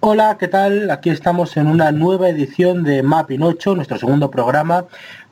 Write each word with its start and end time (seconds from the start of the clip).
Hola, 0.00 0.38
¿qué 0.38 0.48
tal? 0.48 0.90
Aquí 0.90 1.10
estamos 1.10 1.56
en 1.56 1.66
una 1.66 1.92
nueva 1.92 2.28
edición 2.28 2.82
de 2.82 3.02
Mapping 3.02 3.42
8, 3.42 3.74
nuestro 3.74 3.98
segundo 3.98 4.30
programa, 4.30 4.86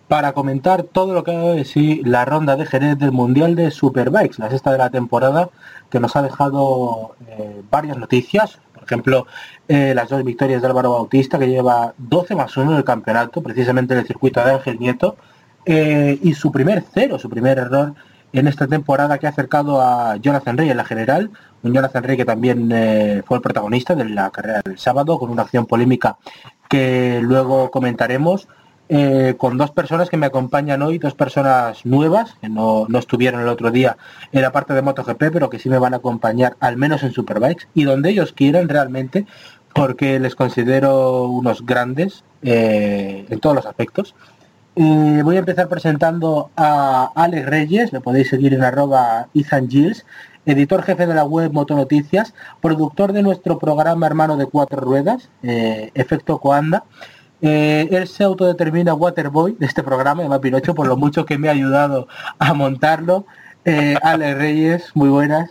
para 0.09 0.33
comentar 0.33 0.85
todo 0.85 1.15
lo 1.15 1.25
que 1.25 1.33
ha 1.33 1.41
de 1.41 1.65
sí 1.65 2.01
la 2.05 2.25
ronda 2.25 2.57
de 2.57 2.67
Jerez 2.67 2.99
del 2.99 3.13
Mundial 3.13 3.57
de 3.57 3.71
Superbikes, 3.71 4.39
la 4.39 4.51
sexta 4.51 4.73
de 4.73 4.79
la 4.79 4.91
temporada, 4.91 5.51
que 5.91 6.01
nos 6.01 6.15
ha 6.15 6.23
dejado 6.23 7.17
eh, 7.27 7.63
varias 7.71 7.99
noticias. 7.99 8.59
Por 8.73 8.85
ejemplo, 8.85 9.27
eh, 9.67 9.95
las 9.95 10.09
dos 10.09 10.23
victorias 10.23 10.63
de 10.63 10.69
Álvaro 10.69 10.93
Bautista, 10.93 11.39
que 11.39 11.49
lleva 11.49 11.95
12 11.99 12.37
más 12.37 12.57
1 12.57 12.71
en 12.73 12.77
el 12.79 12.85
campeonato, 12.85 13.43
precisamente 13.43 13.95
en 13.95 14.01
el 14.01 14.07
circuito 14.07 14.45
de 14.45 14.53
Ángel 14.53 14.79
Nieto, 14.79 15.17
eh, 15.65 16.19
y 16.23 16.35
su 16.35 16.53
primer 16.53 16.85
cero, 16.95 17.19
su 17.19 17.29
primer 17.29 17.59
error 17.59 17.95
en 18.33 18.47
esta 18.47 18.69
temporada 18.69 19.19
que 19.19 19.27
ha 19.27 19.31
acercado 19.31 19.81
a 19.81 20.17
Jonathan 20.17 20.57
Rey 20.57 20.71
en 20.71 20.77
la 20.77 20.85
general, 20.85 21.31
un 21.63 21.73
Jonathan 21.73 22.05
Rey 22.05 22.17
que 22.17 22.25
también 22.25 22.69
fue 23.25 23.39
el 23.39 23.43
protagonista 23.43 23.95
de 23.95 24.05
la 24.05 24.31
carrera 24.31 24.61
del 24.65 24.79
sábado, 24.79 25.19
con 25.19 25.31
una 25.31 25.43
acción 25.43 25.67
polémica 25.67 26.19
que 26.69 27.21
luego 27.23 27.71
comentaremos, 27.71 28.47
eh, 28.89 29.35
con 29.37 29.59
dos 29.59 29.73
personas 29.73 30.09
que 30.09 30.17
me 30.17 30.27
acompañan 30.27 30.81
hoy, 30.81 30.99
dos 30.99 31.15
personas 31.15 31.85
nuevas, 31.85 32.37
que 32.41 32.49
no, 32.49 32.87
no 32.89 32.99
estuvieron 33.01 33.41
el 33.41 33.49
otro 33.49 33.73
día 33.73 33.97
en 34.31 34.43
la 34.43 34.53
parte 34.53 34.75
de 34.75 34.83
MotoGP, 34.83 35.33
pero 35.33 35.51
que 35.51 35.59
sí 35.59 35.69
me 35.69 35.79
van 35.79 35.95
a 35.95 35.97
acompañar 35.97 36.57
al 36.61 36.77
menos 36.77 37.03
en 37.03 37.13
Superbikes, 37.13 37.67
y 37.75 37.83
donde 37.83 38.11
ellos 38.11 38.33
quieran 38.33 38.69
realmente, 38.69 39.27
porque 39.75 40.21
les 40.21 40.37
considero 40.37 41.25
unos 41.25 41.67
grandes 41.67 42.23
eh, 42.43 43.27
en 43.29 43.41
todos 43.41 43.57
los 43.57 43.67
aspectos. 43.67 44.15
Eh, 44.77 45.21
voy 45.25 45.37
a 45.37 45.41
empezar 45.41 45.69
presentando 45.69 46.51
a 46.57 47.11
Alex 47.17 47.47
Reyes, 47.47 47.93
le 47.93 48.01
podéis 48.01 48.29
seguir 48.29 48.55
en 48.55 48.63
arroba 48.63 49.27
Ethan 49.35 49.69
Gilles, 49.69 50.07
editor 50.45 50.83
jefe 50.85 51.07
de 51.07 51.15
la 51.15 51.25
web 51.25 51.53
Motonoticias, 51.53 52.35
productor 52.61 53.13
de 53.13 53.23
nuestro 53.23 53.59
programa 53.59 54.07
hermano 54.07 54.37
de 54.37 54.47
cuatro 54.47 54.81
ruedas, 54.81 55.29
Efecto 55.43 56.39
Coanda. 56.39 56.85
Eh, 57.43 57.89
él 57.91 58.09
se 58.09 58.25
autodetermina 58.25 58.95
Waterboy 58.95 59.57
de 59.59 59.67
este 59.67 59.83
programa, 59.83 60.23
de 60.23 60.29
Mapinocho, 60.29 60.75
por 60.75 60.87
lo 60.87 60.97
mucho 60.97 61.25
que 61.27 61.39
me 61.39 61.49
ha 61.49 61.53
ayudado 61.53 62.09
a 62.39 62.55
montarlo. 62.55 63.27
Eh, 63.65 63.97
Alex 64.03 64.39
Reyes, 64.39 64.91
muy 64.95 65.09
buenas. 65.09 65.51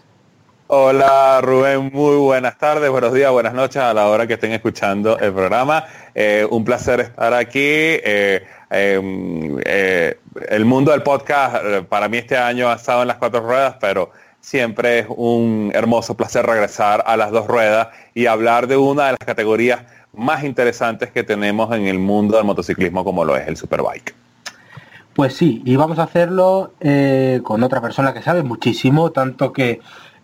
Hola 0.67 1.41
Rubén, 1.43 1.91
muy 1.93 2.17
buenas 2.17 2.57
tardes, 2.57 2.89
buenos 2.89 3.13
días, 3.13 3.31
buenas 3.31 3.53
noches 3.53 3.77
a 3.77 3.93
la 3.93 4.07
hora 4.07 4.25
que 4.25 4.33
estén 4.33 4.51
escuchando 4.51 5.19
el 5.19 5.31
programa. 5.31 5.85
Eh, 6.15 6.47
un 6.49 6.65
placer 6.65 7.01
estar 7.01 7.33
aquí. 7.35 7.59
Eh, 7.59 8.43
eh, 8.71 9.59
eh, 9.63 10.17
el 10.49 10.65
mundo 10.65 10.91
del 10.91 11.03
podcast 11.03 11.55
eh, 11.63 11.85
para 11.87 12.09
mí 12.09 12.17
este 12.17 12.35
año 12.35 12.69
ha 12.69 12.75
estado 12.75 13.03
en 13.03 13.09
las 13.09 13.17
cuatro 13.17 13.41
ruedas, 13.41 13.75
pero 13.79 14.11
siempre 14.41 14.99
es 14.99 15.07
un 15.09 15.71
hermoso 15.73 16.17
placer 16.17 16.45
regresar 16.45 17.03
a 17.05 17.15
las 17.15 17.31
dos 17.31 17.47
ruedas 17.47 17.89
y 18.13 18.25
hablar 18.25 18.67
de 18.67 18.77
una 18.77 19.05
de 19.05 19.11
las 19.11 19.19
categorías 19.19 19.83
más 20.17 20.43
interesantes 20.43 21.11
que 21.11 21.23
tenemos 21.23 21.73
en 21.75 21.85
el 21.85 21.99
mundo 21.99 22.37
del 22.37 22.45
motociclismo 22.45 23.03
como 23.03 23.25
lo 23.25 23.35
es 23.35 23.47
el 23.47 23.57
Superbike. 23.57 24.15
Pues 25.15 25.33
sí, 25.33 25.61
y 25.63 25.77
vamos 25.77 25.97
a 25.99 26.03
hacerlo 26.03 26.73
eh, 26.81 27.39
con 27.43 27.63
otra 27.63 27.81
persona 27.81 28.13
que 28.13 28.21
sabe 28.21 28.43
muchísimo, 28.43 29.11
tanto 29.11 29.53
que 29.53 29.79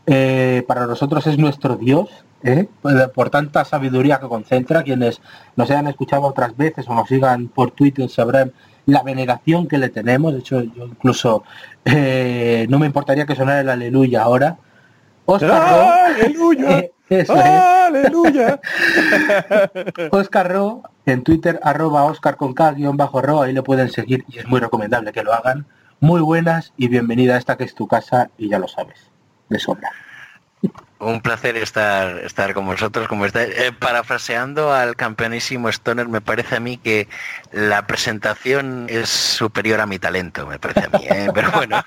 eh, 0.06 0.66
para 0.68 0.85
nosotros 0.85 1.25
es 1.28 1.38
nuestro 1.38 1.78
Dios, 1.78 2.09
¿eh? 2.44 2.68
por, 2.81 3.12
por 3.13 3.29
tanta 3.29 3.63
sabiduría 3.63 4.19
que 4.19 4.28
concentra. 4.28 4.84
Quienes 4.84 5.22
nos 5.56 5.72
hayan 5.72 5.88
escuchado 5.88 6.23
otras 6.23 6.58
veces 6.58 6.90
o 6.90 6.94
nos 6.94 7.08
sigan 7.08 7.47
por 7.47 7.72
Twitter 7.72 8.09
sabrán 8.09 8.52
la 8.85 9.02
veneración 9.02 9.69
que 9.69 9.78
le 9.78 9.88
tenemos. 9.88 10.34
De 10.34 10.40
hecho, 10.40 10.62
yo 10.62 10.88
incluso 10.88 11.44
no 11.85 12.79
me 12.79 12.85
importaría 12.85 13.25
que 13.25 13.35
sonara 13.35 13.62
el 13.62 13.69
aleluya 13.69 14.23
ahora. 14.23 14.58
Oscar 15.25 16.12
¡Aleluya! 16.18 16.90
Eso 17.19 17.35
es. 17.35 17.45
¡Aleluya! 17.45 18.59
Oscar 20.11 20.51
Ro, 20.51 20.83
en 21.05 21.23
Twitter, 21.23 21.59
arroba 21.61 22.05
Oscar 22.05 22.38
con 22.38 22.53
K, 22.53 22.72
guion 22.73 22.95
bajo 22.97 23.22
Ro, 23.22 23.41
ahí 23.41 23.53
lo 23.53 23.63
pueden 23.63 23.89
seguir 23.89 24.23
y 24.29 24.39
es 24.39 24.47
muy 24.47 24.59
recomendable 24.59 25.11
que 25.11 25.23
lo 25.23 25.33
hagan. 25.33 25.66
Muy 25.99 26.22
buenas 26.22 26.73
y 26.77 26.88
bienvenida 26.88 27.35
a 27.35 27.38
esta 27.38 27.57
que 27.57 27.66
es 27.66 27.75
tu 27.75 27.88
casa 27.88 28.29
y 28.38 28.49
ya 28.49 28.59
lo 28.59 28.67
sabes, 28.67 29.11
de 29.49 29.59
sobra. 29.59 29.91
Un 31.01 31.19
placer 31.19 31.57
estar, 31.57 32.19
estar 32.19 32.53
con 32.53 32.67
vosotros. 32.67 33.07
Como 33.07 33.25
está, 33.25 33.44
eh, 33.44 33.72
parafraseando 33.72 34.72
al 34.72 34.95
campeonísimo 34.95 35.67
Stoner, 35.67 36.07
me 36.07 36.22
parece 36.22 36.57
a 36.57 36.59
mí 36.59 36.78
que 36.78 37.07
la 37.51 37.88
presentación 37.88 38.85
es 38.88 39.09
superior 39.09 39.79
a 39.81 39.88
mi 39.88 39.97
talento, 39.97 40.45
me 40.45 40.59
parece 40.59 40.85
a 40.85 40.97
mí. 40.97 41.03
¿eh? 41.09 41.31
Pero 41.34 41.51
bueno, 41.53 41.84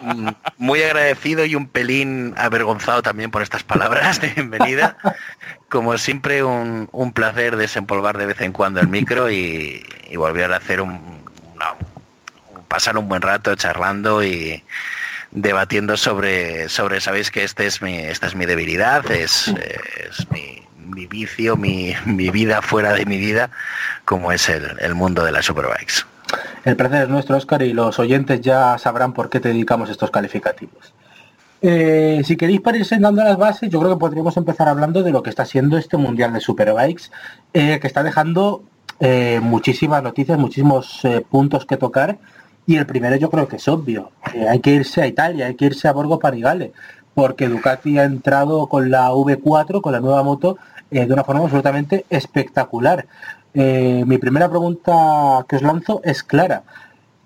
mm, 0.00 0.28
muy 0.58 0.82
agradecido 0.82 1.44
y 1.44 1.54
un 1.54 1.68
pelín 1.68 2.34
avergonzado 2.36 3.00
también 3.00 3.30
por 3.30 3.42
estas 3.42 3.62
palabras 3.62 4.20
de 4.20 4.30
bienvenida. 4.30 4.96
Como 5.68 5.96
siempre, 5.96 6.42
un, 6.42 6.88
un 6.90 7.12
placer 7.12 7.56
desempolvar 7.56 8.18
de 8.18 8.26
vez 8.26 8.40
en 8.40 8.52
cuando 8.52 8.80
el 8.80 8.88
micro 8.88 9.30
y, 9.30 9.86
volver 10.16 10.52
a 10.52 10.56
hacer 10.56 10.80
un, 10.80 11.22
pasar 12.66 12.98
un 12.98 13.08
buen 13.08 13.22
rato 13.22 13.54
charlando 13.54 14.24
y 14.24 14.64
debatiendo 15.32 15.96
sobre, 15.96 16.68
sobre 16.68 17.00
sabéis 17.00 17.30
que 17.30 17.44
este 17.44 17.66
es 17.66 17.82
mi, 17.82 17.98
esta 17.98 18.26
es 18.26 18.34
mi 18.34 18.46
debilidad, 18.46 19.08
es, 19.10 19.48
es 19.48 20.30
mi, 20.30 20.62
mi 20.76 21.06
vicio, 21.06 21.56
mi, 21.56 21.94
mi 22.04 22.30
vida 22.30 22.62
fuera 22.62 22.92
de 22.92 23.06
mi 23.06 23.18
vida, 23.18 23.50
como 24.04 24.32
es 24.32 24.48
el, 24.48 24.76
el 24.80 24.94
mundo 24.94 25.24
de 25.24 25.32
las 25.32 25.44
superbikes. 25.44 26.04
El 26.64 26.76
placer 26.76 27.02
es 27.02 27.08
nuestro, 27.08 27.36
Oscar, 27.36 27.62
y 27.62 27.72
los 27.72 27.98
oyentes 27.98 28.40
ya 28.40 28.76
sabrán 28.78 29.12
por 29.12 29.30
qué 29.30 29.40
te 29.40 29.48
dedicamos 29.48 29.90
estos 29.90 30.10
calificativos. 30.10 30.94
Eh, 31.62 32.22
si 32.24 32.36
queréis 32.36 32.60
para 32.60 32.78
ir 32.78 32.84
sentando 32.84 33.22
las 33.22 33.36
bases, 33.36 33.68
yo 33.70 33.80
creo 33.80 33.92
que 33.92 34.00
podríamos 34.00 34.36
empezar 34.36 34.68
hablando 34.68 35.02
de 35.02 35.10
lo 35.10 35.22
que 35.22 35.30
está 35.30 35.44
siendo 35.44 35.76
este 35.76 35.96
Mundial 35.96 36.32
de 36.32 36.40
Superbikes, 36.40 37.10
eh, 37.52 37.78
que 37.80 37.86
está 37.86 38.02
dejando 38.02 38.62
eh, 38.98 39.40
muchísimas 39.42 40.02
noticias, 40.02 40.38
muchísimos 40.38 41.04
eh, 41.04 41.24
puntos 41.28 41.66
que 41.66 41.76
tocar, 41.76 42.18
y 42.70 42.76
el 42.76 42.86
primero 42.86 43.16
yo 43.16 43.30
creo 43.30 43.48
que 43.48 43.56
es 43.56 43.66
obvio, 43.66 44.12
hay 44.48 44.60
que 44.60 44.70
irse 44.70 45.02
a 45.02 45.06
Italia, 45.08 45.46
hay 45.46 45.56
que 45.56 45.64
irse 45.64 45.88
a 45.88 45.92
Borgo 45.92 46.20
Panigale, 46.20 46.70
porque 47.14 47.48
Ducati 47.48 47.98
ha 47.98 48.04
entrado 48.04 48.68
con 48.68 48.92
la 48.92 49.10
V4, 49.10 49.80
con 49.80 49.92
la 49.92 49.98
nueva 49.98 50.22
moto, 50.22 50.56
eh, 50.92 51.04
de 51.04 51.12
una 51.12 51.24
forma 51.24 51.42
absolutamente 51.42 52.04
espectacular. 52.10 53.06
Eh, 53.54 54.04
mi 54.06 54.18
primera 54.18 54.48
pregunta 54.48 55.44
que 55.48 55.56
os 55.56 55.62
lanzo 55.62 56.00
es 56.04 56.22
clara. 56.22 56.62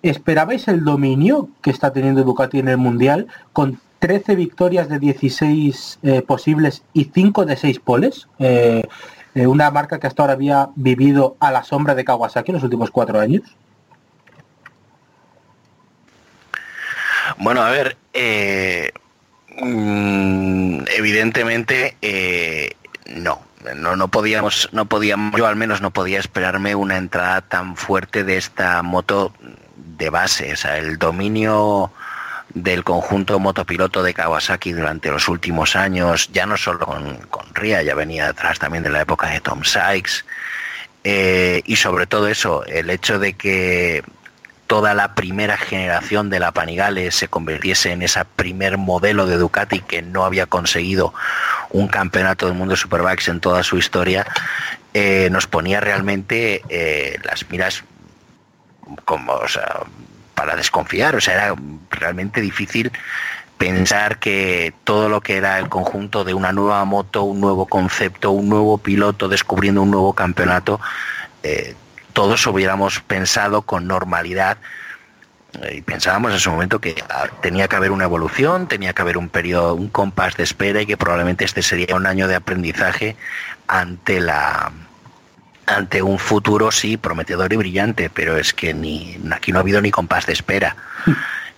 ¿Esperabais 0.02 0.66
el 0.68 0.82
dominio 0.82 1.50
que 1.60 1.68
está 1.68 1.92
teniendo 1.92 2.24
Ducati 2.24 2.60
en 2.60 2.68
el 2.68 2.78
Mundial 2.78 3.26
con 3.52 3.78
13 3.98 4.36
victorias 4.36 4.88
de 4.88 4.98
16 4.98 5.98
eh, 6.04 6.22
posibles 6.22 6.84
y 6.94 7.10
5 7.12 7.44
de 7.44 7.56
6 7.58 7.80
poles? 7.80 8.28
Una 9.34 9.70
marca 9.70 9.98
que 9.98 10.06
hasta 10.06 10.22
ahora 10.22 10.32
había 10.32 10.70
vivido 10.74 11.36
a 11.38 11.52
la 11.52 11.64
sombra 11.64 11.94
de 11.94 12.04
Kawasaki 12.04 12.50
en 12.50 12.54
los 12.54 12.64
últimos 12.64 12.90
cuatro 12.90 13.20
años. 13.20 13.42
Bueno, 17.38 17.62
a 17.62 17.70
ver, 17.70 17.96
eh, 18.12 18.92
mm, 19.60 20.84
evidentemente 20.96 21.96
eh, 22.00 22.72
no, 23.06 23.42
no, 23.76 23.96
no 23.96 24.08
podíamos, 24.08 24.68
no 24.72 24.86
podíamos, 24.86 25.38
yo 25.38 25.46
al 25.46 25.56
menos 25.56 25.80
no 25.80 25.90
podía 25.90 26.18
esperarme 26.18 26.74
una 26.74 26.96
entrada 26.96 27.40
tan 27.40 27.76
fuerte 27.76 28.24
de 28.24 28.36
esta 28.36 28.82
moto 28.82 29.32
de 29.76 30.10
base, 30.10 30.52
o 30.52 30.56
sea, 30.56 30.78
el 30.78 30.98
dominio 30.98 31.92
del 32.52 32.84
conjunto 32.84 33.38
motopiloto 33.40 34.02
de 34.02 34.14
Kawasaki 34.14 34.72
durante 34.72 35.10
los 35.10 35.28
últimos 35.28 35.76
años, 35.76 36.30
ya 36.32 36.46
no 36.46 36.56
solo 36.56 36.86
con, 36.86 37.16
con 37.28 37.52
Ria, 37.54 37.82
ya 37.82 37.94
venía 37.94 38.28
atrás 38.28 38.58
también 38.58 38.84
de 38.84 38.90
la 38.90 39.00
época 39.00 39.28
de 39.28 39.40
Tom 39.40 39.64
Sykes, 39.64 40.24
eh, 41.02 41.62
y 41.66 41.76
sobre 41.76 42.06
todo 42.06 42.28
eso, 42.28 42.64
el 42.64 42.90
hecho 42.90 43.18
de 43.18 43.34
que 43.34 44.02
toda 44.66 44.94
la 44.94 45.14
primera 45.14 45.56
generación 45.56 46.30
de 46.30 46.40
la 46.40 46.52
Panigale 46.52 47.10
se 47.10 47.28
convirtiese 47.28 47.92
en 47.92 48.02
ese 48.02 48.24
primer 48.24 48.78
modelo 48.78 49.26
de 49.26 49.36
Ducati 49.36 49.80
que 49.80 50.02
no 50.02 50.24
había 50.24 50.46
conseguido 50.46 51.12
un 51.70 51.88
campeonato 51.88 52.46
del 52.46 52.54
mundo 52.54 52.72
de 52.72 52.80
Superbikes 52.80 53.30
en 53.30 53.40
toda 53.40 53.62
su 53.62 53.76
historia, 53.76 54.26
eh, 54.94 55.28
nos 55.30 55.46
ponía 55.46 55.80
realmente 55.80 56.62
eh, 56.68 57.18
las 57.24 57.48
miras 57.50 57.82
como, 59.04 59.40
para 60.34 60.56
desconfiar. 60.56 61.16
O 61.16 61.20
sea, 61.20 61.34
era 61.34 61.54
realmente 61.90 62.40
difícil 62.40 62.92
pensar 63.58 64.18
que 64.18 64.72
todo 64.84 65.08
lo 65.08 65.20
que 65.20 65.36
era 65.36 65.58
el 65.58 65.68
conjunto 65.68 66.24
de 66.24 66.34
una 66.34 66.52
nueva 66.52 66.84
moto, 66.84 67.24
un 67.24 67.40
nuevo 67.40 67.66
concepto, 67.66 68.30
un 68.30 68.48
nuevo 68.48 68.78
piloto 68.78 69.28
descubriendo 69.28 69.82
un 69.82 69.90
nuevo 69.90 70.12
campeonato, 70.12 70.80
eh, 71.42 71.74
todos 72.14 72.46
hubiéramos 72.46 73.00
pensado 73.00 73.62
con 73.62 73.86
normalidad 73.86 74.56
y 75.72 75.82
pensábamos 75.82 76.32
en 76.32 76.40
su 76.40 76.50
momento 76.50 76.80
que 76.80 76.94
ah, 77.10 77.26
tenía 77.40 77.68
que 77.68 77.76
haber 77.76 77.90
una 77.90 78.04
evolución, 78.04 78.66
tenía 78.66 78.92
que 78.92 79.02
haber 79.02 79.18
un 79.18 79.28
periodo, 79.28 79.74
un 79.74 79.88
compás 79.88 80.36
de 80.36 80.42
espera 80.42 80.82
y 80.82 80.86
que 80.86 80.96
probablemente 80.96 81.44
este 81.44 81.62
sería 81.62 81.94
un 81.94 82.06
año 82.06 82.26
de 82.26 82.34
aprendizaje 82.34 83.16
ante 83.68 84.20
la 84.20 84.72
ante 85.66 86.02
un 86.02 86.18
futuro 86.18 86.70
sí 86.70 86.96
prometedor 86.96 87.52
y 87.52 87.56
brillante, 87.56 88.10
pero 88.10 88.36
es 88.36 88.52
que 88.52 88.74
ni 88.74 89.18
aquí 89.30 89.52
no 89.52 89.58
ha 89.58 89.62
habido 89.62 89.80
ni 89.80 89.90
compás 89.90 90.26
de 90.26 90.34
espera. 90.34 90.76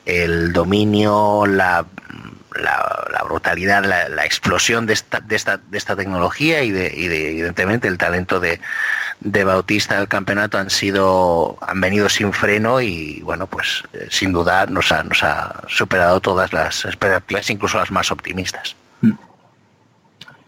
El 0.05 0.53
dominio, 0.53 1.45
la, 1.47 1.85
la, 2.59 3.23
brutalidad, 3.25 3.85
la, 3.85 4.25
explosión 4.25 4.87
de 4.87 4.95
esta, 4.95 5.21
de 5.21 5.37
esta, 5.37 5.59
de 5.59 5.79
esta 5.79 5.97
tecnología 5.97 6.63
y 6.63 6.71
de, 6.71 6.93
y 6.95 7.09
de 7.09 7.31
evidentemente 7.31 7.89
el 7.89 7.99
talento 7.99 8.41
de, 8.41 8.61
de 9.21 9.45
Bautista 9.45 9.99
del 9.99 10.09
campeonato 10.09 10.59
han 10.59 10.71
sido 10.71 11.59
han 11.61 11.81
venido 11.81 12.09
sin 12.09 12.33
freno 12.33 12.81
y 12.81 13.21
bueno 13.23 13.47
pues 13.47 13.83
eh, 13.93 14.07
sin 14.11 14.33
duda 14.33 14.67
nos 14.67 14.93
ha, 14.93 15.03
nos 15.03 15.23
ha 15.23 15.63
superado 15.69 16.21
todas 16.21 16.53
las 16.53 16.85
expectativas 16.85 17.49
incluso 17.51 17.79
las 17.79 17.91
más 17.91 18.11
optimistas 18.11 18.77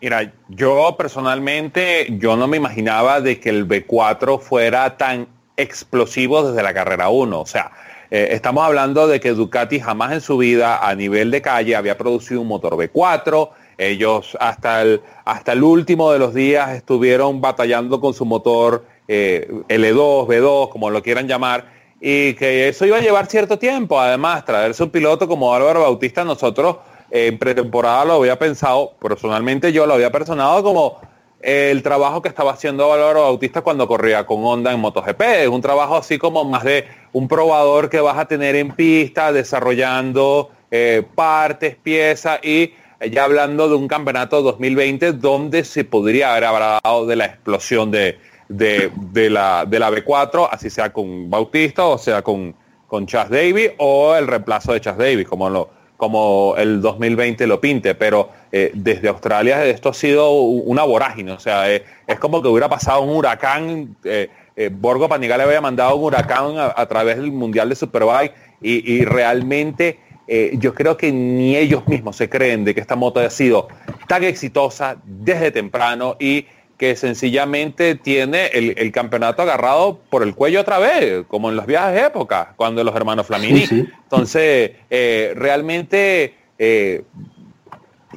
Mira, 0.00 0.32
yo 0.49 0.94
personalmente 0.96 2.06
yo 2.19 2.37
no 2.37 2.46
me 2.46 2.56
imaginaba 2.56 3.20
de 3.20 3.40
que 3.40 3.49
el 3.49 3.66
B4 3.66 4.40
fuera 4.40 4.96
tan 4.96 5.26
explosivo 5.56 6.49
desde 6.49 6.62
la 6.62 6.72
carrera 6.72 7.08
1. 7.08 7.40
O 7.40 7.46
sea, 7.46 7.72
eh, 8.10 8.28
estamos 8.32 8.64
hablando 8.64 9.06
de 9.06 9.20
que 9.20 9.32
Ducati 9.32 9.81
jamás 9.81 10.12
en 10.12 10.20
su 10.20 10.38
vida 10.38 10.78
a 10.78 10.94
nivel 10.94 11.31
de 11.31 11.43
calle 11.43 11.76
había 11.76 11.99
producido 11.99 12.40
un 12.40 12.49
motor 12.49 12.75
B4, 12.75 13.50
ellos 13.76 14.37
hasta 14.40 14.82
el, 14.82 15.02
hasta 15.25 15.52
el 15.52 15.62
último 15.62 16.10
de 16.12 16.19
los 16.19 16.34
días 16.34 16.70
estuvieron 16.70 17.40
batallando 17.40 18.00
con 18.00 18.14
su 18.14 18.25
motor 18.25 18.84
eh, 19.06 19.49
L2, 19.69 20.26
B2, 20.26 20.70
como 20.70 20.90
lo 20.90 21.02
quieran 21.02 21.28
llamar, 21.28 21.66
y 22.00 22.34
que 22.34 22.69
eso 22.69 22.87
iba 22.87 22.96
a 22.96 23.00
llevar 23.00 23.26
cierto 23.26 23.58
tiempo. 23.58 24.00
Además, 24.00 24.44
traerse 24.44 24.82
un 24.82 24.90
piloto 24.90 25.28
como 25.28 25.54
Álvaro 25.54 25.82
Bautista, 25.82 26.25
nosotros 26.25 26.76
en 27.11 27.38
pretemporada 27.38 28.04
lo 28.04 28.14
había 28.14 28.38
pensado, 28.38 28.93
personalmente 29.00 29.72
yo 29.72 29.87
lo 29.87 29.94
había 29.94 30.11
personado 30.11 30.62
como 30.62 31.00
el 31.40 31.82
trabajo 31.82 32.20
que 32.20 32.29
estaba 32.29 32.52
haciendo 32.52 32.93
Álvaro 32.93 33.23
Bautista 33.23 33.62
cuando 33.62 33.87
corría 33.87 34.26
con 34.26 34.44
Honda 34.44 34.73
en 34.73 34.81
MotoGP. 34.81 35.20
Es 35.20 35.49
un 35.49 35.61
trabajo 35.61 35.96
así 35.96 36.19
como 36.19 36.44
más 36.44 36.64
de 36.64 36.87
un 37.12 37.29
probador 37.29 37.88
que 37.88 38.00
vas 38.00 38.19
a 38.19 38.26
tener 38.26 38.56
en 38.56 38.73
pista, 38.73 39.32
desarrollando 39.32 40.50
eh, 40.70 41.02
partes, 41.14 41.76
piezas 41.76 42.40
y 42.43 42.73
ya 43.12 43.25
hablando 43.25 43.69
de 43.69 43.76
un 43.76 43.87
campeonato 43.87 44.43
2020 44.43 45.12
donde 45.12 45.64
se 45.64 45.85
podría 45.85 46.32
haber 46.32 46.44
hablado 46.44 47.06
de 47.06 47.17
la 47.17 47.26
explosión 47.26 47.93
de, 47.93 48.19
de, 48.49 49.31
la, 49.31 49.64
de 49.64 49.79
la 49.79 49.90
B4, 49.90 50.49
así 50.50 50.69
sea 50.69 50.93
con 50.93 51.31
Bautista 51.31 51.85
o 51.87 51.99
sea 51.99 52.23
con, 52.23 52.56
con 52.88 53.06
Chas 53.06 53.31
Davis 53.31 53.70
o 53.79 54.17
el 54.17 54.26
reemplazo 54.26 54.73
de 54.73 54.81
Chas 54.81 54.99
Davis, 54.99 55.29
como, 55.29 55.49
lo, 55.49 55.70
como 55.99 56.55
el 56.56 56.81
2020 56.81 57.47
lo 57.47 57.61
pinte, 57.61 57.95
pero 57.95 58.31
eh, 58.50 58.71
desde 58.73 59.09
Australia 59.09 59.67
esto 59.67 59.91
ha 59.91 59.95
sido 59.95 60.33
una 60.33 60.85
vorágine, 60.85 61.33
o 61.33 61.41
sea, 61.41 61.71
eh, 61.71 61.85
es 62.06 62.19
como 62.19 62.41
que 62.41 62.49
hubiera 62.49 62.71
pasado 62.71 63.03
un 63.03 63.15
huracán, 63.15 63.97
eh, 64.05 64.31
Borgo 64.73 65.09
Panigale 65.09 65.43
había 65.43 65.61
mandado 65.61 65.97
un 65.97 66.05
huracán 66.05 66.55
a, 66.56 66.87
través 66.87 67.17
del 67.17 67.31
Mundial 67.31 67.69
de 67.69 67.75
Superbike 67.75 68.33
y, 68.62 68.93
y 68.93 69.05
realmente 69.05 69.99
eh, 70.31 70.56
yo 70.59 70.75
creo 70.75 70.99
que 70.99 71.11
ni 71.11 71.56
ellos 71.56 71.89
mismos 71.89 72.17
se 72.17 72.29
creen 72.29 72.62
de 72.62 72.75
que 72.75 72.83
esta 72.83 72.97
moto 72.97 73.19
haya 73.19 73.31
sido 73.31 73.69
tan 74.06 74.23
exitosa 74.25 74.99
desde 75.05 75.50
temprano 75.50 76.17
y 76.21 76.47
que 76.78 76.94
sencillamente 76.96 77.96
tiene 77.96 78.46
el, 78.46 78.92
campeonato 78.92 79.42
agarrado 79.42 79.98
por 80.08 80.22
el 80.22 80.34
cuello 80.34 80.60
otra 80.60 80.78
vez, 80.78 81.25
como 81.26 81.50
en 81.50 81.56
los 81.56 81.66
viajes 81.66 81.94
de 81.94 82.06
época, 82.06 82.54
cuando 82.56 82.82
los 82.84 82.94
hermanos 82.94 83.26
Flamini. 83.26 83.64
Entonces, 84.04 84.72
eh, 84.88 85.32
realmente 85.36 86.34
eh, 86.58 87.04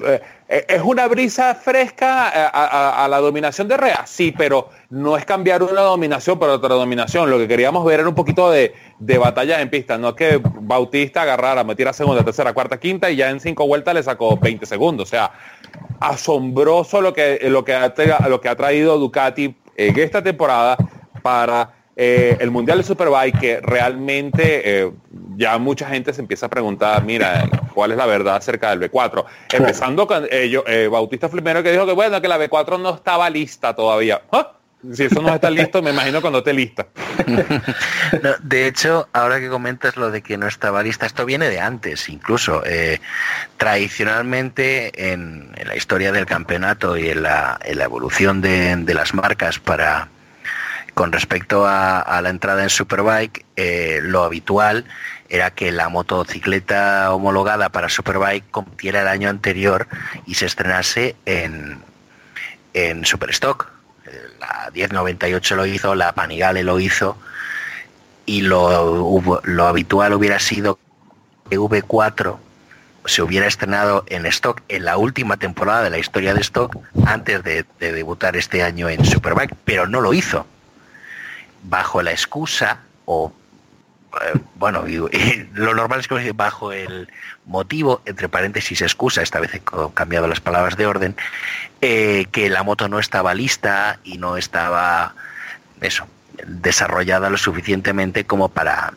eh, 0.03 0.21
¿Es 0.67 0.81
una 0.81 1.07
brisa 1.07 1.55
fresca 1.55 2.27
a, 2.27 3.07
la 3.07 3.19
dominación 3.19 3.69
de 3.69 3.77
Rea? 3.77 4.05
Sí, 4.05 4.33
pero 4.37 4.69
no 4.89 5.15
es 5.15 5.23
cambiar 5.23 5.63
una 5.63 5.81
dominación 5.81 6.37
por 6.37 6.49
otra 6.49 6.75
dominación. 6.75 7.29
Lo 7.29 7.37
que 7.37 7.47
queríamos 7.47 7.85
ver 7.85 8.01
era 8.01 8.09
un 8.09 8.15
poquito 8.15 8.51
de, 8.51 8.73
de 8.99 9.17
batalla 9.17 9.61
en 9.61 9.69
pista, 9.69 9.97
no 9.97 10.13
que 10.13 10.41
Bautista 10.43 11.21
agarrara, 11.21 11.63
metiera 11.63 11.93
segunda, 11.93 12.23
tercera, 12.25 12.53
cuarta, 12.53 12.79
quinta 12.79 13.09
y 13.09 13.15
ya 13.15 13.29
en 13.29 13.39
cinco 13.39 13.65
vueltas 13.65 13.93
le 13.95 14.03
sacó 14.03 14.35
20 14.37 14.65
segundos. 14.65 15.07
O 15.07 15.09
sea, 15.09 15.31
asombroso 15.99 17.01
lo 17.01 17.13
que, 17.13 17.39
lo 17.43 17.63
que, 17.63 17.73
ha, 17.73 17.93
lo 18.27 18.41
que 18.41 18.49
ha 18.49 18.55
traído 18.55 18.97
Ducati 18.97 19.55
en 19.75 19.99
esta 19.99 20.21
temporada 20.23 20.77
para 21.21 21.73
eh, 21.95 22.37
el 22.39 22.51
Mundial 22.51 22.79
de 22.79 22.83
Superbike 22.83 23.39
que 23.39 23.59
realmente 23.61 24.61
eh, 24.63 24.91
ya 25.35 25.57
mucha 25.57 25.87
gente 25.87 26.13
se 26.13 26.21
empieza 26.21 26.45
a 26.45 26.49
preguntar, 26.49 27.03
mira, 27.03 27.47
¿cuál 27.73 27.91
es 27.91 27.97
la 27.97 28.05
verdad 28.05 28.37
acerca 28.37 28.75
del 28.75 28.89
B4? 28.89 29.25
Empezando 29.53 30.07
con 30.07 30.27
ellos, 30.31 30.63
eh, 30.67 30.87
Bautista 30.89 31.29
Flimero 31.29 31.61
que 31.61 31.71
dijo 31.71 31.85
que 31.85 31.93
bueno, 31.93 32.21
que 32.21 32.27
la 32.27 32.39
B4 32.39 32.79
no 32.79 32.95
estaba 32.95 33.29
lista 33.29 33.75
todavía. 33.75 34.21
¿Ah? 34.31 34.53
Si 34.93 35.03
eso 35.03 35.21
no 35.21 35.33
está 35.33 35.49
listo, 35.49 35.81
me 35.81 35.91
imagino 35.91 36.21
cuando 36.21 36.39
esté 36.39 36.53
lista. 36.53 36.87
de 38.41 38.67
hecho, 38.67 39.07
ahora 39.13 39.39
que 39.39 39.49
comentas 39.49 39.95
lo 39.95 40.09
de 40.09 40.21
que 40.21 40.37
no 40.37 40.47
estaba 40.47 40.81
lista, 40.81 41.05
esto 41.05 41.25
viene 41.25 41.49
de 41.49 41.59
antes, 41.59 42.09
incluso. 42.09 42.63
tradicionalmente 43.57 45.11
en, 45.11 45.51
la 45.63 45.75
historia 45.75 46.11
del 46.11 46.25
campeonato 46.25 46.97
y 46.97 47.09
en 47.09 47.23
la, 47.23 47.59
evolución 47.63 48.41
de 48.41 48.93
las 48.93 49.13
marcas 49.13 49.59
para, 49.59 50.09
con 50.93 51.11
respecto 51.11 51.65
a, 51.67 52.19
la 52.21 52.29
entrada 52.29 52.63
en 52.63 52.69
Superbike, 52.69 53.45
eh, 53.55 53.99
lo 54.03 54.23
habitual 54.23 54.85
era 55.29 55.51
que 55.51 55.71
la 55.71 55.89
motocicleta 55.89 57.13
homologada 57.13 57.69
para 57.69 57.89
Superbike 57.89 58.51
compitiera 58.51 59.01
el 59.01 59.07
año 59.07 59.29
anterior 59.29 59.87
y 60.25 60.35
se 60.35 60.45
estrenase 60.45 61.15
en, 61.25 61.79
en 62.73 63.05
Superstock. 63.05 63.70
La 64.39 64.69
1098 64.73 65.55
lo 65.55 65.65
hizo, 65.65 65.95
la 65.95 66.13
Panigale 66.13 66.63
lo 66.63 66.79
hizo 66.79 67.17
y 68.25 68.41
lo, 68.41 69.21
lo 69.43 69.67
habitual 69.67 70.13
hubiera 70.13 70.39
sido 70.39 70.79
que 71.49 71.59
V4 71.59 72.37
se 73.05 73.21
hubiera 73.21 73.47
estrenado 73.47 74.03
en 74.07 74.25
stock 74.27 74.61
en 74.67 74.85
la 74.85 74.97
última 74.97 75.37
temporada 75.37 75.83
de 75.83 75.89
la 75.89 75.97
historia 75.97 76.33
de 76.33 76.41
stock 76.41 76.77
antes 77.05 77.43
de 77.43 77.65
debutar 77.79 78.35
este 78.37 78.63
año 78.63 78.89
en 78.89 79.03
Superbike, 79.03 79.55
pero 79.65 79.87
no 79.87 80.01
lo 80.01 80.13
hizo. 80.13 80.45
Bajo 81.63 82.01
la 82.01 82.11
excusa 82.11 82.79
o 83.05 83.33
eh, 84.19 84.39
bueno, 84.55 84.85
lo 85.53 85.73
normal 85.73 85.99
es 85.99 86.07
que 86.07 86.31
bajo 86.33 86.71
el 86.71 87.09
motivo, 87.45 88.01
entre 88.05 88.29
paréntesis 88.29 88.81
excusa, 88.81 89.21
esta 89.21 89.39
vez 89.39 89.53
he 89.53 89.61
cambiado 89.93 90.27
las 90.27 90.41
palabras 90.41 90.75
de 90.77 90.85
orden, 90.85 91.15
eh, 91.81 92.27
que 92.31 92.49
la 92.49 92.63
moto 92.63 92.89
no 92.89 92.99
estaba 92.99 93.33
lista 93.33 93.99
y 94.03 94.17
no 94.17 94.37
estaba 94.37 95.15
eso, 95.79 96.07
desarrollada 96.45 97.29
lo 97.29 97.37
suficientemente 97.37 98.25
como 98.25 98.49
para, 98.49 98.93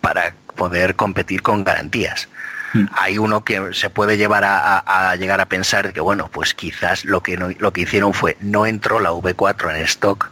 para 0.00 0.34
poder 0.56 0.96
competir 0.96 1.42
con 1.42 1.62
garantías. 1.62 2.28
Hmm. 2.72 2.86
Hay 2.92 3.18
uno 3.18 3.44
que 3.44 3.72
se 3.72 3.90
puede 3.90 4.16
llevar 4.16 4.44
a, 4.44 5.14
llegar 5.16 5.40
a 5.40 5.46
pensar 5.46 5.92
que 5.92 6.00
bueno, 6.00 6.28
pues 6.32 6.54
quizás 6.54 7.04
lo 7.04 7.20
que 7.22 7.36
lo 7.36 7.72
que 7.72 7.80
hicieron 7.80 8.14
fue 8.14 8.36
no 8.40 8.64
entró 8.66 9.00
la 9.00 9.10
V4 9.10 9.74
en 9.74 9.82
stock 9.82 10.30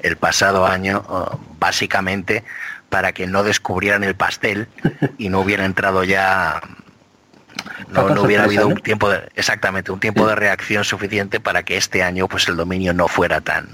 el 0.00 0.16
pasado 0.16 0.66
año, 0.66 1.04
básicamente 1.58 2.44
para 2.94 3.10
que 3.10 3.26
no 3.26 3.42
descubrieran 3.42 4.04
el 4.04 4.14
pastel 4.14 4.68
y 5.18 5.28
no 5.28 5.40
hubiera 5.40 5.64
entrado 5.64 6.04
ya 6.04 6.60
no, 7.88 8.22
hubiera 8.22 8.44
habido 8.44 8.68
un 8.68 8.76
tiempo 8.76 9.10
de, 9.10 9.20
exactamente 9.34 9.90
un 9.90 9.98
tiempo 9.98 10.28
de 10.28 10.36
reacción 10.36 10.84
suficiente 10.84 11.40
para 11.40 11.64
que 11.64 11.76
este 11.76 12.04
año 12.04 12.28
pues 12.28 12.46
el 12.46 12.54
dominio 12.54 12.94
no 12.94 13.08
fuera 13.08 13.40
tan 13.40 13.66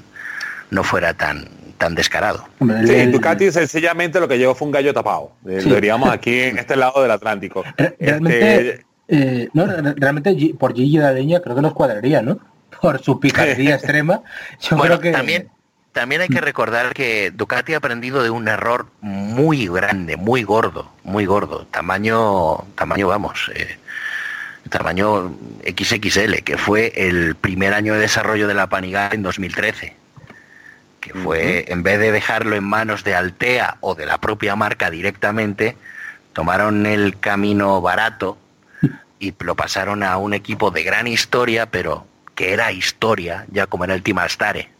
no 0.70 0.84
fuera 0.84 1.12
tan 1.12 1.46
tan 1.76 1.94
descarado. 1.94 2.48
Sí, 2.86 3.06
Ducati 3.08 3.52
sencillamente 3.52 4.20
lo 4.20 4.26
que 4.26 4.38
llegó 4.38 4.54
fue 4.54 4.64
un 4.64 4.72
gallo 4.72 4.94
tapado. 4.94 5.32
Eh, 5.46 5.60
lo 5.66 5.74
diríamos 5.74 6.08
aquí 6.08 6.40
en 6.40 6.58
este 6.58 6.74
lado 6.76 7.02
del 7.02 7.10
Atlántico. 7.10 7.62
Realmente, 7.98 8.68
este, 8.70 8.86
eh, 9.08 9.48
no, 9.52 9.66
realmente 9.96 10.54
por 10.58 10.74
Gigi 10.74 10.96
Dadeña 10.96 11.40
creo 11.40 11.56
que 11.56 11.62
nos 11.62 11.74
cuadraría, 11.74 12.22
¿no? 12.22 12.38
Por 12.80 13.02
su 13.02 13.20
picardía 13.20 13.74
extrema. 13.76 14.22
Yo 14.60 14.78
creo 14.78 14.98
que 14.98 15.10
también 15.10 15.50
también 15.92 16.20
hay 16.20 16.28
que 16.28 16.40
recordar 16.40 16.92
que 16.94 17.30
Ducati 17.30 17.74
ha 17.74 17.78
aprendido 17.78 18.22
de 18.22 18.30
un 18.30 18.48
error 18.48 18.86
muy 19.00 19.66
grande, 19.66 20.16
muy 20.16 20.42
gordo, 20.42 20.90
muy 21.04 21.26
gordo, 21.26 21.66
tamaño, 21.70 22.64
tamaño 22.74 23.08
vamos, 23.08 23.50
eh, 23.54 23.78
tamaño 24.68 25.34
XXL, 25.66 26.42
que 26.44 26.56
fue 26.56 26.92
el 26.94 27.34
primer 27.34 27.74
año 27.74 27.94
de 27.94 28.00
desarrollo 28.00 28.46
de 28.46 28.54
la 28.54 28.68
Panigale 28.68 29.14
en 29.16 29.22
2013 29.22 30.00
que 31.00 31.14
fue, 31.14 31.64
en 31.68 31.82
vez 31.82 31.98
de 31.98 32.12
dejarlo 32.12 32.54
en 32.56 32.64
manos 32.64 33.04
de 33.04 33.14
Altea 33.14 33.78
o 33.80 33.94
de 33.94 34.06
la 34.06 34.18
propia 34.18 34.54
marca 34.54 34.90
directamente, 34.90 35.76
tomaron 36.32 36.86
el 36.86 37.18
camino 37.18 37.80
barato 37.80 38.38
y 39.18 39.34
lo 39.40 39.54
pasaron 39.56 40.02
a 40.02 40.16
un 40.18 40.34
equipo 40.34 40.70
de 40.70 40.82
gran 40.82 41.06
historia, 41.06 41.66
pero 41.66 42.06
que 42.34 42.52
era 42.52 42.70
historia, 42.72 43.46
ya 43.50 43.66
como 43.66 43.84
era 43.84 43.94
el 43.94 44.02
Team 44.02 44.18
Astare. 44.18 44.70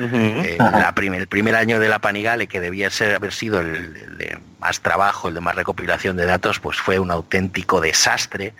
Eh, 0.00 0.58
el 0.58 1.26
primer 1.26 1.56
año 1.56 1.78
de 1.78 1.88
la 1.88 1.98
Panigale, 1.98 2.46
que 2.46 2.60
debía 2.60 2.90
ser, 2.90 3.14
haber 3.14 3.32
sido 3.32 3.60
el, 3.60 4.16
de 4.16 4.38
más 4.58 4.80
trabajo, 4.80 5.28
el 5.28 5.34
de 5.34 5.40
más 5.40 5.54
recopilación 5.54 6.16
de 6.16 6.26
datos, 6.26 6.60
pues 6.60 6.78
fue 6.78 6.98
un 6.98 7.10
auténtico 7.10 7.80
desastre. 7.80 8.54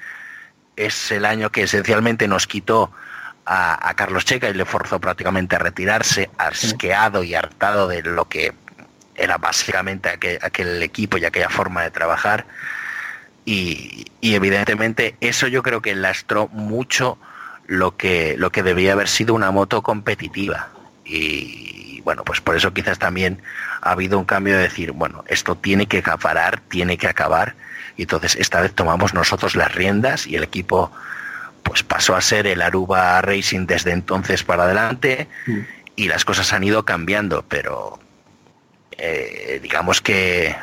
Es 0.76 1.10
el 1.10 1.24
año 1.24 1.50
que 1.50 1.62
esencialmente 1.62 2.28
nos 2.28 2.46
quitó 2.46 2.92
a, 3.46 3.94
Carlos 3.96 4.24
Checa 4.24 4.48
y 4.48 4.54
le 4.54 4.64
forzó 4.64 5.00
prácticamente 5.00 5.56
a 5.56 5.58
retirarse, 5.58 6.30
asqueado 6.38 7.24
y 7.24 7.34
hartado 7.34 7.88
de 7.88 8.02
lo 8.02 8.28
que 8.28 8.52
era 9.16 9.38
básicamente 9.38 10.08
aquel, 10.08 10.82
equipo 10.82 11.18
y 11.18 11.24
aquella 11.24 11.48
forma 11.50 11.82
de 11.82 11.90
trabajar. 11.90 12.46
Y, 13.44 14.06
evidentemente 14.22 15.16
eso 15.20 15.48
yo 15.48 15.62
creo 15.62 15.80
que 15.82 15.94
lastró 15.94 16.48
mucho 16.48 17.18
lo 17.66 17.96
que, 17.96 18.36
lo 18.36 18.50
que 18.50 18.62
debía 18.62 18.92
haber 18.92 19.08
sido 19.08 19.34
una 19.34 19.50
moto 19.50 19.82
competitiva. 19.82 20.68
Y 21.10 22.00
bueno, 22.04 22.24
pues 22.24 22.40
por 22.40 22.56
eso 22.56 22.72
quizás 22.72 22.98
también 22.98 23.42
ha 23.82 23.92
habido 23.92 24.18
un 24.18 24.24
cambio 24.24 24.56
de 24.56 24.62
decir, 24.62 24.92
bueno, 24.92 25.24
esto 25.26 25.56
tiene 25.56 25.86
que 25.86 26.02
parar, 26.02 26.60
tiene 26.68 26.96
que 26.96 27.08
acabar. 27.08 27.54
Y 27.96 28.02
entonces 28.02 28.36
esta 28.36 28.60
vez 28.60 28.72
tomamos 28.74 29.12
nosotros 29.12 29.56
las 29.56 29.74
riendas 29.74 30.26
y 30.26 30.36
el 30.36 30.44
equipo 30.44 30.92
pues 31.62 31.82
pasó 31.82 32.16
a 32.16 32.20
ser 32.20 32.46
el 32.46 32.62
Aruba 32.62 33.20
Racing 33.20 33.66
desde 33.66 33.92
entonces 33.92 34.44
para 34.44 34.64
adelante 34.64 35.28
mm. 35.46 35.58
y 35.96 36.08
las 36.08 36.24
cosas 36.24 36.52
han 36.52 36.64
ido 36.64 36.84
cambiando, 36.84 37.44
pero 37.48 37.98
eh, 38.96 39.58
digamos 39.62 40.00
que 40.00 40.56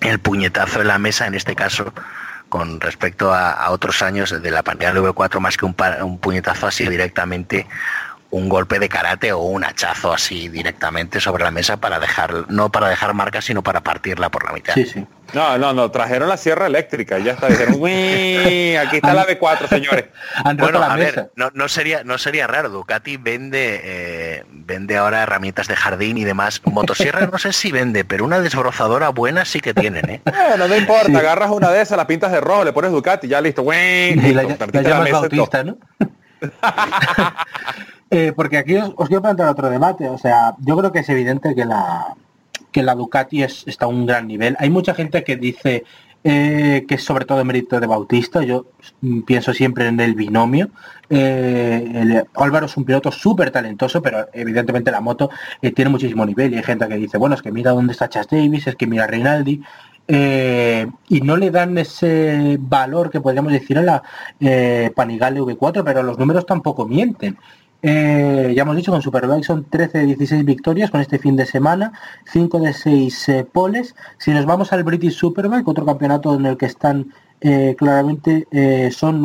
el 0.00 0.18
puñetazo 0.20 0.80
en 0.80 0.88
la 0.88 0.98
mesa 0.98 1.26
en 1.26 1.34
este 1.34 1.54
caso 1.54 1.92
con 2.48 2.80
respecto 2.80 3.34
a, 3.34 3.70
otros 3.70 4.02
años 4.02 4.30
de 4.40 4.50
la 4.50 4.62
pandemia 4.62 4.94
del 4.94 5.02
V4 5.02 5.40
más 5.40 5.56
que 5.56 5.64
un, 5.64 5.74
un 6.02 6.18
puñetazo 6.18 6.68
así 6.68 6.86
directamente 6.86 7.66
un 8.36 8.50
golpe 8.50 8.78
de 8.78 8.88
karate 8.90 9.32
o 9.32 9.40
un 9.40 9.64
hachazo 9.64 10.12
así 10.12 10.48
directamente 10.48 11.20
sobre 11.20 11.42
la 11.42 11.50
mesa 11.50 11.78
para 11.78 11.98
dejar, 11.98 12.50
no 12.50 12.70
para 12.70 12.90
dejar 12.90 13.14
marca, 13.14 13.40
sino 13.40 13.62
para 13.62 13.80
partirla 13.82 14.28
por 14.28 14.44
la 14.44 14.52
mitad. 14.52 14.74
Sí, 14.74 14.84
sí. 14.84 15.06
No, 15.32 15.56
no, 15.56 15.72
no, 15.72 15.90
trajeron 15.90 16.28
la 16.28 16.36
sierra 16.36 16.66
eléctrica, 16.66 17.18
ya 17.18 17.32
está, 17.32 17.48
dijeron, 17.48 17.76
uy, 17.80 18.76
aquí 18.76 18.96
está 18.96 19.14
la 19.14 19.26
B4, 19.26 19.68
señores. 19.68 20.04
bueno, 20.58 20.82
a 20.82 20.94
ver, 20.96 21.30
no, 21.34 21.68
sería, 21.68 22.04
no 22.04 22.18
sería 22.18 22.46
raro, 22.46 22.68
Ducati 22.68 23.16
vende, 23.16 23.80
eh, 23.82 24.44
vende 24.50 24.98
ahora 24.98 25.22
herramientas 25.22 25.66
de 25.66 25.74
jardín 25.74 26.18
y 26.18 26.24
demás. 26.24 26.60
Motosierra 26.64 27.26
no 27.26 27.38
sé 27.38 27.54
si 27.54 27.72
vende, 27.72 28.04
pero 28.04 28.26
una 28.26 28.38
desbrozadora 28.40 29.08
buena 29.08 29.46
sí 29.46 29.60
que 29.60 29.72
tienen, 29.72 30.10
¿eh? 30.10 30.20
no 30.58 30.68
me 30.68 30.76
importa, 30.76 31.18
agarras 31.18 31.50
una 31.50 31.70
de 31.70 31.80
esas, 31.80 31.96
la 31.96 32.06
pintas 32.06 32.32
de 32.32 32.40
rojo, 32.42 32.64
le 32.64 32.74
pones 32.74 32.92
Ducati, 32.92 33.28
ya 33.28 33.40
listo, 33.40 33.62
y 33.62 34.34
la, 34.34 34.42
llamas 34.42 35.10
Bautista, 35.10 35.64
¿no? 35.64 35.78
Eh, 38.10 38.32
porque 38.34 38.58
aquí 38.58 38.76
os, 38.76 38.94
quiero 39.08 39.22
plantear 39.22 39.48
otro 39.48 39.70
debate. 39.70 40.08
O 40.08 40.18
sea, 40.18 40.54
yo 40.60 40.76
creo 40.76 40.92
que 40.92 41.00
es 41.00 41.08
evidente 41.08 41.54
que 41.54 41.64
la, 41.64 42.14
que 42.72 42.82
la 42.82 42.94
Ducati 42.94 43.42
es, 43.42 43.64
está 43.66 43.86
a 43.86 43.88
un 43.88 44.06
gran 44.06 44.26
nivel. 44.26 44.56
Hay 44.58 44.70
mucha 44.70 44.94
gente 44.94 45.24
que 45.24 45.36
dice 45.36 45.84
eh, 46.22 46.84
que 46.88 46.96
es 46.96 47.04
sobre 47.04 47.24
todo 47.24 47.40
en 47.40 47.46
mérito 47.46 47.80
de 47.80 47.86
Bautista. 47.86 48.42
Yo 48.42 48.66
pienso 49.26 49.52
siempre 49.52 49.88
en 49.88 49.98
el 50.00 50.14
binomio. 50.14 50.70
Eh, 51.10 52.22
Álvaro 52.34 52.66
es 52.66 52.76
un 52.76 52.84
piloto 52.84 53.10
súper 53.10 53.50
talentoso, 53.50 54.00
pero 54.02 54.28
evidentemente 54.32 54.90
la 54.90 55.00
moto 55.00 55.30
tiene 55.74 55.90
muchísimo 55.90 56.24
nivel. 56.24 56.52
Y 56.54 56.56
hay 56.58 56.62
gente 56.62 56.86
que 56.88 56.96
dice, 56.96 57.18
bueno, 57.18 57.34
es 57.34 57.42
que 57.42 57.52
mira 57.52 57.72
dónde 57.72 57.92
está 57.92 58.08
Chas 58.08 58.28
Davis, 58.28 58.66
es 58.68 58.76
que 58.76 58.86
mira 58.86 59.06
Rinaldi. 59.06 59.62
y 60.08 61.20
no 61.22 61.36
le 61.36 61.50
dan 61.50 61.76
ese 61.78 62.56
valor 62.60 63.10
que 63.10 63.20
podríamos 63.20 63.52
decir 63.52 63.78
a 63.78 63.82
la 63.82 64.02
Panigale 64.94 65.40
V4, 65.40 65.82
pero 65.84 66.02
los 66.04 66.18
números 66.18 66.46
tampoco 66.46 66.86
mienten. 66.86 67.36
Eh, 67.82 68.52
ya 68.56 68.62
hemos 68.62 68.76
dicho, 68.76 68.90
con 68.90 69.02
Superbike 69.02 69.44
son 69.44 69.64
13 69.64 69.98
de 69.98 70.06
16 70.06 70.44
victorias 70.44 70.90
con 70.90 71.00
este 71.00 71.18
fin 71.18 71.36
de 71.36 71.46
semana, 71.46 71.92
5 72.32 72.58
de 72.60 72.72
6 72.72 73.28
eh, 73.28 73.44
poles. 73.50 73.94
Si 74.18 74.32
nos 74.32 74.46
vamos 74.46 74.72
al 74.72 74.82
British 74.82 75.14
Superbike, 75.14 75.68
otro 75.68 75.84
campeonato 75.84 76.34
en 76.34 76.46
el 76.46 76.56
que 76.56 76.66
están 76.66 77.12
eh, 77.40 77.74
claramente 77.78 78.46
son 78.90 79.24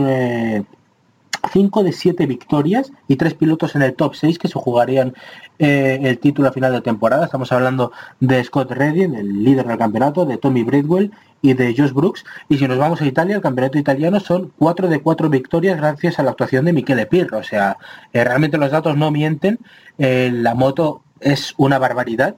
5 1.52 1.84
de 1.84 1.92
7 1.92 2.26
victorias 2.26 2.92
y 3.08 3.16
3 3.16 3.34
pilotos 3.34 3.76
en 3.76 3.82
el 3.82 3.96
top 3.96 4.16
6 4.16 4.40
que 4.40 4.48
se 4.48 4.60
jugarían 4.60 5.14
el 5.60 6.18
título 6.18 6.50
a 6.50 6.52
final 6.52 6.74
de 6.74 6.82
temporada. 6.82 7.26
Estamos 7.26 7.52
hablando 7.52 7.92
de 8.20 8.44
Scott 8.44 8.72
Redding, 8.72 9.14
el 9.14 9.44
líder 9.44 9.68
del 9.68 9.78
campeonato, 9.78 10.26
de 10.26 10.38
Tommy 10.38 10.64
Bridwell 10.64 11.12
y 11.42 11.54
de 11.54 11.76
Josh 11.76 11.92
Brooks. 11.92 12.24
Y 12.50 12.58
si 12.58 12.68
nos 12.68 12.78
vamos 12.78 13.02
a 13.02 13.06
Italia, 13.06 13.36
el 13.36 13.42
campeonato 13.42 13.78
italiano 13.78 14.20
son 14.20 14.52
4 14.58 14.88
de 14.88 15.02
4 15.02 15.30
victorias 15.30 15.78
gracias 15.78 16.20
a 16.20 16.24
la 16.24 16.32
actuación 16.32 16.66
de 16.66 16.74
Michele 16.74 17.06
Pirro. 17.06 17.40
O 17.40 17.44
sea, 17.44 17.78
eh, 18.14 18.24
realmente 18.24 18.58
los 18.58 18.72
datos 18.72 18.96
no 18.98 19.12
mienten. 19.12 19.60
Eh, 19.98 20.30
la 20.34 20.56
moto 20.56 21.04
es 21.20 21.54
una 21.58 21.80
barbaridad. 21.80 22.36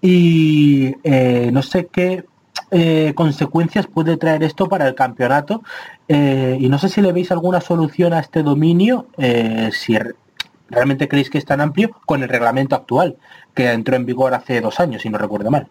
Y 0.00 0.94
eh, 1.02 1.50
no 1.52 1.62
sé 1.62 1.86
qué 1.86 2.24
consecuencias 3.14 3.86
puede 3.86 4.16
traer 4.16 4.42
esto 4.42 4.68
para 4.68 4.86
el 4.86 4.94
campeonato. 4.94 5.62
y 6.08 6.68
no 6.68 6.78
sé 6.78 6.88
si 6.88 7.00
le 7.00 7.12
veis 7.12 7.30
alguna 7.32 7.60
solución 7.60 8.12
a 8.12 8.20
este 8.20 8.42
dominio, 8.42 9.06
si 9.72 9.96
realmente 10.70 11.08
creéis 11.08 11.30
que 11.30 11.38
es 11.38 11.44
tan 11.44 11.60
amplio 11.60 11.90
con 12.06 12.22
el 12.22 12.28
reglamento 12.28 12.76
actual, 12.76 13.16
que 13.54 13.70
entró 13.70 13.96
en 13.96 14.06
vigor 14.06 14.34
hace 14.34 14.60
dos 14.60 14.80
años, 14.80 15.02
si 15.02 15.10
no 15.10 15.18
recuerdo 15.18 15.50
mal. 15.50 15.68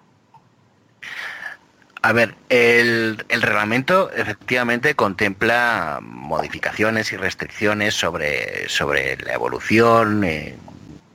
A 2.02 2.14
ver, 2.14 2.36
el, 2.50 3.18
reglamento 3.30 4.12
efectivamente 4.12 4.96
contempla 4.96 6.00
modificaciones 6.02 7.12
y 7.12 7.18
restricciones 7.18 7.96
sobre, 7.96 8.70
sobre 8.70 9.18
la 9.18 9.34
evolución 9.34 10.24
eh, 10.24 10.56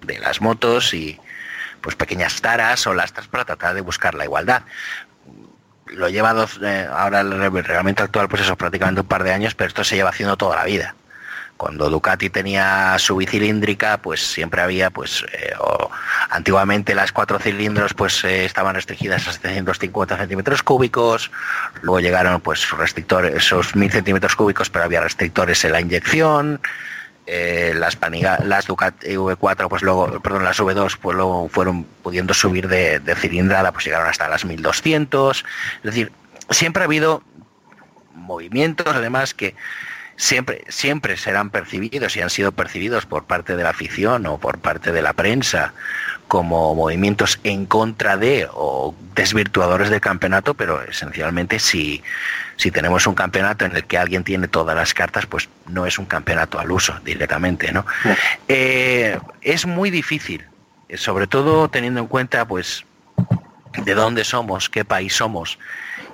de 0.05 0.19
las 0.19 0.41
motos 0.41 0.93
y 0.93 1.19
pues 1.81 1.97
pequeñas 1.97 2.41
taras 2.41 2.87
o 2.87 2.95
lastas 2.95 3.27
para 3.27 3.45
tratar 3.45 3.75
de 3.75 3.81
buscar 3.81 4.15
la 4.15 4.25
igualdad. 4.25 4.63
Lo 5.93 6.09
lleva 6.09 6.33
dos, 6.33 6.59
eh, 6.63 6.89
ahora 6.91 7.21
el 7.21 7.53
reglamento 7.53 8.03
actual 8.03 8.29
pues 8.29 8.43
eso 8.43 8.57
prácticamente 8.57 9.03
un 9.03 9.07
par 9.07 9.25
de 9.25 9.33
años, 9.33 9.55
pero 9.55 9.69
esto 9.69 9.85
se 9.85 9.97
lleva 9.97 10.11
haciendo 10.11 10.37
toda 10.37 10.57
la 10.57 10.65
vida. 10.65 10.95
Cuando 11.63 11.89
Ducati 11.89 12.29
tenía 12.29 12.99
su 12.99 13.15
bicilíndrica, 13.15 13.99
pues 13.99 14.21
siempre 14.21 14.63
había, 14.63 14.91
pues, 14.91 15.25
eh, 15.33 15.53
antiguamente 16.31 16.93
las 16.93 17.13
cuatro 17.13 17.39
cilindros, 17.39 17.95
pues 17.95 18.25
eh, 18.25 18.45
estaban 18.45 18.75
restringidas 18.75 19.29
a 19.29 19.33
750 19.33 20.17
centímetros 20.17 20.65
cúbicos, 20.65 21.31
luego 21.83 22.01
llegaron, 22.01 22.41
pues, 22.41 22.69
restrictores, 22.73 23.37
esos 23.37 23.77
1000 23.77 23.93
centímetros 23.93 24.35
cúbicos, 24.35 24.71
pero 24.71 24.87
había 24.87 25.03
restrictores 25.03 25.65
en 25.65 25.71
la 25.71 25.81
inyección, 25.81 26.61
eh, 27.35 27.73
las 27.75 27.97
las 28.45 28.67
Ducati 28.67 29.15
V4, 29.17 29.69
pues 29.71 29.81
luego, 29.81 30.21
perdón, 30.21 30.45
las 30.45 30.61
V2, 30.61 30.99
pues 31.01 31.17
luego 31.17 31.49
fueron 31.49 31.85
pudiendo 32.03 32.35
subir 32.35 32.69
de, 32.69 33.01
de 33.01 33.15
cilindrada, 33.15 33.73
pues 33.73 33.87
llegaron 33.87 34.07
hasta 34.07 34.29
las 34.29 34.45
1200, 34.45 35.39
es 35.39 35.83
decir, 35.83 36.13
siempre 36.51 36.83
ha 36.83 36.85
habido 36.85 37.23
movimientos, 38.15 38.87
además, 38.87 39.33
que 39.33 39.55
siempre, 40.17 40.63
siempre 40.69 41.17
serán 41.17 41.49
percibidos 41.49 42.17
y 42.19 42.21
han 42.21 42.29
sido 42.29 42.53
percibidos 42.53 43.07
por 43.07 43.25
parte 43.25 43.57
de 43.57 43.63
la 43.63 43.71
afición 43.71 44.27
o 44.27 44.37
por 44.37 44.59
parte 44.59 44.93
de 44.93 45.01
la 45.01 45.15
prensa 45.15 45.73
como 46.29 46.75
movimientos 46.75 47.41
en 47.45 47.65
contra 47.65 48.19
de 48.19 48.47
o 48.53 48.95
desvirtuadores 49.15 49.89
del 49.89 50.01
campeonato, 50.01 50.53
pero 50.55 50.83
esencialmente 50.83 51.59
si, 51.59 52.03
si 52.63 52.71
tenemos 52.71 53.09
un 53.09 53.15
campeonato 53.15 53.65
en 53.65 53.75
el 53.75 53.85
que 53.85 53.99
alguien 53.99 54.23
tiene 54.23 54.47
todas 54.47 54.77
las 54.77 54.95
cartas, 54.95 55.27
pues 55.27 55.49
no 55.67 55.85
es 55.85 55.99
un 55.99 56.05
campeonato 56.05 56.61
al 56.61 56.71
uso 56.71 56.95
directamente, 57.05 57.73
¿no? 57.73 57.85
Eh, 58.47 59.19
es 59.41 59.67
muy 59.67 59.91
difícil, 59.91 60.45
sobre 60.95 61.27
todo 61.27 61.69
teniendo 61.69 61.99
en 61.99 62.07
cuenta 62.07 62.47
pues 62.47 62.85
de 63.85 63.95
dónde 63.95 64.23
somos, 64.23 64.71
qué 64.71 64.85
país 64.85 65.13
somos 65.13 65.59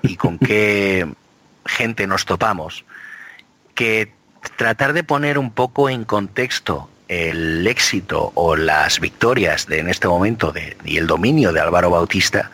y 0.00 0.17
con 0.17 0.38
qué 0.49 1.07
gente 1.67 2.07
nos 2.07 2.25
topamos 2.25 2.87
que 3.75 4.11
tratar 4.57 4.95
de 4.95 5.05
poner 5.05 5.38
un 5.38 5.50
poco 5.50 5.90
en 5.90 6.05
contexto 6.05 6.88
el 7.09 7.67
éxito 7.67 8.33
o 8.35 8.57
las 8.57 9.00
victorias 9.00 9.67
de 9.67 9.81
en 9.81 9.88
este 9.88 10.09
momento 10.09 10.50
de, 10.50 10.78
y 10.87 10.97
el 10.97 11.07
dominio 11.07 11.52
de 11.52 11.61
Álvaro 11.61 11.90
Bautista 11.90 12.50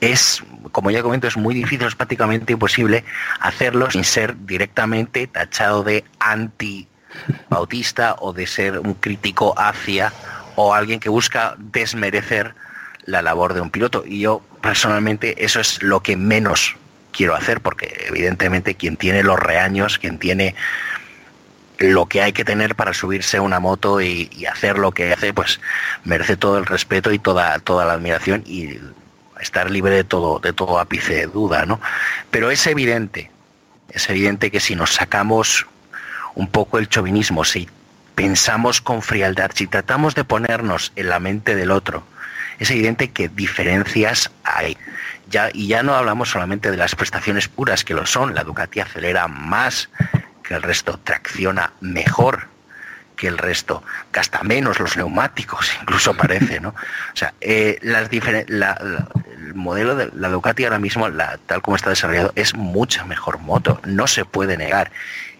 es, 0.00 0.42
como 0.72 0.90
ya 0.90 1.02
comento, 1.02 1.26
es 1.26 1.36
muy 1.36 1.54
difícil, 1.54 1.86
es 1.86 1.94
prácticamente 1.94 2.52
imposible 2.52 3.04
hacerlo 3.40 3.90
sin 3.90 4.04
ser 4.04 4.34
directamente 4.46 5.26
tachado 5.26 5.82
de 5.82 6.04
anti 6.18 6.88
Bautista 7.48 8.16
o 8.18 8.32
de 8.32 8.46
ser 8.46 8.78
un 8.78 8.94
crítico 8.94 9.54
hacia 9.56 10.12
o 10.56 10.74
alguien 10.74 11.00
que 11.00 11.08
busca 11.08 11.54
desmerecer 11.58 12.54
la 13.06 13.22
labor 13.22 13.54
de 13.54 13.60
un 13.60 13.70
piloto. 13.70 14.04
Y 14.06 14.20
yo 14.20 14.42
personalmente 14.60 15.44
eso 15.44 15.60
es 15.60 15.82
lo 15.82 16.00
que 16.00 16.16
menos 16.16 16.76
quiero 17.12 17.34
hacer, 17.34 17.60
porque 17.60 18.06
evidentemente 18.08 18.74
quien 18.74 18.96
tiene 18.96 19.22
los 19.22 19.38
reaños, 19.38 19.98
quien 19.98 20.18
tiene 20.18 20.54
lo 21.78 22.06
que 22.06 22.22
hay 22.22 22.32
que 22.32 22.44
tener 22.44 22.76
para 22.76 22.94
subirse 22.94 23.38
a 23.38 23.42
una 23.42 23.60
moto 23.60 24.00
y, 24.00 24.30
y, 24.36 24.46
hacer 24.46 24.78
lo 24.78 24.92
que 24.92 25.12
hace, 25.12 25.32
pues 25.32 25.60
merece 26.04 26.36
todo 26.36 26.58
el 26.58 26.66
respeto 26.66 27.12
y 27.12 27.18
toda, 27.18 27.58
toda 27.58 27.84
la 27.84 27.94
admiración 27.94 28.44
y 28.46 28.78
estar 29.44 29.70
libre 29.70 29.94
de 29.94 30.04
todo, 30.04 30.40
de 30.40 30.52
todo 30.52 30.78
ápice 30.80 31.14
de 31.14 31.26
duda, 31.26 31.66
¿no? 31.66 31.80
Pero 32.30 32.50
es 32.50 32.66
evidente, 32.66 33.30
es 33.90 34.08
evidente 34.10 34.50
que 34.50 34.60
si 34.60 34.74
nos 34.74 34.94
sacamos 34.94 35.66
un 36.34 36.48
poco 36.48 36.78
el 36.78 36.88
chauvinismo, 36.88 37.44
si 37.44 37.68
pensamos 38.14 38.80
con 38.80 39.02
frialdad, 39.02 39.50
si 39.54 39.66
tratamos 39.66 40.14
de 40.14 40.24
ponernos 40.24 40.92
en 40.96 41.08
la 41.08 41.20
mente 41.20 41.54
del 41.54 41.70
otro, 41.70 42.04
es 42.58 42.70
evidente 42.70 43.10
que 43.10 43.28
diferencias 43.28 44.30
hay. 44.44 44.76
Ya, 45.28 45.50
y 45.52 45.68
ya 45.68 45.82
no 45.82 45.94
hablamos 45.94 46.30
solamente 46.30 46.70
de 46.70 46.76
las 46.76 46.94
prestaciones 46.94 47.48
puras, 47.48 47.84
que 47.84 47.94
lo 47.94 48.06
son, 48.06 48.34
la 48.34 48.44
Ducati 48.44 48.80
acelera 48.80 49.26
más 49.28 49.88
que 50.42 50.54
el 50.54 50.62
resto, 50.62 50.98
tracciona 51.02 51.72
mejor 51.80 52.48
que 53.16 53.28
el 53.28 53.38
resto, 53.38 53.82
gasta 54.12 54.42
menos 54.42 54.80
los 54.80 54.96
neumáticos, 54.96 55.70
incluso 55.82 56.14
parece, 56.14 56.60
¿no? 56.60 56.70
O 56.70 57.16
sea, 57.16 57.34
eh, 57.40 57.78
las 57.82 58.08
la, 58.48 59.08
el 59.54 59.60
modelo 59.60 59.94
de 59.94 60.10
la 60.14 60.28
Ducati 60.28 60.64
ahora 60.64 60.78
mismo, 60.78 61.08
la, 61.08 61.38
tal 61.46 61.62
como 61.62 61.76
está 61.76 61.90
desarrollado, 61.90 62.32
es 62.34 62.54
mucha 62.54 63.04
mejor 63.04 63.38
moto, 63.38 63.80
no 63.84 64.06
se 64.06 64.24
puede 64.24 64.56
negar. 64.56 64.90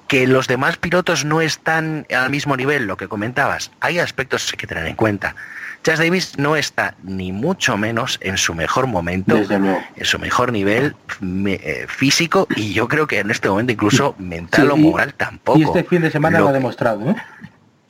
Que 0.08 0.26
los 0.26 0.48
demás 0.48 0.76
pilotos 0.76 1.24
no 1.24 1.40
están 1.40 2.06
al 2.14 2.30
mismo 2.30 2.56
nivel, 2.56 2.86
lo 2.86 2.96
que 2.96 3.08
comentabas, 3.08 3.70
hay 3.80 3.98
aspectos 3.98 4.52
que 4.52 4.66
tener 4.66 4.86
en 4.86 4.96
cuenta. 4.96 5.34
Chas 5.82 5.98
Davis 5.98 6.38
no 6.38 6.56
está 6.56 6.94
ni 7.02 7.32
mucho 7.32 7.76
menos 7.76 8.18
en 8.22 8.38
su 8.38 8.54
mejor 8.54 8.86
momento, 8.86 9.36
en 9.36 10.04
su 10.04 10.18
mejor 10.18 10.52
nivel 10.52 10.94
me, 11.20 11.54
eh, 11.54 11.86
físico 11.88 12.46
y 12.56 12.72
yo 12.72 12.88
creo 12.88 13.06
que 13.06 13.18
en 13.18 13.30
este 13.30 13.50
momento 13.50 13.72
incluso 13.72 14.14
mental 14.18 14.66
sí, 14.66 14.72
o 14.72 14.76
moral 14.76 15.12
tampoco. 15.14 15.58
Y 15.58 15.64
este 15.64 15.84
fin 15.84 16.00
de 16.00 16.10
semana 16.10 16.38
lo, 16.38 16.44
lo 16.44 16.50
ha 16.50 16.52
demostrado. 16.54 17.10
¿eh? 17.10 17.16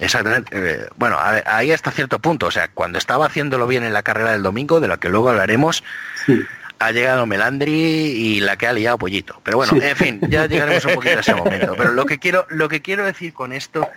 Exactamente. 0.04 0.50
Eh, 0.52 0.88
bueno, 0.96 1.18
a 1.18 1.32
ver, 1.32 1.44
ahí 1.46 1.72
hasta 1.72 1.90
cierto 1.90 2.18
punto. 2.18 2.46
O 2.46 2.50
sea, 2.50 2.68
cuando 2.68 2.98
estaba 2.98 3.26
haciéndolo 3.26 3.66
bien 3.66 3.84
en 3.84 3.92
la 3.92 4.02
carrera 4.02 4.32
del 4.32 4.42
domingo, 4.42 4.80
de 4.80 4.88
la 4.88 4.98
que 4.98 5.08
luego 5.08 5.30
hablaremos, 5.30 5.82
sí. 6.26 6.40
ha 6.78 6.90
llegado 6.92 7.26
Melandri 7.26 7.72
y 7.72 8.40
la 8.40 8.56
que 8.56 8.66
ha 8.66 8.72
liado 8.72 8.98
Pollito. 8.98 9.40
Pero 9.42 9.56
bueno, 9.56 9.72
sí. 9.72 9.80
en 9.82 9.96
fin, 9.96 10.20
ya 10.28 10.46
llegaremos 10.46 10.84
un 10.84 10.94
poquito 10.94 11.16
a 11.16 11.20
ese 11.20 11.34
momento. 11.34 11.74
Pero 11.76 11.92
lo 11.92 12.04
que 12.04 12.18
quiero, 12.18 12.46
lo 12.50 12.68
que 12.68 12.82
quiero 12.82 13.04
decir 13.04 13.32
con 13.32 13.52
esto 13.52 13.88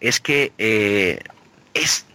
es 0.00 0.20
que 0.20 0.52
eh, 0.58 1.20
es 1.72 2.06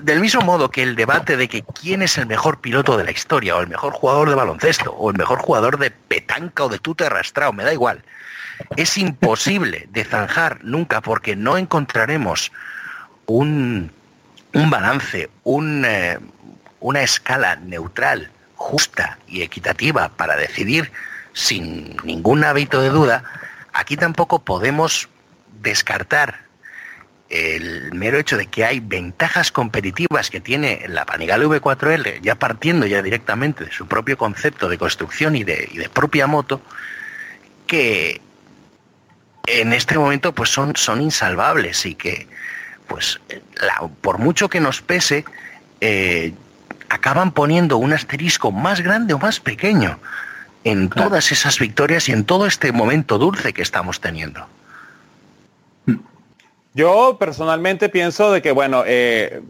del 0.00 0.20
mismo 0.20 0.42
modo 0.42 0.70
que 0.70 0.82
el 0.82 0.96
debate 0.96 1.36
de 1.36 1.48
que 1.48 1.62
quién 1.62 2.02
es 2.02 2.16
el 2.18 2.26
mejor 2.26 2.60
piloto 2.60 2.96
de 2.96 3.04
la 3.04 3.10
historia, 3.10 3.56
o 3.56 3.60
el 3.60 3.68
mejor 3.68 3.92
jugador 3.92 4.28
de 4.28 4.34
baloncesto, 4.34 4.92
o 4.92 5.10
el 5.10 5.16
mejor 5.16 5.38
jugador 5.38 5.78
de 5.78 5.90
petanca 5.90 6.64
o 6.64 6.68
de 6.68 6.78
tute 6.78 7.06
arrastrado, 7.06 7.52
me 7.52 7.64
da 7.64 7.72
igual. 7.72 8.02
Es 8.76 8.96
imposible 8.96 9.88
de 9.90 10.04
zanjar 10.04 10.62
nunca 10.62 11.00
porque 11.00 11.36
no 11.36 11.58
encontraremos 11.58 12.52
un, 13.36 13.90
un 14.52 14.70
balance, 14.70 15.30
eh, 15.44 16.18
una 16.80 17.02
escala 17.02 17.56
neutral, 17.56 18.30
justa 18.56 19.18
y 19.26 19.42
equitativa 19.42 20.10
para 20.10 20.36
decidir 20.36 20.92
sin 21.32 21.96
ningún 22.04 22.44
hábito 22.44 22.80
de 22.80 22.90
duda, 22.90 23.24
aquí 23.72 23.96
tampoco 23.96 24.40
podemos 24.40 25.08
descartar 25.62 26.42
el 27.30 27.94
mero 27.94 28.18
hecho 28.18 28.36
de 28.36 28.46
que 28.46 28.66
hay 28.66 28.80
ventajas 28.80 29.50
competitivas 29.50 30.28
que 30.28 30.40
tiene 30.40 30.84
la 30.88 31.06
Panigale 31.06 31.46
V4L, 31.46 32.20
ya 32.20 32.34
partiendo 32.34 32.86
ya 32.86 33.00
directamente 33.00 33.64
de 33.64 33.72
su 33.72 33.86
propio 33.86 34.18
concepto 34.18 34.68
de 34.68 34.76
construcción 34.76 35.34
y 35.34 35.42
de, 35.42 35.70
y 35.72 35.78
de 35.78 35.88
propia 35.88 36.26
moto, 36.26 36.60
que 37.66 38.20
en 39.46 39.72
este 39.72 39.96
momento 39.98 40.34
pues 40.34 40.50
son, 40.50 40.76
son 40.76 41.00
insalvables 41.00 41.86
y 41.86 41.94
que 41.94 42.28
pues 42.92 43.20
la, 43.58 43.88
por 44.02 44.18
mucho 44.18 44.50
que 44.50 44.60
nos 44.60 44.82
pese, 44.82 45.24
eh, 45.80 46.34
acaban 46.90 47.32
poniendo 47.32 47.78
un 47.78 47.94
asterisco 47.94 48.52
más 48.52 48.82
grande 48.82 49.14
o 49.14 49.18
más 49.18 49.40
pequeño 49.40 49.98
en 50.62 50.88
claro. 50.88 51.08
todas 51.08 51.32
esas 51.32 51.58
victorias 51.58 52.06
y 52.10 52.12
en 52.12 52.24
todo 52.24 52.46
este 52.46 52.70
momento 52.70 53.16
dulce 53.16 53.54
que 53.54 53.62
estamos 53.62 53.98
teniendo. 53.98 54.46
Yo 56.74 57.16
personalmente 57.18 57.88
pienso 57.88 58.30
de 58.30 58.42
que, 58.42 58.52
bueno, 58.52 58.84
eh, 58.86 59.40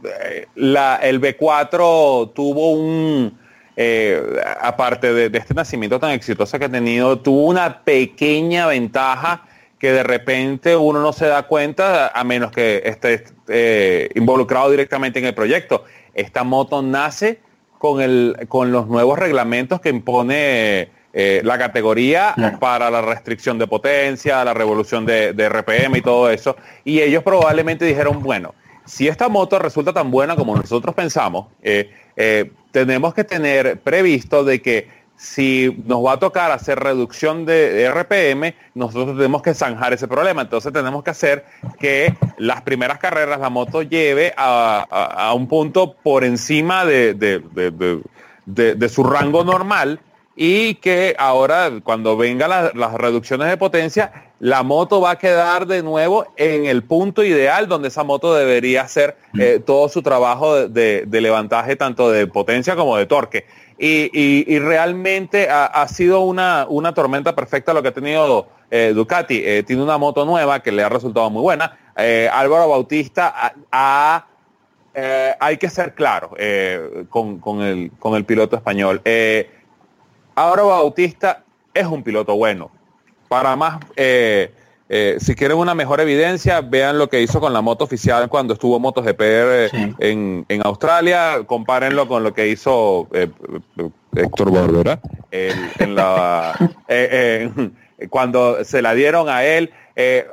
la, 0.55 1.00
el 1.02 1.20
B4 1.20 2.33
tuvo 2.35 2.70
un, 2.74 3.37
eh, 3.76 4.22
aparte 4.61 5.12
de, 5.12 5.31
de, 5.31 5.38
este 5.38 5.52
nacimiento 5.52 5.98
tan 5.98 6.11
exitoso 6.12 6.61
que 6.61 6.66
ha 6.66 6.68
tenido, 6.68 7.18
tuvo 7.18 7.46
una 7.46 7.81
pequeña 7.81 8.66
ventaja 8.66 9.42
que 9.83 9.90
de 9.90 10.05
repente 10.05 10.77
uno 10.77 11.03
no 11.03 11.12
se 11.12 11.27
da 11.27 11.42
cuenta 11.49 12.07
a 12.07 12.23
menos 12.23 12.53
que 12.53 12.83
esté 12.85 13.25
eh, 13.49 14.11
involucrado 14.14 14.71
directamente 14.71 15.18
en 15.18 15.25
el 15.25 15.35
proyecto. 15.35 15.83
Esta 16.14 16.45
moto 16.45 16.83
nace 16.83 17.40
con, 17.81 18.01
el, 18.01 18.47
con 18.47 18.71
los 18.71 18.87
nuevos 18.87 19.18
reglamentos 19.18 19.81
que 19.81 19.88
impone 19.88 20.88
eh, 21.12 21.40
la 21.42 21.59
categoría 21.59 22.33
claro. 22.37 22.61
para 22.61 22.92
la 22.92 23.03
restricción 23.03 23.59
de 23.59 23.66
potencia, 23.66 24.45
la 24.45 24.55
revolución 24.55 25.05
de, 25.05 25.33
de, 25.33 25.49
RPM 25.49 25.97
y 25.97 26.01
todo 26.01 26.31
eso. 26.31 26.57
Y 26.85 27.01
ellos 27.01 27.25
probablemente 27.25 27.85
dijeron, 27.85 28.23
bueno, 28.23 28.55
si 28.85 29.09
esta 29.09 29.29
moto 29.29 29.59
resulta 29.59 29.92
tan 29.92 30.12
buena 30.12 30.37
como 30.37 30.55
nosotros 30.55 30.95
pensamos, 30.95 31.49
eh, 31.61 31.90
eh, 32.16 32.53
tenemos 32.71 33.14
que 33.14 33.25
tener 33.25 33.81
previsto 33.81 34.45
de 34.45 34.62
que 34.62 35.01
si 35.22 35.80
nos 35.87 36.04
va 36.04 36.14
a 36.14 36.18
tocar 36.18 36.50
hacer 36.50 36.80
reducción 36.80 37.46
de 37.46 37.88
RPM, 37.88 38.56
nosotros 38.74 39.16
tenemos 39.16 39.40
que 39.40 39.54
zanjar 39.54 39.92
ese 39.92 40.08
problema. 40.08 40.42
Entonces 40.42 40.72
tenemos 40.72 41.04
que 41.04 41.11
hacer 41.11 41.44
que 41.78 42.12
las 42.38 42.62
primeras 42.62 42.98
carreras 42.98 43.38
la 43.38 43.48
moto 43.48 43.82
lleve 43.82 44.35
a, 44.37 44.85
a, 44.90 45.28
a 45.28 45.32
un 45.35 45.46
punto 45.46 45.94
por 45.94 46.24
encima 46.24 46.85
de, 46.85 47.14
de, 47.14 48.74
de 48.74 48.88
su 48.88 49.04
rango 49.04 49.44
normal 49.44 50.00
y 50.35 50.74
que 50.76 51.14
ahora 51.16 51.70
cuando 51.85 52.16
vengan 52.16 52.50
la, 52.50 52.72
las 52.74 52.94
reducciones 52.94 53.48
de 53.48 53.56
potencia, 53.56 54.32
la 54.42 54.64
moto 54.64 55.00
va 55.00 55.12
a 55.12 55.18
quedar 55.18 55.66
de 55.68 55.85
nuevo 55.85 56.26
en 56.37 56.66
el 56.66 56.82
punto 56.82 57.22
ideal 57.22 57.68
donde 57.68 57.88
esa 57.88 58.02
moto 58.02 58.35
debería 58.35 58.82
hacer 58.82 59.16
eh, 59.38 59.62
todo 59.64 59.88
su 59.88 60.02
trabajo 60.02 60.68
de, 60.68 61.06
levantaje 61.08 61.76
tanto 61.76 62.11
de 62.11 62.26
potencia 62.26 62.74
como 62.74 62.96
de 62.96 63.06
torque. 63.06 63.46
Y, 63.85 64.61
realmente 64.61 65.49
ha, 65.51 65.88
sido 65.88 66.21
una, 66.21 66.66
una 66.68 66.95
tormenta 66.95 67.35
perfecta 67.35 67.75
lo 67.75 67.83
que 67.83 67.88
ha 67.88 67.92
tenido 67.92 68.47
eh, 68.71 68.92
Ducati. 68.95 69.42
Eh, 69.45 69.64
tiene 69.64 69.83
una 69.83 69.99
moto 69.99 70.25
nueva 70.25 70.61
que 70.61 70.71
le 70.71 70.85
ha 70.85 70.88
resultado 70.88 71.29
muy 71.31 71.42
buena. 71.42 71.77
Eh, 71.97 72.31
Álvaro 72.33 72.68
Bautista 72.68 73.55
ha, 73.73 74.27
hay 75.40 75.57
que 75.57 75.68
ser 75.68 75.95
claro 75.95 76.31
con, 77.11 77.61
el, 77.61 77.90
con 77.99 78.14
el 78.14 78.25
piloto 78.25 78.55
español. 78.55 79.03
Álvaro 80.37 80.68
Bautista 80.68 81.42
es 81.75 81.87
un 81.87 82.05
piloto 82.05 82.37
bueno. 82.37 82.71
Para 83.27 83.57
más, 83.57 83.81
eh, 84.94 85.16
si 85.20 85.35
quieren 85.35 85.57
una 85.57 85.74
mejor 85.74 86.02
evidencia, 86.02 86.61
vean 86.61 86.98
lo 86.98 87.09
que 87.09 87.22
hizo 87.22 87.40
con 87.40 87.55
la 87.55 87.62
moto 87.62 87.83
oficial 87.83 88.28
cuando 88.28 88.52
estuvo 88.52 88.78
MotoGP 88.78 89.20
eh, 89.22 89.68
sí. 89.70 89.94
en, 90.00 90.44
en, 90.50 90.66
Australia, 90.66 91.44
compárenlo 91.46 92.07
con 92.07 92.22
lo 92.22 92.35
que 92.35 92.48
hizo 92.48 93.09
eh, 93.14 93.31
Héctor 94.14 94.52
Barbera 94.52 95.00
en 95.31 95.94
la, 95.94 96.52
cuando 98.11 98.62
se 98.64 98.83
la 98.83 98.92
dieron 98.92 99.31
a 99.31 99.44
él. 99.44 99.72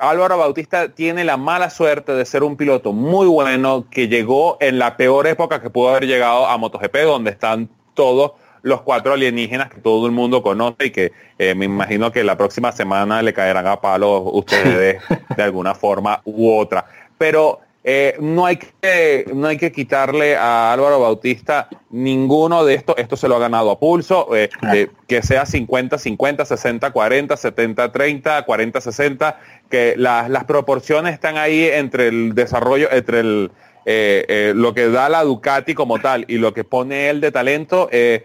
Álvaro 0.02 0.38
Bautista 0.38 0.90
tiene 0.90 1.24
la 1.24 1.38
mala 1.38 1.70
suerte 1.70 2.12
de 2.12 2.26
ser 2.26 2.44
un 2.44 2.58
piloto 2.58 2.92
muy 2.92 3.28
bueno 3.28 3.86
que 3.90 4.10
llegó 4.10 4.58
en 4.60 4.78
la 4.78 4.98
peor 4.98 5.28
época 5.28 5.62
que 5.62 5.70
pudo 5.70 5.92
haber 5.92 6.06
llegado 6.06 6.46
a 6.46 6.58
MotoGP, 6.58 6.98
donde 7.06 7.32
están 7.32 7.70
todos 7.94 8.34
los 8.62 8.82
cuatro 8.82 9.14
alienígenas 9.14 9.70
que 9.70 9.80
todo 9.82 10.06
el 10.06 10.12
mundo 10.12 10.42
conoce 10.42 10.86
y 10.86 10.92
que 10.92 11.12
eh, 11.38 11.56
me 11.56 11.66
imagino 11.66 12.12
que 12.12 12.24
la 12.24 12.38
próxima 12.38 12.72
semana 12.72 13.22
le 13.22 13.34
caerán 13.34 13.68
a 13.68 13.82
palos 13.82 14.24
ustedes 14.26 15.02
de 15.36 15.44
alguna 15.44 15.76
forma 15.76 16.22
u 16.26 16.52
otra. 16.52 16.86
Pero 17.18 17.60
eh, 17.84 18.18
no, 18.20 18.46
hay 18.46 18.58
que, 18.58 19.26
no 19.34 19.48
hay 19.48 19.58
que 19.58 19.72
quitarle 19.72 20.36
a 20.36 20.74
Álvaro 20.74 21.00
Bautista 21.00 21.70
ninguno 21.90 22.66
de 22.66 22.76
estos. 22.76 22.98
Esto 22.98 23.16
se 23.16 23.28
lo 23.28 23.38
ha 23.38 23.40
ganado 23.40 23.72
a 23.72 23.80
pulso. 23.80 24.36
Eh, 24.36 24.50
eh 24.74 24.90
que 25.08 25.24
sea 25.24 25.46
50-50, 25.46 26.18
60-40, 26.46 27.30
70-30, 27.30 28.46
40-60, 28.46 29.36
que 29.70 29.96
la, 29.98 30.30
las 30.30 30.44
proporciones 30.44 31.14
están 31.14 31.38
ahí 31.38 31.64
entre 31.66 32.10
el 32.10 32.36
desarrollo, 32.36 32.92
entre 32.92 33.22
el 33.22 33.52
eh, 33.86 34.26
eh, 34.28 34.54
lo 34.56 34.74
que 34.74 34.90
da 34.90 35.10
la 35.10 35.24
Ducati 35.24 35.74
como 35.74 36.00
tal 36.00 36.26
y 36.28 36.38
lo 36.38 36.54
que 36.54 36.64
pone 36.64 37.10
él 37.10 37.22
de 37.22 37.32
talento, 37.32 37.90
eh, 37.92 38.24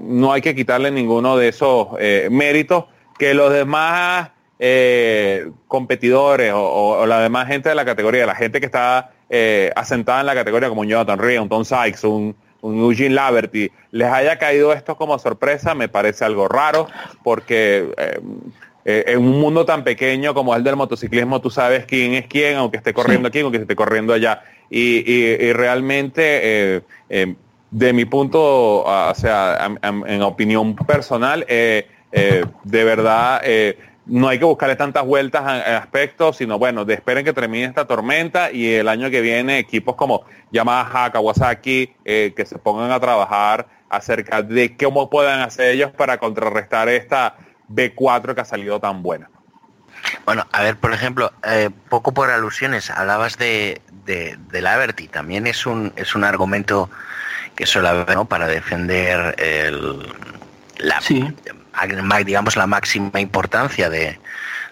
no 0.00 0.32
hay 0.32 0.40
que 0.40 0.54
quitarle 0.54 0.90
ninguno 0.90 1.36
de 1.36 1.48
esos 1.48 1.88
méritos 2.30 2.84
que 3.18 3.34
los 3.34 3.52
demás 3.52 4.30
competidores 5.68 6.52
o, 6.54 7.06
la 7.06 7.20
demás 7.20 7.46
gente 7.46 7.68
de 7.68 7.74
la 7.74 7.84
categoría, 7.84 8.26
la 8.26 8.34
gente 8.34 8.60
que 8.60 8.66
está 8.66 9.12
asentada 9.76 10.20
en 10.20 10.26
la 10.26 10.34
categoría 10.34 10.68
como 10.68 10.84
Jonathan 10.84 11.18
Rea, 11.18 11.42
un 11.42 11.48
Tom 11.48 11.64
Sykes, 11.64 12.04
un, 12.04 12.34
un 12.60 12.78
Eugene 12.78 13.14
Laverty, 13.14 13.70
les 13.92 14.08
haya 14.10 14.38
caído 14.38 14.72
esto 14.72 14.96
como 14.96 15.18
sorpresa, 15.18 15.74
me 15.74 15.88
parece 15.88 16.24
algo 16.24 16.48
raro, 16.48 16.88
porque 17.22 17.92
eh, 18.90 19.04
en 19.08 19.18
un 19.18 19.38
mundo 19.38 19.66
tan 19.66 19.84
pequeño 19.84 20.32
como 20.32 20.56
el 20.56 20.64
del 20.64 20.74
motociclismo, 20.74 21.42
tú 21.42 21.50
sabes 21.50 21.84
quién 21.84 22.14
es 22.14 22.26
quién, 22.26 22.56
aunque 22.56 22.78
esté 22.78 22.94
corriendo 22.94 23.28
aquí, 23.28 23.40
aunque 23.40 23.58
esté 23.58 23.76
corriendo 23.76 24.14
allá. 24.14 24.42
Y, 24.70 25.04
y, 25.06 25.26
y 25.44 25.52
realmente, 25.52 26.22
eh, 26.76 26.80
eh, 27.10 27.34
de 27.70 27.92
mi 27.92 28.06
punto, 28.06 28.84
o 28.84 29.14
sea, 29.14 29.76
en, 29.82 30.04
en 30.06 30.22
opinión 30.22 30.74
personal, 30.74 31.44
de 31.46 31.84
verdad, 32.64 33.42
no 34.06 34.28
hay 34.28 34.38
que 34.38 34.46
buscarle 34.46 34.76
tantas 34.76 35.04
vueltas 35.04 35.42
en 35.66 35.74
aspectos, 35.74 36.38
sino 36.38 36.58
bueno, 36.58 36.86
de 36.86 36.94
esperen 36.94 37.26
que 37.26 37.34
termine 37.34 37.66
esta 37.66 37.86
tormenta 37.86 38.50
y 38.50 38.72
el 38.72 38.88
año 38.88 39.10
que 39.10 39.20
viene 39.20 39.58
equipos 39.58 39.96
como 39.96 40.22
Yamaha, 40.50 41.12
Kawasaki, 41.12 41.92
que 42.04 42.44
se 42.46 42.56
pongan 42.56 42.90
a 42.90 42.98
trabajar 42.98 43.66
acerca 43.90 44.40
de 44.40 44.74
cómo 44.78 45.10
puedan 45.10 45.40
hacer 45.40 45.72
ellos 45.74 45.90
para 45.90 46.16
contrarrestar 46.16 46.88
esta 46.88 47.36
B4 47.68 48.34
que 48.34 48.40
ha 48.40 48.44
salido 48.44 48.80
tan 48.80 49.02
buena. 49.02 49.30
Bueno, 50.24 50.46
a 50.52 50.62
ver, 50.62 50.76
por 50.76 50.92
ejemplo, 50.92 51.32
eh, 51.42 51.70
poco 51.88 52.12
por 52.12 52.30
alusiones, 52.30 52.90
hablabas 52.90 53.36
de, 53.36 53.80
de, 54.04 54.38
de 54.50 54.62
Laverty, 54.62 55.08
también 55.08 55.46
es 55.46 55.66
un, 55.66 55.92
es 55.96 56.14
un 56.14 56.24
argumento 56.24 56.88
que 57.56 57.66
suele 57.66 57.88
haber 57.88 58.14
¿no? 58.14 58.24
para 58.24 58.46
defender 58.46 59.34
el, 59.38 60.06
la, 60.78 61.00
Sí. 61.00 61.34
digamos, 62.24 62.56
la 62.56 62.66
máxima 62.66 63.20
importancia 63.20 63.90
de, 63.90 64.20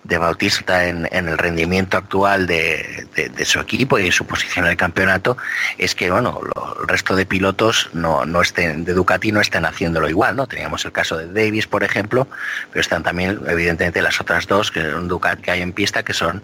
de 0.06 0.18
Bautista 0.18 0.86
en, 0.86 1.08
en, 1.10 1.28
el 1.28 1.38
rendimiento 1.38 1.96
actual 1.96 2.46
de, 2.46 3.06
de, 3.14 3.28
de, 3.28 3.44
su 3.44 3.58
equipo 3.60 3.98
y 3.98 4.06
en 4.06 4.12
su 4.12 4.26
posición 4.26 4.64
en 4.64 4.72
el 4.72 4.76
campeonato 4.76 5.36
es 5.78 5.94
que 5.94 6.10
bueno 6.10 6.40
lo, 6.42 6.82
el 6.82 6.88
resto 6.88 7.16
de 7.16 7.26
pilotos 7.26 7.90
no, 7.92 8.24
no 8.24 8.42
estén 8.42 8.84
de 8.84 8.92
Ducati 8.92 9.32
no 9.32 9.40
estén 9.40 9.64
haciéndolo 9.64 10.08
igual 10.08 10.36
no 10.36 10.46
teníamos 10.46 10.84
el 10.84 10.92
caso 10.92 11.16
de 11.16 11.26
Davis 11.26 11.66
por 11.66 11.82
ejemplo 11.82 12.28
pero 12.70 12.80
están 12.80 13.02
también 13.02 13.40
evidentemente 13.48 14.00
las 14.02 14.20
otras 14.20 14.46
dos 14.46 14.70
que 14.70 14.82
son 14.82 15.08
Ducati 15.08 15.42
que 15.42 15.50
hay 15.50 15.62
en 15.62 15.72
pista 15.72 16.02
que 16.02 16.12
son 16.12 16.42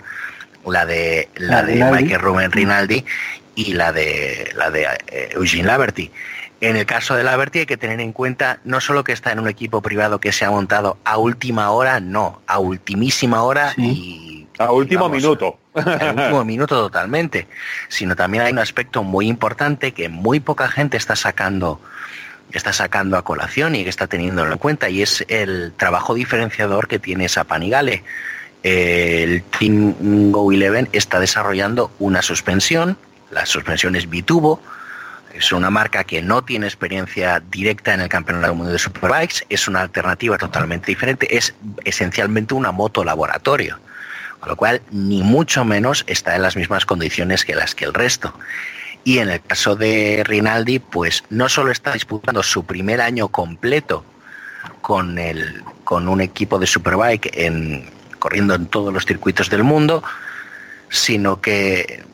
la 0.67 0.87
de 0.87 1.29
la, 1.37 1.57
la 1.57 1.63
de 1.63 1.85
Michael 1.85 2.21
Ruben 2.21 2.53
Rinaldi 2.53 3.05
y 3.55 3.75
la 3.75 3.93
de 3.93 4.53
la 4.57 4.71
de 4.71 4.87
eh, 5.09 5.31
Eugene 5.35 5.65
Laverty 5.65 6.11
en 6.63 6.77
el 6.77 6.87
caso 6.87 7.17
de 7.17 7.25
Laverty 7.25 7.61
hay 7.61 7.67
que 7.67 7.77
tener 7.77 8.01
en 8.01 8.13
cuenta 8.13 8.61
no 8.65 8.81
solo 8.81 9.03
que 9.03 9.11
está 9.11 9.33
en 9.33 9.41
un 9.41 9.49
equipo 9.49 9.83
privado 9.83 10.21
que 10.21 10.31
se 10.31 10.45
ha 10.45 10.51
montado 10.51 10.97
a 11.05 11.19
última 11.19 11.71
hora, 11.71 11.99
no, 11.99 12.41
a 12.47 12.61
ultimísima 12.61 13.43
hora 13.43 13.73
sí. 13.75 13.83
y... 13.83 14.49
A 14.59 14.71
último 14.71 15.09
minuto. 15.09 15.59
A 15.75 16.13
último 16.15 16.45
minuto 16.45 16.77
totalmente. 16.77 17.49
Sino 17.89 18.15
también 18.15 18.45
hay 18.45 18.53
un 18.53 18.61
aspecto 18.61 19.03
muy 19.03 19.27
importante 19.27 19.91
que 19.91 20.09
muy 20.09 20.39
poca 20.39 20.69
gente 20.69 20.97
está 20.97 21.17
sacando 21.17 21.81
está 22.53 22.73
sacando 22.73 23.17
a 23.17 23.23
colación 23.23 23.75
y 23.75 23.83
que 23.83 23.91
está 23.91 24.07
teniendo 24.07 24.47
en 24.47 24.59
cuenta 24.59 24.89
y 24.91 25.03
es 25.03 25.25
el 25.29 25.73
trabajo 25.77 26.15
diferenciador 26.15 26.87
que 26.87 26.99
tiene 26.99 27.25
esa 27.25 27.45
Panigale. 27.45 28.05
El 28.63 29.43
Team 29.59 30.31
Go 30.31 30.45
11 30.45 30.91
está 30.93 31.19
desarrollando 31.19 31.91
una 31.99 32.23
suspensión, 32.23 32.97
la 33.31 33.47
suspensión 33.47 33.97
es 33.97 34.09
bitubo, 34.09 34.61
es 35.35 35.53
una 35.53 35.71
marca 35.71 36.05
que 36.05 36.23
no 36.23 36.43
tiene 36.43 36.67
experiencia 36.67 37.41
directa 37.51 37.95
en 37.95 38.01
el 38.01 38.09
Campeonato 38.09 38.49
del 38.49 38.57
Mundo 38.57 38.73
de 38.73 38.79
Superbikes, 38.79 39.45
es 39.49 39.69
una 39.69 39.81
alternativa 39.81 40.37
totalmente 40.39 40.87
diferente, 40.87 41.37
es 41.37 41.55
esencialmente 41.85 42.55
una 42.55 42.73
moto 42.73 43.05
laboratorio, 43.05 43.79
con 44.41 44.51
lo 44.51 44.57
cual 44.57 44.83
ni 44.91 45.23
mucho 45.23 45.65
menos 45.65 46.05
está 46.07 46.37
en 46.37 46.43
las 46.43 46.57
mismas 46.57 46.85
condiciones 46.85 47.45
que 47.45 47.55
las 47.55 47.75
que 47.75 47.85
el 47.85 47.95
resto. 47.95 48.35
Y 49.05 49.19
en 49.19 49.31
el 49.31 49.41
caso 49.41 49.75
de 49.75 50.23
Rinaldi, 50.25 50.79
pues 50.79 51.25
no 51.31 51.49
solo 51.49 51.73
está 51.73 51.93
disputando 51.93 52.43
su 52.43 52.65
primer 52.65 53.01
año 53.01 53.29
completo 53.29 54.05
con, 54.81 55.19
el, 55.19 55.65
con 55.85 56.09
un 56.09 56.21
equipo 56.21 56.59
de 56.59 56.67
Superbike 56.67 57.31
en, 57.35 57.91
corriendo 58.19 58.55
en 58.55 58.67
todos 58.67 58.93
los 58.93 59.05
circuitos 59.05 59.51
del 59.51 59.65
mundo, 59.65 60.05
sino 60.89 61.41
que 61.41 62.05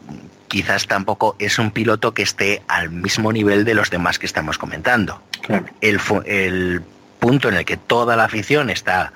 quizás 0.49 0.87
tampoco 0.87 1.37
es 1.39 1.59
un 1.59 1.71
piloto 1.71 2.15
que 2.15 2.23
esté 2.23 2.63
al 2.69 2.91
mismo 2.91 3.33
nivel 3.33 3.65
de 3.65 3.75
los 3.75 3.91
demás 3.91 4.19
que 4.19 4.27
estamos 4.27 4.59
comentando. 4.59 5.23
Claro. 5.43 5.67
El, 5.81 6.01
el, 6.27 6.83
punto 7.19 7.49
en 7.49 7.57
el 7.57 7.65
que 7.65 7.77
toda 7.77 8.17
la 8.17 8.25
afición 8.25 8.71
está 8.71 9.13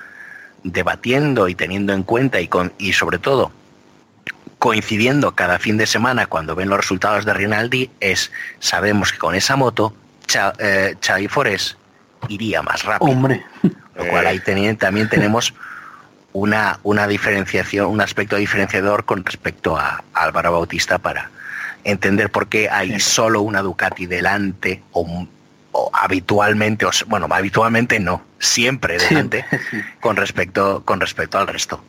debatiendo 0.63 1.47
y 1.47 1.55
teniendo 1.55 1.93
en 1.93 2.03
cuenta 2.03 2.41
y, 2.41 2.47
con, 2.47 2.73
y 2.77 2.93
sobre 2.93 3.17
todo 3.17 3.51
coincidiendo 4.59 5.35
cada 5.35 5.59
fin 5.59 5.77
de 5.77 5.85
semana 5.85 6.25
cuando 6.25 6.55
ven 6.55 6.69
los 6.69 6.77
resultados 6.77 7.25
de 7.25 7.33
Rinaldi 7.33 7.89
es 7.99 8.31
sabemos 8.59 9.11
que 9.11 9.17
con 9.17 9.35
esa 9.35 9.55
moto 9.55 9.93
Cha, 10.25 10.53
eh, 10.57 10.95
Xavi 11.01 11.27
Forés 11.27 11.77
iría 12.29 12.61
más 12.61 12.83
rápido. 12.83 13.11
Hombre. 13.11 13.43
Lo 13.95 14.07
cual 14.07 14.25
ahí 14.25 14.39
ten, 14.39 14.77
también 14.77 15.09
tenemos 15.09 15.53
una, 16.33 16.79
una 16.83 17.07
diferenciación, 17.07 17.87
un 17.87 18.01
aspecto 18.01 18.35
diferenciador 18.35 19.05
con 19.05 19.23
respecto 19.23 19.77
a, 19.77 20.03
a 20.13 20.23
Álvaro 20.23 20.51
Bautista 20.51 20.97
para 20.97 21.29
entender 21.83 22.29
por 22.29 22.47
qué 22.47 22.69
hay 22.69 22.99
solo 22.99 23.41
una 23.41 23.61
Ducati 23.61 24.05
delante 24.05 24.81
o, 24.91 25.27
o 25.71 25.91
habitualmente, 25.93 26.85
o, 26.85 26.91
bueno, 27.07 27.27
habitualmente 27.29 27.99
no, 27.99 28.23
siempre 28.39 28.97
delante 28.97 29.45
sí, 29.49 29.57
sí. 29.71 29.81
con 29.99 30.15
respecto 30.15 30.83
con 30.85 30.99
respecto 30.99 31.37
al 31.37 31.47
resto. 31.47 31.81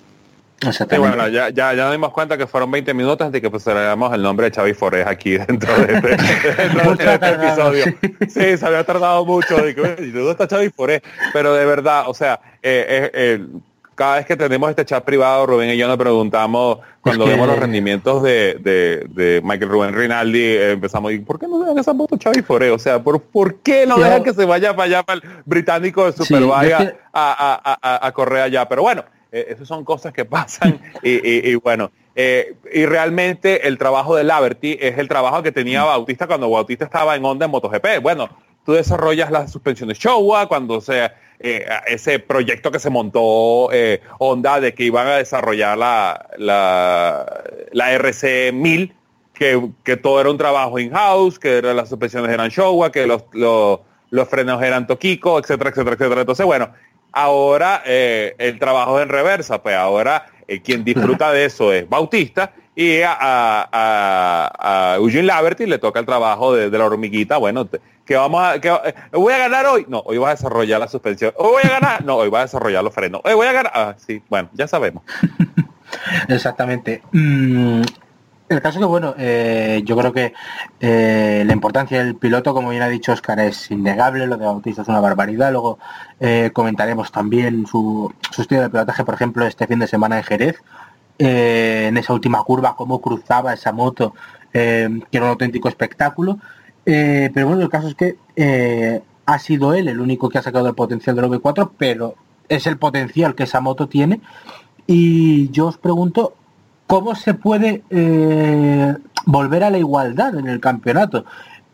Sí, 0.72 0.96
bueno, 0.96 1.28
ya, 1.28 1.50
ya, 1.50 1.74
ya 1.74 1.84
nos 1.84 1.92
dimos 1.92 2.12
cuenta 2.12 2.38
que 2.38 2.46
fueron 2.46 2.70
20 2.70 2.94
minutos 2.94 3.30
de 3.30 3.42
que 3.42 3.50
pusiéramos 3.50 4.14
el 4.14 4.22
nombre 4.22 4.48
de 4.48 4.56
Xavi 4.56 4.72
Forés 4.72 5.06
aquí 5.06 5.36
dentro 5.48 5.74
de 5.78 5.94
este, 5.94 6.08
dentro 6.62 6.94
de 6.94 7.14
este 7.14 7.28
episodio. 7.28 7.84
Sí, 8.28 8.56
se 8.56 8.66
había 8.66 8.84
tardado 8.84 9.26
mucho. 9.26 9.56
De 9.56 9.74
que, 9.74 9.82
¿Dónde 9.82 10.30
está 10.30 10.48
Xavi 10.48 10.70
Forés? 10.70 11.02
Pero 11.32 11.54
de 11.54 11.66
verdad, 11.66 12.04
o 12.06 12.14
sea, 12.14 12.40
eh, 12.62 13.10
eh, 13.12 13.46
cada 13.94 14.16
vez 14.16 14.26
que 14.26 14.36
tenemos 14.36 14.70
este 14.70 14.84
chat 14.84 15.04
privado, 15.04 15.46
Rubén 15.46 15.70
y 15.70 15.76
yo 15.76 15.88
nos 15.88 15.96
preguntamos, 15.96 16.78
cuando 17.00 17.26
vemos 17.26 17.46
los 17.46 17.58
rendimientos 17.58 18.22
de, 18.22 18.58
de, 18.60 19.06
de 19.08 19.40
Michael 19.42 19.70
Rubén 19.70 19.94
Rinaldi, 19.94 20.40
eh, 20.40 20.72
empezamos, 20.72 21.12
¿y 21.12 21.18
por 21.18 21.38
qué 21.38 21.46
no 21.46 21.60
dejan 21.60 21.78
esa 21.78 21.92
moto 21.92 22.16
Xavi 22.22 22.42
Foré? 22.42 22.70
O 22.70 22.78
sea, 22.78 23.02
¿por, 23.02 23.20
¿por 23.20 23.56
qué 23.56 23.86
no 23.86 23.98
dejan 23.98 24.22
que 24.24 24.34
se 24.34 24.44
vaya 24.44 24.74
para 24.74 24.84
allá, 24.84 25.02
para 25.02 25.20
el 25.20 25.28
británico 25.44 26.06
de 26.06 26.12
Superbike 26.12 26.66
sí, 26.66 26.72
a, 26.72 26.78
que... 26.78 26.96
a, 27.12 27.78
a, 27.82 28.06
a, 28.06 28.12
correr 28.12 28.42
allá? 28.42 28.68
Pero 28.68 28.82
bueno, 28.82 29.04
eh, 29.30 29.46
esas 29.50 29.68
son 29.68 29.84
cosas 29.84 30.12
que 30.12 30.24
pasan 30.24 30.80
y, 31.02 31.10
y, 31.10 31.50
y 31.50 31.54
bueno. 31.56 31.90
Eh, 32.16 32.54
y 32.72 32.86
realmente 32.86 33.66
el 33.66 33.76
trabajo 33.76 34.14
de 34.14 34.22
Laverty 34.22 34.78
es 34.80 34.98
el 34.98 35.08
trabajo 35.08 35.42
que 35.42 35.50
tenía 35.50 35.82
Bautista 35.82 36.28
cuando 36.28 36.48
Bautista 36.48 36.84
estaba 36.84 37.16
en 37.16 37.24
Honda 37.24 37.46
en 37.46 37.50
MotoGP. 37.50 38.00
Bueno, 38.00 38.28
tú 38.64 38.72
desarrollas 38.72 39.30
las 39.30 39.50
suspensiones 39.50 39.98
Showa 39.98 40.46
cuando 40.46 40.80
se 40.80 41.10
eh, 41.40 41.66
ese 41.86 42.18
proyecto 42.18 42.70
que 42.70 42.78
se 42.78 42.90
montó 42.90 43.70
eh, 43.72 44.00
Honda 44.18 44.60
de 44.60 44.74
que 44.74 44.84
iban 44.84 45.06
a 45.06 45.16
desarrollar 45.16 45.76
la, 45.76 46.26
la, 46.38 47.92
RC 47.92 48.52
1000, 48.52 48.94
que, 49.32 49.68
que, 49.82 49.96
todo 49.96 50.20
era 50.20 50.30
un 50.30 50.38
trabajo 50.38 50.78
in-house, 50.78 51.38
que 51.38 51.60
las 51.62 51.88
suspensiones 51.88 52.30
eran 52.30 52.50
Showa, 52.50 52.92
que 52.92 53.06
los, 53.06 53.24
los, 53.32 53.80
los, 54.10 54.28
frenos 54.28 54.62
eran 54.62 54.86
Tokiko, 54.86 55.38
etcétera, 55.38 55.70
etcétera, 55.70 55.96
etcétera. 55.96 56.20
Entonces, 56.20 56.46
bueno, 56.46 56.70
ahora 57.12 57.82
eh, 57.84 58.34
el 58.38 58.58
trabajo 58.58 58.98
es 58.98 59.04
en 59.04 59.08
reversa, 59.08 59.62
pues 59.62 59.76
ahora 59.76 60.26
eh, 60.46 60.60
quien 60.60 60.84
disfruta 60.84 61.32
de 61.32 61.46
eso 61.46 61.72
es 61.72 61.88
Bautista 61.88 62.52
y 62.74 63.02
a, 63.02 63.16
a, 63.20 64.92
a, 64.92 64.96
Eugene 64.96 65.24
Laverty 65.24 65.66
le 65.66 65.78
toca 65.78 66.00
el 66.00 66.06
trabajo 66.06 66.54
de, 66.54 66.76
la 66.76 66.84
hormiguita, 66.84 67.36
bueno, 67.36 67.68
que 68.04 68.16
vamos 68.16 68.42
a, 68.42 68.60
que 68.60 68.68
eh, 68.68 68.94
voy 69.12 69.32
a 69.32 69.38
ganar 69.38 69.66
hoy, 69.66 69.86
no, 69.88 70.00
hoy 70.00 70.18
vas 70.18 70.30
a 70.30 70.34
desarrollar 70.34 70.80
la 70.80 70.88
suspensión, 70.88 71.32
hoy 71.36 71.52
voy 71.52 71.62
a 71.64 71.80
ganar, 71.80 72.04
no, 72.04 72.16
hoy 72.16 72.28
vas 72.28 72.40
a 72.40 72.44
desarrollar 72.44 72.84
los 72.84 72.94
frenos, 72.94 73.20
hoy 73.24 73.34
voy 73.34 73.46
a 73.46 73.52
ganar, 73.52 73.72
ah, 73.74 73.94
sí, 73.96 74.22
bueno, 74.28 74.50
ya 74.52 74.68
sabemos. 74.68 75.02
Exactamente. 76.28 77.02
Mm, 77.12 77.82
el 78.48 78.60
caso 78.60 78.78
que, 78.78 78.84
bueno, 78.84 79.14
eh, 79.16 79.82
yo 79.84 79.96
creo 79.96 80.12
que 80.12 80.34
eh, 80.80 81.44
la 81.46 81.52
importancia 81.52 82.04
del 82.04 82.14
piloto, 82.14 82.52
como 82.52 82.70
bien 82.70 82.82
ha 82.82 82.88
dicho 82.88 83.12
Oscar, 83.12 83.40
es 83.40 83.70
innegable, 83.70 84.26
lo 84.26 84.36
de 84.36 84.44
Bautista 84.44 84.82
es 84.82 84.88
una 84.88 85.00
barbaridad, 85.00 85.50
luego 85.50 85.78
comentaremos 86.52 87.10
también 87.10 87.66
su, 87.66 88.12
su 88.30 88.42
estilo 88.42 88.62
de 88.62 88.70
pilotaje, 88.70 89.04
por 89.04 89.14
ejemplo, 89.14 89.46
este 89.46 89.66
fin 89.66 89.78
de 89.78 89.86
semana 89.86 90.18
en 90.18 90.24
Jerez, 90.24 90.56
en 91.18 91.96
esa 91.96 92.12
última 92.12 92.42
curva, 92.44 92.76
cómo 92.76 93.00
cruzaba 93.00 93.54
esa 93.54 93.72
moto, 93.72 94.14
que 94.52 95.00
era 95.10 95.24
un 95.24 95.30
auténtico 95.30 95.68
espectáculo, 95.68 96.38
eh, 96.86 97.30
pero 97.32 97.48
bueno, 97.48 97.62
el 97.62 97.68
caso 97.68 97.88
es 97.88 97.94
que 97.94 98.16
eh, 98.36 99.02
ha 99.26 99.38
sido 99.38 99.74
él 99.74 99.88
el 99.88 100.00
único 100.00 100.28
que 100.28 100.38
ha 100.38 100.42
sacado 100.42 100.68
el 100.68 100.74
potencial 100.74 101.16
del 101.16 101.26
V4, 101.26 101.70
pero 101.76 102.14
es 102.48 102.66
el 102.66 102.78
potencial 102.78 103.34
que 103.34 103.44
esa 103.44 103.60
moto 103.60 103.88
tiene. 103.88 104.20
Y 104.86 105.50
yo 105.50 105.66
os 105.66 105.78
pregunto, 105.78 106.34
¿cómo 106.86 107.14
se 107.14 107.34
puede 107.34 107.82
eh, 107.90 108.94
volver 109.26 109.64
a 109.64 109.70
la 109.70 109.78
igualdad 109.78 110.36
en 110.36 110.48
el 110.48 110.60
campeonato? 110.60 111.24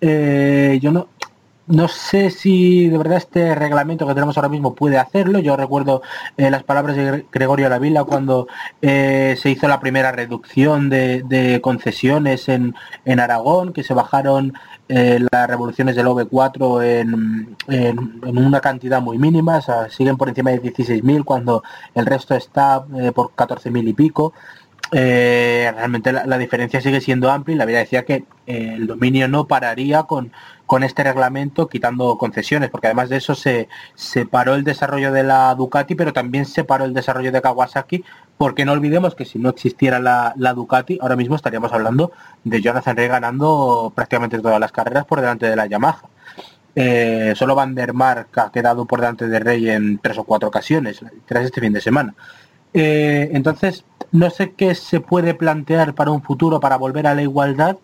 Yo 0.00 0.92
no, 0.92 1.08
no 1.70 1.86
sé 1.88 2.30
si 2.30 2.88
de 2.88 2.98
verdad 2.98 3.18
este 3.18 3.54
reglamento 3.54 4.06
que 4.06 4.14
tenemos 4.14 4.36
ahora 4.36 4.48
mismo 4.48 4.74
puede 4.74 4.98
hacerlo. 4.98 5.38
Yo 5.38 5.56
recuerdo 5.56 6.02
eh, 6.36 6.50
las 6.50 6.64
palabras 6.64 6.96
de 6.96 7.26
Gregorio 7.30 7.68
Lavila 7.68 8.04
cuando 8.04 8.48
eh, 8.82 9.36
se 9.40 9.50
hizo 9.50 9.68
la 9.68 9.80
primera 9.80 10.10
reducción 10.12 10.90
de, 10.90 11.60
concesiones 11.62 12.48
en, 12.48 12.74
en, 13.04 13.20
Aragón, 13.20 13.72
que 13.72 13.84
se 13.84 13.94
bajaron 13.94 14.54
eh, 14.88 15.20
las 15.30 15.48
revoluciones 15.48 15.94
del 15.94 16.06
OV4 16.06 16.84
en, 16.84 17.56
en, 17.68 18.38
una 18.38 18.60
cantidad 18.60 19.00
muy 19.00 19.18
mínima, 19.18 19.60
siguen 19.90 20.16
por 20.16 20.28
encima 20.28 20.50
de 20.50 20.62
16.000 20.62 21.24
cuando 21.24 21.62
el 21.94 22.06
resto 22.06 22.34
está 22.34 22.84
por 23.14 23.30
14.000 23.36 23.88
y 23.88 23.92
pico. 23.92 24.32
realmente 24.90 26.12
la, 26.12 26.38
diferencia 26.38 26.80
sigue 26.80 27.00
siendo 27.00 27.30
amplia 27.30 27.54
y 27.54 27.58
la 27.58 27.64
vida 27.64 27.78
decía 27.78 28.04
que 28.04 28.24
el 28.46 28.88
dominio 28.88 29.28
no 29.28 29.46
pararía 29.46 30.02
con, 30.04 30.32
con 30.70 30.84
este 30.84 31.02
reglamento 31.02 31.66
quitando 31.66 32.16
concesiones, 32.16 32.70
porque 32.70 32.86
además 32.86 33.08
de 33.08 33.16
eso 33.16 33.34
se 33.34 33.68
separó 33.96 34.54
el 34.54 34.62
desarrollo 34.62 35.10
de 35.10 35.24
la 35.24 35.52
Ducati, 35.56 35.96
pero 35.96 36.12
también 36.12 36.46
se 36.46 36.62
paró 36.62 36.84
el 36.84 36.94
desarrollo 36.94 37.32
de 37.32 37.42
Kawasaki, 37.42 38.04
porque 38.38 38.64
no 38.64 38.70
olvidemos 38.70 39.16
que 39.16 39.24
si 39.24 39.40
no 39.40 39.48
existiera 39.48 39.98
la, 39.98 40.52
Ducati, 40.54 40.96
ahora 41.02 41.16
mismo 41.16 41.34
estaríamos 41.34 41.72
hablando 41.72 42.12
de 42.44 42.62
Jonathan 42.62 42.96
Rey 42.96 43.08
ganando 43.08 43.92
prácticamente 43.96 44.38
todas 44.38 44.60
las 44.60 44.70
carreras 44.70 45.06
por 45.06 45.20
delante 45.20 45.46
de 45.46 45.56
la 45.56 45.66
Yamaha. 45.66 46.02
Eh, 46.76 47.32
solo 47.34 47.56
Van 47.56 47.74
der 47.74 47.92
Mark 47.92 48.28
ha 48.36 48.52
quedado 48.52 48.84
por 48.84 49.00
delante 49.00 49.26
de 49.26 49.40
Rey 49.40 49.70
en 49.70 49.98
tres 49.98 50.18
o 50.18 50.22
cuatro 50.22 50.50
ocasiones, 50.50 51.00
tras 51.26 51.46
este 51.46 51.60
fin 51.60 51.72
de 51.72 51.80
semana. 51.80 52.14
Eh, 52.72 53.28
entonces, 53.32 53.84
no 54.12 54.30
sé 54.30 54.52
qué 54.52 54.76
se 54.76 55.00
puede 55.00 55.34
plantear 55.34 55.94
para 55.96 56.12
un 56.12 56.22
futuro 56.22 56.60
para 56.60 56.76
volver 56.76 57.08
a 57.08 57.16
la 57.16 57.22
igualdad 57.22 57.78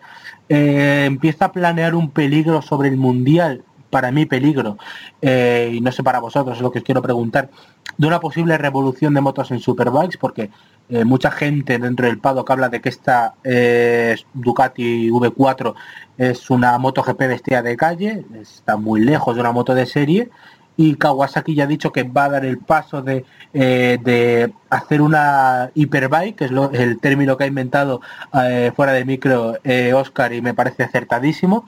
eh, 0.48 1.04
empieza 1.06 1.46
a 1.46 1.52
planear 1.52 1.94
un 1.94 2.10
peligro 2.10 2.62
sobre 2.62 2.88
el 2.88 2.96
mundial, 2.96 3.64
para 3.90 4.10
mí 4.10 4.26
peligro, 4.26 4.78
eh, 5.22 5.70
y 5.74 5.80
no 5.80 5.92
sé 5.92 6.02
para 6.02 6.18
vosotros, 6.18 6.56
es 6.56 6.62
lo 6.62 6.70
que 6.70 6.80
os 6.80 6.84
quiero 6.84 7.02
preguntar, 7.02 7.50
de 7.96 8.06
una 8.06 8.20
posible 8.20 8.58
revolución 8.58 9.14
de 9.14 9.20
motos 9.20 9.50
en 9.50 9.60
Superbikes, 9.60 10.18
porque 10.18 10.50
eh, 10.88 11.04
mucha 11.04 11.30
gente 11.30 11.78
dentro 11.78 12.06
del 12.06 12.18
paddock 12.18 12.50
habla 12.50 12.68
de 12.68 12.80
que 12.80 12.90
esta 12.90 13.34
Ducati 14.34 15.08
V4 15.08 15.74
es 16.18 16.50
una 16.50 16.76
moto 16.78 17.02
GP 17.02 17.18
vestida 17.20 17.62
de 17.62 17.76
calle, 17.76 18.24
está 18.40 18.76
muy 18.76 19.00
lejos 19.00 19.34
de 19.34 19.40
una 19.40 19.52
moto 19.52 19.74
de 19.74 19.86
serie, 19.86 20.30
y 20.76 20.96
Kawasaki 20.96 21.54
ya 21.54 21.64
ha 21.64 21.66
dicho 21.66 21.92
que 21.92 22.02
va 22.02 22.24
a 22.24 22.30
dar 22.30 22.44
el 22.44 22.58
paso 22.58 23.02
de, 23.02 23.24
eh, 23.54 24.52
hacer 24.68 25.00
una 25.00 25.70
hiperbike, 25.74 26.36
que 26.36 26.44
es 26.44 26.50
el 26.72 26.98
término 27.00 27.36
que 27.36 27.44
ha 27.44 27.46
inventado 27.46 28.00
eh, 28.34 28.72
fuera 28.76 28.92
de 28.92 29.04
micro 29.04 29.56
eh, 29.64 29.94
Oscar 29.94 30.32
y 30.32 30.42
me 30.42 30.54
parece 30.54 30.82
acertadísimo. 30.82 31.66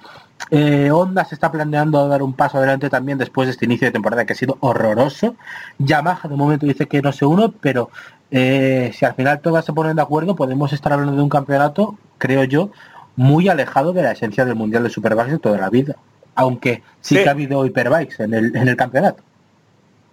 Honda 0.93 1.25
se 1.25 1.35
está 1.35 1.51
planeando 1.51 2.07
dar 2.07 2.23
un 2.23 2.33
paso 2.33 2.59
adelante 2.59 2.89
también 2.89 3.19
después 3.19 3.49
de 3.49 3.53
este 3.53 3.65
inicio 3.65 3.89
de 3.89 3.93
temporada 3.93 4.25
que 4.25 4.35
ha 4.35 4.37
sido 4.37 4.57
horroroso. 4.61 5.35
Yamaha 5.79 6.29
de 6.29 6.37
momento 6.37 6.65
dice 6.65 6.87
que 6.87 7.03
no 7.03 7.13
se 7.13 7.25
uno, 7.25 7.53
pero 7.61 7.91
si 8.31 9.05
al 9.05 9.15
final 9.15 9.41
todas 9.41 9.65
se 9.65 9.73
ponen 9.73 9.97
de 9.97 10.03
acuerdo 10.03 10.37
podemos 10.37 10.73
estar 10.73 10.93
hablando 10.93 11.17
de 11.17 11.23
un 11.23 11.29
campeonato, 11.29 11.99
creo 12.19 12.45
yo, 12.45 12.71
muy 13.17 13.49
alejado 13.49 13.93
de 13.93 14.03
la 14.03 14.13
esencia 14.13 14.45
del 14.45 14.55
Mundial 14.55 14.85
de 14.85 14.91
Superbikes 14.91 15.33
de 15.33 15.39
toda 15.39 15.59
la 15.59 15.71
vida 15.71 15.97
aunque 16.39 16.83
sí, 17.01 17.17
que 17.17 17.29
ha 17.29 17.33
habido 17.33 17.67
hiperbikes 17.67 18.23
en 18.23 18.33
el, 18.33 18.57
en 18.57 18.69
el 18.69 18.77
campeonato. 18.77 19.23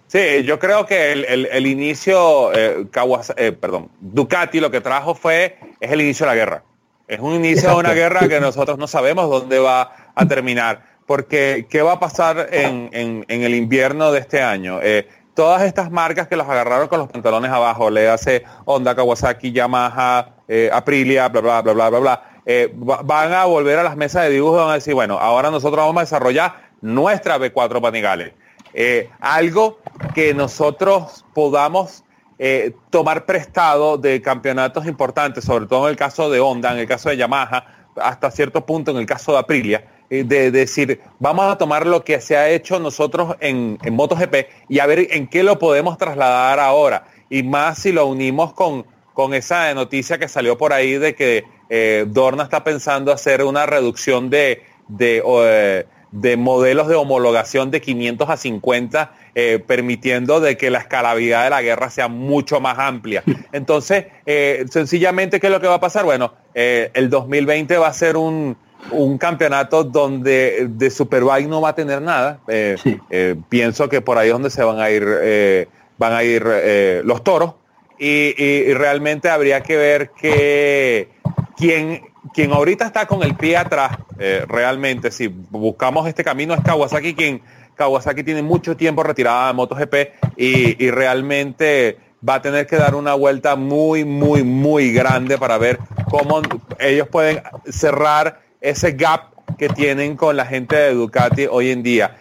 Sí, 0.08 0.42
yo 0.44 0.58
creo 0.58 0.84
que 0.86 1.12
el, 1.12 1.66
inicio, 1.66 2.52
eh, 2.52 2.86
eh, 3.36 3.52
perdón, 3.52 3.90
Ducati 4.00 4.58
lo 4.58 4.70
que 4.70 4.80
trajo 4.80 5.14
fue, 5.14 5.56
es 5.80 5.90
el 5.90 6.00
inicio 6.00 6.26
de 6.26 6.32
la 6.32 6.36
guerra. 6.36 6.62
Es 7.06 7.20
un 7.20 7.34
inicio 7.34 7.70
de 7.70 7.76
una 7.76 7.92
guerra 7.92 8.28
que 8.28 8.40
nosotros 8.40 8.76
no 8.76 8.88
sabemos 8.88 9.30
dónde 9.30 9.60
va 9.60 10.10
a 10.14 10.26
terminar. 10.26 10.96
Porque, 11.06 11.66
¿qué 11.70 11.82
va 11.82 11.92
a 11.92 12.00
pasar 12.00 12.48
en, 12.50 13.24
el 13.28 13.54
invierno 13.54 14.10
de 14.10 14.18
este 14.18 14.42
año? 14.42 14.80
Eh, 14.82 15.08
todas 15.34 15.62
estas 15.62 15.92
marcas 15.92 16.26
que 16.26 16.34
los 16.34 16.48
agarraron 16.48 16.88
con 16.88 16.98
los 16.98 17.08
pantalones 17.08 17.52
abajo, 17.52 17.90
le 17.90 18.08
hace 18.08 18.42
Honda, 18.64 18.96
Kawasaki, 18.96 19.52
Yamaha, 19.52 20.34
Aprilia, 20.72 21.28
bla, 21.28 21.40
bla, 21.40 21.62
bla, 21.62 21.72
bla, 21.72 21.88
bla, 21.90 21.98
bla 22.00 22.35
eh, 22.48 22.70
van 22.72 23.32
a 23.32 23.44
volver 23.44 23.80
a 23.80 23.82
las 23.82 23.96
mesas 23.96 24.22
de 24.22 24.30
dibujo 24.30 24.54
y 24.54 24.58
van 24.60 24.70
a 24.70 24.74
decir, 24.74 24.94
bueno, 24.94 25.18
ahora 25.18 25.50
nosotros 25.50 25.84
vamos 25.84 25.96
a 25.96 26.04
desarrollar 26.04 26.54
nuestra 26.80 27.38
B4 27.38 27.80
Panigales. 27.80 28.32
Eh, 28.72 29.10
algo 29.18 29.80
que 30.14 30.32
nosotros 30.32 31.24
podamos 31.34 32.04
eh, 32.38 32.72
tomar 32.90 33.26
prestado 33.26 33.98
de 33.98 34.22
campeonatos 34.22 34.86
importantes, 34.86 35.44
sobre 35.44 35.66
todo 35.66 35.86
en 35.86 35.90
el 35.90 35.96
caso 35.96 36.30
de 36.30 36.38
Honda, 36.38 36.70
en 36.70 36.78
el 36.78 36.86
caso 36.86 37.08
de 37.08 37.16
Yamaha, 37.16 37.66
hasta 37.96 38.30
cierto 38.30 38.64
punto 38.64 38.92
en 38.92 38.98
el 38.98 39.06
caso 39.06 39.32
de 39.32 39.38
Aprilia, 39.38 39.84
de 40.08 40.52
decir, 40.52 41.00
vamos 41.18 41.50
a 41.50 41.58
tomar 41.58 41.84
lo 41.84 42.04
que 42.04 42.20
se 42.20 42.36
ha 42.36 42.48
hecho 42.48 42.78
nosotros 42.78 43.34
en, 43.40 43.76
en 43.82 43.94
MotoGP 43.94 44.34
y 44.68 44.78
a 44.78 44.86
ver 44.86 45.08
en 45.10 45.26
qué 45.26 45.42
lo 45.42 45.58
podemos 45.58 45.98
trasladar 45.98 46.60
ahora. 46.60 47.08
Y 47.28 47.42
más 47.42 47.78
si 47.78 47.90
lo 47.90 48.06
unimos 48.06 48.52
con, 48.52 48.86
con 49.14 49.34
esa 49.34 49.72
noticia 49.74 50.18
que 50.18 50.28
salió 50.28 50.58
por 50.58 50.74
ahí 50.74 50.98
de 50.98 51.14
que 51.14 51.55
eh, 51.68 52.04
Dorna 52.08 52.44
está 52.44 52.62
pensando 52.64 53.12
hacer 53.12 53.42
una 53.42 53.66
reducción 53.66 54.30
de, 54.30 54.62
eh, 55.00 55.84
de, 56.12 56.36
modelos 56.36 56.88
de 56.88 56.94
homologación 56.94 57.70
de 57.70 57.80
500 57.80 58.30
a 58.30 58.36
50, 58.36 59.12
eh, 59.34 59.62
permitiendo 59.66 60.40
de 60.40 60.56
que 60.56 60.70
la 60.70 60.78
escalabilidad 60.78 61.44
de 61.44 61.50
la 61.50 61.62
guerra 61.62 61.90
sea 61.90 62.08
mucho 62.08 62.60
más 62.60 62.78
amplia. 62.78 63.22
Entonces, 63.52 64.06
sencillamente, 64.70 65.40
¿qué 65.40 65.48
es 65.48 65.52
lo 65.52 65.60
que 65.60 65.66
va 65.66 65.74
a 65.74 65.80
pasar? 65.80 66.04
Bueno, 66.04 66.34
el 66.54 67.10
2020 67.10 67.76
va 67.78 67.88
a 67.88 67.92
ser 67.92 68.16
un, 68.16 68.56
campeonato 69.18 69.82
donde 69.82 70.68
de 70.70 70.90
Superbike 70.90 71.48
no 71.48 71.60
va 71.60 71.70
a 71.70 71.74
tener 71.74 72.00
nada. 72.00 72.38
pienso 73.48 73.88
que 73.88 74.00
por 74.00 74.16
ahí 74.16 74.28
es 74.28 74.32
donde 74.32 74.50
se 74.50 74.62
van 74.62 74.78
a 74.78 74.90
ir, 74.90 75.04
van 75.98 76.12
a 76.12 76.22
ir 76.22 76.44
los 77.04 77.24
toros. 77.24 77.54
y, 77.98 78.72
realmente 78.74 79.28
habría 79.28 79.62
que 79.62 79.76
ver 79.76 80.10
que 80.10 81.08
quien, 81.56 82.02
quien 82.34 82.52
ahorita 82.52 82.86
está 82.86 83.06
con 83.06 83.22
el 83.22 83.34
pie 83.36 83.56
atrás, 83.56 83.98
eh, 84.18 84.44
realmente, 84.48 85.10
si 85.10 85.28
buscamos 85.28 86.06
este 86.06 86.22
camino 86.22 86.54
es 86.54 86.60
Kawasaki, 86.60 87.14
quien 87.14 87.42
Kawasaki 87.74 88.22
tiene 88.22 88.42
mucho 88.42 88.76
tiempo 88.76 89.02
retirada 89.02 89.48
de 89.48 89.54
MotoGP 89.54 89.94
y, 90.36 90.84
y 90.84 90.90
realmente 90.90 91.98
va 92.26 92.34
a 92.36 92.42
tener 92.42 92.66
que 92.66 92.76
dar 92.76 92.94
una 92.94 93.14
vuelta 93.14 93.56
muy, 93.56 94.04
muy, 94.04 94.42
muy 94.42 94.92
grande 94.92 95.38
para 95.38 95.58
ver 95.58 95.78
cómo 96.10 96.42
ellos 96.78 97.08
pueden 97.08 97.42
cerrar 97.68 98.40
ese 98.60 98.92
gap 98.92 99.34
que 99.58 99.68
tienen 99.68 100.16
con 100.16 100.36
la 100.36 100.46
gente 100.46 100.76
de 100.76 100.94
Ducati 100.94 101.46
hoy 101.46 101.70
en 101.70 101.82
día. 101.82 102.16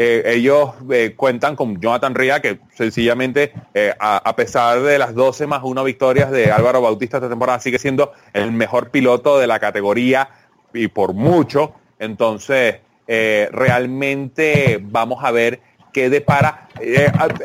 Eh, 0.00 0.22
ellos 0.26 0.74
eh, 0.92 1.14
cuentan 1.16 1.56
con 1.56 1.80
Jonathan 1.80 2.14
Ria, 2.14 2.40
que 2.40 2.60
sencillamente, 2.72 3.52
eh, 3.74 3.92
a, 3.98 4.36
pesar 4.36 4.80
de 4.80 4.96
las 4.96 5.12
12 5.12 5.48
más 5.48 5.62
1 5.64 5.82
victorias 5.82 6.30
de 6.30 6.52
Álvaro 6.52 6.80
Bautista 6.80 7.16
esta 7.16 7.28
temporada, 7.28 7.58
sigue 7.58 7.80
siendo 7.80 8.12
el 8.32 8.52
mejor 8.52 8.90
piloto 8.90 9.40
de 9.40 9.48
la 9.48 9.58
categoría 9.58 10.28
y 10.72 10.86
por 10.86 11.14
mucho. 11.14 11.72
Entonces, 11.98 12.76
realmente 13.08 14.78
vamos 14.80 15.24
a 15.24 15.32
ver 15.32 15.58
qué 15.92 16.08
depara. 16.08 16.68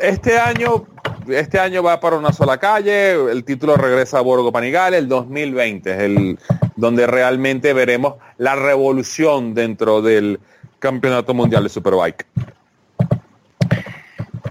este 0.00 0.38
año 0.38 0.84
este 1.28 1.58
año 1.58 1.82
va 1.82 2.00
para 2.00 2.16
una 2.16 2.32
sola 2.32 2.58
calle, 2.58 3.12
el 3.32 3.44
título 3.44 3.76
regresa 3.76 4.18
a 4.18 4.20
Borgo 4.20 4.52
Panigale, 4.52 4.98
el 4.98 5.08
2020 5.08 5.90
es 5.90 5.98
el 5.98 6.38
donde 6.76 7.06
realmente 7.06 7.72
veremos 7.72 8.16
la 8.36 8.56
revolución 8.56 9.54
dentro 9.54 10.02
del, 10.02 10.38
Campeonato 10.84 11.32
Mundial 11.32 11.64
de 11.64 11.70
Superbike? 11.70 12.26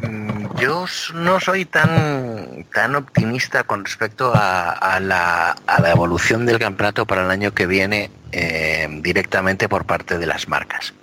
Mm, 0.01 0.57
yo 0.59 0.85
no 1.13 1.39
soy 1.39 1.65
tan, 1.65 2.65
tan 2.73 2.95
optimista 2.95 3.63
con 3.65 3.85
respecto 3.85 4.31
a, 4.33 4.99
la, 4.99 5.55
evolución 5.91 6.47
del 6.47 6.57
campeonato 6.57 7.05
para 7.05 7.23
el 7.23 7.29
año 7.29 7.53
que 7.53 7.67
viene 7.67 8.09
eh, 8.31 8.87
directamente 9.03 9.69
por 9.69 9.85
parte 9.85 10.17
de 10.17 10.25
las 10.25 10.47
marcas. 10.47 10.95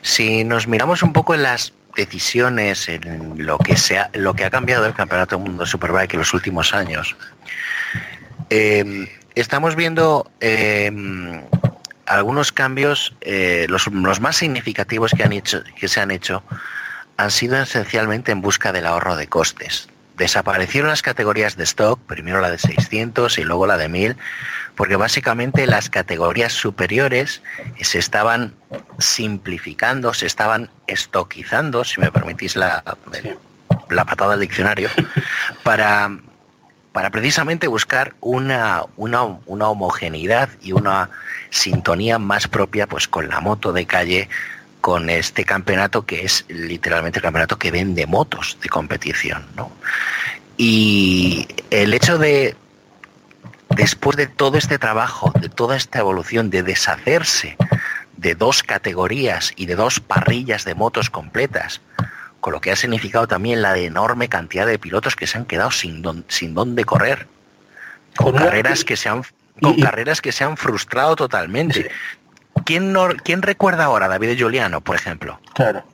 Si 0.00 0.42
nos 0.42 0.66
miramos 0.66 1.02
un 1.02 1.12
poco 1.12 1.34
en 1.34 1.42
las 1.42 1.74
decisiones, 1.94 2.88
en 2.88 3.44
lo 3.44 3.58
que, 3.58 3.76
sea, 3.76 4.08
lo 4.14 4.32
que 4.32 4.46
ha 4.46 4.50
cambiado 4.50 4.86
el 4.86 4.94
Campeonato 4.94 5.38
Mundo 5.38 5.66
Superbike 5.66 6.14
en 6.14 6.20
los 6.20 6.32
últimos 6.32 6.72
años, 6.72 7.14
eh, 8.48 9.06
estamos 9.34 9.76
viendo 9.76 10.30
eh, 10.40 10.90
algunos 12.10 12.50
cambios, 12.50 13.14
eh, 13.20 13.66
los, 13.68 13.90
más 13.90 14.36
significativos 14.36 15.12
que, 15.16 15.22
han 15.22 15.32
hecho, 15.32 15.62
que 15.78 15.88
se 15.88 16.00
han 16.00 16.10
hecho, 16.10 16.42
han 17.16 17.30
sido 17.30 17.60
esencialmente 17.60 18.32
en 18.32 18.40
busca 18.40 18.72
del 18.72 18.86
ahorro 18.86 19.16
de 19.16 19.28
costes. 19.28 19.88
Desaparecieron 20.16 20.90
las 20.90 21.02
categorías 21.02 21.56
de 21.56 21.64
stock, 21.64 22.00
primero 22.00 22.40
la 22.40 22.50
de 22.50 22.58
600 22.58 23.38
y 23.38 23.44
luego 23.44 23.66
la 23.66 23.78
de 23.78 23.88
1000, 23.88 24.16
porque 24.74 24.96
básicamente 24.96 25.66
las 25.66 25.88
categorías 25.88 26.52
superiores 26.52 27.42
se 27.80 27.98
estaban 27.98 28.54
simplificando, 28.98 30.12
se 30.12 30.26
estaban 30.26 30.68
estoquizando, 30.88 31.84
si 31.84 32.00
me 32.00 32.10
permitís 32.10 32.56
la, 32.56 32.82
la 33.88 34.04
patada 34.04 34.32
del 34.32 34.40
diccionario, 34.40 34.90
para, 35.62 36.10
para 36.92 37.10
precisamente 37.10 37.68
buscar 37.68 38.14
una, 38.20 38.84
una, 38.96 39.22
una 39.46 39.68
homogeneidad 39.68 40.48
y 40.60 40.72
una 40.72 41.10
sintonía 41.50 42.18
más 42.18 42.48
propia 42.48 42.86
pues 42.86 43.06
con 43.06 43.28
la 43.28 43.40
moto 43.40 43.72
de 43.72 43.86
calle 43.86 44.28
con 44.80 45.10
este 45.10 45.44
campeonato 45.44 46.06
que 46.06 46.24
es 46.24 46.44
literalmente 46.48 47.18
el 47.18 47.22
campeonato 47.22 47.58
que 47.58 47.70
vende 47.70 48.06
motos 48.06 48.58
de 48.62 48.68
competición. 48.68 49.46
¿no? 49.56 49.70
Y 50.56 51.46
el 51.70 51.94
hecho 51.94 52.18
de, 52.18 52.56
después 53.70 54.16
de 54.16 54.26
todo 54.26 54.58
este 54.58 54.78
trabajo, 54.78 55.32
de 55.40 55.48
toda 55.48 55.76
esta 55.76 56.00
evolución, 56.00 56.50
de 56.50 56.62
deshacerse 56.62 57.56
de 58.16 58.34
dos 58.34 58.62
categorías 58.62 59.52
y 59.56 59.66
de 59.66 59.76
dos 59.76 60.00
parrillas 60.00 60.64
de 60.64 60.74
motos 60.74 61.08
completas, 61.08 61.80
con 62.40 62.52
lo 62.52 62.60
que 62.60 62.72
ha 62.72 62.76
significado 62.76 63.26
también 63.28 63.62
la 63.62 63.76
enorme 63.78 64.28
cantidad 64.28 64.66
de 64.66 64.78
pilotos 64.78 65.14
que 65.16 65.26
se 65.26 65.38
han 65.38 65.44
quedado 65.44 65.70
sin, 65.70 66.02
don, 66.02 66.24
sin 66.28 66.54
dónde 66.54 66.84
correr, 66.84 67.26
con, 68.16 68.26
Con 68.32 68.34
una- 68.36 68.44
carreras 68.46 68.84
que 68.84 68.96
se 68.96 69.08
han 69.08 69.22
con 69.60 69.78
y- 69.78 69.82
carreras 69.82 70.20
que 70.22 70.32
se 70.32 70.42
han 70.44 70.56
frustrado 70.56 71.16
totalmente. 71.16 71.90
¿Quién, 72.64 72.92
no, 72.92 73.08
¿Quién 73.22 73.42
recuerda 73.42 73.84
ahora 73.84 74.06
a 74.06 74.08
David 74.08 74.36
Giuliano, 74.36 74.80
por 74.80 74.96
ejemplo? 74.96 75.38
Claro. 75.54 75.84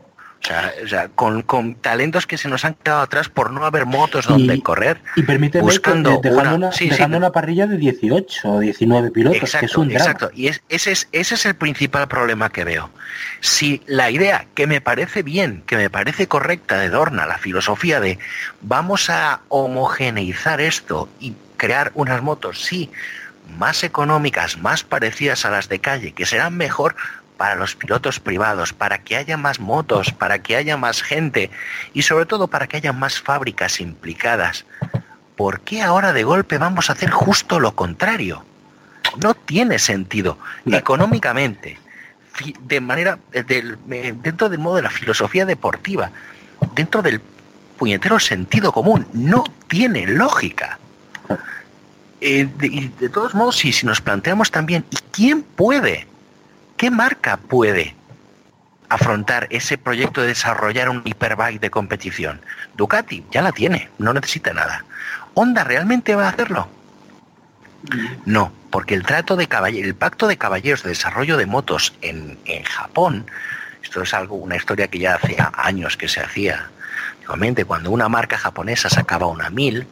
O 0.43 0.47
sea, 0.47 0.73
o 0.85 0.87
sea, 0.87 1.09
con, 1.09 1.43
con 1.43 1.75
talentos 1.75 2.25
que 2.25 2.39
se 2.39 2.49
nos 2.49 2.65
han 2.65 2.75
quedado 2.75 3.01
atrás 3.01 3.29
por 3.29 3.51
no 3.51 3.65
haber 3.65 3.85
motos 3.85 4.27
donde 4.27 4.55
Y- 4.55 4.61
correr. 4.61 5.01
Y 5.17 5.23
permíteme 5.25 5.63
que 5.63 5.73
Buscando 5.73 6.21
dejando, 6.23 6.41
una- 6.43 6.55
una, 6.55 6.73
sí, 6.73 6.85
sí, 6.85 6.91
dejando 6.91 7.17
una 7.17 7.33
parrilla 7.33 7.67
de 7.67 7.77
18 7.77 8.49
o 8.53 8.61
19 8.61 9.11
pilotos, 9.11 9.41
que 9.41 9.45
es 9.45 9.55
Exacto, 9.55 9.81
un 9.81 9.89
drama. 9.89 10.05
exacto. 10.05 10.31
Y 10.35 10.47
es- 10.47 10.63
ese, 10.69 10.93
es, 10.93 11.09
ese 11.11 11.35
es 11.35 11.47
el 11.47 11.57
principal 11.57 12.07
problema 12.07 12.51
que 12.51 12.63
veo. 12.63 12.91
Si 13.41 13.83
la 13.87 14.09
idea 14.13 14.47
que 14.55 14.69
me 14.69 14.81
parece 14.81 15.25
bien, 15.25 15.65
que 15.67 15.77
me 15.77 15.91
parece 15.91 16.29
correcta 16.29 16.79
de 16.79 16.91
Dorna, 16.91 17.27
la 17.27 17.39
filosofía 17.39 17.99
de 17.99 18.21
vamos 18.63 19.11
a 19.11 19.41
homogeneizar 19.49 20.61
esto 20.61 21.09
y 21.19 21.35
crear 21.57 21.91
unas 21.95 22.23
motos, 22.23 22.63
sí, 22.63 22.91
más 23.59 23.83
económicas, 23.85 24.59
más 24.59 24.85
parecidas 24.85 25.45
a 25.45 25.51
las 25.51 25.69
de 25.69 25.79
calle, 25.81 26.13
que 26.13 26.27
serán 26.27 26.57
mejor 26.57 26.95
para 27.37 27.55
los 27.55 27.75
pilotos 27.77 28.19
privados, 28.21 28.73
para 28.73 28.99
que 28.99 29.17
haya 29.17 29.37
más 29.37 29.61
motos, 29.61 30.13
para 30.13 30.39
que 30.41 30.57
haya 30.57 30.77
más 30.77 31.03
gente 31.03 31.51
y 31.93 32.03
sobre 32.03 32.27
todo 32.27 32.49
para 32.49 32.67
que 32.67 32.79
haya 32.79 32.93
más 32.93 33.21
fábricas 33.21 33.81
implicadas. 33.81 34.65
¿Por 35.37 35.61
qué 35.61 35.83
ahora 35.83 36.13
de 36.13 36.25
golpe 36.25 36.57
vamos 36.59 36.89
a 36.89 36.95
hacer 36.95 37.11
justo 37.11 37.61
lo 37.61 37.75
contrario? 37.77 38.45
No 39.23 39.35
tiene 39.35 39.79
sentido. 39.79 40.39
Económicamente, 40.79 41.79
de 42.61 42.81
manera, 42.81 43.19
eh, 43.33 43.43
del- 43.43 43.79
eh, 43.91 44.15
dentro 44.17 44.49
del 44.49 44.59
modo 44.59 44.77
de 44.77 44.83
la 44.83 44.91
filosofía 44.91 45.45
deportiva, 45.45 46.11
dentro 46.75 47.03
del 47.03 47.21
puñetero 47.79 48.19
sentido 48.19 48.73
común, 48.73 49.07
no 49.13 49.45
tiene 49.69 50.07
lógica. 50.07 50.79
Eh, 52.23 52.49
de 52.99 53.09
todos 53.11 53.35
modos, 53.35 53.59
si, 53.59 53.73
si 53.73 53.85
nos 53.85 54.01
planteamos 54.01 54.51
también, 54.51 54.87
¿y 54.91 54.97
quién 55.13 55.43
puede? 55.43 56.07
¿Qué 56.77 56.91
marca 56.91 57.39
puede 57.39 57.95
afrontar 58.89 59.47
ese 59.51 59.79
proyecto 59.79 60.21
de 60.21 60.29
desarrollar 60.29 60.89
un 60.91 61.03
hiperbike 61.05 61.61
de 61.61 61.71
competición? 61.71 62.41
Ducati 62.77 63.25
ya 63.31 63.43
la 63.43 63.53
tiene, 63.53 63.89
no 63.99 64.13
necesita 64.13 64.53
nada. 64.53 64.85
¿Honda 65.35 65.65
realmente 65.65 66.15
va 66.15 66.27
a 66.27 66.31
hacerlo? 66.31 66.69
No, 68.25 68.53
porque 68.71 68.95
el 68.95 69.05
trato 69.05 69.37
de 69.37 69.49
el 69.69 69.95
pacto 69.95 70.27
de 70.27 70.37
caballeros 70.37 70.83
de 70.83 70.91
desarrollo 70.91 71.37
de 71.37 71.47
motos 71.47 71.95
en, 72.03 72.39
en 72.45 72.63
Japón, 72.65 73.27
esto 73.83 74.03
es 74.03 74.13
algo, 74.13 74.37
una 74.37 74.57
historia 74.57 74.89
que 74.89 74.99
ya 74.99 75.15
hace 75.15 75.37
años 75.55 75.97
que 75.97 76.09
se 76.09 76.21
hacía. 76.21 76.69
Antiguamente, 77.15 77.65
cuando 77.65 77.91
una 77.91 78.09
marca 78.09 78.37
japonesa 78.37 78.91
sacaba 78.91 79.27
una 79.27 79.51
1000, 79.51 79.87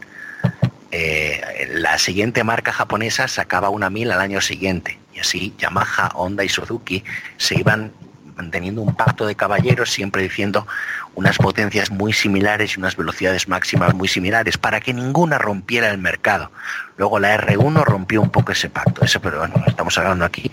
eh, 0.90 1.70
la 1.72 1.98
siguiente 1.98 2.44
marca 2.44 2.72
japonesa 2.72 3.26
sacaba 3.28 3.70
una 3.70 3.90
1000 3.90 4.12
al 4.12 4.20
año 4.20 4.40
siguiente. 4.40 4.98
Y 5.14 5.20
así 5.20 5.54
Yamaha, 5.58 6.10
Honda 6.14 6.44
y 6.44 6.48
Suzuki 6.48 7.04
se 7.36 7.58
iban 7.58 7.92
manteniendo 8.36 8.82
un 8.82 8.94
pacto 8.94 9.26
de 9.26 9.34
caballeros, 9.34 9.90
siempre 9.90 10.22
diciendo 10.22 10.66
unas 11.14 11.38
potencias 11.38 11.90
muy 11.90 12.12
similares 12.12 12.74
y 12.74 12.80
unas 12.80 12.96
velocidades 12.96 13.48
máximas 13.48 13.94
muy 13.94 14.08
similares, 14.08 14.58
para 14.58 14.80
que 14.80 14.92
ninguna 14.92 15.38
rompiera 15.38 15.90
el 15.90 15.98
mercado. 15.98 16.50
Luego 16.96 17.18
la 17.18 17.36
R1 17.38 17.84
rompió 17.84 18.20
un 18.20 18.30
poco 18.30 18.52
ese 18.52 18.68
pacto, 18.68 19.02
pero 19.22 19.38
bueno, 19.38 19.54
estamos 19.66 19.96
hablando 19.98 20.24
aquí 20.24 20.50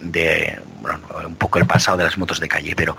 de 0.00 0.60
bueno, 0.80 1.00
un 1.26 1.34
poco 1.34 1.58
el 1.58 1.66
pasado 1.66 1.98
de 1.98 2.04
las 2.04 2.16
motos 2.16 2.40
de 2.40 2.48
calle, 2.48 2.74
pero 2.74 2.96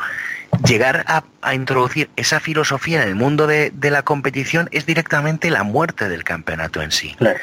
llegar 0.65 1.03
a, 1.07 1.23
a 1.41 1.55
introducir 1.55 2.09
esa 2.15 2.39
filosofía 2.39 3.01
en 3.01 3.07
el 3.07 3.15
mundo 3.15 3.47
de, 3.47 3.71
de 3.71 3.89
la 3.89 4.03
competición 4.03 4.69
es 4.71 4.85
directamente 4.85 5.49
la 5.49 5.63
muerte 5.63 6.09
del 6.09 6.23
campeonato 6.23 6.81
en 6.81 6.91
sí. 6.91 7.15
Claro. 7.17 7.39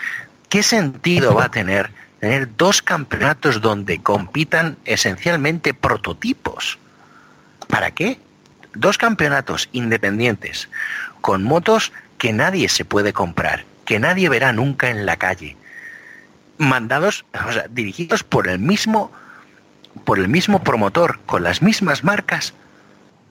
¿Qué 0.48 0.62
sentido 0.62 1.34
va 1.34 1.44
a 1.44 1.50
tener 1.50 1.90
tener 2.20 2.56
dos 2.56 2.82
campeonatos 2.82 3.60
donde 3.60 4.02
compitan 4.02 4.76
esencialmente 4.84 5.74
prototipos? 5.74 6.78
¿Para 7.68 7.90
qué? 7.90 8.18
Dos 8.74 8.98
campeonatos 8.98 9.68
independientes 9.72 10.68
con 11.20 11.42
motos 11.44 11.92
que 12.18 12.32
nadie 12.32 12.68
se 12.68 12.84
puede 12.84 13.12
comprar, 13.12 13.64
que 13.84 13.98
nadie 13.98 14.28
verá 14.28 14.52
nunca 14.52 14.90
en 14.90 15.06
la 15.06 15.16
calle, 15.16 15.56
mandados, 16.58 17.24
o 17.46 17.52
sea, 17.52 17.66
dirigidos 17.68 18.22
por 18.24 18.48
el 18.48 18.58
mismo 18.58 19.10
por 20.04 20.18
el 20.18 20.28
mismo 20.28 20.62
promotor, 20.62 21.18
con 21.26 21.42
las 21.42 21.62
mismas 21.62 22.04
marcas, 22.04 22.54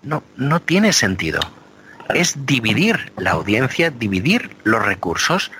no, 0.04 0.24
no 0.36 0.62
tiene 0.62 0.94
sentido. 0.94 1.40
Es 2.14 2.46
dividir 2.46 3.12
la 3.18 3.32
audiencia, 3.32 3.90
dividir 3.90 4.56
los 4.64 4.84
recursos. 4.84 5.52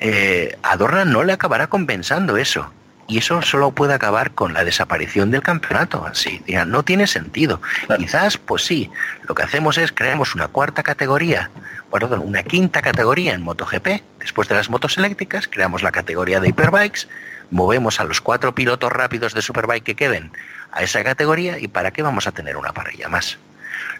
Eh, 0.00 0.56
a 0.62 0.76
Dorna 0.76 1.04
no 1.04 1.24
le 1.24 1.32
acabará 1.32 1.68
compensando 1.68 2.36
eso. 2.36 2.72
Y 3.08 3.18
eso 3.18 3.40
solo 3.40 3.70
puede 3.70 3.94
acabar 3.94 4.32
con 4.32 4.52
la 4.52 4.64
desaparición 4.64 5.30
del 5.30 5.42
campeonato. 5.42 6.04
Así, 6.04 6.42
no 6.66 6.82
tiene 6.82 7.06
sentido. 7.06 7.60
Claro. 7.86 8.02
Quizás, 8.02 8.36
pues 8.36 8.64
sí, 8.64 8.90
lo 9.26 9.34
que 9.34 9.42
hacemos 9.42 9.78
es 9.78 9.92
creamos 9.92 10.34
una 10.34 10.48
cuarta 10.48 10.82
categoría, 10.82 11.50
perdón, 11.90 12.20
una 12.22 12.42
quinta 12.42 12.82
categoría 12.82 13.32
en 13.32 13.42
MotoGP. 13.42 14.02
Después 14.18 14.48
de 14.48 14.56
las 14.56 14.68
motos 14.68 14.98
eléctricas, 14.98 15.48
creamos 15.48 15.82
la 15.82 15.90
categoría 15.90 16.38
de 16.38 16.50
hiperbikes, 16.50 17.08
movemos 17.50 17.98
a 17.98 18.04
los 18.04 18.20
cuatro 18.20 18.54
pilotos 18.54 18.92
rápidos 18.92 19.32
de 19.32 19.40
Superbike 19.40 19.84
que 19.84 19.96
queden 19.96 20.30
a 20.72 20.82
esa 20.82 21.02
categoría 21.02 21.58
y 21.58 21.68
para 21.68 21.92
qué 21.92 22.02
vamos 22.02 22.26
a 22.26 22.32
tener 22.32 22.58
una 22.58 22.74
parrilla 22.74 23.08
más. 23.08 23.38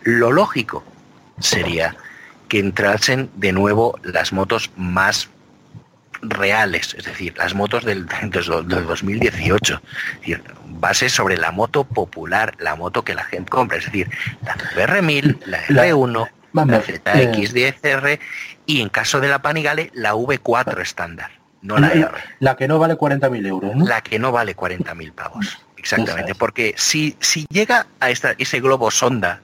Lo 0.02 0.32
lógico 0.32 0.84
sería 1.40 1.96
que 2.48 2.58
entrasen 2.58 3.30
de 3.36 3.52
nuevo 3.52 3.98
las 4.02 4.34
motos 4.34 4.70
más 4.76 5.30
reales, 6.22 6.94
es 6.98 7.04
decir, 7.04 7.34
las 7.38 7.54
motos 7.54 7.84
del, 7.84 8.06
del, 8.06 8.30
del 8.30 8.86
2018, 8.86 9.74
es 10.14 10.18
decir, 10.20 10.42
base 10.66 11.08
sobre 11.08 11.36
la 11.36 11.50
moto 11.52 11.84
popular, 11.84 12.54
la 12.58 12.74
moto 12.76 13.02
que 13.04 13.14
la 13.14 13.24
gente 13.24 13.50
compra, 13.50 13.78
es 13.78 13.84
decir, 13.86 14.10
la 14.44 14.54
VR1000, 14.56 15.38
la 15.46 15.58
La- 15.68 15.86
R1, 15.86 16.28
vamos, 16.52 16.70
la 16.72 16.82
ZX10R 16.82 18.18
y 18.66 18.80
en 18.82 18.88
caso 18.88 19.20
de 19.20 19.28
la 19.28 19.40
Panigale 19.40 19.90
la 19.94 20.14
V4 20.14 20.80
estándar, 20.80 21.30
no 21.62 21.78
la 21.78 21.88
R 21.92 22.08
La 22.40 22.56
que 22.56 22.68
no 22.68 22.78
vale 22.78 22.94
40.000 22.94 23.46
euros, 23.46 23.74
¿no? 23.76 23.84
la 23.86 24.00
que 24.00 24.18
no 24.18 24.32
vale 24.32 24.56
40.000 24.56 25.12
pavos. 25.12 25.58
Exactamente, 25.76 26.34
porque 26.34 26.74
si, 26.76 27.16
si 27.20 27.46
llega 27.50 27.86
a 28.00 28.10
esta, 28.10 28.34
ese 28.38 28.60
globo 28.60 28.90
sonda, 28.90 29.40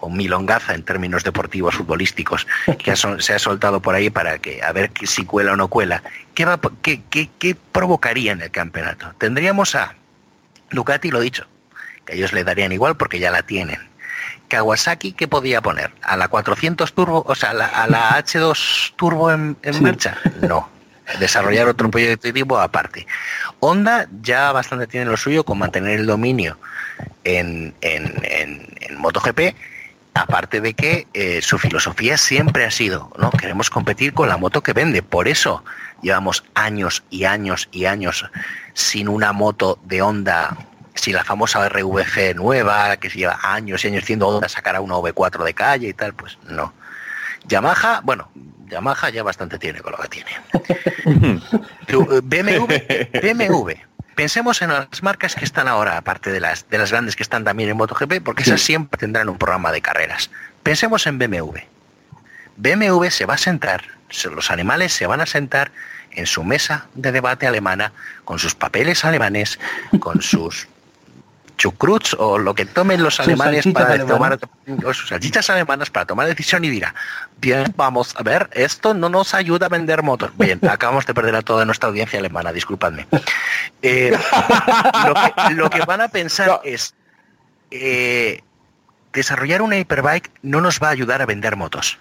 o 0.00 0.10
milongaza 0.10 0.74
en 0.74 0.82
términos 0.84 1.24
deportivos 1.24 1.74
futbolísticos, 1.74 2.46
que 2.78 2.90
ha 2.90 2.96
se 2.96 3.32
ha 3.34 3.38
soltado 3.38 3.80
por 3.80 3.94
ahí 3.94 4.10
para 4.10 4.38
que 4.38 4.62
a 4.62 4.72
ver 4.72 4.90
si 5.04 5.24
cuela 5.24 5.52
o 5.52 5.56
no 5.56 5.68
cuela, 5.68 6.02
¿qué, 6.34 6.44
va, 6.44 6.60
qué, 6.82 7.02
qué- 7.08 7.30
qué 7.38 7.54
provocaría 7.72 8.32
en 8.32 8.42
el 8.42 8.50
campeonato? 8.50 9.14
Tendríamos 9.18 9.74
a 9.74 9.94
Ducati, 10.70 11.10
lo 11.10 11.20
dicho, 11.20 11.46
que 12.04 12.14
ellos 12.16 12.32
le 12.32 12.44
darían 12.44 12.72
igual 12.72 12.96
porque 12.96 13.18
ya 13.18 13.30
la 13.30 13.42
tienen. 13.42 13.78
Kawasaki, 14.48 15.12
¿qué 15.12 15.26
podía 15.28 15.60
poner? 15.60 15.90
¿A 16.02 16.16
la 16.16 16.28
400 16.28 16.92
turbo, 16.92 17.24
o 17.26 17.34
sea, 17.34 17.50
a 17.50 17.54
la, 17.54 17.66
a 17.66 17.86
la 17.88 18.18
H2 18.22 18.94
turbo 18.96 19.32
en, 19.32 19.56
en 19.62 19.74
Sí. 19.74 19.80
marcha? 19.80 20.18
No. 20.42 20.68
Desarrollar 21.20 21.68
otro 21.68 21.88
proyecto 21.90 22.32
tipo 22.32 22.58
aparte. 22.58 23.06
Honda 23.60 24.08
ya 24.22 24.50
bastante 24.52 24.86
tiene 24.88 25.06
lo 25.06 25.16
suyo 25.16 25.44
con 25.44 25.58
mantener 25.58 26.00
el 26.00 26.06
dominio 26.06 26.58
en, 27.24 27.74
en, 27.80 28.12
en, 28.24 28.66
en 28.80 28.98
MotoGP, 28.98 29.54
aparte 30.16 30.60
de 30.60 30.74
que 30.74 31.06
eh, 31.14 31.40
su 31.42 31.58
filosofía 31.58 32.16
siempre 32.16 32.64
ha 32.64 32.70
sido, 32.70 33.12
¿no? 33.18 33.30
Queremos 33.30 33.70
competir 33.70 34.14
con 34.14 34.28
la 34.28 34.36
moto 34.36 34.62
que 34.62 34.72
vende. 34.72 35.02
Por 35.02 35.28
eso 35.28 35.64
llevamos 36.02 36.44
años 36.54 37.02
y 37.10 37.24
años 37.24 37.68
y 37.72 37.84
años 37.84 38.24
sin 38.74 39.08
una 39.08 39.32
moto 39.32 39.78
de 39.84 40.02
Honda, 40.02 40.56
sin 40.94 41.14
la 41.14 41.24
famosa 41.24 41.68
RVC 41.68 42.34
nueva, 42.34 42.96
que 42.96 43.10
se 43.10 43.18
lleva 43.18 43.38
años 43.42 43.84
y 43.84 43.88
años 43.88 44.04
siendo 44.04 44.28
Honda 44.28 44.48
sacará 44.48 44.80
una 44.80 44.94
V4 44.96 45.44
de 45.44 45.54
calle 45.54 45.88
y 45.88 45.94
tal, 45.94 46.14
pues 46.14 46.38
no. 46.48 46.72
Yamaha, 47.48 48.00
bueno, 48.02 48.30
Yamaha 48.68 49.10
ya 49.10 49.22
bastante 49.22 49.58
tiene 49.58 49.80
con 49.80 49.92
lo 49.92 49.98
que 49.98 50.08
tiene. 50.08 51.40
Eh, 51.88 52.20
BMW, 52.20 52.66
BMW. 53.22 53.72
Pensemos 54.16 54.62
en 54.62 54.70
las 54.72 55.02
marcas 55.02 55.34
que 55.36 55.44
están 55.44 55.68
ahora, 55.68 55.96
aparte 55.96 56.32
de 56.32 56.40
las, 56.40 56.68
de 56.68 56.78
las 56.78 56.90
grandes 56.90 57.14
que 57.14 57.22
están 57.22 57.44
también 57.44 57.68
en 57.70 57.76
MotoGP, 57.76 58.22
porque 58.24 58.42
esas 58.42 58.60
siempre 58.62 58.98
tendrán 58.98 59.28
un 59.28 59.38
programa 59.38 59.70
de 59.70 59.80
carreras. 59.82 60.30
Pensemos 60.64 61.06
en 61.06 61.18
BMW. 61.18 61.58
BMW 62.56 63.06
se 63.10 63.26
va 63.26 63.34
a 63.34 63.38
sentar, 63.38 63.84
se- 64.08 64.30
los 64.30 64.50
animales 64.50 64.92
se 64.94 65.06
van 65.06 65.20
a 65.20 65.26
sentar 65.26 65.70
en 66.12 66.26
su 66.26 66.42
mesa 66.44 66.86
de 66.94 67.12
debate 67.12 67.46
alemana, 67.46 67.92
con 68.24 68.38
sus 68.38 68.54
papeles 68.54 69.04
alemanes, 69.04 69.58
con 70.00 70.22
sus 70.32 70.66
chucruts 71.56 72.14
o 72.18 72.38
lo 72.38 72.54
que 72.54 72.66
tomen 72.66 73.02
los 73.02 73.18
alemanes 73.20 73.64
salchichas 73.64 73.82
para 73.82 73.94
alemanas. 73.94 74.38
tomar 74.40 74.94
sus 74.94 75.08
salchichas 75.08 75.48
alemanas 75.50 75.90
para 75.90 76.06
tomar 76.06 76.26
decisión 76.26 76.64
y 76.64 76.68
dirá, 76.70 76.94
bien, 77.38 77.72
vamos 77.76 78.14
a 78.16 78.22
ver, 78.22 78.48
esto 78.52 78.92
no 78.94 79.08
nos 79.08 79.32
ayuda 79.34 79.66
a 79.66 79.68
vender 79.68 80.02
motos. 80.02 80.30
Bien, 80.36 80.60
acabamos 80.68 81.06
de 81.06 81.14
perder 81.14 81.34
a 81.36 81.42
toda 81.42 81.64
nuestra 81.64 81.88
audiencia 81.88 82.18
alemana, 82.18 82.52
disculpadme. 82.52 83.06
Eh, 83.82 84.16
lo, 85.06 85.14
que, 85.14 85.54
lo 85.54 85.70
que 85.70 85.80
van 85.86 86.00
a 86.02 86.08
pensar 86.08 86.48
No. 86.48 86.60
es, 86.64 86.94
eh, 87.70 88.42
desarrollar 89.12 89.62
una 89.62 89.76
hyperbike 89.78 90.30
no 90.42 90.60
nos 90.60 90.80
va 90.82 90.88
a 90.88 90.90
ayudar 90.90 91.22
a 91.22 91.26
vender 91.26 91.56
motos. 91.56 91.98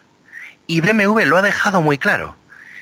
Y 0.68 0.82
BMW 0.82 1.22
lo 1.26 1.38
ha 1.38 1.42
dejado 1.42 1.82
muy 1.82 1.98
claro. 1.98 2.36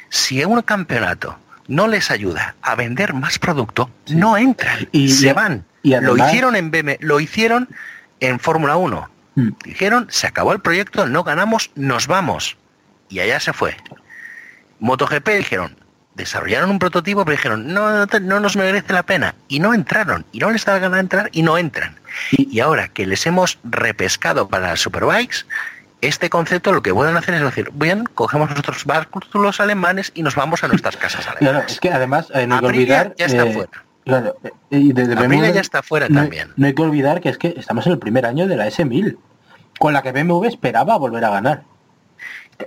Si 0.10 0.44
un 0.44 0.62
campeonato 0.62 1.38
no 1.68 1.88
les 1.88 2.12
ayuda 2.12 2.56
a 2.62 2.76
vender 2.76 3.14
más 3.14 3.40
producto, 3.40 3.90
no 4.08 4.38
entran, 4.38 4.88
Y- 4.92 5.10
se 5.10 5.34
van. 5.34 5.66
Y 5.84 5.96
lo 6.00 6.18
hicieron 6.18 6.56
en 6.56 6.72
BMW, 6.72 6.94
lo 7.00 7.20
hicieron 7.20 7.70
en 8.20 8.40
Fórmula 8.40 8.78
1. 8.78 9.10
Mm. 9.36 9.50
Dijeron, 9.64 10.08
se 10.10 10.28
acabó 10.28 10.54
el 10.54 10.62
proyecto, 10.62 11.08
no 11.08 11.24
ganamos, 11.24 11.72
nos 11.76 12.08
vamos. 12.08 12.58
Y 13.10 13.20
allá 13.20 13.40
se 13.40 13.54
fue. 13.54 13.76
MotoGP 14.80 15.30
dijeron, 15.30 15.78
desarrollaron 16.16 16.70
un 16.70 16.80
prototipo, 16.80 17.26
pero 17.26 17.36
dijeron, 17.36 17.74
no, 17.74 18.06
no, 18.06 18.20
no 18.22 18.40
nos 18.40 18.56
merece 18.56 18.94
la 18.94 19.04
pena. 19.04 19.36
Y 19.48 19.60
no 19.60 19.74
entraron, 19.74 20.26
y 20.32 20.40
no 20.40 20.52
les 20.52 20.66
daba 20.66 20.80
ganas 20.80 20.96
de 20.96 21.02
entrar, 21.02 21.30
y 21.34 21.44
no 21.44 21.58
entran. 21.58 21.96
Y 22.32 22.60
ahora 22.60 22.88
que 22.88 23.06
les 23.06 23.26
hemos 23.26 23.60
repescado 23.64 24.48
para 24.48 24.70
las 24.70 24.80
Superbikes, 24.80 25.46
este 26.02 26.30
concepto 26.30 26.74
lo 26.74 26.84
que 26.84 26.94
pueden 26.94 27.16
hacer 27.16 27.36
es 27.36 27.42
decir, 27.42 27.70
bien, 27.74 28.04
cogemos 28.06 28.50
nuestros 28.50 28.86
bártulos 28.86 29.60
alemanes 29.60 30.12
y 30.14 30.24
nos 30.24 30.36
vamos 30.36 30.64
a 30.64 30.68
nuestras 30.68 30.98
casas 30.98 31.28
alemanas. 31.40 31.72
es 31.72 31.80
que 31.80 31.92
además 31.92 32.28
eh, 32.34 32.46
no 32.46 32.56
hay 32.56 32.62
que 32.62 32.68
olvidar. 32.68 33.16
ya 33.18 33.26
está 33.26 33.46
eh, 33.46 33.54
fuera. 33.54 33.84
Claro, 34.06 34.36
eh, 34.44 34.52
y 34.70 34.94
de, 34.94 35.08
de 35.08 35.14
Aprilia 35.14 35.48
BMW 35.50 35.54
ya 35.56 35.62
está 35.62 35.82
fuera 35.82 36.10
no, 36.10 36.22
también. 36.22 36.52
No 36.58 36.68
hay 36.68 36.76
que 36.76 36.82
olvidar 36.82 37.22
que 37.22 37.30
es 37.30 37.38
que 37.38 37.54
estamos 37.58 37.86
en 37.88 37.94
el 37.94 38.00
primer 38.00 38.26
año 38.26 38.48
de 38.48 38.58
la 38.58 38.68
S1000, 38.68 39.18
con 39.80 39.94
la 39.94 40.02
que 40.02 40.12
BMW 40.12 40.46
esperaba 40.46 40.98
volver 40.98 41.24
a 41.26 41.30
ganar. 41.30 41.64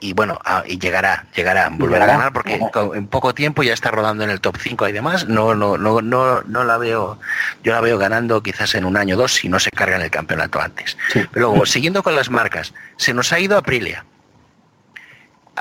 y 0.01 0.12
bueno, 0.14 0.39
ah, 0.45 0.64
y 0.66 0.78
llegará, 0.78 1.26
llegará, 1.34 1.68
volverá 1.70 2.05
a 2.05 2.09
ganar 2.09 2.32
porque 2.32 2.59
en 2.95 3.07
poco 3.07 3.34
tiempo 3.34 3.62
ya 3.62 3.74
está 3.74 3.91
rodando 3.91 4.24
en 4.24 4.30
el 4.30 4.41
top 4.41 4.57
5 4.59 4.89
y 4.89 4.93
demás. 4.93 5.28
No, 5.28 5.55
no, 5.55 5.76
no, 5.76 6.01
no, 6.01 6.43
no 6.43 6.64
la 6.64 6.78
veo, 6.78 7.18
yo 7.62 7.72
la 7.72 7.80
veo 7.80 7.99
ganando 7.99 8.43
quizás 8.43 8.74
en 8.74 8.84
un 8.84 8.97
año 8.97 9.16
o 9.16 9.18
dos 9.18 9.34
si 9.34 9.49
no 9.49 9.59
se 9.59 9.70
carga 9.70 9.97
en 9.97 10.03
el 10.03 10.11
campeonato 10.11 10.61
antes. 10.61 10.97
Sí. 11.12 11.20
Pero 11.32 11.51
luego, 11.51 11.66
siguiendo 11.66 12.03
con 12.03 12.16
las 12.16 12.30
marcas, 12.30 12.72
se 12.97 13.12
nos 13.14 13.32
ha 13.32 13.39
ido 13.41 13.57
Aprilia. 13.59 14.05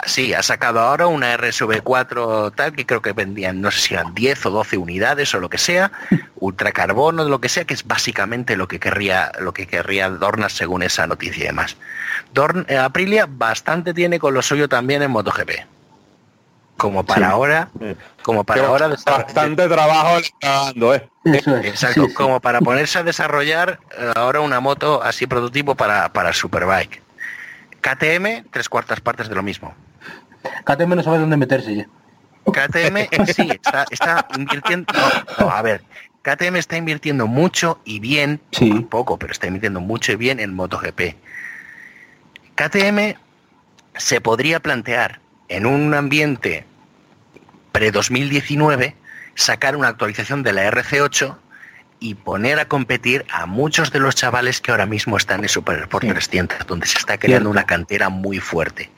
Sí, 0.05 0.33
ha 0.33 0.43
sacado 0.43 0.81
ahora 0.81 1.07
una 1.07 1.35
RSV4 1.37 2.53
tal 2.53 2.73
que 2.73 2.85
creo 2.85 3.01
que 3.01 3.13
vendían, 3.13 3.61
no 3.61 3.71
sé 3.71 3.79
si 3.79 3.93
eran 3.93 4.13
10 4.13 4.45
o 4.47 4.49
12 4.51 4.77
unidades 4.77 5.33
o 5.33 5.39
lo 5.39 5.49
que 5.49 5.57
sea, 5.57 5.91
ultracarbono, 6.35 7.23
lo 7.23 7.39
que 7.39 7.49
sea, 7.49 7.65
que 7.65 7.73
es 7.73 7.87
básicamente 7.87 8.57
lo 8.57 8.67
que 8.67 8.79
querría, 8.79 9.31
lo 9.39 9.53
que 9.53 9.67
querría 9.67 10.09
Dorna 10.09 10.49
según 10.49 10.83
esa 10.83 11.07
noticia 11.07 11.43
y 11.43 11.47
demás. 11.47 11.77
Dorn, 12.33 12.65
eh, 12.67 12.77
Aprilia 12.77 13.25
bastante 13.29 13.93
tiene 13.93 14.19
con 14.19 14.33
lo 14.33 14.41
suyo 14.41 14.67
también 14.67 15.01
en 15.01 15.11
MotoGP. 15.11 15.51
Como 16.77 17.05
para 17.05 17.27
Sí. 17.27 17.31
ahora, 17.31 17.69
como 18.21 18.43
para 18.43 18.67
ahora 18.67 18.89
bastante 18.89 19.67
trabajo 19.69 20.15
le 20.17 20.23
está 20.23 20.49
dando, 20.65 20.93
¿eh? 20.93 21.07
Eso 21.23 21.55
es. 21.55 21.65
Exacto, 21.67 22.03
sí, 22.03 22.09
sí. 22.09 22.13
como 22.13 22.41
para 22.41 22.59
ponerse 22.59 22.99
a 22.99 23.03
desarrollar 23.03 23.79
eh, 23.97 24.11
ahora 24.15 24.41
una 24.41 24.59
moto 24.59 25.01
así 25.01 25.25
prototipo 25.25 25.75
para, 25.75 26.11
para 26.11 26.33
Superbike. 26.33 27.01
KTM, 27.79 28.49
tres 28.51 28.67
cuartas 28.67 28.99
partes 28.99 29.29
de 29.29 29.35
lo 29.35 29.43
mismo. 29.43 29.73
KTM 30.65 30.95
no 30.95 31.03
sabe 31.03 31.19
dónde 31.19 31.37
meterse 31.37 31.75
ya. 31.75 31.87
KTM 32.45 33.25
sí, 33.33 33.49
está, 33.51 33.85
está 33.89 34.27
invirtiendo. 34.37 34.93
No, 34.93 35.45
no, 35.45 35.51
a 35.51 35.61
ver, 35.61 35.81
KTM 36.21 36.55
está 36.57 36.77
invirtiendo 36.77 37.27
mucho 37.27 37.79
y 37.85 37.99
bien, 37.99 38.39
Sí. 38.51 38.85
poco, 38.89 39.17
pero 39.17 39.31
está 39.31 39.47
invirtiendo 39.47 39.79
mucho 39.81 40.11
y 40.11 40.15
bien 40.15 40.39
en 40.39 40.53
MotoGP. 40.53 41.15
KTM 42.55 43.15
se 43.95 44.21
podría 44.21 44.59
plantear 44.59 45.19
en 45.49 45.65
un 45.65 45.93
ambiente 45.93 46.65
pre-2019 47.71 48.95
sacar 49.35 49.75
una 49.75 49.89
actualización 49.89 50.43
de 50.43 50.53
la 50.53 50.63
RC8 50.71 51.37
y 51.99 52.15
poner 52.15 52.59
a 52.59 52.65
competir 52.67 53.25
a 53.31 53.45
muchos 53.45 53.91
de 53.91 53.99
los 53.99 54.15
chavales 54.15 54.61
que 54.61 54.71
ahora 54.71 54.85
mismo 54.85 55.17
están 55.17 55.41
en 55.43 55.49
Super 55.49 55.79
Sport 55.81 56.05
Sí. 56.05 56.09
300, 56.11 56.67
donde 56.67 56.85
se 56.87 56.97
está 56.97 57.17
creando 57.17 57.49
Cierto. 57.49 57.49
una 57.49 57.65
cantera 57.65 58.09
muy 58.09 58.39
fuerte. 58.39 58.89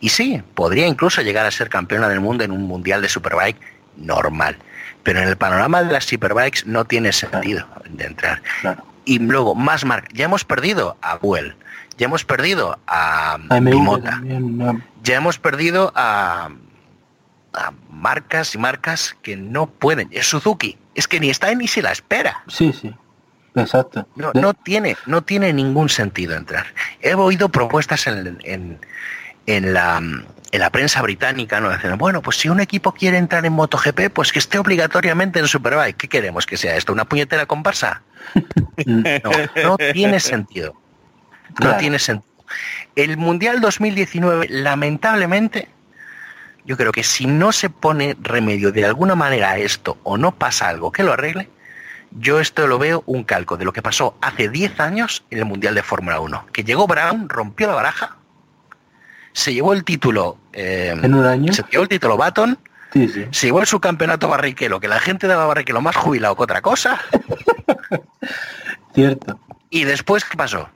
Y 0.00 0.08
sí, 0.10 0.42
podría 0.54 0.86
incluso 0.86 1.22
llegar 1.22 1.46
a 1.46 1.50
ser 1.50 1.68
campeona 1.68 2.08
del 2.08 2.20
mundo 2.20 2.44
en 2.44 2.50
un 2.52 2.62
mundial 2.62 3.00
de 3.02 3.08
Superbike 3.08 3.58
normal. 3.96 4.56
Pero 5.02 5.20
en 5.20 5.28
el 5.28 5.36
panorama 5.36 5.82
de 5.82 5.92
las 5.92 6.04
Superbikes 6.04 6.62
no 6.66 6.84
tiene 6.84 7.12
sentido 7.12 7.66
de 7.88 8.04
entrar. 8.06 8.42
Claro. 8.60 8.84
Y 9.04 9.18
luego, 9.18 9.54
más 9.54 9.84
marcas. 9.84 10.10
Ya 10.14 10.24
hemos 10.24 10.44
perdido 10.44 10.96
a 11.02 11.16
Buell, 11.18 11.54
ya 11.98 12.06
hemos 12.06 12.24
perdido 12.24 12.78
a 12.86 13.36
también, 13.48 14.56
no. 14.58 14.80
ya 15.02 15.16
hemos 15.16 15.38
perdido 15.38 15.92
a, 15.94 16.48
a 17.52 17.72
marcas 17.90 18.54
y 18.54 18.58
marcas 18.58 19.14
que 19.22 19.36
no 19.36 19.66
pueden. 19.66 20.08
Es 20.10 20.26
Suzuki, 20.26 20.78
es 20.94 21.06
que 21.06 21.20
ni 21.20 21.28
está 21.30 21.54
ni 21.54 21.68
se 21.68 21.82
la 21.82 21.92
espera. 21.92 22.42
Sí, 22.48 22.72
sí. 22.72 22.94
Exacto. 23.54 24.08
No, 24.16 24.32
no 24.34 24.54
tiene, 24.54 24.96
no 25.06 25.22
tiene 25.22 25.52
ningún 25.52 25.88
sentido 25.88 26.34
entrar. 26.34 26.66
He 27.00 27.14
oído 27.14 27.50
propuestas 27.50 28.06
en, 28.06 28.38
en- 28.42 28.80
en 29.46 29.72
la, 29.74 29.98
en 29.98 30.60
la 30.60 30.70
prensa 30.70 31.02
británica, 31.02 31.60
¿no? 31.60 31.70
Dicen, 31.70 31.96
bueno, 31.98 32.22
pues 32.22 32.36
si 32.38 32.48
un 32.48 32.60
equipo 32.60 32.92
quiere 32.92 33.18
entrar 33.18 33.44
en 33.46 33.52
MotoGP, 33.52 34.10
pues 34.12 34.32
que 34.32 34.38
esté 34.38 34.58
obligatoriamente 34.58 35.38
en 35.40 35.48
Superbike. 35.48 35.96
¿Qué 35.96 36.08
queremos 36.08 36.46
que 36.46 36.56
sea 36.56 36.76
esto? 36.76 36.92
¿Una 36.92 37.04
puñetera 37.04 37.46
comparsa? 37.46 38.02
No, 38.86 39.30
no 39.62 39.76
tiene 39.92 40.18
sentido. 40.20 40.74
No 41.50 41.54
Claro. 41.56 41.76
tiene 41.78 41.98
sentido. 41.98 42.32
El 42.96 43.16
Mundial 43.16 43.60
2019, 43.60 44.46
lamentablemente, 44.48 45.68
yo 46.64 46.76
creo 46.76 46.90
que 46.92 47.04
si 47.04 47.26
no 47.26 47.52
se 47.52 47.68
pone 47.70 48.16
remedio 48.20 48.72
de 48.72 48.84
alguna 48.84 49.14
manera 49.14 49.50
a 49.50 49.58
esto 49.58 49.98
o 50.02 50.16
no 50.16 50.32
pasa 50.34 50.68
algo 50.68 50.90
que 50.92 51.02
lo 51.02 51.12
arregle, 51.12 51.48
yo 52.12 52.40
esto 52.40 52.66
lo 52.66 52.78
veo 52.78 53.02
un 53.06 53.24
calco 53.24 53.56
de 53.56 53.64
lo 53.64 53.72
que 53.72 53.82
pasó 53.82 54.16
hace 54.20 54.48
10 54.48 54.80
años 54.80 55.24
en 55.30 55.38
el 55.38 55.44
Mundial 55.44 55.74
de 55.74 55.82
Fórmula 55.82 56.20
1. 56.20 56.46
Que 56.52 56.64
llegó 56.64 56.86
Brown, 56.86 57.28
rompió 57.28 57.66
la 57.66 57.74
baraja, 57.74 58.16
se 59.34 59.52
llevó 59.52 59.74
el 59.74 59.84
título, 59.84 60.38
eh, 60.54 60.94
En 61.02 61.12
un 61.14 61.26
año. 61.26 61.52
se 61.52 61.62
llevó 61.70 61.82
el 61.82 61.88
título 61.90 62.16
Baton, 62.16 62.58
Sí, 62.94 63.08
sí. 63.08 63.26
se 63.32 63.46
llevó 63.48 63.60
el 63.60 63.66
subcampeonato 63.66 64.28
Barrichello, 64.28 64.80
que 64.80 64.88
la 64.88 65.00
gente 65.00 65.26
daba 65.26 65.44
Barrichello 65.46 65.82
más 65.82 65.96
jubilado 65.96 66.34
que 66.36 66.42
otra 66.44 66.62
cosa, 66.62 66.98
Cierto. 68.94 69.38
Y 69.70 69.84
después, 69.84 70.24
¿qué 70.24 70.36
pasó? 70.36 70.68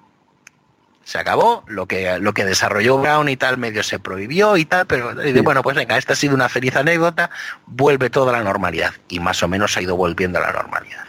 Se 1.05 1.19
acabó, 1.19 1.65
lo 1.69 1.87
que, 1.87 2.19
lo 2.19 2.35
que 2.35 2.45
desarrolló 2.45 2.99
Brown 2.99 3.29
y 3.29 3.37
tal, 3.37 3.57
medio 3.57 3.83
se 3.83 3.99
prohibió 3.99 4.57
y 4.57 4.65
tal, 4.67 4.87
pero 4.87 5.25
y 5.27 5.41
bueno, 5.41 5.63
pues 5.63 5.77
venga, 5.77 5.97
esta 5.97 6.13
ha 6.13 6.17
sido 6.17 6.35
una 6.35 6.49
feliz 6.49 6.77
anécdota, 6.77 7.31
vuelve 7.67 8.11
toda 8.11 8.33
la 8.33 8.43
normalidad. 8.43 8.93
Y 9.09 9.21
más 9.21 9.43
o 9.43 9.49
menos 9.49 9.77
ha 9.77 9.83
ido 9.83 9.97
volviendo 9.97 10.39
a 10.39 10.43
la 10.43 10.53
normalidad. 10.53 11.05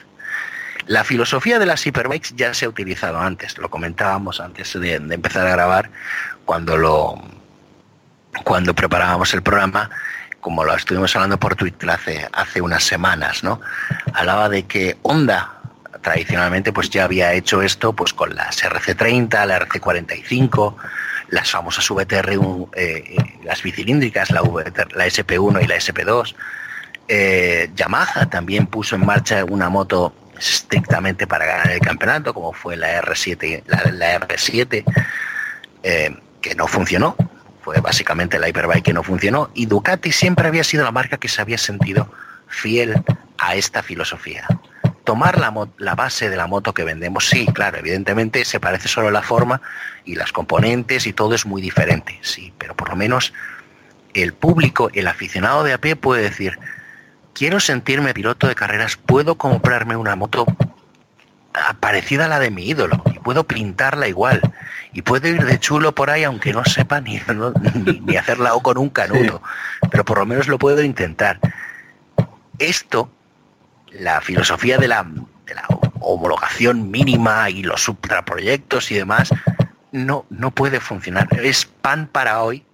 La 0.85 1.03
filosofía 1.03 1.59
de 1.59 1.65
las 1.65 1.85
hyperbikes 1.85 2.29
ya 2.35 2.53
se 2.53 2.65
ha 2.65 2.69
utilizado 2.69 3.19
antes, 3.19 3.57
lo 3.57 3.69
comentábamos 3.69 4.39
antes 4.39 4.71
de, 4.79 4.99
de 4.99 5.15
empezar 5.15 5.45
a 5.45 5.51
grabar, 5.51 5.89
cuando 6.45 6.77
lo 6.77 7.21
cuando 8.43 8.73
preparábamos 8.73 9.33
el 9.33 9.41
programa, 9.41 9.89
como 10.41 10.63
lo 10.63 10.75
estuvimos 10.75 11.15
hablando 11.15 11.39
por 11.39 11.55
Twitter 11.55 11.89
hace, 11.89 12.61
unas 12.61 12.83
semanas, 12.83 13.43
¿no? 13.43 13.59
Hablaba 14.13 14.49
de 14.49 14.63
que 14.63 14.97
Honda 15.01 15.55
tradicionalmente 16.01 16.71
pues 16.71 16.89
ya 16.89 17.03
había 17.03 17.33
hecho 17.33 17.61
esto 17.61 17.93
pues 17.93 18.13
con 18.13 18.33
las 18.33 18.63
RC30, 18.63 19.45
la 19.45 19.59
RC45, 19.59 20.75
las 21.29 21.51
famosas 21.51 21.89
VTR, 21.89 22.39
eh, 22.75 23.15
las 23.43 23.61
bicilíndricas, 23.61 24.31
la, 24.31 24.41
VTR 24.41 24.95
la 24.95 25.05
SP1 25.05 25.63
y 25.63 25.67
la 25.67 25.75
SP2. 25.75 26.35
Eh, 27.07 27.69
Yamaha 27.75 28.29
también 28.29 28.67
puso 28.67 28.95
en 28.95 29.05
marcha 29.05 29.43
una 29.43 29.69
moto 29.69 30.13
estrictamente 30.39 31.27
para 31.27 31.45
ganar 31.45 31.71
el 31.71 31.79
campeonato, 31.81 32.33
como 32.33 32.53
fue 32.53 32.77
la 32.77 33.01
R7, 33.01 33.63
la, 33.65 33.91
la 33.91 34.19
R7, 34.21 34.83
eh, 35.83 36.15
que 36.41 36.55
no 36.55 36.67
funcionó. 36.67 37.15
Básicamente 37.82 38.39
la 38.39 38.49
Hyperbike 38.49 38.84
que 38.84 38.93
no 38.93 39.03
funcionó. 39.03 39.49
Y 39.53 39.65
Ducati 39.65 40.11
siempre 40.11 40.47
había 40.47 40.63
sido 40.63 40.84
la 40.84 40.91
marca 40.91 41.17
que 41.17 41.28
se 41.28 41.41
había 41.41 41.57
sentido 41.57 42.11
fiel 42.47 43.03
a 43.38 43.55
esta 43.55 43.84
filosofía. 43.84 44.45
Tomar 45.03 45.39
la, 45.39 45.53
la 45.78 45.95
base 45.95 46.30
de 46.30 46.38
la 46.38 46.47
moto 46.47 46.74
que 46.74 46.84
vendemos, 46.84 47.28
sí, 47.28 47.47
claro, 47.47 47.78
evidentemente 47.78 48.45
se 48.45 48.59
parece 48.59 48.88
solo 48.88 49.11
la 49.11 49.22
forma 49.22 49.61
y 50.05 50.15
las 50.15 50.32
componentes 50.32 51.07
y 51.07 51.13
todo 51.13 51.34
es 51.36 51.45
muy 51.45 51.61
diferente, 51.61 52.20
sí, 52.22 52.53
pero 52.57 52.76
por 52.76 52.89
lo 52.89 52.95
menos 52.95 53.34
el 54.13 54.34
público, 54.34 54.89
el 54.93 55.07
aficionado 55.07 55.63
de 55.63 55.74
a 55.74 55.78
pie 55.80 55.95
puede 55.95 56.24
decir, 56.24 56.59
quiero 57.34 57.59
sentirme 57.59 58.13
piloto 58.13 58.47
de 58.47 58.55
carreras, 58.55 58.97
puedo 58.97 59.36
comprarme 59.36 59.95
una 59.95 60.15
moto 60.15 60.45
parecida 61.79 62.25
a 62.25 62.27
la 62.27 62.39
de 62.39 62.51
mi 62.51 62.67
ídolo 62.67 63.01
y 63.13 63.19
puedo 63.19 63.43
pintarla 63.43 64.07
igual 64.07 64.41
y 64.93 65.01
puedo 65.01 65.27
ir 65.27 65.43
de 65.45 65.59
chulo 65.59 65.93
por 65.93 66.09
ahí 66.09 66.23
aunque 66.23 66.53
no 66.53 66.63
sepa 66.65 67.01
ni, 67.01 67.19
no- 67.35 67.51
ni, 67.73 67.99
ni 67.99 68.17
hacerla 68.17 68.53
o 68.55 68.61
con 68.61 68.77
un 68.77 68.89
canuto, 68.89 69.41
pero 69.91 70.05
por 70.05 70.19
lo 70.19 70.25
menos 70.25 70.47
lo 70.47 70.57
puedo 70.59 70.81
intentar. 70.83 71.39
Esto, 72.57 73.09
la 73.91 74.21
filosofía 74.21 74.77
de 74.77 74.87
la, 74.87 75.03
de 75.45 75.55
la 75.55 75.63
homologación 76.01 76.91
mínima 76.91 77.49
y 77.49 77.63
los 77.63 77.87
ultraproyectos 77.87 78.91
y 78.91 78.95
demás, 78.95 79.29
no, 79.91 80.25
no 80.29 80.51
puede 80.51 80.79
funcionar. 80.79 81.27
Es 81.41 81.65
pan 81.65 82.07
para 82.07 82.41
hoy, 82.43 82.65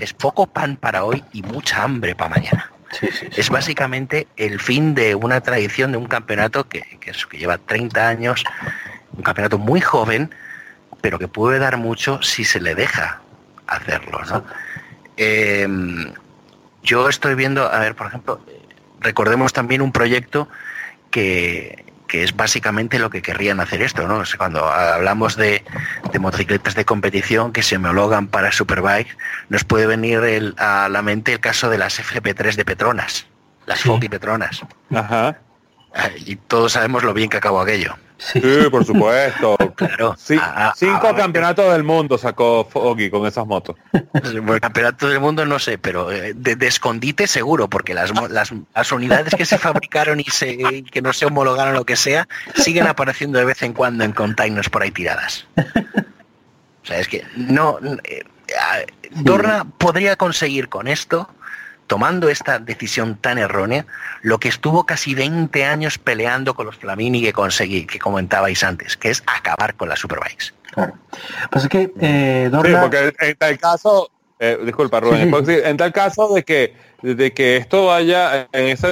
es 0.00 0.12
poco 0.12 0.46
pan 0.46 0.76
para 0.76 1.04
hoy 1.04 1.24
y 1.32 1.42
mucha 1.42 1.82
hambre 1.84 2.14
para 2.14 2.30
mañana. 2.30 2.71
Sí, 2.92 3.08
sí, 3.10 3.26
sí. 3.32 3.40
Es 3.40 3.50
básicamente 3.50 4.28
el 4.36 4.60
fin 4.60 4.94
de 4.94 5.14
una 5.14 5.40
tradición 5.40 5.90
de 5.92 5.98
un 5.98 6.06
campeonato 6.06 6.68
que, 6.68 6.82
que, 7.00 7.10
es- 7.10 7.26
que 7.26 7.38
lleva 7.38 7.58
30 7.58 8.08
años, 8.08 8.44
un 9.16 9.22
campeonato 9.22 9.58
muy 9.58 9.80
joven, 9.80 10.30
pero 11.00 11.18
que 11.18 11.26
puede 11.28 11.58
dar 11.58 11.76
mucho 11.78 12.22
si 12.22 12.44
se 12.44 12.60
le 12.60 12.74
deja 12.74 13.20
hacerlo. 13.66 14.20
¿no? 14.28 14.44
Eh, 15.16 15.66
yo 16.82 17.08
estoy 17.08 17.34
viendo, 17.34 17.70
a 17.72 17.78
ver, 17.80 17.94
por 17.94 18.06
ejemplo, 18.08 18.40
recordemos 19.00 19.52
también 19.52 19.82
un 19.82 19.90
proyecto 19.92 20.48
que, 21.10 21.84
que 22.12 22.22
es 22.24 22.36
básicamente 22.36 22.98
lo 22.98 23.08
que 23.08 23.22
querrían 23.22 23.58
hacer 23.58 23.80
esto, 23.80 24.06
¿no? 24.06 24.18
O 24.18 24.24
sea, 24.26 24.36
cuando 24.36 24.66
hablamos 24.70 25.34
de, 25.34 25.64
de 26.12 26.18
motocicletas 26.18 26.74
de 26.74 26.84
competición 26.84 27.52
que 27.54 27.62
se 27.62 27.76
homologan 27.76 28.26
para 28.26 28.52
Superbike, 28.52 29.16
nos 29.48 29.64
puede 29.64 29.86
venir 29.86 30.18
el- 30.24 30.54
a 30.58 30.90
la 30.90 31.00
mente 31.00 31.32
el 31.32 31.40
caso 31.40 31.70
de 31.70 31.78
las 31.78 31.98
FP3 31.98 32.56
de 32.56 32.66
Petronas, 32.66 33.24
las 33.64 33.80
Sí. 33.80 33.88
Foggy 33.88 34.10
Petronas. 34.10 34.60
Ajá. 34.94 35.38
Ah, 35.94 36.10
Y 36.26 36.36
todos 36.36 36.72
sabemos 36.72 37.02
lo 37.02 37.14
bien 37.14 37.30
que 37.30 37.38
acabó 37.38 37.62
aquello. 37.62 37.96
Sí. 38.24 38.40
Sí, 38.40 38.70
por 38.70 38.84
supuesto. 38.84 39.56
Claro. 39.76 40.14
Sí, 40.18 40.36
A- 40.40 40.68
a- 40.68 40.74
cinco 40.76 41.08
a- 41.08 41.16
campeonatos 41.16 41.72
del 41.72 41.82
mundo 41.82 42.16
sacó 42.18 42.64
Foggy 42.70 43.10
con 43.10 43.26
esas 43.26 43.46
motos. 43.46 43.76
Bueno, 44.12 44.54
el 44.54 44.60
campeonato 44.60 45.08
del 45.08 45.18
mundo 45.20 45.44
no 45.46 45.58
sé, 45.58 45.78
pero 45.78 46.10
eh, 46.12 46.32
de, 46.34 46.54
de 46.56 46.66
escondite 46.66 47.26
seguro, 47.26 47.68
porque 47.68 47.94
las, 47.94 48.12
las, 48.30 48.52
las 48.74 48.92
unidades 48.92 49.34
que 49.34 49.44
se 49.44 49.58
fabricaron 49.58 50.20
y, 50.20 50.24
se, 50.24 50.52
y 50.52 50.82
que 50.82 51.02
no 51.02 51.12
se 51.12 51.26
homologaron 51.26 51.74
lo 51.74 51.84
que 51.84 51.96
sea, 51.96 52.28
siguen 52.54 52.86
apareciendo 52.86 53.38
de 53.38 53.44
vez 53.46 53.62
en 53.62 53.72
cuando 53.72 54.04
en 54.04 54.12
containers 54.12 54.68
por 54.68 54.82
ahí 54.82 54.90
tiradas. 54.90 55.46
O 55.56 56.86
sea, 56.86 56.98
es 56.98 57.08
que 57.08 57.24
no... 57.36 57.78
eh, 58.04 58.22
Dorna 59.12 59.64
podría 59.78 60.16
conseguir 60.16 60.68
con 60.68 60.88
esto, 60.88 61.28
tomando 61.86 62.28
esta 62.28 62.58
decisión 62.58 63.16
tan 63.16 63.38
errónea, 63.38 63.86
lo 64.22 64.38
que 64.38 64.48
estuvo 64.48 64.84
casi 64.86 65.14
20 65.14 65.64
años 65.64 65.98
peleando 65.98 66.54
con 66.54 66.66
los 66.66 66.76
Flamini 66.76 67.20
que 67.22 67.32
conseguí, 67.32 67.86
que 67.86 67.98
comentabais 67.98 68.62
antes, 68.64 68.96
que 68.96 69.10
es 69.10 69.22
acabar 69.26 69.74
con 69.74 69.88
las 69.88 69.98
Superbikes. 69.98 70.52
Claro. 70.72 70.94
Pues 71.50 71.64
es 71.64 71.70
que 71.70 71.92
eh, 72.00 72.44
Sí, 72.46 72.50
Dorna... 72.50 72.80
porque 72.80 73.12
en 73.20 73.36
tal 73.36 73.58
caso, 73.58 74.10
eh, 74.38 74.58
disculpa 74.64 75.00
Rubén, 75.00 75.18
Sí, 75.18 75.24
sí. 75.26 75.30
porque 75.30 75.68
en 75.68 75.76
tal 75.76 75.92
caso 75.92 76.32
de 76.34 76.42
que, 76.44 76.74
de 77.02 77.32
que 77.34 77.58
esto 77.58 77.86
vaya 77.86 78.48
en 78.52 78.68
esa 78.68 78.88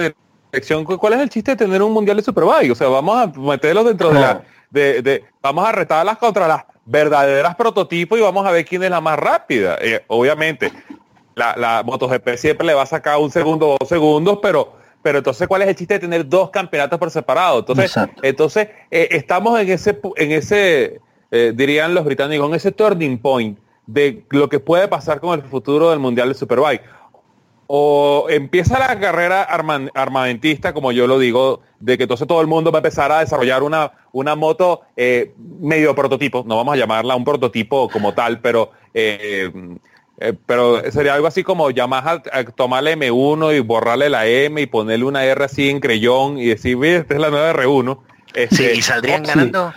dirección, 0.52 0.84
¿cu- 0.84 0.98
¿cuál 0.98 1.14
es 1.14 1.20
el 1.20 1.30
chiste 1.30 1.52
de 1.52 1.56
tener 1.56 1.82
un 1.82 1.92
mundial 1.92 2.18
de 2.18 2.22
Superbike? 2.22 2.72
O 2.72 2.74
sea, 2.74 2.88
vamos 2.88 3.16
a 3.16 3.26
meterlo 3.38 3.82
dentro 3.84 4.10
de 4.12 4.20
la, 4.20 4.42
de, 4.68 5.00
de- 5.00 5.24
vamos 5.40 5.66
a 5.66 5.72
retarlas 5.72 6.18
contra 6.18 6.46
las 6.46 6.64
verdaderas 6.84 7.54
prototipos 7.54 8.18
y 8.18 8.22
vamos 8.22 8.44
a 8.46 8.50
ver 8.50 8.64
quién 8.66 8.82
es 8.82 8.90
la 8.90 9.00
más 9.00 9.18
rápida. 9.18 9.78
Eh, 9.80 10.04
obviamente, 10.08 10.70
la, 11.40 11.56
la 11.56 11.82
MotoGP 11.82 12.36
siempre 12.36 12.66
le 12.66 12.74
va 12.74 12.82
a 12.82 12.86
sacar 12.86 13.18
un 13.18 13.30
segundo 13.30 13.70
o 13.70 13.76
dos 13.80 13.88
segundos, 13.88 14.38
pero 14.42 14.78
pero 15.02 15.18
entonces 15.18 15.48
cuál 15.48 15.62
es 15.62 15.68
el 15.68 15.74
chiste 15.76 15.94
de 15.94 16.00
tener 16.00 16.28
dos 16.28 16.50
campeonatos 16.50 16.98
por 16.98 17.10
separado 17.10 17.60
entonces 17.60 17.86
Exacto. 17.86 18.20
entonces 18.22 18.68
eh, 18.90 19.08
estamos 19.12 19.58
en 19.58 19.70
ese 19.70 19.98
en 20.16 20.32
ese 20.32 21.00
eh, 21.30 21.52
dirían 21.54 21.94
los 21.94 22.04
británicos 22.04 22.46
en 22.50 22.54
ese 22.54 22.70
turning 22.70 23.16
point 23.16 23.58
de 23.86 24.24
lo 24.28 24.48
que 24.50 24.60
puede 24.60 24.88
pasar 24.88 25.18
con 25.20 25.38
el 25.40 25.46
futuro 25.46 25.88
del 25.88 25.98
mundial 26.00 26.28
de 26.28 26.34
superbike 26.34 26.82
o 27.66 28.26
empieza 28.28 28.78
la 28.78 28.98
carrera 28.98 29.42
arma- 29.42 29.90
armamentista, 29.94 30.74
como 30.74 30.90
yo 30.92 31.06
lo 31.06 31.18
digo, 31.20 31.60
de 31.78 31.96
que 31.96 32.02
entonces 32.02 32.26
todo 32.26 32.40
el 32.40 32.48
mundo 32.48 32.72
va 32.72 32.78
a 32.78 32.80
empezar 32.80 33.12
a 33.12 33.20
desarrollar 33.20 33.62
una, 33.62 33.92
una 34.12 34.34
moto 34.34 34.80
eh, 34.96 35.32
medio 35.60 35.94
prototipo, 35.94 36.42
no 36.46 36.56
vamos 36.56 36.74
a 36.74 36.76
llamarla 36.76 37.14
un 37.14 37.24
prototipo 37.24 37.88
como 37.88 38.12
tal, 38.12 38.40
pero 38.40 38.72
eh, 40.20 40.34
pero 40.46 40.80
sería 40.92 41.14
algo 41.14 41.26
así 41.26 41.42
como 41.42 41.70
Yamaha 41.70 42.22
eh, 42.32 42.44
tomarle 42.54 42.96
M1 42.96 43.56
y 43.56 43.60
borrarle 43.60 44.08
la 44.10 44.26
M 44.26 44.60
y 44.60 44.66
ponerle 44.66 45.04
una 45.06 45.24
R 45.24 45.44
así 45.44 45.70
en 45.70 45.80
creyón 45.80 46.38
y 46.38 46.46
decir, 46.46 46.76
mira, 46.76 46.98
esta 46.98 47.14
es 47.14 47.20
la 47.20 47.30
nueva 47.30 47.52
R1. 47.54 47.98
Sí, 47.98 48.32
Este, 48.34 48.74
y 48.74 48.82
saldrían 48.82 49.24
o- 49.24 49.26
ganando. 49.26 49.74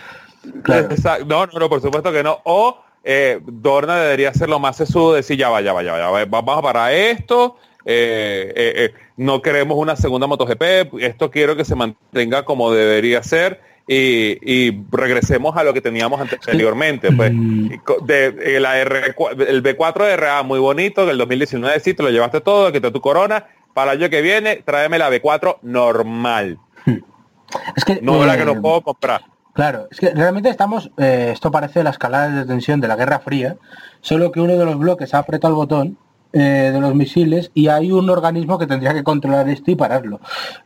Claro. 0.62 0.88
No, 1.26 1.46
no, 1.46 1.58
no, 1.58 1.68
por 1.68 1.80
supuesto 1.80 2.12
que 2.12 2.22
no. 2.22 2.38
O 2.44 2.78
eh, 3.02 3.40
Dorna 3.44 3.98
debería 3.98 4.32
ser 4.34 4.48
lo 4.48 4.58
más 4.58 4.76
sesudo, 4.76 5.14
decir 5.14 5.36
ya 5.38 5.48
va, 5.48 5.60
ya 5.62 5.72
va, 5.72 5.82
ya 5.82 5.92
va, 5.92 5.98
ya 5.98 6.10
va, 6.10 6.24
vamos 6.26 6.58
a 6.58 6.62
parar 6.62 6.92
esto. 6.92 7.56
eh, 7.86 8.92
no 9.16 9.40
queremos 9.42 9.76
una 9.78 9.96
segunda 9.96 10.26
MotoGP, 10.26 10.94
esto 11.00 11.30
quiero 11.30 11.54
que 11.56 11.64
se 11.64 11.74
mantenga 11.74 12.44
como 12.44 12.72
debería 12.72 13.22
ser 13.22 13.60
y, 13.86 14.38
y 14.42 14.84
regresemos 14.90 15.56
a 15.56 15.64
lo 15.64 15.74
que 15.74 15.80
teníamos 15.80 16.20
anteriormente. 16.20 17.12
Pues, 17.12 17.32
Mm. 17.32 17.68
De, 18.06 18.56
eh, 18.56 18.60
la 18.60 18.78
R, 18.78 19.14
el 19.48 19.62
B4 19.62 20.16
RA 20.16 20.42
muy 20.42 20.58
bonito, 20.58 21.06
del 21.06 21.18
2019 21.18 21.80
sí, 21.80 21.94
te 21.94 22.02
lo 22.02 22.10
llevaste 22.10 22.40
todo, 22.40 22.72
quité 22.72 22.90
tu 22.90 23.00
corona, 23.00 23.46
para 23.72 23.92
el 23.92 24.00
año 24.00 24.10
que 24.10 24.22
viene, 24.22 24.62
tráeme 24.64 24.98
la 24.98 25.10
B4 25.10 25.58
normal, 25.62 26.58
Es 27.76 27.84
que, 27.84 28.00
no 28.02 28.24
la 28.24 28.36
que 28.36 28.42
eh, 28.42 28.46
no 28.46 28.60
puedo 28.60 28.80
comprar. 28.80 29.22
Claro, 29.52 29.86
es 29.90 30.00
que 30.00 30.10
realmente 30.10 30.48
estamos, 30.48 30.90
eh, 30.98 31.30
esto 31.32 31.50
parece 31.50 31.84
la 31.84 31.90
escalada 31.90 32.28
de 32.28 32.44
tensión 32.44 32.80
de 32.80 32.88
la 32.88 32.96
Guerra 32.96 33.20
Fría, 33.20 33.56
solo 34.00 34.32
que 34.32 34.40
uno 34.40 34.56
de 34.56 34.64
los 34.64 34.78
bloques 34.78 35.14
ha 35.14 35.18
apretado 35.18 35.52
el 35.52 35.56
botón 35.56 35.98
eh, 36.32 36.70
de 36.72 36.80
los 36.80 36.96
misiles 36.96 37.52
y 37.54 37.68
hay 37.68 37.92
un 37.92 38.10
organismo 38.10 38.58
que 38.58 38.66
tendría 38.66 38.92
que 38.92 39.04
controlar 39.04 39.48
esto 39.48 39.70
y 39.70 39.76
pararlo. 39.76 40.18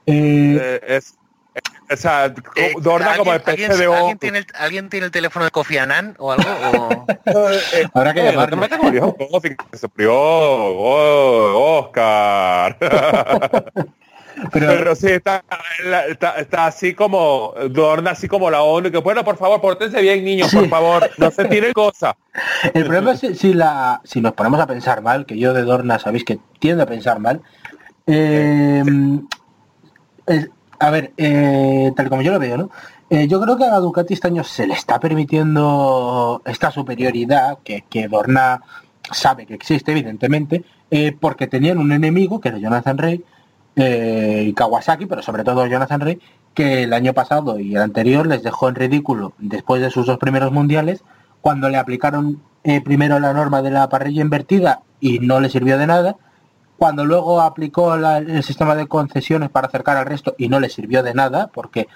Eh, 0.06 0.58
Eh, 0.58 0.80
es, 0.86 1.18
o 1.91 1.97
sea, 1.97 2.32
Eh, 2.57 2.74
Dorna 2.80 3.16
como 3.16 3.32
¿alguien- 3.32 3.36
especie 3.36 3.66
alguien- 3.66 3.91
de. 3.91 3.97
¿alguien 3.97 4.18
tiene, 4.18 4.39
el, 4.39 4.47
¿Alguien 4.59 4.89
tiene 4.89 5.07
el 5.07 5.12
teléfono 5.12 5.45
de 5.45 5.51
Kofi 5.51 5.78
Annan 5.78 6.14
o 6.18 6.32
algo? 6.32 6.45
O- 6.72 7.07
Eh, 7.72 7.89
Habrá 7.95 8.14
que 8.14 8.32
no 8.32 8.47
que 9.70 9.76
se 9.78 9.89
frió, 9.89 10.14
oh, 10.14 11.80
Oscar. 11.80 12.76
pero, 14.53 14.66
Pero 14.68 14.95
sí, 14.95 15.09
está, 15.09 15.43
está, 16.09 16.30
está 16.39 16.66
así 16.66 16.95
como, 16.95 17.55
Dorna 17.70 18.12
así 18.12 18.28
como 18.28 18.51
la 18.51 18.62
ONU, 18.62 18.91
que 18.91 18.99
bueno, 18.99 19.24
por 19.24 19.36
favor, 19.36 19.61
pórtense 19.61 20.01
bien, 20.01 20.24
niños, 20.24 20.53
por 20.53 20.62
Sí. 20.64 20.68
favor, 20.68 21.11
no 21.18 21.30
se 21.30 21.45
tiren 21.47 21.72
cosas. 21.72 22.14
el 22.72 22.84
problema 22.84 23.12
es 23.12 23.20
si, 23.20 23.34
si 23.34 23.53
la, 23.55 24.01
si 24.05 24.20
nos 24.20 24.32
ponemos 24.34 24.61
a 24.61 24.66
pensar 24.66 25.03
mal, 25.03 25.26
que 25.26 25.36
yo 25.39 25.53
de 25.53 25.62
Dorna 25.62 25.99
sabéis 25.99 26.24
que 26.24 26.39
tiendo 26.61 26.84
a 26.84 26.86
pensar 26.86 27.18
mal, 27.18 27.43
eh, 28.07 28.82
es- 30.26 30.51
a 30.78 30.90
ver, 30.90 31.12
eh, 31.16 31.92
tal 31.96 32.08
como 32.08 32.22
yo 32.22 32.32
lo 32.32 32.38
veo, 32.38 32.56
¿no? 32.56 32.70
Eh, 33.10 33.26
yo 33.26 33.40
creo 33.40 33.56
que 33.56 33.64
a 33.64 33.78
Ducati 33.78 34.14
este 34.14 34.28
año 34.28 34.44
se 34.44 34.66
le 34.66 34.74
está 34.74 35.00
permitiendo 35.00 36.42
esta 36.44 36.70
superioridad 36.70 37.58
que, 37.64 37.84
que 37.88 38.06
Dorna 38.06 38.62
sabe 39.10 39.46
que 39.46 39.54
existe, 39.54 39.92
evidentemente, 39.92 40.64
eh, 40.90 41.16
porque 41.18 41.46
tenían 41.46 41.78
un 41.78 41.92
enemigo, 41.92 42.40
que 42.40 42.50
era 42.50 42.58
Jonathan 42.58 42.98
Rey, 42.98 43.24
eh, 43.76 44.44
y 44.48 44.52
Kawasaki, 44.52 45.06
pero 45.06 45.22
sobre 45.22 45.42
todo 45.44 45.66
Jonathan 45.66 46.00
Rey, 46.00 46.20
que 46.52 46.82
el 46.82 46.92
año 46.92 47.14
pasado 47.14 47.58
y 47.58 47.74
el 47.74 47.80
anterior 47.80 48.26
les 48.26 48.42
dejó 48.42 48.68
en 48.68 48.74
ridículo 48.74 49.32
después 49.38 49.80
de 49.80 49.90
sus 49.90 50.06
dos 50.06 50.18
primeros 50.18 50.52
mundiales, 50.52 51.02
cuando 51.40 51.70
le 51.70 51.78
aplicaron 51.78 52.42
primero 52.84 53.18
la 53.18 53.32
norma 53.32 53.62
de 53.62 53.70
la 53.70 53.88
parrilla 53.88 54.20
invertida 54.20 54.82
y 55.00 55.20
no 55.20 55.40
le 55.40 55.48
sirvió 55.48 55.78
de 55.78 55.86
nada, 55.86 56.16
cuando 56.78 57.04
luego 57.04 57.40
aplicó 57.40 57.94
el 57.94 58.42
sistema 58.44 58.76
de 58.76 58.86
concesiones 58.86 59.50
para 59.50 59.66
acercar 59.66 59.96
al 59.96 60.06
resto 60.06 60.36
y 60.38 60.48
no 60.48 60.60
le 60.60 60.68
sirvió 60.68 61.02
de 61.02 61.12
nada, 61.12 61.48
porque 61.52 61.88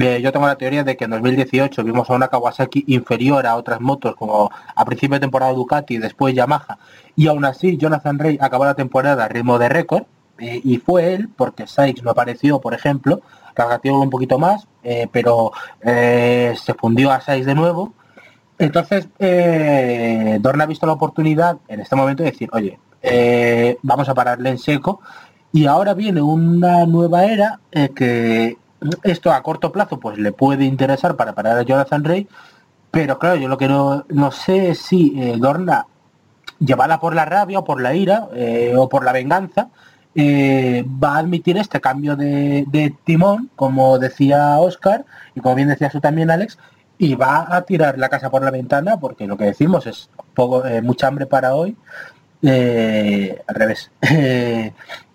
eh, 0.00 0.22
yo 0.22 0.32
tengo 0.32 0.46
la 0.46 0.56
teoría 0.56 0.84
de 0.84 0.96
que 0.96 1.04
en 1.04 1.10
2018 1.10 1.84
vimos 1.84 2.08
a 2.08 2.14
una 2.14 2.28
Kawasaki 2.28 2.84
inferior 2.86 3.46
a 3.46 3.56
otras 3.56 3.82
motos 3.82 4.16
como 4.16 4.50
a 4.74 4.84
principio 4.86 5.16
de 5.16 5.20
temporada 5.20 5.52
Ducati 5.52 5.96
y 5.96 5.98
después 5.98 6.34
Yamaha, 6.34 6.78
y 7.14 7.26
aún 7.28 7.44
así 7.44 7.76
Jonathan 7.76 8.18
Rey 8.18 8.38
acabó 8.40 8.64
la 8.64 8.74
temporada 8.74 9.26
a 9.26 9.28
ritmo 9.28 9.58
de 9.58 9.68
récord, 9.68 10.04
eh, 10.38 10.62
y 10.64 10.78
fue 10.78 11.12
él, 11.12 11.28
porque 11.36 11.66
Sykes 11.66 12.02
no 12.02 12.10
apareció, 12.10 12.58
por 12.58 12.72
ejemplo, 12.72 13.20
Cargatiolo 13.52 14.00
un 14.00 14.08
poquito 14.08 14.38
más, 14.38 14.66
eh, 14.82 15.08
pero 15.12 15.52
se 15.82 16.74
fundió 16.80 17.12
a 17.12 17.20
Sykes 17.20 17.44
de 17.44 17.54
nuevo, 17.54 17.92
entonces, 18.62 19.08
eh, 19.18 20.38
Dorna 20.40 20.64
ha 20.64 20.66
visto 20.66 20.86
la 20.86 20.92
oportunidad 20.92 21.58
en 21.68 21.80
este 21.80 21.96
momento 21.96 22.22
de 22.22 22.30
decir, 22.30 22.48
oye, 22.52 22.78
eh, 23.02 23.76
vamos 23.82 24.08
a 24.08 24.14
pararle 24.14 24.50
en 24.50 24.58
seco. 24.58 25.00
Y 25.52 25.66
ahora 25.66 25.94
viene 25.94 26.22
una 26.22 26.86
nueva 26.86 27.24
era 27.24 27.60
eh, 27.72 27.90
que 27.94 28.56
esto 29.02 29.32
a 29.32 29.42
corto 29.42 29.70
plazo 29.70 30.00
pues 30.00 30.18
le 30.18 30.32
puede 30.32 30.64
interesar 30.64 31.16
para 31.16 31.34
parar 31.34 31.58
a 31.58 31.62
Jonathan 31.62 32.04
Rey. 32.04 32.28
Pero 32.90 33.18
claro, 33.18 33.36
yo 33.36 33.48
lo 33.48 33.58
que 33.58 33.68
no, 33.68 34.04
no 34.08 34.30
sé 34.30 34.70
es 34.70 34.78
si 34.78 35.20
eh, 35.20 35.36
Dorna, 35.38 35.86
llevada 36.58 37.00
por 37.00 37.14
la 37.14 37.24
rabia 37.24 37.58
o 37.58 37.64
por 37.64 37.82
la 37.82 37.94
ira 37.94 38.28
o 38.76 38.88
por 38.88 39.04
la 39.04 39.12
venganza, 39.12 39.68
va 40.16 41.16
a 41.16 41.18
admitir 41.18 41.56
este 41.56 41.80
cambio 41.80 42.14
de, 42.14 42.64
de 42.68 42.94
timón, 43.04 43.50
como 43.56 43.98
decía 43.98 44.58
Oscar, 44.60 45.04
y 45.34 45.40
como 45.40 45.56
bien 45.56 45.68
decías 45.68 45.90
tú 45.90 46.00
también, 46.00 46.30
Alex, 46.30 46.58
y 46.98 47.14
va 47.14 47.46
a 47.54 47.62
tirar 47.62 47.98
la 47.98 48.08
casa 48.08 48.30
por 48.30 48.42
la 48.44 48.50
ventana 48.50 48.98
porque 49.00 49.26
lo 49.26 49.36
que 49.36 49.44
decimos 49.44 49.86
es 49.86 50.08
poco, 50.34 50.64
eh, 50.66 50.80
mucha 50.82 51.06
hambre 51.08 51.26
para 51.26 51.54
hoy. 51.54 51.76
Eh, 52.42 53.40
al 53.46 53.54
revés. 53.54 53.90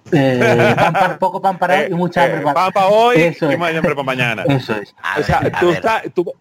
Eh, 0.10 0.40
Eh, 0.40 0.74
pan 0.78 0.94
para- 0.94 1.20
poco 1.20 1.42
pan 1.42 1.58
para 1.58 1.80
hoy 1.82 1.88
y 1.92 1.94
mucha 1.94 2.24
hambre 2.24 2.40
Eh, 2.40 2.44
para... 2.44 2.54
pan 2.54 2.72
para 2.72 2.88
hoy 2.88 3.18
Eso 3.18 3.50
y 3.50 3.54
es. 3.56 3.60
más 3.60 3.76
hambre 3.76 3.94
para 3.94 4.04
mañana. 4.06 4.44
Eso 4.48 4.74
es. 4.76 4.96
O 5.20 5.24
sea, 5.24 5.42
tú 5.60 5.70
estás, 5.72 6.04
tú, 6.16 6.34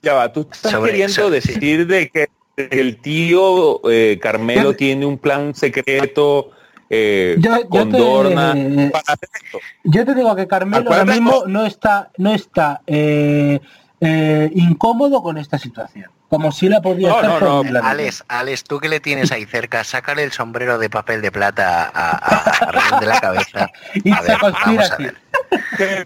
ya 0.00 0.14
va, 0.14 0.32
tú 0.32 0.42
estás 0.50 0.70
Sobre- 0.70 0.92
queriendo 0.92 1.12
sobre- 1.14 1.40
sí. 1.40 1.54
decir 1.54 1.86
de 1.88 2.08
que 2.10 2.28
el 2.56 2.98
tío 3.00 3.80
eh, 3.90 4.20
Carmelo 4.22 4.74
tiene 4.76 5.04
un 5.04 5.18
plan 5.18 5.52
secreto 5.54 6.50
eh, 6.90 7.34
Yo- 7.40 7.56
yo 7.62 7.68
con 7.68 7.90
te- 7.90 7.98
Dorna 7.98 8.52
para 8.92 9.04
hacer 9.08 9.28
esto. 9.44 9.58
Yo 9.82 10.04
te 10.04 10.14
digo 10.14 10.36
que 10.36 10.46
Carmelo 10.46 10.88
ahora 10.88 11.04
mismo 11.04 11.42
no 11.48 11.66
está, 11.66 12.10
no 12.18 12.32
está 12.32 12.82
eh, 12.86 13.58
eh, 14.00 14.50
incómodo 14.54 15.22
con 15.22 15.38
esta 15.38 15.58
situación. 15.58 16.10
Como 16.28 16.52
si 16.52 16.68
la 16.68 16.82
podía 16.82 17.08
No, 17.08 17.16
estar 17.16 17.42
no, 17.42 17.48
no, 17.48 17.60
el 17.62 17.76
anillo. 17.76 17.88
Alex, 17.90 18.24
Alex, 18.28 18.64
tú 18.64 18.78
que 18.80 18.88
le 18.88 19.00
tienes 19.00 19.32
ahí 19.32 19.46
cerca, 19.46 19.82
sácale 19.82 20.22
el 20.22 20.32
sombrero 20.32 20.78
de 20.78 20.90
papel 20.90 21.22
de 21.22 21.32
plata 21.32 21.90
a, 21.92 22.96
a, 22.96 23.00
de 23.00 23.06
la 23.06 23.18
cabeza. 23.20 23.70
Y 24.04 24.12
A 24.12 24.20
ver, 24.20 24.36
vamos 24.40 24.90
a 24.92 24.96
ver. 24.98 25.16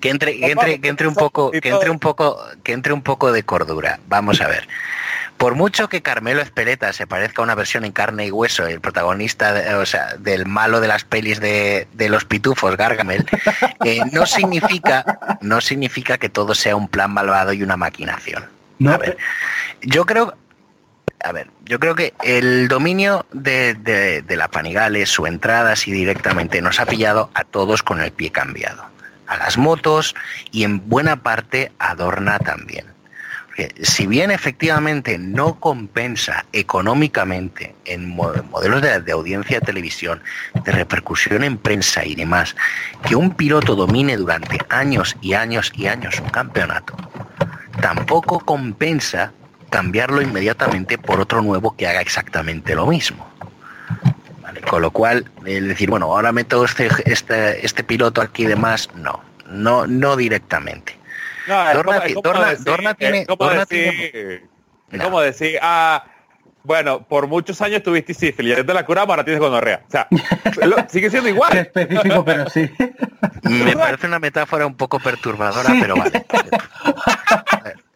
Que 0.00 0.10
entre, 0.10 0.38
que 0.38 0.52
entre, 0.52 0.80
que 0.80 0.88
entre 0.88 1.08
un 1.08 1.14
poco, 1.14 1.50
que 1.50 1.68
entre 1.68 1.90
un 1.90 1.98
poco, 1.98 2.38
que 2.62 2.72
entre 2.72 2.92
un 2.92 3.02
poco 3.02 3.32
de 3.32 3.42
cordura. 3.42 3.98
Vamos 4.06 4.40
a 4.40 4.46
ver. 4.46 4.68
Por 5.42 5.56
mucho 5.56 5.88
que 5.88 6.02
Carmelo 6.02 6.40
Espeleta 6.40 6.92
se 6.92 7.08
parezca 7.08 7.42
a 7.42 7.44
una 7.44 7.56
versión 7.56 7.84
en 7.84 7.90
carne 7.90 8.26
y 8.26 8.30
hueso, 8.30 8.64
el 8.64 8.80
protagonista, 8.80 9.76
o 9.80 9.84
sea, 9.84 10.14
del 10.16 10.46
malo 10.46 10.80
de 10.80 10.86
las 10.86 11.02
pelis 11.02 11.40
de, 11.40 11.88
de 11.94 12.08
los 12.08 12.24
pitufos, 12.24 12.76
Gargamel, 12.76 13.26
eh, 13.84 14.02
no 14.12 14.24
significa, 14.24 15.38
no 15.40 15.60
significa 15.60 16.16
que 16.16 16.28
todo 16.28 16.54
sea 16.54 16.76
un 16.76 16.86
plan 16.86 17.10
malvado 17.10 17.52
y 17.52 17.64
una 17.64 17.76
maquinación. 17.76 18.44
No, 18.78 18.92
A 18.92 18.98
ver, 18.98 19.18
yo 19.80 20.06
creo, 20.06 20.32
a 21.24 21.32
ver, 21.32 21.50
yo 21.64 21.80
creo 21.80 21.96
que 21.96 22.14
el 22.22 22.68
dominio 22.68 23.26
de, 23.32 23.74
de, 23.74 24.22
de 24.22 24.36
la 24.36 24.46
Panigales, 24.46 25.10
su 25.10 25.26
entrada 25.26 25.72
así 25.72 25.90
directamente, 25.90 26.62
nos 26.62 26.78
ha 26.78 26.86
pillado 26.86 27.32
a 27.34 27.42
todos 27.42 27.82
con 27.82 28.00
el 28.00 28.12
pie 28.12 28.30
cambiado. 28.30 28.84
A 29.26 29.38
las 29.38 29.58
motos 29.58 30.14
y 30.52 30.62
en 30.62 30.88
buena 30.88 31.24
parte 31.24 31.72
a 31.80 31.96
Dorna 31.96 32.38
también. 32.38 32.92
Porque 33.54 33.74
si 33.84 34.06
bien 34.06 34.30
efectivamente 34.30 35.18
no 35.18 35.60
compensa 35.60 36.46
económicamente 36.54 37.74
en 37.84 38.08
mo- 38.08 38.32
modelos 38.50 38.80
de, 38.80 39.12
audiencia 39.12 39.60
de 39.60 39.66
televisión, 39.66 40.22
de 40.64 40.72
repercusión 40.72 41.44
en 41.44 41.58
prensa 41.58 42.02
y 42.02 42.14
demás, 42.14 42.56
que 43.06 43.14
un 43.14 43.34
piloto 43.34 43.74
domine 43.74 44.16
durante 44.16 44.58
años 44.70 45.16
y 45.20 45.34
años 45.34 45.70
y 45.76 45.86
años 45.86 46.18
un 46.20 46.30
campeonato, 46.30 46.96
tampoco 47.82 48.40
compensa 48.40 49.32
cambiarlo 49.68 50.22
inmediatamente 50.22 50.96
por 50.96 51.20
otro 51.20 51.42
nuevo 51.42 51.76
que 51.76 51.86
haga 51.86 52.00
exactamente 52.00 52.74
lo 52.74 52.86
mismo. 52.86 53.28
Con 54.66 54.80
lo 54.80 54.90
cual, 54.90 55.30
decir, 55.44 55.90
bueno, 55.90 56.06
ahora 56.06 56.32
meto 56.32 56.64
este, 56.64 56.88
este, 57.04 57.66
este 57.66 57.84
piloto 57.84 58.22
aquí 58.22 58.46
de 58.46 58.56
más, 58.56 58.88
no, 58.94 59.22
no, 59.46 59.86
no 59.86 60.16
directamente. 60.16 61.01
No, 61.48 61.68
es 61.68 61.74
Dorna 61.74 61.92
como- 61.94 62.06
es 62.06 62.14
como 62.14 62.22
Dorna- 62.28 62.50
decir- 62.50 62.64
Dorna 62.64 62.94
tiene- 62.94 63.20
es 63.22 63.26
como 63.26 63.44
Dorna 63.44 63.64
decir, 63.64 64.10
es 64.90 64.98
No. 64.98 65.04
como 65.04 65.20
decir, 65.20 65.58
ah, 65.62 66.04
bueno, 66.64 67.02
por 67.02 67.26
muchos 67.26 67.60
años 67.60 67.82
tuviste 67.82 68.14
sífilis, 68.14 68.56
ya 68.56 68.64
te 68.64 68.72
la 68.74 68.84
curamos, 68.86 69.10
ahora 69.10 69.24
tienes 69.24 69.40
gonorrea. 69.40 69.82
O 69.86 69.90
sea, 69.90 70.06
lo- 70.66 70.88
sigue 70.88 71.10
siendo 71.10 71.28
igual. 71.28 71.56
específico, 71.56 72.24
pero 72.24 72.48
sí. 72.50 72.70
Me 73.42 73.76
parece 73.76 74.06
una 74.06 74.18
metáfora 74.20 74.66
un 74.66 74.76
poco 74.76 75.00
perturbadora, 75.00 75.68
Sí. 75.70 75.78
pero 75.80 75.96
vale. 75.96 76.24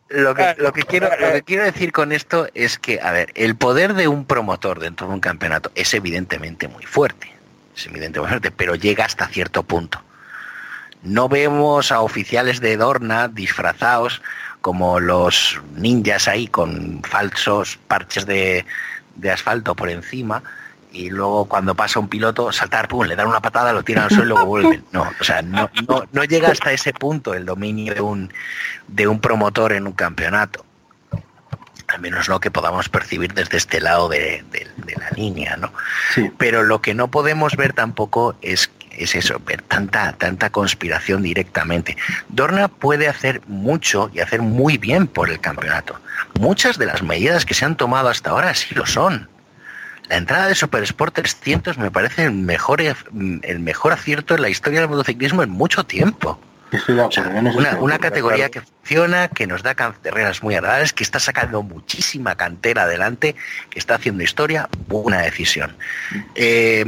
Lo 0.08 0.34
que, 0.34 0.54
lo, 0.58 0.72
que 0.72 0.82
quiero, 0.84 1.08
lo 1.20 1.32
que 1.32 1.42
quiero 1.42 1.64
decir 1.64 1.90
con 1.92 2.12
esto 2.12 2.46
es 2.54 2.78
que, 2.78 3.00
a 3.00 3.10
ver, 3.10 3.32
el 3.34 3.56
poder 3.56 3.94
de 3.94 4.06
un 4.06 4.24
promotor 4.24 4.78
dentro 4.78 5.08
de 5.08 5.14
un 5.14 5.20
campeonato 5.20 5.72
es 5.74 5.92
evidentemente 5.94 6.68
muy 6.68 6.84
fuerte. 6.84 7.32
Es 7.76 7.86
evidentemente 7.86 8.20
muy 8.20 8.28
fuerte, 8.28 8.50
pero 8.52 8.76
llega 8.76 9.04
hasta 9.04 9.26
cierto 9.28 9.64
punto. 9.64 10.00
No 11.06 11.28
vemos 11.28 11.92
a 11.92 12.00
oficiales 12.00 12.60
de 12.60 12.76
Dorna 12.76 13.28
disfrazados 13.28 14.22
como 14.60 14.98
los 15.00 15.60
ninjas 15.76 16.26
ahí 16.28 16.46
con 16.48 17.02
falsos 17.04 17.78
parches 17.88 18.26
de, 18.26 18.66
de 19.14 19.30
asfalto 19.30 19.74
por 19.76 19.88
encima 19.90 20.42
y 20.92 21.10
luego 21.10 21.44
cuando 21.46 21.74
pasa 21.74 22.00
un 22.00 22.08
piloto 22.08 22.50
saltar, 22.52 22.88
pum, 22.88 23.04
le 23.06 23.14
dan 23.16 23.28
una 23.28 23.40
patada, 23.40 23.72
lo 23.72 23.82
tiran 23.84 24.04
al 24.04 24.10
suelo 24.10 24.24
y 24.24 24.28
luego 24.28 24.46
vuelven. 24.46 24.84
No, 24.92 25.10
o 25.20 25.24
sea, 25.24 25.42
no, 25.42 25.70
no, 25.88 26.04
no 26.10 26.24
llega 26.24 26.48
hasta 26.48 26.72
ese 26.72 26.92
punto 26.94 27.34
el 27.34 27.44
dominio 27.44 27.94
de 27.94 28.00
un, 28.00 28.32
de 28.88 29.06
un 29.06 29.20
promotor 29.20 29.72
en 29.74 29.86
un 29.86 29.92
campeonato. 29.92 30.64
Al 31.88 32.00
menos 32.00 32.26
lo 32.28 32.40
que 32.40 32.50
podamos 32.50 32.88
percibir 32.88 33.32
desde 33.34 33.58
este 33.58 33.80
lado 33.80 34.08
de, 34.08 34.44
de- 34.50 34.66
de 34.76 34.96
la 34.96 35.10
línea, 35.10 35.56
¿no? 35.56 35.72
Sí. 36.14 36.32
Pero 36.36 36.62
lo 36.64 36.80
que 36.80 36.94
no 36.94 37.08
podemos 37.08 37.54
ver 37.56 37.74
tampoco 37.74 38.34
es, 38.42 38.70
es 38.98 39.14
eso, 39.14 39.40
ver 39.44 39.62
tanta, 39.62 40.12
tanta 40.12 40.50
conspiración 40.50 41.22
directamente. 41.22 41.96
Dorna 42.28 42.68
puede 42.68 43.08
hacer 43.08 43.40
mucho 43.46 44.10
y 44.12 44.20
hacer 44.20 44.42
muy 44.42 44.78
bien 44.78 45.06
por 45.06 45.30
el 45.30 45.40
campeonato. 45.40 46.00
Muchas 46.38 46.78
de 46.78 46.86
las 46.86 47.02
medidas 47.02 47.44
que 47.44 47.54
se 47.54 47.64
han 47.64 47.76
tomado 47.76 48.08
hasta 48.08 48.30
ahora 48.30 48.54
sí 48.54 48.74
lo 48.74 48.86
son. 48.86 49.28
La 50.08 50.16
entrada 50.16 50.46
de 50.46 50.54
Super 50.54 50.82
Sport 50.84 51.14
300 51.14 51.78
me 51.78 51.90
parece 51.90 52.24
el 52.24 52.32
mejor, 52.32 52.80
el 52.80 53.58
mejor 53.58 53.92
acierto 53.92 54.34
en 54.34 54.42
la 54.42 54.48
historia 54.48 54.80
del 54.80 54.88
motociclismo 54.88 55.42
en 55.42 55.50
mucho 55.50 55.84
tiempo. 55.84 56.40
O 56.72 57.10
sea, 57.12 57.28
una, 57.80 57.98
categoría 57.98 58.50
que 58.50 58.60
funciona, 58.60 59.28
que 59.28 59.46
nos 59.46 59.62
da 59.62 59.74
carreras 59.74 60.42
muy 60.42 60.54
agradables, 60.54 60.92
que 60.92 61.04
está 61.04 61.20
sacando 61.20 61.62
muchísima 61.62 62.34
cantera 62.34 62.82
adelante, 62.82 63.36
que 63.70 63.78
está 63.78 63.94
haciendo 63.94 64.24
historia, 64.24 64.68
buena 64.88 65.22
decisión. 65.22 65.76
Eh, 66.34 66.84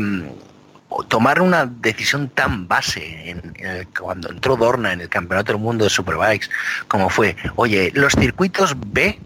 tomar 1.08 1.40
una 1.40 1.66
decisión 1.66 2.28
tan 2.28 2.66
base 2.66 3.36
cuando 3.98 4.30
entró 4.30 4.56
Dorna 4.56 4.92
en 4.92 5.00
el 5.00 5.08
Campeonato 5.08 5.52
del 5.52 5.60
Mundo 5.60 5.84
de 5.84 5.90
Superbikes, 5.90 6.48
como 6.88 7.10
fue, 7.10 7.36
oye, 7.56 7.90
los 7.94 8.14
circuitos 8.14 8.74
B 8.78 9.18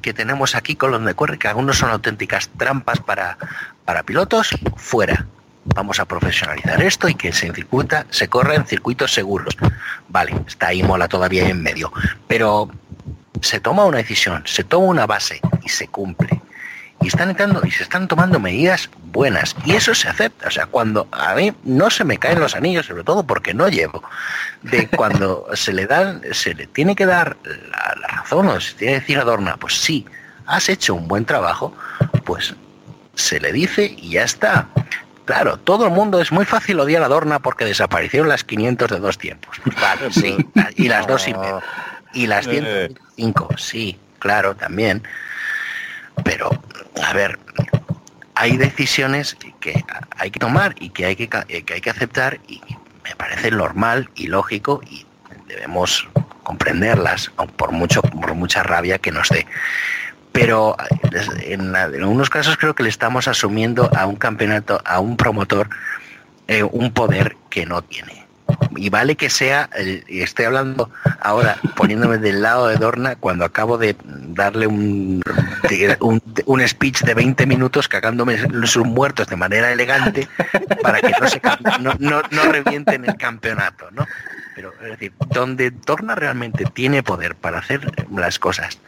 que 0.00 0.14
tenemos 0.14 0.54
aquí 0.54 0.76
con 0.76 0.90
los 0.90 1.04
de 1.04 1.14
corre, 1.14 1.38
que 1.38 1.48
algunos 1.48 1.78
son 1.78 1.90
auténticas 1.90 2.48
trampas 2.56 3.00
para, 3.00 3.36
para 3.84 4.02
pilotos, 4.02 4.50
fuera. 4.76 5.26
Vamos 5.74 6.00
a 6.00 6.06
profesionalizar 6.06 6.82
esto 6.82 7.08
y 7.08 7.14
que 7.14 7.32
se 7.32 7.52
circuita, 7.52 8.06
se 8.10 8.28
corre 8.28 8.56
en 8.56 8.66
circuitos 8.66 9.12
seguros. 9.12 9.56
Vale, 10.08 10.34
está 10.46 10.68
ahí 10.68 10.82
mola 10.82 11.06
todavía 11.06 11.46
en 11.48 11.62
medio. 11.62 11.92
Pero 12.26 12.70
se 13.42 13.60
toma 13.60 13.84
una 13.84 13.98
decisión, 13.98 14.42
se 14.46 14.64
toma 14.64 14.86
una 14.86 15.06
base 15.06 15.40
y 15.62 15.68
se 15.68 15.86
cumple. 15.88 16.40
Y 17.02 17.08
están 17.08 17.30
entrando 17.30 17.62
y 17.64 17.70
se 17.70 17.82
están 17.82 18.08
tomando 18.08 18.38
medidas 18.38 18.90
buenas. 19.04 19.56
Y 19.64 19.72
eso 19.72 19.94
se 19.94 20.08
acepta. 20.08 20.48
O 20.48 20.50
sea, 20.50 20.66
cuando 20.66 21.08
a 21.12 21.34
mí 21.34 21.52
no 21.64 21.88
se 21.88 22.04
me 22.04 22.18
caen 22.18 22.40
los 22.40 22.54
anillos, 22.54 22.86
sobre 22.86 23.04
todo 23.04 23.24
porque 23.24 23.54
no 23.54 23.68
llevo, 23.68 24.02
de 24.62 24.86
cuando 24.96 25.46
se 25.54 25.72
le 25.72 25.86
dan, 25.86 26.20
se 26.32 26.54
le 26.54 26.66
tiene 26.66 26.94
que 26.94 27.06
dar 27.06 27.36
la, 27.44 27.94
la 28.00 28.08
razón 28.08 28.48
o 28.48 28.60
se 28.60 28.74
tiene 28.74 28.94
que 28.94 29.00
decir 29.00 29.18
a 29.18 29.24
Dorna, 29.24 29.56
pues 29.56 29.80
sí, 29.80 30.04
has 30.46 30.68
hecho 30.68 30.94
un 30.94 31.08
buen 31.08 31.24
trabajo, 31.24 31.74
pues 32.24 32.54
se 33.14 33.40
le 33.40 33.52
dice 33.52 33.94
y 33.96 34.10
ya 34.10 34.24
está. 34.24 34.68
Claro, 35.24 35.58
todo 35.58 35.84
el 35.86 35.92
mundo 35.92 36.20
es 36.20 36.32
muy 36.32 36.44
fácil 36.44 36.80
odiar 36.80 37.02
a 37.02 37.08
Dorna 37.08 37.38
porque 37.38 37.64
desaparecieron 37.64 38.28
las 38.28 38.44
500 38.44 38.90
de 38.90 38.98
dos 38.98 39.16
tiempos. 39.16 39.56
Vale, 39.80 40.12
sí, 40.12 40.36
y 40.76 40.88
las 40.88 41.06
dos 41.06 41.26
y 41.28 41.34
medio. 41.34 41.62
Y 42.12 42.26
las 42.26 42.46
Eh. 42.48 42.88
105, 43.16 43.48
sí, 43.56 43.98
claro, 44.18 44.54
también. 44.56 45.02
Pero, 46.24 46.50
a 47.02 47.12
ver, 47.12 47.38
hay 48.34 48.56
decisiones 48.56 49.36
que 49.60 49.84
hay 50.16 50.30
que 50.30 50.40
tomar 50.40 50.74
y 50.80 50.90
que 50.90 51.06
hay 51.06 51.16
que, 51.16 51.28
que 51.28 51.74
hay 51.74 51.80
que 51.80 51.90
aceptar 51.90 52.40
y 52.48 52.60
me 53.04 53.14
parece 53.16 53.50
normal 53.50 54.10
y 54.14 54.28
lógico 54.28 54.80
y 54.88 55.04
debemos 55.46 56.08
comprenderlas, 56.42 57.30
por 57.56 57.72
mucho 57.72 58.02
por 58.02 58.34
mucha 58.34 58.62
rabia 58.62 58.98
que 58.98 59.12
nos 59.12 59.28
dé. 59.28 59.46
Pero 60.32 60.76
eh, 61.12 61.52
en 61.52 61.74
algunos 61.74 62.30
casos 62.30 62.56
creo 62.56 62.74
que 62.74 62.82
le 62.82 62.88
estamos 62.88 63.28
asumiendo 63.28 63.90
a 63.96 64.06
un 64.06 64.16
campeonato, 64.16 64.80
a 64.84 65.00
un 65.00 65.16
promotor, 65.16 65.68
eh, 66.48 66.62
un 66.62 66.92
poder 66.92 67.36
que 67.50 67.66
no 67.66 67.82
tiene. 67.82 68.19
Y 68.76 68.88
vale 68.88 69.16
que 69.16 69.30
sea, 69.30 69.68
y 70.08 70.22
estoy 70.22 70.46
hablando 70.46 70.90
ahora 71.20 71.56
poniéndome 71.76 72.18
del 72.18 72.42
lado 72.42 72.68
de 72.68 72.76
Dorna 72.76 73.16
cuando 73.16 73.44
acabo 73.44 73.78
de 73.78 73.96
darle 74.04 74.66
un, 74.66 75.22
un, 76.46 76.68
speech 76.68 77.02
de 77.02 77.14
20 77.14 77.46
minutos 77.46 77.88
cagándome 77.88 78.38
sus 78.66 78.84
muertos 78.84 79.28
de 79.28 79.36
manera 79.36 79.70
elegante 79.72 80.28
para 80.82 81.00
que 81.00 81.12
no, 81.20 81.28
se, 81.28 81.40
no, 81.80 81.94
no, 81.98 82.22
no 82.30 82.42
revienten 82.44 83.04
el 83.04 83.16
campeonato, 83.16 83.90
¿no? 83.90 84.06
Pero 84.54 84.72
es 84.82 84.90
decir, 84.90 85.12
donde 85.30 85.70
Dorna 85.70 86.14
realmente 86.14 86.64
tiene 86.64 87.02
poder 87.02 87.34
para 87.34 87.58
hacer 87.58 87.92
las 88.10 88.38
cosas 88.38 88.78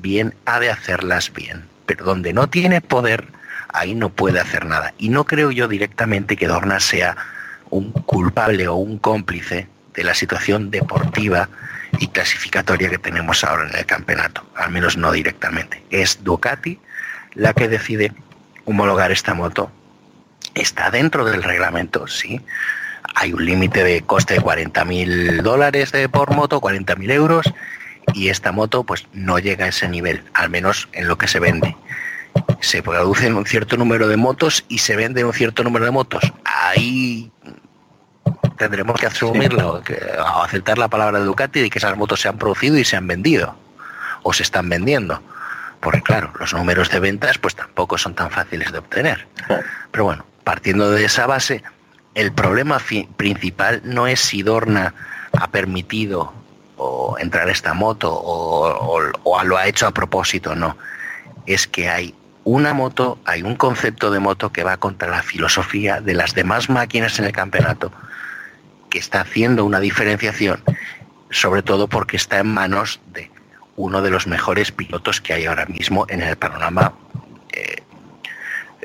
bien, 0.00 0.34
ha 0.44 0.60
de 0.60 0.70
hacerlas 0.70 1.32
bien. 1.32 1.64
Pero 1.86 2.04
donde 2.04 2.32
no 2.32 2.48
tiene 2.48 2.80
poder, 2.80 3.26
ahí 3.68 3.94
no 3.94 4.10
puede 4.10 4.40
hacer 4.40 4.66
nada. 4.66 4.94
Y 4.98 5.08
no 5.08 5.24
creo 5.24 5.50
yo 5.50 5.68
directamente 5.68 6.36
que 6.36 6.46
Dorna 6.46 6.80
sea 6.80 7.16
un 7.76 7.92
culpable 7.92 8.68
o 8.68 8.74
un 8.74 8.98
cómplice 8.98 9.68
de 9.94 10.04
la 10.04 10.14
situación 10.14 10.70
deportiva 10.70 11.48
y 11.98 12.08
clasificatoria 12.08 12.90
que 12.90 12.98
tenemos 12.98 13.44
ahora 13.44 13.68
en 13.68 13.76
el 13.76 13.86
campeonato, 13.86 14.44
al 14.54 14.70
menos 14.70 14.96
no 14.96 15.12
directamente. 15.12 15.82
Es 15.90 16.22
Ducati 16.22 16.78
la 17.34 17.52
que 17.52 17.68
decide 17.68 18.12
homologar 18.64 19.12
esta 19.12 19.34
moto. 19.34 19.70
Está 20.54 20.90
dentro 20.90 21.24
del 21.24 21.42
reglamento, 21.42 22.06
sí. 22.06 22.40
hay 23.14 23.32
un 23.32 23.44
límite 23.44 23.84
de 23.84 24.02
coste 24.02 24.34
de 24.34 24.40
40.000 24.40 25.42
dólares 25.42 25.92
de 25.92 26.08
por 26.08 26.34
moto, 26.34 26.60
40.000 26.60 27.12
euros, 27.12 27.52
y 28.14 28.28
esta 28.28 28.52
moto 28.52 28.84
pues 28.84 29.06
no 29.12 29.38
llega 29.38 29.66
a 29.66 29.68
ese 29.68 29.88
nivel, 29.88 30.22
al 30.34 30.50
menos 30.50 30.88
en 30.92 31.08
lo 31.08 31.18
que 31.18 31.28
se 31.28 31.40
vende. 31.40 31.76
Se 32.60 32.82
producen 32.82 33.34
un 33.34 33.46
cierto 33.46 33.76
número 33.76 34.08
de 34.08 34.16
motos 34.16 34.64
y 34.68 34.78
se 34.78 34.96
vende 34.96 35.24
un 35.24 35.32
cierto 35.32 35.62
número 35.62 35.84
de 35.84 35.90
motos. 35.90 36.22
Ahí 36.44 37.30
tendremos 38.56 38.98
que 39.00 39.06
asumirlo, 39.06 39.80
que, 39.84 39.94
o 40.18 40.42
aceptar 40.42 40.78
la 40.78 40.88
palabra 40.88 41.18
de 41.20 41.24
Ducati 41.26 41.60
de 41.60 41.70
que 41.70 41.78
esas 41.78 41.96
motos 41.96 42.20
se 42.20 42.28
han 42.28 42.38
producido 42.38 42.78
y 42.78 42.84
se 42.84 42.96
han 42.96 43.06
vendido, 43.06 43.54
o 44.22 44.32
se 44.32 44.42
están 44.42 44.68
vendiendo. 44.68 45.22
Porque 45.80 46.02
claro, 46.02 46.32
los 46.40 46.52
números 46.54 46.90
de 46.90 47.00
ventas 47.00 47.38
pues 47.38 47.54
tampoco 47.54 47.98
son 47.98 48.14
tan 48.14 48.30
fáciles 48.30 48.72
de 48.72 48.78
obtener. 48.78 49.26
Pero 49.90 50.04
bueno, 50.04 50.24
partiendo 50.42 50.90
de 50.90 51.04
esa 51.04 51.26
base, 51.26 51.62
el 52.14 52.32
problema 52.32 52.78
principal 53.16 53.82
no 53.84 54.06
es 54.06 54.20
si 54.20 54.42
Dorna 54.42 54.94
ha 55.38 55.48
permitido 55.48 56.32
o 56.78 57.16
entrar 57.18 57.48
esta 57.50 57.74
moto 57.74 58.12
o, 58.12 58.68
o- 58.98 59.10
o 59.22 59.44
lo 59.44 59.56
ha 59.58 59.66
hecho 59.66 59.86
a 59.86 59.90
propósito, 59.92 60.54
no. 60.54 60.76
Es 61.46 61.66
que 61.66 61.88
hay 61.88 62.14
una 62.44 62.72
moto, 62.74 63.18
hay 63.24 63.42
un 63.42 63.54
concepto 63.56 64.10
de 64.10 64.18
moto 64.20 64.50
que 64.50 64.64
va 64.64 64.76
contra 64.78 65.08
la 65.10 65.22
filosofía 65.22 66.00
de 66.00 66.14
las 66.14 66.34
demás 66.34 66.68
máquinas 66.70 67.18
en 67.18 67.26
el 67.26 67.32
campeonato, 67.32 67.92
está 68.98 69.20
haciendo 69.20 69.64
una 69.64 69.80
diferenciación, 69.80 70.62
sobre 71.30 71.62
todo 71.62 71.88
porque 71.88 72.16
está 72.16 72.38
en 72.38 72.48
manos 72.48 73.00
de 73.12 73.30
uno 73.76 74.02
de 74.02 74.10
los 74.10 74.26
mejores 74.26 74.72
pilotos 74.72 75.20
que 75.20 75.34
hay 75.34 75.46
ahora 75.46 75.66
mismo 75.66 76.06
en 76.08 76.22
el 76.22 76.36
panorama 76.36 76.94
eh, 77.52 77.82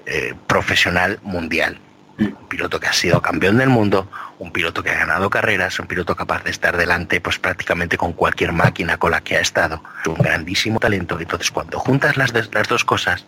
eh, 0.06 0.34
profesional 0.48 1.20
mundial. 1.24 1.80
Un 2.20 2.36
piloto 2.50 2.80
que 2.80 2.88
ha 2.88 2.94
sido 2.94 3.22
campeón 3.22 3.58
del 3.58 3.70
mundo, 3.70 4.08
un 4.38 4.52
piloto 4.52 4.84
que 4.84 4.92
ha 4.92 4.98
ganado 4.98 5.30
carreras, 5.30 5.80
un 5.80 5.88
piloto 5.88 6.16
capaz 6.16 6.44
de 6.44 6.52
estar 6.52 6.78
delante 6.78 7.20
pues 7.20 7.40
prácticamente 7.40 7.98
con 7.98 8.14
cualquier 8.14 8.52
máquina 8.52 8.98
con 8.98 9.12
la 9.12 9.22
que 9.22 9.38
ha 9.38 9.40
estado. 9.40 9.82
Un 10.06 10.16
grandísimo 10.16 10.80
talento. 10.80 11.20
Entonces 11.20 11.50
cuando 11.50 11.80
juntas 11.80 12.18
las, 12.18 12.34
las 12.34 12.68
dos 12.68 12.84
cosas 12.84 13.26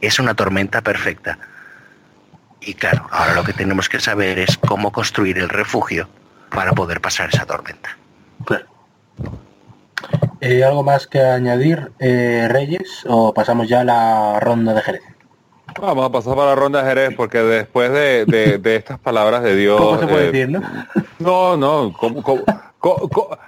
es 0.00 0.18
una 0.18 0.34
tormenta 0.34 0.82
perfecta. 0.82 1.38
Y 2.60 2.74
claro, 2.74 3.08
ahora 3.10 3.34
lo 3.34 3.42
que 3.42 3.52
tenemos 3.52 3.88
que 3.88 4.00
saber 4.00 4.38
es 4.38 4.58
cómo 4.58 4.92
construir 4.92 5.38
el 5.38 5.48
refugio 5.48 6.08
para 6.50 6.72
poder 6.72 7.00
pasar 7.00 7.28
esa 7.32 7.44
tormenta. 7.46 7.96
Claro. 8.44 8.64
Eh, 10.40 10.62
¿Algo 10.64 10.82
más 10.82 11.06
que 11.06 11.20
añadir, 11.20 11.90
eh, 11.98 12.46
Reyes? 12.50 13.04
¿O 13.08 13.32
pasamos 13.34 13.68
ya 13.68 13.80
a 13.80 13.84
la 13.84 14.40
ronda 14.40 14.74
de 14.74 14.82
Jerez? 14.82 15.02
Vamos 15.80 16.06
a 16.06 16.10
pasar 16.12 16.34
para 16.34 16.48
la 16.50 16.54
ronda 16.54 16.82
de 16.82 16.88
Jerez 16.88 17.14
porque 17.16 17.38
después 17.38 17.90
de, 17.92 18.24
de- 18.26 18.58
de 18.58 18.76
estas 18.76 18.98
palabras 18.98 19.42
de 19.42 19.56
Dios... 19.56 19.80
Poco 19.80 19.98
se 19.98 20.06
puede 20.06 20.24
eh, 20.28 20.32
decir, 20.32 20.48
¿no? 20.50 20.62
No, 21.18 21.56
no, 21.56 21.92
¿cómo, 21.98 22.22
cómo, 22.22 22.42
cómo- 22.78 23.08
cómo- 23.08 23.38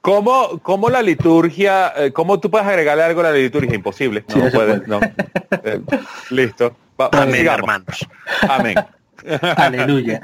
cómo- 0.00 0.58
cómo 0.62 0.90
la 0.90 1.02
liturgia, 1.02 1.92
eh, 1.96 2.12
cómo 2.12 2.40
tú 2.40 2.50
puedes 2.50 2.66
agregarle 2.66 3.04
algo 3.04 3.20
a 3.20 3.24
la 3.24 3.32
liturgia? 3.32 3.74
Imposible, 3.74 4.24
no 4.28 4.34
Sí, 4.34 4.40
puedes, 4.54 4.80
puede. 4.80 4.86
no. 4.86 5.00
Eh, 5.64 5.80
listo. 6.30 6.76
Va- 7.00 7.08
Amén, 7.12 7.36
sigamos. 7.36 7.58
hermanos. 7.60 8.08
Amén. 8.48 8.74
Aleluya. 9.56 10.20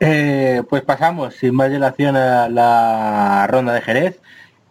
Eh, 0.00 0.62
pues 0.68 0.82
pasamos 0.82 1.34
sin 1.34 1.54
más 1.54 1.70
dilación 1.70 2.16
a 2.16 2.48
la 2.48 3.46
ronda 3.48 3.72
de 3.72 3.80
Jerez. 3.80 4.20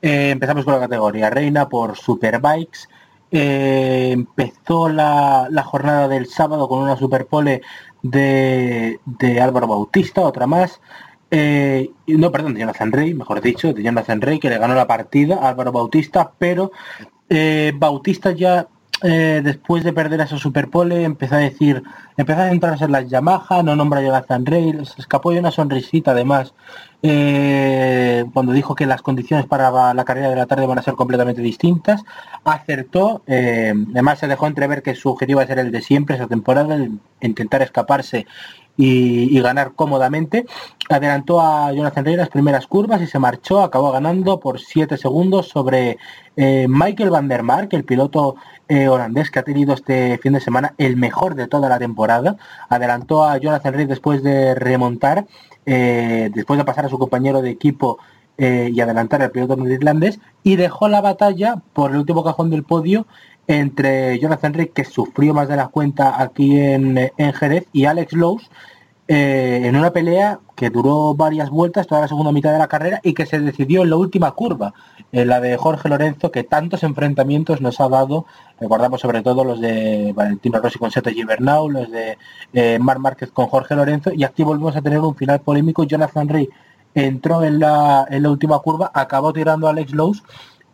Eh, 0.02 0.32
empezamos 0.32 0.66
con 0.66 0.74
la 0.74 0.82
categoría 0.82 1.30
reina 1.30 1.70
por 1.70 1.98
Superbikes. 1.98 2.88
Eh, 3.32 4.12
empezó 4.12 4.90
la, 4.90 5.48
la 5.50 5.64
jornada 5.64 6.08
del 6.08 6.28
sábado 6.28 6.68
con 6.68 6.80
una 6.80 6.98
superpole 6.98 7.62
de, 8.04 9.00
de 9.06 9.42
Álvaro 9.42 9.68
Bautista, 9.68 10.22
otra 10.22 10.46
más. 10.46 10.80
No, 12.06 12.32
perdón, 12.32 12.54
de 12.54 12.60
Jonathan 12.60 12.92
Rey, 12.92 13.16
mejor 13.16 13.42
dicho, 13.42 13.74
de 13.74 13.82
Jonathan 13.82 14.22
Rey, 14.22 14.40
que 14.40 14.50
le 14.50 14.60
ganó 14.60 14.76
la 14.76 14.86
partida 14.86 15.40
a 15.42 15.50
Álvaro 15.50 15.72
Bautista, 15.72 16.32
pero 16.38 16.72
Bautista 17.80 18.32
ya 18.32 18.68
eh, 19.02 19.42
después 19.44 19.84
de 19.84 19.92
perder 19.92 20.22
a 20.22 20.26
esa 20.26 20.38
superpole 20.38 21.04
empezó 21.04 21.36
a 21.36 21.40
decir, 21.40 21.84
empezó 22.16 22.42
a 22.42 22.50
centrarse 22.50 22.86
en 22.86 22.92
las 22.92 23.10
Yamaha, 23.10 23.64
no 23.64 23.76
nombra 23.76 24.00
a 24.00 24.04
Jonathan 24.04 24.46
Rey, 24.46 24.74
se 24.86 25.02
escapó 25.02 25.32
de 25.32 25.40
una 25.40 25.52
sonrisita 25.52 26.12
además 26.12 26.54
eh, 27.02 28.24
cuando 28.34 28.54
dijo 28.54 28.76
que 28.76 28.86
las 28.86 29.02
condiciones 29.02 29.46
para 29.46 29.94
la 29.94 30.06
carrera 30.06 30.30
de 30.30 30.38
la 30.38 30.46
tarde 30.46 30.66
van 30.68 30.80
a 30.80 30.84
ser 30.84 30.94
completamente 30.94 31.42
distintas, 31.42 32.04
acertó, 32.46 33.24
eh, 33.28 33.74
además 33.92 34.20
se 34.20 34.28
dejó 34.28 34.48
entrever 34.48 34.82
que 34.82 34.96
su 34.96 35.10
objetivo 35.10 35.40
va 35.40 35.44
a 35.44 35.48
ser 35.48 35.60
el 35.60 35.72
de 35.72 35.82
siempre 35.82 36.16
esa 36.16 36.28
temporada, 36.28 36.76
el 36.76 37.00
intentar 37.20 37.62
escaparse 37.62 38.26
y, 38.78 39.38
y 39.38 39.42
ganar 39.42 39.74
cómodamente. 39.76 40.46
Adelantó 40.90 41.42
a 41.42 41.72
Jonathan 41.72 42.06
Rey 42.06 42.16
las 42.16 42.30
primeras 42.30 42.68
curvas 42.68 43.02
y 43.02 43.08
se 43.08 43.20
marchó, 43.20 43.62
acabó 43.62 43.92
ganando 43.92 44.40
por 44.40 44.60
7 44.60 44.98
segundos 44.98 45.48
sobre 45.48 45.98
eh, 46.36 46.68
Michael 46.68 47.10
Van 47.10 47.28
der 47.28 47.44
Mark, 47.44 47.70
el 47.72 47.84
piloto 47.84 48.36
eh, 48.68 48.88
holandés 48.88 49.30
que 49.30 49.40
ha 49.40 49.44
tenido 49.44 49.74
este 49.74 50.18
fin 50.18 50.34
de 50.34 50.40
semana 50.40 50.74
el 50.78 50.98
mejor 50.98 51.36
de 51.36 51.48
toda 51.48 51.70
la 51.70 51.80
temporada. 51.80 52.38
Adelantó 52.70 53.24
a 53.24 53.38
Jonathan 53.38 53.74
Rey 53.74 53.86
después 53.86 54.24
de 54.24 54.56
remontar, 54.56 55.26
eh, 55.66 56.30
después 56.34 56.58
de 56.58 56.66
pasar 56.66 56.86
a 56.86 56.90
su 56.90 56.98
compañero 56.98 57.42
de 57.42 57.52
equipo 57.52 58.00
y 58.36 58.82
adelantar 58.82 59.22
al 59.22 59.30
piloto 59.30 59.56
irlandés 59.68 60.20
y 60.42 60.56
dejó 60.56 60.88
la 60.88 61.02
batalla 61.02 61.62
por 61.72 61.92
el 61.92 61.98
último 61.98 62.24
cajón 62.24 62.50
del 62.50 62.64
podio 62.64 63.06
entre 63.48 64.20
Jonathan 64.20 64.54
Rey, 64.54 64.68
que 64.68 64.86
sufrió 64.86 65.34
más 65.34 65.48
de 65.48 65.58
la 65.58 65.68
cuenta 65.68 66.22
aquí 66.22 66.60
en, 66.60 67.12
en 67.18 67.34
Jerez, 67.34 67.68
y 67.74 67.86
Alex 67.86 68.14
Lowe, 68.14 68.42
eh, 69.08 69.62
en 69.66 69.76
una 69.76 69.92
pelea 69.92 70.40
que 70.56 70.70
duró 70.70 71.14
varias 71.14 71.50
vueltas, 71.50 71.88
toda 71.88 72.02
la 72.02 72.08
segunda 72.08 72.32
mitad 72.32 72.54
de 72.54 72.60
la 72.60 72.70
carrera, 72.70 73.02
y 73.04 73.14
que 73.14 73.26
se 73.26 73.40
decidió 73.40 73.84
en 73.84 73.90
la 73.90 73.98
última 73.98 74.32
curva, 74.32 74.74
en 75.12 75.28
la 75.28 75.42
de 75.42 75.58
Jorge 75.58 75.90
Lorenzo, 75.90 76.32
que 76.32 76.44
tantos 76.44 76.84
enfrentamientos 76.84 77.60
nos 77.60 77.82
ha 77.82 77.90
dado, 77.90 78.26
recordamos 78.62 79.02
sobre 79.02 79.22
todo 79.22 79.44
los 79.44 79.60
de 79.60 80.14
Valentino 80.16 80.60
Rossi 80.60 80.80
con 80.80 80.92
Seto 80.92 81.10
Gibernau, 81.10 81.70
los 81.70 81.92
de 81.92 82.18
eh, 82.54 82.80
Marc 82.80 83.00
Márquez 83.00 83.32
con 83.32 83.48
Jorge 83.48 83.76
Lorenzo, 83.76 84.12
y 84.14 84.24
aquí 84.24 84.44
volvemos 84.44 84.76
a 84.78 84.82
tener 84.82 85.00
un 85.00 85.16
final 85.16 85.42
polémico, 85.42 85.84
Jonathan 85.84 86.30
Rey 86.30 86.48
entró 86.96 87.44
en 87.44 87.60
la, 87.60 88.08
en 88.10 88.24
la 88.24 88.30
última 88.30 88.58
curva, 88.60 88.90
acabó 88.94 89.34
tirando 89.34 89.68
a 89.68 89.72
Alex 89.72 89.92
Lowe, 89.92 90.16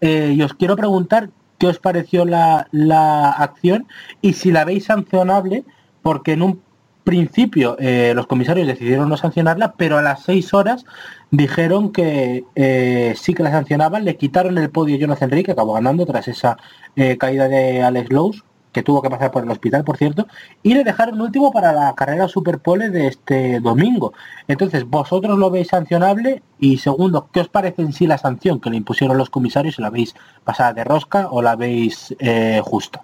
eh, 0.02 0.34
y 0.36 0.42
os 0.44 0.54
quiero 0.54 0.76
preguntar 0.76 1.30
qué 1.60 1.68
os 1.68 1.80
pareció 1.80 2.26
la, 2.26 2.68
la 2.72 3.30
acción 3.30 3.88
y 4.22 4.34
si 4.34 4.52
la 4.52 4.66
veis 4.66 4.86
sancionable, 4.86 5.66
porque 6.02 6.34
en 6.34 6.42
un 6.42 6.62
principio 7.04 7.76
eh, 7.80 8.14
los 8.16 8.28
comisarios 8.28 8.68
decidieron 8.68 9.10
no 9.10 9.18
sancionarla, 9.18 9.74
pero 9.74 9.98
a 9.98 10.02
las 10.02 10.24
seis 10.24 10.54
horas 10.54 10.86
dijeron 11.32 11.92
que 11.92 12.44
eh, 12.56 13.14
sí 13.18 13.34
que 13.34 13.44
la 13.44 13.52
sancionaban, 13.52 14.06
le 14.06 14.16
quitaron 14.16 14.58
el 14.58 14.70
podio 14.70 14.96
Jonathan 14.96 15.32
Rey, 15.32 15.44
que 15.44 15.54
acabó 15.54 15.74
ganando 15.74 16.06
tras 16.06 16.28
esa 16.28 16.58
eh, 16.96 17.18
caída 17.18 17.48
de 17.48 17.82
Alex 17.82 18.12
Lowe, 18.12 18.36
que 18.72 18.84
tuvo 18.84 19.02
que 19.02 19.10
pasar 19.10 19.32
por 19.32 19.44
el 19.44 19.50
hospital, 19.50 19.84
por 19.84 19.98
cierto, 19.98 20.28
y 20.64 20.74
le 20.74 20.84
dejaron 20.84 21.20
último 21.22 21.52
para 21.52 21.72
la 21.74 21.94
carrera 21.96 22.28
Superpole 22.28 22.90
de 22.90 23.08
este 23.08 23.60
domingo. 23.60 24.14
Entonces, 24.48 24.86
¿vosotros 24.86 25.38
lo 25.38 25.50
veis 25.50 25.70
sancionable? 25.70 26.44
Y 26.60 26.78
segundo, 26.78 27.30
¿qué 27.34 27.42
os 27.42 27.48
parece 27.50 27.82
en 27.82 27.94
sí 27.94 28.08
la 28.08 28.18
sanción 28.18 28.60
que 28.60 28.70
le 28.70 28.78
impusieron 28.78 29.18
los 29.18 29.30
comisarios? 29.30 29.76
¿Si 29.76 29.82
la 29.82 29.90
veis 29.90 30.16
pasada 30.44 30.74
de 30.74 30.84
rosca 30.84 31.28
o 31.32 31.42
la 31.42 31.56
veis 31.56 32.16
eh, 32.20 32.62
justa? 32.64 33.02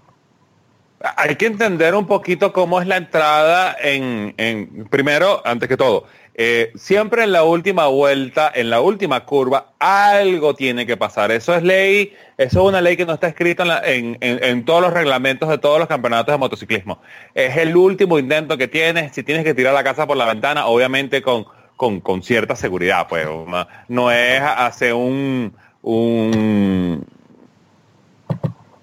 Hay 1.18 1.36
que 1.36 1.45
entender 1.45 1.93
un 1.93 2.07
poquito 2.07 2.51
cómo 2.51 2.82
es 2.82 2.88
la 2.88 2.97
entrada 2.97 3.76
en, 3.80 4.34
en 4.38 4.88
primero, 4.89 5.41
antes 5.45 5.70
que 5.70 5.78
todo, 5.78 6.05
eh, 6.38 6.72
siempre 6.76 7.24
en 7.24 7.32
la 7.32 7.44
última 7.44 7.88
vuelta, 7.88 8.52
en 8.54 8.70
la 8.70 8.82
última 8.82 9.24
curva, 9.26 9.68
algo 9.80 10.54
tiene 10.54 10.86
que 10.86 10.98
pasar. 10.98 11.32
Eso 11.32 11.56
es 11.56 11.64
ley, 11.64 12.14
eso 12.38 12.62
es 12.62 12.68
una 12.70 12.82
ley 12.82 12.98
que 12.98 13.06
no 13.06 13.14
está 13.14 13.28
escrita 13.28 13.64
en, 13.64 13.70
la- 13.70 13.82
en- 13.86 14.18
en- 14.20 14.44
en 14.44 14.66
todos 14.66 14.82
los 14.82 14.92
reglamentos 14.94 15.48
de 15.48 15.58
todos 15.58 15.80
los 15.80 15.88
campeonatos 15.88 16.34
de 16.34 16.38
motociclismo. 16.38 17.00
Es 17.34 17.56
el 17.58 17.76
último 17.78 18.20
intento 18.20 18.58
que 18.58 18.68
tienes, 18.68 19.14
si 19.16 19.24
tienes 19.24 19.44
que 19.46 19.54
tirar 19.54 19.74
la 19.74 19.84
casa 19.84 20.06
por 20.06 20.18
la 20.18 20.26
ventana, 20.26 20.66
obviamente 20.68 21.22
con, 21.22 21.46
con, 21.78 22.02
con 22.02 22.22
cierta 22.22 22.56
seguridad, 22.56 23.08
pues 23.08 23.28
no, 23.88 24.12
es 24.12 24.42
hacer 24.42 24.94
un, 24.94 25.54
un 25.82 27.06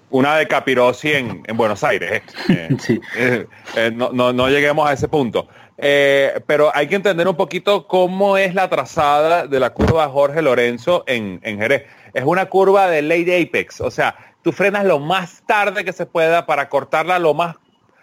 una 0.09 0.37
de 0.37 0.47
Capirosi 0.47 1.11
en, 1.11 1.41
en 1.47 1.57
Buenos 1.57 1.83
Aires. 1.83 2.11
eh. 2.11 2.21
Eh, 2.49 2.75
Sí. 2.79 2.99
eh, 3.17 3.47
eh, 3.75 3.91
no, 3.93 4.11
no, 4.13 4.31
no 4.31 4.47
lleguemos 4.49 4.87
a 4.87 4.93
ese 4.93 5.07
punto. 5.07 5.47
Eh, 5.77 6.39
pero 6.45 6.71
hay 6.73 6.87
que 6.87 6.95
entender 6.95 7.27
un 7.27 7.35
poquito 7.35 7.87
cómo 7.87 8.37
es 8.37 8.53
la 8.53 8.69
trazada 8.69 9.47
de 9.47 9.59
la 9.59 9.71
curva 9.71 10.07
Jorge 10.07 10.41
Lorenzo 10.41 11.03
en, 11.07 11.39
en 11.43 11.57
Jerez. 11.57 11.85
Es 12.13 12.23
una 12.23 12.45
curva 12.45 12.89
de 12.89 13.01
ley 13.01 13.23
de 13.23 13.41
apex, 13.41 13.81
o 13.81 13.89
sea, 13.89 14.15
tú 14.43 14.51
frenas 14.51 14.85
lo 14.85 14.99
más 14.99 15.41
tarde 15.47 15.83
que 15.83 15.93
se 15.93 16.05
pueda 16.05 16.45
para 16.45 16.69
cortarla 16.69 17.17
lo 17.17 17.33
más 17.33 17.55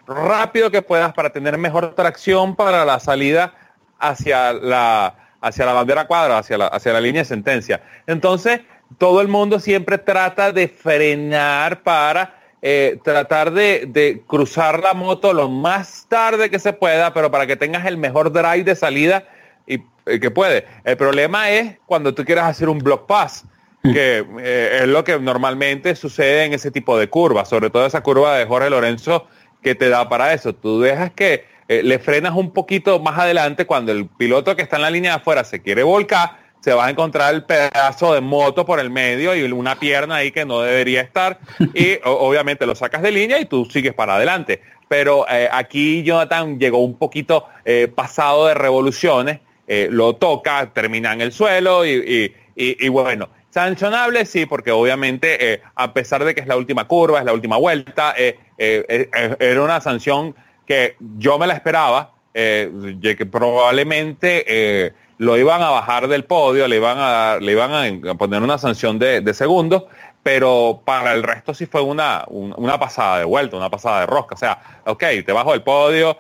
rápido 0.06 0.70
que 0.70 0.82
puedas 0.82 1.12
para 1.12 1.30
tener 1.30 1.56
mejor 1.58 1.94
tracción 1.94 2.56
para 2.56 2.84
la 2.84 2.98
salida 2.98 3.54
hacia 4.00 4.52
la, 4.52 5.14
hacia 5.40 5.66
la 5.66 5.72
bandera 5.72 6.06
cuadra, 6.06 6.38
hacia 6.38 6.56
hacia 6.66 6.92
la 6.92 7.00
línea 7.00 7.22
de 7.22 7.28
sentencia. 7.28 7.82
Entonces, 8.08 8.62
todo 8.98 9.20
el 9.20 9.28
mundo 9.28 9.60
siempre 9.60 9.98
trata 9.98 10.50
de 10.50 10.66
frenar 10.66 11.82
para 11.82 12.39
eh, 12.62 12.98
tratar 13.02 13.52
de, 13.52 13.86
de 13.88 14.22
cruzar 14.26 14.80
la 14.80 14.92
moto 14.92 15.32
lo 15.32 15.48
más 15.48 16.04
tarde 16.10 16.50
que 16.50 16.58
se 16.58 16.74
pueda, 16.74 17.14
pero 17.14 17.30
para 17.30 17.46
que 17.46 17.56
tengas 17.56 17.86
el 17.86 17.96
mejor 17.96 18.30
drive 18.32 18.64
de 18.64 18.76
salida 18.76 19.24
y 19.66 19.82
eh, 20.04 20.20
que 20.20 20.30
puede. 20.30 20.66
El 20.84 20.98
problema 20.98 21.50
es 21.50 21.78
cuando 21.86 22.12
tú 22.12 22.22
quieres 22.22 22.44
hacer 22.44 22.68
un 22.68 22.78
block 22.78 23.06
pass, 23.06 23.46
que 23.82 24.26
eh, 24.40 24.80
es 24.82 24.88
lo 24.88 25.04
que 25.04 25.18
normalmente 25.18 25.96
sucede 25.96 26.44
en 26.44 26.52
ese 26.52 26.70
tipo 26.70 26.98
de 26.98 27.08
curvas, 27.08 27.48
sobre 27.48 27.70
todo 27.70 27.86
esa 27.86 28.02
curva 28.02 28.36
de 28.36 28.44
Jorge 28.44 28.68
Lorenzo 28.68 29.26
que 29.62 29.74
te 29.74 29.88
da 29.88 30.06
para 30.10 30.34
eso. 30.34 30.54
Tú 30.54 30.82
dejas 30.82 31.12
que 31.12 31.46
le 31.66 31.98
frenas 31.98 32.34
un 32.34 32.50
poquito 32.50 32.98
más 32.98 33.18
adelante 33.18 33.64
cuando 33.64 33.92
el 33.92 34.06
piloto 34.06 34.54
que 34.54 34.62
está 34.62 34.76
en 34.76 34.82
la 34.82 34.90
línea 34.90 35.12
de 35.12 35.16
afuera 35.18 35.44
se 35.44 35.62
quiere 35.62 35.82
volcar, 35.82 36.39
se 36.60 36.72
va 36.74 36.86
a 36.86 36.90
encontrar 36.90 37.34
el 37.34 37.44
pedazo 37.44 38.12
de 38.14 38.20
moto 38.20 38.66
por 38.66 38.80
el 38.80 38.90
medio 38.90 39.34
y 39.34 39.42
una 39.50 39.78
pierna 39.78 40.16
ahí 40.16 40.30
que 40.30 40.44
no 40.44 40.60
debería 40.60 41.00
estar 41.00 41.38
y 41.74 41.98
obviamente 42.04 42.66
lo 42.66 42.74
sacas 42.74 43.00
de 43.02 43.10
línea 43.10 43.40
y 43.40 43.46
tú 43.46 43.64
sigues 43.64 43.94
para 43.94 44.16
adelante. 44.16 44.60
Pero 44.88 45.24
eh, 45.30 45.48
aquí 45.50 46.02
Jonathan 46.02 46.58
llegó 46.58 46.78
un 46.84 46.96
poquito 46.98 47.46
eh, 47.64 47.88
pasado 47.94 48.46
de 48.48 48.54
revoluciones, 48.54 49.40
eh, 49.68 49.88
lo 49.90 50.16
toca, 50.16 50.70
termina 50.74 51.12
en 51.12 51.20
el 51.20 51.32
suelo 51.32 51.86
y, 51.86 51.90
y- 51.90 52.34
y- 52.56 52.86
y 52.86 52.88
bueno, 52.88 53.28
sancionable 53.50 54.26
sí, 54.26 54.46
porque 54.46 54.70
obviamente 54.72 55.62
a 55.76 55.92
pesar 55.94 56.24
de 56.24 56.34
que 56.34 56.40
es 56.42 56.46
la 56.46 56.56
última 56.56 56.86
curva, 56.86 57.20
es 57.20 57.24
la 57.24 57.32
última 57.32 57.56
vuelta, 57.56 58.14
era 58.58 59.62
una 59.62 59.80
sanción 59.80 60.34
que 60.66 60.96
yo 61.18 61.38
me 61.38 61.46
la 61.46 61.54
esperaba, 61.54 62.12
que 62.32 63.28
probablemente 63.30 64.92
lo 65.20 65.36
iban 65.36 65.60
a 65.60 65.68
bajar 65.68 66.08
del 66.08 66.24
podio, 66.24 66.66
le 66.66 66.76
iban 66.76 66.96
a, 66.98 67.36
le 67.38 67.52
iban 67.52 67.72
a, 68.08 68.14
poner 68.14 68.42
una 68.42 68.56
sanción 68.56 68.98
de, 68.98 69.20
de 69.20 69.34
segundos, 69.34 69.84
pero 70.22 70.80
para 70.82 71.12
el 71.12 71.22
resto 71.22 71.52
sí 71.52 71.66
fue 71.66 71.82
una, 71.82 72.24
un- 72.28 72.54
una 72.56 72.78
pasada 72.78 73.18
de 73.18 73.24
vuelta, 73.26 73.56
una 73.58 73.68
pasada 73.68 74.00
de 74.00 74.06
rosca. 74.06 74.34
O 74.34 74.38
sea, 74.38 74.80
ok, 74.86 75.04
te 75.26 75.32
bajo 75.32 75.52
del 75.52 75.62
podio, 75.62 76.16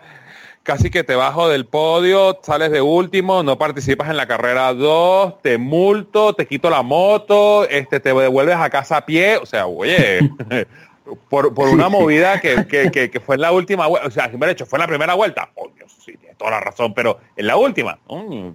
casi 0.62 0.90
que 0.90 1.02
te 1.02 1.14
bajo 1.14 1.48
del 1.48 1.64
podio, 1.64 2.38
sales 2.42 2.70
de 2.72 2.82
último, 2.82 3.42
no 3.42 3.56
participas 3.56 4.10
en 4.10 4.18
la 4.18 4.26
carrera 4.28 4.74
2, 4.74 5.40
te 5.40 5.56
multo, 5.56 6.34
te 6.34 6.46
quito 6.46 6.68
la 6.68 6.82
moto, 6.82 7.66
este, 7.70 8.00
te 8.00 8.12
devuelves 8.12 8.56
a 8.56 8.68
casa 8.68 8.98
a 8.98 9.06
pie, 9.06 9.38
o 9.38 9.46
sea, 9.46 9.66
oye, 9.66 10.30
por, 11.30 11.54
por 11.54 11.68
una 11.70 11.88
movida 11.88 12.38
que, 12.38 12.66
que- 12.66 12.90
que- 12.90 13.10
que 13.10 13.20
fue 13.20 13.36
en 13.36 13.40
la 13.40 13.52
última 13.52 13.86
vuelta, 13.86 14.08
o 14.08 14.10
sea, 14.10 14.30
si 14.30 14.36
me 14.36 14.50
hecho, 14.50 14.66
fue 14.66 14.76
en 14.76 14.82
la 14.82 14.88
primera 14.88 15.14
vuelta, 15.14 15.48
oh 15.54 15.70
Dios, 15.74 15.90
sí, 16.04 16.14
tienes 16.18 16.36
toda 16.36 16.50
la 16.50 16.60
razón, 16.60 16.92
pero 16.92 17.18
en 17.36 17.46
la 17.46 17.56
última, 17.56 17.98
mm, 18.08 18.48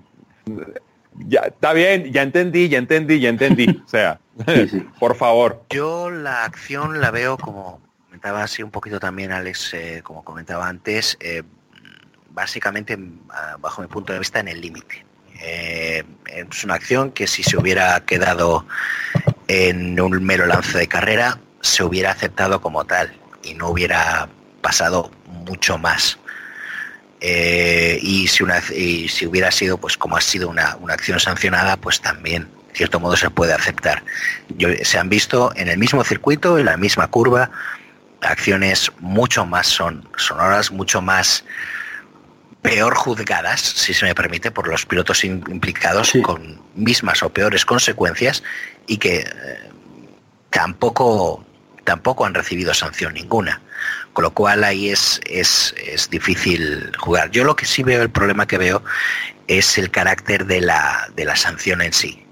ya 1.27 1.41
está 1.41 1.73
bien, 1.73 2.11
ya 2.11 2.21
entendí, 2.21 2.69
ya 2.69 2.77
entendí, 2.77 3.19
ya 3.19 3.29
entendí, 3.29 3.81
o 3.85 3.89
sea, 3.89 4.19
Sí, 4.47 4.67
sí. 4.67 4.87
por 4.99 5.15
favor. 5.15 5.63
Yo 5.69 6.09
la 6.11 6.43
acción 6.43 6.99
la 6.99 7.11
veo 7.11 7.37
como 7.37 7.81
comentaba 8.05 8.43
así 8.43 8.63
un 8.63 8.71
poquito 8.71 8.99
también 8.99 9.31
Alex, 9.31 9.73
eh, 9.73 10.01
como 10.03 10.23
comentaba 10.23 10.67
antes, 10.67 11.17
eh, 11.19 11.43
básicamente 12.31 12.97
ah, 13.29 13.57
bajo 13.59 13.81
mi 13.81 13.87
punto 13.87 14.13
de 14.13 14.19
vista 14.19 14.39
en 14.39 14.47
el 14.47 14.61
límite. 14.61 15.05
Eh, 15.41 16.03
es 16.27 16.63
una 16.63 16.75
acción 16.75 17.11
que 17.11 17.27
si 17.27 17.43
se 17.43 17.57
hubiera 17.57 17.99
quedado 18.05 18.65
en 19.47 19.99
un 19.99 20.23
mero 20.23 20.45
lance 20.45 20.77
de 20.77 20.87
carrera 20.87 21.39
se 21.61 21.83
hubiera 21.83 22.11
aceptado 22.11 22.61
como 22.61 22.85
tal 22.85 23.11
y 23.43 23.53
no 23.53 23.69
hubiera 23.69 24.29
pasado 24.61 25.11
mucho 25.27 25.77
más. 25.77 26.19
Eh, 27.21 27.97
y, 28.01 28.27
si 28.27 28.43
una, 28.43 28.61
y 28.75 29.07
si 29.07 29.25
hubiera 29.25 29.51
sido, 29.51 29.77
pues 29.77 29.97
como 29.97 30.17
ha 30.17 30.21
sido 30.21 30.49
una, 30.49 30.75
una 30.77 30.93
acción 30.93 31.19
sancionada, 31.19 31.77
pues 31.77 32.01
también, 32.01 32.49
en 32.69 32.75
cierto 32.75 32.99
modo, 32.99 33.15
se 33.15 33.29
puede 33.29 33.53
aceptar. 33.53 34.03
Yo- 34.57 34.69
se 34.83 34.99
han 34.99 35.09
visto 35.09 35.51
en 35.55 35.67
el 35.69 35.77
mismo 35.77 36.03
circuito, 36.03 36.57
en 36.59 36.65
la 36.65 36.77
misma 36.77 37.07
curva, 37.07 37.49
acciones 38.21 38.91
mucho 38.99 39.45
más 39.45 39.67
son, 39.67 40.07
sonoras, 40.17 40.71
mucho 40.71 41.01
más 41.01 41.45
peor 42.61 42.95
juzgadas, 42.95 43.61
si 43.61 43.93
se 43.93 44.05
me 44.05 44.15
permite, 44.15 44.51
por 44.51 44.67
los 44.67 44.85
pilotos 44.85 45.23
im- 45.23 45.47
implicados 45.51 46.09
Sí. 46.09 46.21
con 46.21 46.59
mismas 46.75 47.21
o 47.23 47.29
peores 47.29 47.63
consecuencias 47.65 48.43
y 48.87 48.97
que 48.97 49.19
eh, 49.19 49.69
tampoco, 50.49 51.45
tampoco 51.83 52.25
han 52.25 52.33
recibido 52.33 52.73
sanción 52.73 53.13
ninguna. 53.13 53.61
Con 54.15 54.23
lo 54.23 54.31
cual 54.31 54.63
ahí 54.63 54.91
es, 54.91 55.19
es, 55.25 55.75
es 55.77 56.09
difícil 56.09 56.89
jugar. 56.97 57.31
Yo 57.31 57.43
lo 57.43 57.57
que 57.57 57.65
sí 57.65 57.83
veo, 57.83 58.01
el 58.01 58.09
problema 58.09 58.47
que 58.47 58.57
veo, 58.57 58.81
es 59.49 59.77
el 59.77 59.91
carácter 59.91 60.45
de 60.45 60.61
la, 60.61 61.09
de 61.17 61.25
la 61.25 61.35
sanción 61.35 61.81
en 61.81 61.91
sí. 61.91 62.25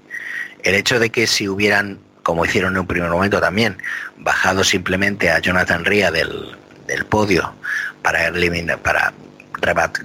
El 0.62 0.76
hecho 0.76 0.98
de 0.98 1.10
que 1.10 1.26
si 1.26 1.46
hubieran, 1.46 2.00
como 2.22 2.46
hicieron 2.46 2.72
en 2.72 2.78
un 2.80 2.86
primer 2.86 3.10
momento 3.10 3.38
también, 3.38 3.76
bajado 4.16 4.64
simplemente 4.64 5.30
a 5.30 5.40
Jonathan 5.40 5.84
Ria 5.84 6.10
del, 6.10 6.56
del 6.86 7.04
podio 7.04 7.54
para 8.00 8.28
eliminar, 8.28 8.78
para 8.78 9.12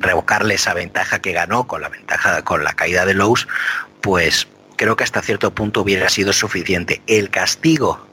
revocarle 0.02 0.56
esa 0.56 0.74
ventaja 0.74 1.20
que 1.20 1.32
ganó 1.32 1.66
con 1.66 1.82
la 1.82 1.88
ventaja, 1.88 2.42
con 2.42 2.66
la 2.66 2.74
caída 2.74 3.06
de 3.06 3.14
Lowe's, 3.14 3.48
pues 4.02 4.50
creo 4.76 4.98
que 4.98 5.06
hasta 5.06 5.22
cierto 5.22 5.56
punto 5.56 5.84
hubiera 5.84 6.10
sido 6.10 6.34
suficiente. 6.34 7.02
El 7.08 7.30
castigo 7.30 8.06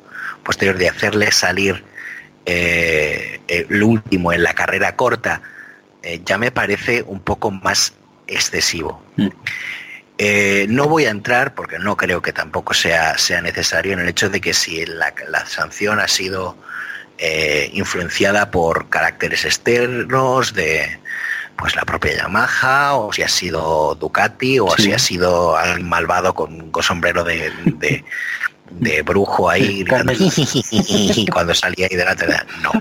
posterior 0.45 0.79
de 0.79 0.89
hacerle 0.89 1.33
salir 1.33 1.85
eh, 2.47 3.41
el 3.49 3.83
último 3.83 4.33
en 4.33 4.43
la 4.43 4.55
carrera 4.55 4.97
corta 4.97 5.43
eh, 6.03 6.21
ya 6.25 6.39
me 6.39 6.51
parece 6.51 7.03
un 7.03 7.21
poco 7.21 7.51
más 7.51 7.93
excesivo. 8.27 9.03
Mm. 9.17 9.29
Eh, 10.19 10.67
no 10.71 10.89
voy 10.89 11.05
a 11.05 11.11
entrar, 11.11 11.55
porque 11.55 11.79
no 11.79 11.97
creo 11.97 12.23
que 12.23 12.33
tampoco 12.33 12.73
sea, 12.73 13.19
sea 13.19 13.43
necesario, 13.43 13.93
en 13.93 14.01
el 14.01 14.09
hecho 14.09 14.31
de 14.31 14.41
que 14.41 14.55
si 14.55 14.87
la, 14.87 15.13
la 15.29 15.45
sanción 15.45 16.01
ha 16.01 16.09
sido 16.09 16.57
eh, 17.19 17.71
influenciada 17.75 18.51
por 18.51 18.89
caracteres 18.89 19.45
externos 19.45 20.55
de 20.55 20.99
pues 21.59 21.75
la 21.75 21.85
propia 21.85 22.15
Yamaha, 22.17 22.95
o 22.97 23.13
si 23.13 23.23
ha 23.23 23.29
sido 23.29 23.95
Ducati, 23.95 24.59
o 24.59 24.69
Sí. 24.77 24.85
si 24.85 24.93
ha 24.93 24.99
sido 24.99 25.57
alguien 25.57 25.89
malvado 25.89 26.35
con 26.35 26.61
un 26.75 26.83
sombrero 26.83 27.25
de, 27.25 27.51
de- 27.65 28.05
de 28.71 29.03
brujo 29.03 29.49
ahí 29.49 29.85
gritando 29.85 30.13
cuando 31.33 31.55
salía 31.55 31.87
ahí 31.91 31.97
delante 31.97 32.27
de... 32.27 32.37
No. 32.63 32.73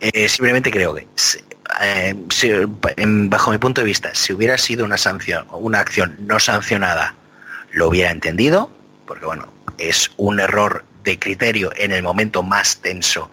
Eh, 0.00 0.28
simplemente 0.28 0.70
creo 0.70 0.94
que 0.94 1.06
eh, 1.82 2.14
si- 2.30 2.50
bajo 3.28 3.50
mi 3.50 3.58
punto 3.58 3.80
de 3.82 3.86
vista, 3.86 4.14
si 4.14 4.32
hubiera 4.32 4.56
sido 4.58 4.84
una 4.84 4.96
sanción, 4.96 5.46
una 5.52 5.80
acción 5.80 6.16
no 6.20 6.38
sancionada, 6.40 7.14
lo 7.72 7.88
hubiera 7.88 8.10
entendido, 8.10 8.70
porque 9.06 9.26
bueno, 9.26 9.52
es 9.78 10.10
un 10.16 10.40
error 10.40 10.84
de 11.04 11.18
criterio 11.18 11.70
en 11.76 11.92
el 11.92 12.02
momento 12.02 12.42
más 12.42 12.78
tenso 12.80 13.30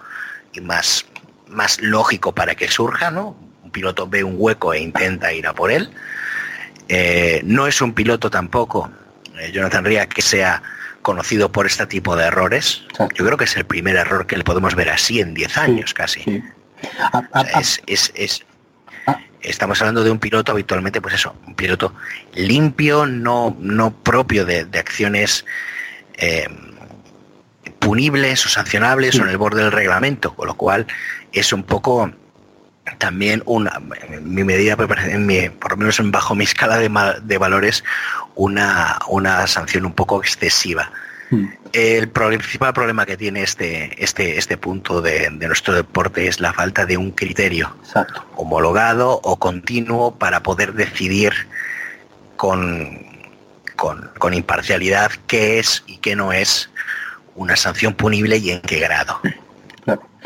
y 0.54 0.62
más, 0.62 1.06
más 1.48 1.82
lógico 1.82 2.34
para 2.34 2.56
que 2.56 2.68
surja, 2.68 3.12
¿no? 3.12 3.38
Un 3.64 3.72
piloto 3.72 4.08
ve 4.08 4.24
un 4.24 4.36
hueco 4.38 4.74
e 4.74 4.80
intenta 4.80 5.34
ir 5.34 5.48
a 5.48 5.54
por 5.54 5.72
él. 5.72 5.90
Eh, 6.90 7.42
no 7.44 7.68
es 7.68 7.82
un 7.82 7.94
piloto 7.94 8.30
tampoco, 8.30 8.90
Jonathan 9.52 9.84
Ria, 9.86 10.08
que 10.08 10.22
sea 10.22 10.62
conocido 11.08 11.54
por 11.54 11.66
este 11.66 11.86
tipo 11.88 12.18
de 12.18 12.26
errores. 12.26 12.84
Exacto. 12.90 13.16
Yo 13.16 13.26
creo 13.26 13.38
que 13.38 13.46
es 13.46 13.56
el 13.56 13.66
primer 13.66 13.96
error 13.96 14.28
que 14.28 14.36
le 14.36 14.44
podemos 14.44 14.76
ver 14.76 14.90
así 14.90 15.22
en 15.22 15.34
10 15.34 15.58
años 15.58 15.94
casi. 15.94 16.22
Sí. 16.22 16.44
A- 17.00 17.18
a- 17.32 17.42
O 17.42 17.46
sea, 17.46 17.58
a- 17.58 17.62
es, 17.62 17.82
es- 17.88 18.12
es- 18.14 18.46
Ah. 19.08 19.18
estamos 19.42 19.80
hablando 19.82 20.04
de 20.04 20.12
un 20.12 20.20
piloto 20.20 20.52
habitualmente, 20.52 21.00
pues 21.00 21.14
eso, 21.16 21.34
un 21.48 21.56
piloto 21.56 21.94
limpio, 22.36 23.06
no, 23.06 23.56
no 23.58 23.94
propio 24.04 24.44
de, 24.46 24.66
de 24.66 24.80
acciones 24.80 25.46
eh, 26.18 26.48
punibles 27.80 28.46
o 28.46 28.50
sancionables 28.50 29.16
Sí. 29.16 29.22
o 29.22 29.24
en 29.24 29.30
el 29.30 29.38
borde 29.38 29.62
del 29.64 29.72
reglamento, 29.72 30.36
con 30.36 30.48
lo 30.48 30.56
cual 30.56 30.88
es 31.32 31.54
un 31.54 31.64
poco 31.64 32.12
también 32.98 33.42
una, 33.46 33.80
mi 34.22 34.44
medida, 34.44 34.76
en 35.06 35.26
mi- 35.26 35.50
por 35.50 35.72
lo 35.72 35.78
menos 35.78 36.00
en 36.00 36.12
bajo 36.12 36.36
mi 36.36 36.44
escala 36.44 36.78
de, 36.78 36.90
de 37.24 37.38
valores, 37.38 37.84
una, 38.36 39.00
una 39.08 39.46
sanción 39.48 39.86
un 39.86 39.94
poco 39.94 40.22
excesiva. 40.22 40.92
Mm. 41.30 41.46
El 41.74 42.08
principal 42.10 42.74
problema 42.74 43.06
que 43.06 43.18
tiene 43.18 43.44
este, 43.44 44.02
este, 44.04 44.38
este 44.38 44.56
punto 44.58 45.02
de, 45.02 45.30
de 45.32 45.48
nuestro 45.48 45.74
deporte 45.74 46.28
es 46.28 46.40
la 46.40 46.54
falta 46.54 46.86
de 46.86 46.96
un 46.98 47.12
criterio 47.12 47.76
Exacto. 47.84 48.24
homologado 48.36 49.20
o 49.24 49.38
continuo 49.38 50.16
para 50.16 50.42
poder 50.42 50.74
decidir 50.74 51.34
con, 52.38 53.06
con, 53.76 54.10
con 54.18 54.34
imparcialidad 54.34 55.12
qué 55.28 55.60
es 55.60 55.84
y 55.88 55.98
qué 55.98 56.16
no 56.16 56.32
es 56.32 56.70
una 57.36 57.56
sanción 57.56 57.94
punible 57.94 58.38
y 58.38 58.52
en 58.52 58.62
qué 58.62 58.80
grado. 58.80 59.20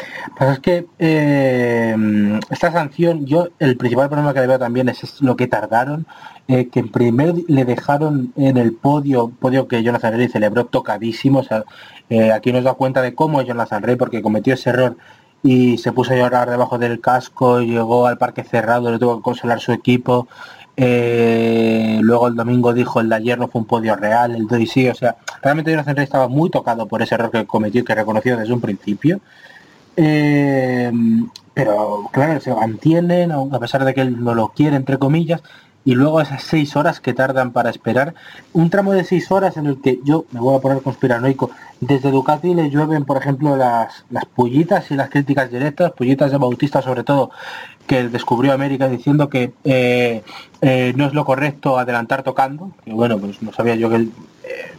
Claro. 0.01 0.31
Pero 0.37 0.51
es 0.51 0.59
que 0.59 0.87
eh, 0.99 2.39
esta 2.49 2.71
sanción, 2.71 3.25
yo 3.25 3.49
el 3.59 3.77
principal 3.77 4.09
problema 4.09 4.33
que 4.33 4.39
le 4.41 4.47
veo 4.47 4.59
también 4.59 4.89
es, 4.89 5.21
lo 5.21 5.35
que 5.35 5.47
tardaron, 5.47 6.05
eh, 6.47 6.67
que 6.69 6.79
en 6.79 6.89
primer 6.89 7.33
le 7.47 7.65
dejaron 7.65 8.33
en 8.35 8.57
el 8.57 8.73
podio, 8.73 9.29
podio 9.29 9.67
que 9.67 9.83
Jonathan 9.83 10.13
Rey 10.13 10.27
celebró 10.29 10.65
tocadísimo, 10.65 11.39
o 11.39 11.43
sea, 11.43 11.63
eh, 12.09 12.31
aquí 12.31 12.51
nos 12.51 12.63
da 12.63 12.73
cuenta 12.73 13.01
de 13.01 13.13
cómo 13.13 13.41
es 13.41 13.47
Jonathan 13.47 13.83
Rey, 13.83 13.95
porque 13.95 14.21
cometió 14.21 14.53
ese 14.53 14.69
error 14.71 14.97
y 15.43 15.77
se 15.77 15.91
puso 15.91 16.13
a 16.13 16.17
llorar 16.17 16.49
debajo 16.49 16.77
del 16.77 17.01
casco, 17.01 17.61
llegó 17.61 18.07
al 18.07 18.17
parque 18.17 18.43
cerrado, 18.43 18.91
le 18.91 18.99
tuvo 18.99 19.17
que 19.17 19.23
consolar 19.23 19.59
su 19.59 19.71
equipo, 19.71 20.27
luego 20.75 22.27
el 22.27 22.35
domingo 22.35 22.73
dijo 22.73 22.99
el 22.99 23.09
de 23.09 23.15
ayer 23.15 23.37
no 23.37 23.47
fue 23.47 23.61
un 23.61 23.67
podio 23.67 23.95
real, 23.95 24.35
el 24.35 24.47
de 24.47 24.55
hoy 24.55 24.67
sí, 24.67 24.87
o 24.89 24.95
sea, 24.95 25.17
realmente 25.41 25.71
Jonathan 25.71 25.95
Rey 25.95 26.03
estaba 26.03 26.27
muy 26.27 26.49
tocado 26.49 26.87
por 26.87 27.01
ese 27.01 27.15
error 27.15 27.31
que 27.31 27.45
cometió 27.45 27.83
que 27.85 27.95
reconoció 27.95 28.37
desde 28.37 28.53
un 28.53 28.61
principio. 28.61 29.21
Eh, 29.95 30.91
pero 31.53 32.09
claro, 32.11 32.39
se 32.39 32.53
mantienen, 32.53 33.31
a 33.31 33.59
pesar 33.59 33.85
de 33.85 33.93
que 33.93 34.01
él 34.01 34.23
no 34.23 34.33
lo 34.33 34.49
quiere, 34.49 34.75
entre 34.75 34.97
comillas, 34.97 35.41
y 35.83 35.95
luego 35.95 36.21
esas 36.21 36.43
seis 36.43 36.75
horas 36.75 36.99
que 36.99 37.13
tardan 37.13 37.51
para 37.51 37.69
esperar. 37.69 38.13
Un 38.53 38.69
tramo 38.69 38.93
de 38.93 39.03
seis 39.03 39.31
horas 39.31 39.57
en 39.57 39.65
el 39.65 39.81
que 39.81 39.99
yo 40.03 40.25
me 40.31 40.39
voy 40.39 40.55
a 40.55 40.61
poner 40.61 40.81
conspiranoico. 40.81 41.49
Desde 41.79 42.11
Ducati 42.11 42.53
le 42.53 42.69
llueven, 42.69 43.05
por 43.05 43.17
ejemplo, 43.17 43.55
las, 43.57 44.05
las 44.09 44.25
pullitas 44.25 44.91
y 44.91 44.95
las 44.95 45.09
críticas 45.09 45.51
directas, 45.51 45.91
pullitas 45.93 46.31
de 46.31 46.37
Bautista 46.37 46.81
sobre 46.81 47.03
todo, 47.03 47.31
que 47.87 48.07
descubrió 48.07 48.53
América 48.53 48.87
diciendo 48.87 49.29
que 49.29 49.53
eh, 49.63 50.23
eh, 50.61 50.93
no 50.95 51.05
es 51.07 51.13
lo 51.13 51.25
correcto 51.25 51.79
adelantar 51.79 52.23
tocando. 52.23 52.71
Que 52.85 52.93
bueno, 52.93 53.17
pues 53.17 53.41
no 53.41 53.51
sabía 53.51 53.75
yo 53.75 53.89
que 53.89 53.95
él, 53.95 54.11
eh, 54.43 54.73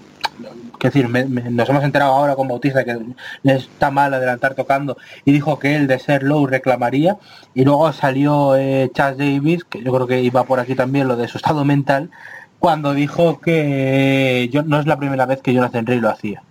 que 0.83 0.89
decir, 0.89 1.09
nos 1.09 1.69
hemos 1.69 1.85
enterado 1.85 2.13
ahora 2.13 2.35
con 2.35 2.49
Bautista 2.49 2.85
que 2.85 2.99
está 3.45 3.91
mal 3.93 4.13
adelantar 4.13 4.55
tocando 4.55 4.97
y 5.25 5.31
dijo 5.33 5.59
que 5.59 5.77
él 5.77 5.87
de 5.87 5.99
ser 6.01 6.25
low 6.25 6.47
reclamaría 6.47 7.17
y 7.55 7.65
luego 7.65 7.93
salió 7.93 8.57
eh, 8.57 8.91
Chas 8.93 9.17
Davis, 9.17 9.65
que 9.65 9.81
yo 9.83 9.93
creo 9.93 10.07
que 10.09 10.21
iba 10.23 10.43
por 10.45 10.59
aquí 10.59 10.75
también 10.75 11.07
lo 11.07 11.17
de 11.17 11.29
su 11.29 11.39
estado 11.39 11.65
mental, 11.65 12.11
cuando 12.59 12.95
dijo 12.95 13.41
que 13.41 14.49
yo 14.53 14.63
no 14.65 14.81
es 14.81 14.87
la 14.87 14.99
primera 14.99 15.25
vez 15.27 15.41
que 15.41 15.53
Jonathan 15.55 15.87
Rey 15.87 16.01
lo 16.01 16.11
hacía 16.11 16.43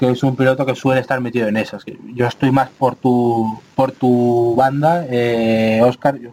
que 0.00 0.10
es 0.10 0.22
un 0.24 0.34
piloto 0.34 0.66
que 0.66 0.74
suele 0.74 1.00
estar 1.00 1.20
metido 1.20 1.46
en 1.46 1.56
esas. 1.56 1.84
Yo 2.14 2.26
estoy 2.26 2.50
más 2.50 2.70
por 2.70 2.96
tu 2.96 3.60
por 3.76 3.92
tu 3.92 4.54
banda, 4.56 5.06
eh, 5.08 5.80
Oscar. 5.84 6.18
yo- 6.18 6.30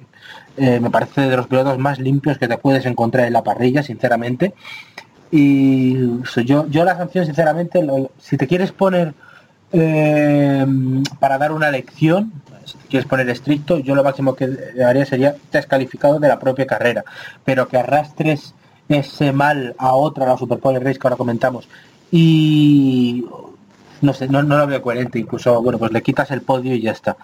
eh, 0.57 0.79
me 0.79 0.89
parece 0.89 1.21
de 1.21 1.37
los 1.37 1.45
pilotos 1.47 1.77
más 1.77 1.99
limpios 1.99 2.37
que 2.39 2.47
te 2.47 2.57
puedes 2.57 2.85
encontrar 2.87 3.27
en 3.27 3.33
la 3.33 3.43
parrilla, 3.43 3.83
sinceramente. 3.83 4.53
Y 5.31 5.95
yo, 6.45 6.67
yo 6.67 6.83
la 6.83 6.97
sanción, 6.97 7.25
sinceramente, 7.25 7.83
lo- 7.83 8.11
si 8.19 8.37
te 8.37 8.47
quieres 8.47 8.71
poner 8.71 9.13
eh, 9.71 10.65
para 11.19 11.37
dar 11.37 11.51
una 11.51 11.69
lección, 11.69 12.31
si 12.65 12.77
quieres 12.89 13.07
poner 13.07 13.29
estricto, 13.29 13.77
yo 13.77 13.93
lo 13.93 14.03
máximo 14.03 14.35
que 14.35 14.49
haría 14.83 15.05
sería 15.05 15.35
descalificado 15.51 16.19
de 16.19 16.27
la 16.27 16.39
propia 16.39 16.65
carrera. 16.65 17.03
Pero 17.45 17.67
que 17.67 17.77
arrastres 17.77 18.55
ese 18.87 19.31
mal 19.31 19.75
a 19.77 19.93
otra, 19.93 20.25
la 20.25 20.37
Super 20.37 20.59
Race 20.83 20.97
que 20.97 21.07
ahora 21.07 21.17
comentamos, 21.17 21.67
y 22.11 23.25
no 24.01 24.13
sé, 24.13 24.27
no, 24.27 24.41
no 24.41 24.57
lo 24.57 24.65
veo 24.65 24.81
coherente, 24.81 25.19
incluso, 25.19 25.61
bueno, 25.61 25.77
pues 25.77 25.91
le 25.91 26.01
quitas 26.01 26.31
el 26.31 26.41
podio 26.41 26.73
y 26.73 26.81
ya 26.81 26.91
está. 26.91 27.17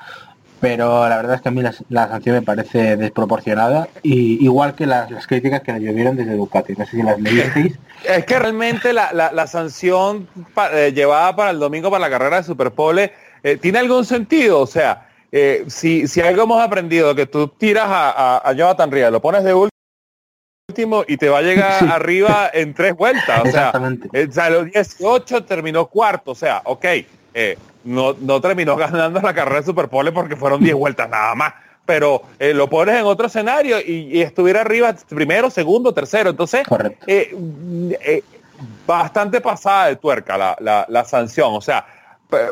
Pero 0.61 1.07
la 1.09 1.17
verdad 1.17 1.35
es 1.35 1.41
que 1.41 1.49
a 1.49 1.51
mí 1.51 1.61
la, 1.61 1.73
la 1.89 2.07
sanción 2.07 2.35
me 2.37 2.41
parece 2.41 2.95
desproporcionada, 2.97 3.87
y 4.03 4.43
igual 4.43 4.73
que 4.75 4.85
las, 4.85 5.11
las 5.11 5.27
críticas 5.27 5.61
que 5.61 5.73
le 5.73 5.79
llovieron 5.81 6.15
desde 6.15 6.33
Ducati. 6.35 6.73
No 6.73 6.85
sé 6.85 6.91
si 6.91 7.03
las 7.03 7.19
leísteis. 7.19 7.77
Es 8.05 8.23
que 8.25 8.37
realmente 8.37 8.93
la, 8.93 9.11
la- 9.13 9.31
la 9.31 9.47
sanción 9.47 10.27
pa- 10.53 10.69
eh, 10.71 10.93
llevada 10.93 11.35
para 11.35 11.49
el 11.51 11.57
domingo 11.59 11.89
para 11.89 12.01
la 12.01 12.09
carrera 12.09 12.37
de 12.37 12.43
Superpole 12.43 13.11
eh, 13.41 13.57
tiene 13.57 13.79
algún 13.79 14.05
sentido. 14.05 14.59
O 14.61 14.67
sea, 14.67 15.09
eh, 15.31 15.63
si, 15.67 16.07
si 16.07 16.21
algo 16.21 16.43
hemos 16.43 16.61
aprendido, 16.61 17.15
que 17.15 17.25
tú 17.25 17.47
tiras 17.47 17.85
a, 17.87 18.11
a, 18.11 18.37
a 18.49 18.53
Jonathan 18.53 18.91
Ría, 18.91 19.09
lo 19.09 19.21
pones 19.21 19.43
de 19.43 19.53
último 19.55 21.03
y 21.07 21.17
te 21.17 21.29
va 21.29 21.39
a 21.39 21.41
llegar 21.41 21.73
Sí. 21.79 21.85
arriba 21.91 22.49
en 22.53 22.73
tres 22.75 22.95
vueltas. 22.95 23.39
O 23.39 23.43
sea, 23.43 23.67
Exactamente. 23.67 24.09
eh, 24.13 24.27
salió 24.31 24.63
18, 24.65 25.43
terminó 25.45 25.87
cuarto. 25.87 26.31
O 26.31 26.35
sea, 26.35 26.61
ok, 26.65 26.85
eh, 27.35 27.55
no, 27.83 28.15
no 28.19 28.41
terminó 28.41 28.75
ganando 28.77 29.21
la 29.21 29.33
carrera 29.35 29.59
de 29.59 29.65
Superpole 29.67 30.11
porque 30.11 30.35
fueron 30.35 30.63
10 30.63 30.75
vueltas 30.75 31.07
nada 31.09 31.35
más. 31.35 31.53
Pero 31.85 32.23
eh, 32.39 32.51
lo 32.55 32.67
pones 32.67 32.95
en 32.95 33.05
otro 33.05 33.27
escenario 33.27 33.79
y, 33.79 34.17
y 34.17 34.21
estuviera 34.23 34.61
arriba 34.61 34.95
primero, 35.07 35.51
segundo, 35.51 35.93
tercero. 35.93 36.31
Entonces, 36.31 36.63
eh, 37.05 37.35
mm, 37.37 37.91
bastante 38.87 39.41
pasada 39.41 39.87
de 39.87 39.95
tuerca 39.97 40.37
la, 40.37 40.55
la- 40.59 40.85
la 40.89 41.05
sanción. 41.05 41.53
O 41.53 41.61
sea, 41.61 41.85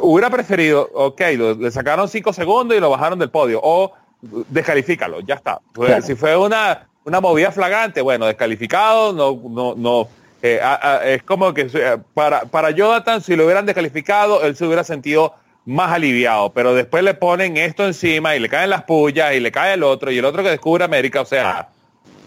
hubiera 0.02 0.30
preferido, 0.30 0.88
ok, 0.94 1.22
lo- 1.36 1.54
le 1.56 1.72
sacaron 1.72 2.08
cinco 2.08 2.32
segundos 2.32 2.78
y 2.78 2.80
lo 2.80 2.92
bajaron 2.92 3.18
del 3.18 3.30
podio. 3.32 3.60
O 3.64 3.92
descalifícalo, 4.22 5.20
ya 5.22 5.36
está. 5.36 5.60
Claro. 5.74 6.02
Si 6.02 6.16
fue 6.16 6.38
una, 6.38 6.88
una 7.06 7.20
movida 7.20 7.52
flagrante, 7.52 8.02
bueno, 8.02 8.26
descalificado, 8.28 9.14
no, 9.14 9.40
no, 9.50 9.74
no. 9.76 10.08
Eh, 10.44 10.60
a- 10.62 10.98
a- 10.98 11.06
es 11.06 11.24
como 11.24 11.54
que 11.54 11.68
eh, 11.74 11.98
para, 12.14 12.42
para 12.42 12.70
Jonathan, 12.72 13.22
si 13.22 13.36
lo 13.36 13.46
hubieran 13.46 13.66
descalificado, 13.66 14.44
él 14.44 14.56
se 14.56 14.66
hubiera 14.66 14.84
sentido 14.84 15.34
más 15.66 15.92
aliviado, 15.92 16.52
pero 16.52 16.76
después 16.76 17.04
le 17.04 17.14
ponen 17.14 17.56
esto 17.58 17.86
encima 17.86 18.36
y 18.36 18.40
le 18.40 18.50
caen 18.50 18.70
las 18.70 18.84
pullas 18.84 19.34
y 19.34 19.40
le 19.40 19.52
cae 19.52 19.74
el 19.76 19.84
otro 19.84 20.12
y 20.12 20.18
el 20.18 20.26
otro 20.26 20.44
que 20.44 20.50
descubre 20.50 20.84
América, 20.84 21.22
o 21.22 21.26
sea, 21.26 21.70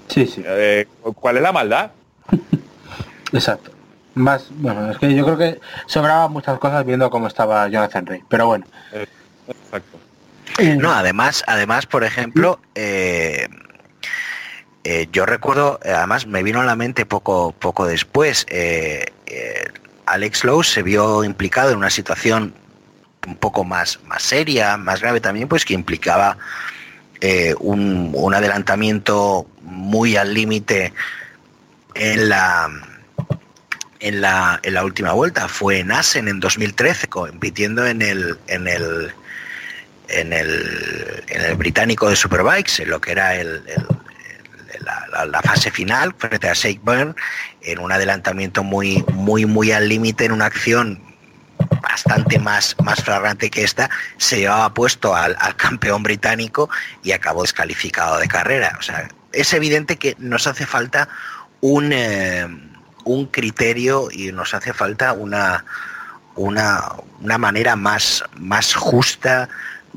Sí, 0.08 0.26
sí, 0.26 0.42
eh, 0.46 0.86
¿cuál 1.20 1.36
es 1.36 1.42
la 1.42 1.52
maldad? 1.52 1.90
exacto. 3.32 3.70
Más, 4.14 4.46
bueno, 4.50 4.90
es 4.90 4.96
que 4.98 5.14
yo 5.14 5.24
creo 5.24 5.36
que 5.36 5.60
sobraba 5.86 6.28
muchas 6.28 6.58
cosas 6.58 6.86
viendo 6.86 7.10
cómo 7.10 7.26
estaba 7.26 7.68
Jonathan 7.68 8.06
Rey. 8.06 8.22
Pero 8.28 8.46
bueno. 8.46 8.64
Eh, 8.92 9.06
Exacto. 9.48 9.98
No, 10.78 10.90
además, 10.92 11.44
además, 11.46 11.84
por 11.84 12.02
ejemplo, 12.02 12.58
eh, 12.74 13.46
eh, 14.88 15.08
yo 15.10 15.26
recuerdo, 15.26 15.80
eh, 15.82 15.90
además 15.90 16.26
me 16.26 16.42
vino 16.44 16.60
a 16.60 16.64
la 16.64 16.76
mente 16.76 17.04
poco, 17.06 17.52
poco 17.58 17.86
después, 17.86 18.46
eh, 18.48 19.06
Alex 20.06 20.44
Lowe 20.44 20.62
se 20.62 20.82
vio 20.82 21.24
implicado 21.24 21.70
en 21.72 21.78
una 21.78 21.90
situación 21.90 22.54
un 23.26 23.36
poco 23.36 23.64
más, 23.64 23.98
más 24.04 24.22
seria, 24.22 24.76
más 24.76 25.00
grave 25.00 25.20
también, 25.20 25.48
pues 25.48 25.64
que 25.64 25.74
implicaba 25.74 26.38
un, 27.58 28.12
un 28.14 28.34
adelantamiento 28.34 29.48
muy 29.62 30.16
al 30.16 30.32
límite 30.32 30.92
en 31.94 32.28
la 32.28 32.70
en 33.98 34.20
la, 34.20 34.60
en 34.62 34.74
la 34.74 34.84
última 34.84 35.12
vuelta. 35.12 35.48
Fue 35.48 35.80
en 35.80 35.90
Assen 35.90 36.28
en 36.28 36.38
2013, 36.38 37.08
compitiendo 37.08 37.84
en 37.84 38.02
el 38.02 38.38
en 38.46 38.68
el 38.68 39.12
en 40.08 40.32
el, 40.32 41.24
en 41.26 41.42
el 41.42 41.54
británico 41.56 42.08
de 42.08 42.14
Superbikes, 42.14 42.80
en 42.82 42.90
lo 42.90 43.00
que 43.00 43.10
era 43.10 43.34
el- 43.34 43.64
el- 45.24 45.32
la, 45.32 45.42
fase 45.42 45.70
final 45.70 46.14
frente 46.18 46.48
a 46.48 46.52
Shake 46.54 46.80
Burn, 46.82 47.14
en 47.62 47.78
un 47.78 47.92
adelantamiento 47.92 48.62
muy, 48.62 49.04
muy, 49.12 49.46
muy 49.46 49.72
al 49.72 49.88
límite, 49.88 50.24
en 50.26 50.32
una 50.32 50.46
acción 50.46 51.00
bastante 51.82 52.38
más, 52.38 52.76
más 52.82 53.02
flagrante 53.02 53.50
que 53.50 53.64
esta, 53.64 53.88
se 54.18 54.38
llevaba 54.40 54.72
puesto 54.74 55.14
al, 55.14 55.36
al 55.40 55.56
campeón 55.56 56.02
británico 56.02 56.68
y 57.02 57.12
acabó 57.12 57.42
descalificado 57.42 58.18
de 58.18 58.28
carrera. 58.28 58.76
O 58.78 58.82
sea, 58.82 59.08
es 59.32 59.52
evidente 59.52 59.96
que 59.96 60.14
nos 60.18 60.46
hace 60.46 60.66
falta 60.66 61.08
un, 61.60 61.92
eh, 61.92 62.46
un 63.04 63.26
criterio 63.26 64.08
y 64.10 64.32
nos 64.32 64.52
hace 64.54 64.72
falta 64.72 65.12
una, 65.12 65.64
una, 66.34 66.82
una 67.20 67.38
manera 67.38 67.76
más, 67.76 68.24
más 68.36 68.74
justa 68.74 69.48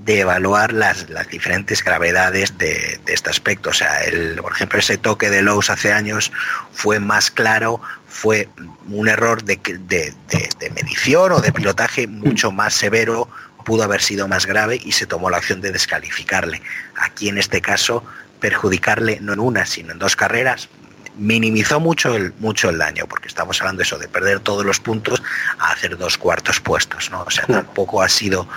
de 0.06 0.22
evaluar 0.22 0.72
las, 0.74 1.10
las 1.10 1.28
diferentes 1.28 1.84
gravedades 1.84 2.58
de, 2.58 3.00
de 3.06 3.14
este 3.14 3.30
aspecto. 3.30 3.70
O 3.70 3.74
sea, 3.74 4.04
el, 4.04 4.40
por 4.42 4.54
ejemplo, 4.54 4.80
ese 4.80 4.98
toque 4.98 5.30
de 5.30 5.42
Lowe's 5.42 5.70
hace 5.70 5.92
años 5.94 6.32
fue 6.72 7.00
más 7.00 7.30
claro, 7.32 7.82
fue 8.08 8.50
un 8.90 9.08
error 9.08 9.44
de, 9.44 9.58
de, 9.58 10.14
de- 10.30 10.70
medición 10.72 11.32
o 11.32 11.42
de 11.42 11.52
pilotaje 11.52 12.08
mucho 12.08 12.52
más 12.52 12.74
severo, 12.74 13.30
pudo 13.66 13.84
haber 13.84 14.02
sido 14.02 14.28
más 14.28 14.46
grave 14.46 14.80
y 14.84 14.94
se 14.94 15.06
tomó 15.06 15.30
la 15.30 15.38
acción 15.38 15.62
de 15.62 15.72
descalificarle. 15.72 16.62
Aquí 16.96 17.30
en 17.30 17.38
este 17.38 17.62
caso, 17.62 18.04
perjudicarle 18.40 19.20
no 19.22 19.34
en 19.34 19.40
una, 19.40 19.66
sino 19.66 19.92
en 19.92 20.00
dos 20.00 20.16
carreras, 20.16 20.70
minimizó 21.18 21.82
mucho 21.82 22.16
el, 22.16 22.34
mucho 22.40 22.70
el 22.70 22.78
daño, 22.78 23.06
porque 23.08 23.28
estamos 23.28 23.60
hablando 23.60 23.80
de 23.80 23.84
eso, 23.84 23.98
de 23.98 24.08
perder 24.08 24.40
todos 24.40 24.66
los 24.66 24.80
puntos 24.80 25.22
a 25.60 25.72
hacer 25.72 25.98
dos 25.98 26.18
cuartos 26.18 26.62
puestos, 26.62 27.12
¿no? 27.12 27.24
O 27.24 27.30
sea, 27.30 27.46
tampoco 27.46 28.02
ha 28.02 28.08
sido 28.08 28.48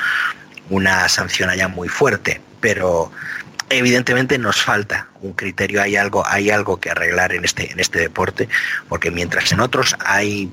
una 0.72 1.06
sanción 1.08 1.50
allá 1.50 1.68
muy 1.68 1.88
fuerte, 1.88 2.40
pero 2.60 3.12
evidentemente 3.68 4.38
nos 4.38 4.62
falta 4.62 5.06
un 5.20 5.34
criterio, 5.34 5.82
hay 5.82 5.96
algo, 5.96 6.26
hay 6.26 6.50
algo 6.50 6.80
que 6.80 6.90
arreglar 6.90 7.32
en 7.34 7.44
este, 7.44 7.70
en 7.72 7.78
este 7.78 7.98
deporte, 7.98 8.48
porque 8.88 9.10
mientras 9.10 9.52
en 9.52 9.60
otros 9.60 9.94
hay 10.04 10.50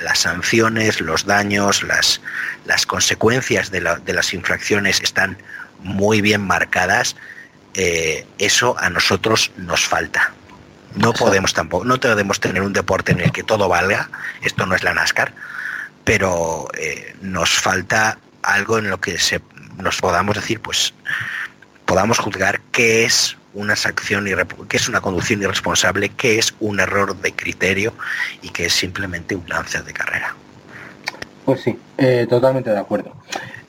las 0.00 0.20
sanciones, 0.20 1.00
los 1.00 1.24
daños, 1.26 1.82
las, 1.82 2.20
las 2.66 2.86
consecuencias 2.86 3.70
de, 3.72 3.80
la- 3.80 3.96
de 3.96 4.12
las 4.12 4.32
infracciones 4.32 5.00
están 5.02 5.36
muy 5.80 6.20
bien 6.20 6.40
marcadas, 6.46 7.16
eh, 7.74 8.24
eso 8.38 8.76
a 8.78 8.90
nosotros 8.90 9.50
nos 9.56 9.84
falta. 9.84 10.32
No 10.94 11.12
podemos 11.12 11.52
tampoco, 11.52 11.84
no 11.84 11.98
podemos 11.98 12.38
tener 12.40 12.62
un 12.62 12.72
deporte 12.72 13.10
en 13.12 13.20
el 13.20 13.32
que 13.32 13.42
todo 13.42 13.68
valga, 13.68 14.08
esto 14.42 14.66
no 14.66 14.74
es 14.76 14.82
la 14.84 14.94
NASCAR, 14.94 15.32
pero 16.04 16.68
eh, 16.78 17.14
nos 17.20 17.50
falta 17.50 18.18
algo 18.54 18.78
en 18.78 18.90
lo 18.90 19.00
que 19.00 19.18
se, 19.18 19.40
nos 19.76 19.98
podamos 20.00 20.34
decir, 20.34 20.60
pues 20.60 20.94
podamos 21.84 22.18
juzgar 22.18 22.60
qué 22.72 23.04
es 23.04 23.36
una 23.54 23.76
sanción 23.76 24.26
qué 24.68 24.76
es 24.76 24.88
una 24.88 25.00
conducción 25.00 25.42
irresponsable, 25.42 26.10
qué 26.10 26.38
es 26.38 26.54
un 26.60 26.80
error 26.80 27.16
de 27.16 27.32
criterio 27.32 27.94
y 28.42 28.50
qué 28.50 28.66
es 28.66 28.72
simplemente 28.72 29.34
un 29.34 29.48
lance 29.48 29.80
de 29.82 29.92
carrera. 29.92 30.34
Pues 31.48 31.62
sí, 31.62 31.78
eh, 31.96 32.26
totalmente 32.28 32.68
de 32.68 32.78
acuerdo. 32.78 33.12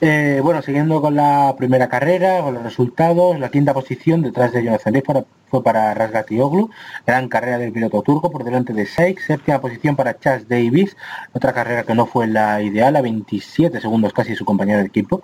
Eh, 0.01 0.41
bueno, 0.43 0.61
siguiendo 0.61 0.99
con 0.99 1.15
la 1.15 1.55
primera 1.57 1.87
carrera, 1.87 2.41
con 2.41 2.55
los 2.55 2.63
resultados, 2.63 3.39
la 3.39 3.47
quinta 3.51 3.73
posición 3.73 4.21
detrás 4.21 4.51
de 4.51 4.65
Jonathan 4.65 4.93
Rey 4.93 5.03
fue, 5.49 5.63
para 5.63 5.93
Rasgatioglu, 5.93 6.69
gran 7.07 7.29
carrera 7.29 7.57
del 7.57 7.71
piloto 7.71 8.01
turco 8.01 8.31
por 8.31 8.43
delante 8.43 8.73
de 8.73 8.85
Seix, 8.85 9.23
séptima 9.25 9.61
posición 9.61 9.95
para 9.95 10.19
Chas 10.19 10.49
Davis, 10.49 10.97
otra 11.31 11.53
carrera 11.53 11.83
que 11.83 11.95
no 11.95 12.05
fue 12.05 12.27
la 12.27 12.61
ideal, 12.61 12.97
a 12.97 13.01
27 13.01 13.79
segundos 13.79 14.11
casi 14.11 14.35
su 14.35 14.43
compañero 14.43 14.79
de 14.79 14.87
equipo. 14.87 15.23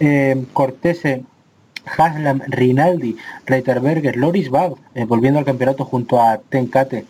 Eh, 0.00 0.44
Cortese 0.52 1.22
Haslam, 1.84 2.42
Rinaldi, 2.48 3.16
Reiterberger, 3.46 4.16
Loris 4.16 4.50
Bag, 4.50 4.72
eh, 4.96 5.04
volviendo 5.04 5.38
al 5.38 5.44
campeonato 5.44 5.84
junto 5.84 6.20
a 6.20 6.38
Tenkate. 6.38 7.04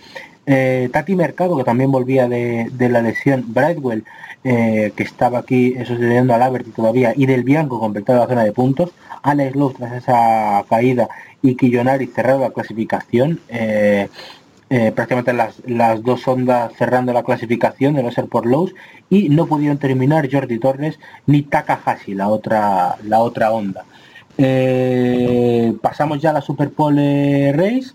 Eh, 0.44 0.88
Tati 0.92 1.14
Mercado, 1.14 1.56
que 1.56 1.64
también 1.64 1.92
volvía 1.92 2.28
de, 2.28 2.70
la 2.78 3.00
lesión, 3.00 3.44
Brightwell, 3.48 4.04
eh, 4.44 4.92
que 4.96 5.02
estaba 5.04 5.38
aquí 5.38 5.74
sucediendo 5.84 6.34
al 6.34 6.42
Averti 6.42 6.70
todavía, 6.70 7.12
y 7.14 7.26
del 7.26 7.44
Bianco 7.44 7.78
completado 7.78 8.18
la 8.18 8.26
zona 8.26 8.44
de 8.44 8.52
puntos, 8.52 8.90
Alex 9.22 9.54
Lowe 9.54 9.74
tras 9.74 9.92
esa 9.92 10.64
caída 10.68 11.08
y 11.42 11.54
Killonari 11.54 12.06
cerrado 12.06 12.40
la 12.40 12.50
clasificación, 12.50 13.40
eh, 13.48 14.08
prácticamente 14.68 15.34
las, 15.34 15.60
las, 15.66 16.02
dos 16.02 16.26
ondas 16.26 16.72
cerrando 16.78 17.12
la 17.12 17.22
clasificación 17.22 17.94
de 17.94 18.02
no 18.02 18.10
ser 18.10 18.26
por 18.26 18.46
Lowe's 18.46 18.74
y 19.10 19.28
no 19.28 19.46
pudieron 19.46 19.76
terminar 19.76 20.28
Jordi 20.32 20.58
Torres 20.58 20.98
ni 21.26 21.42
Takahashi, 21.42 22.14
la 22.14 22.28
otra, 22.28 22.96
la 23.04 23.20
otra 23.20 23.52
onda. 23.52 23.84
pasamos 25.82 26.20
ya 26.20 26.30
a 26.30 26.32
la 26.32 26.40
Superpole 26.40 27.52
Race. 27.52 27.92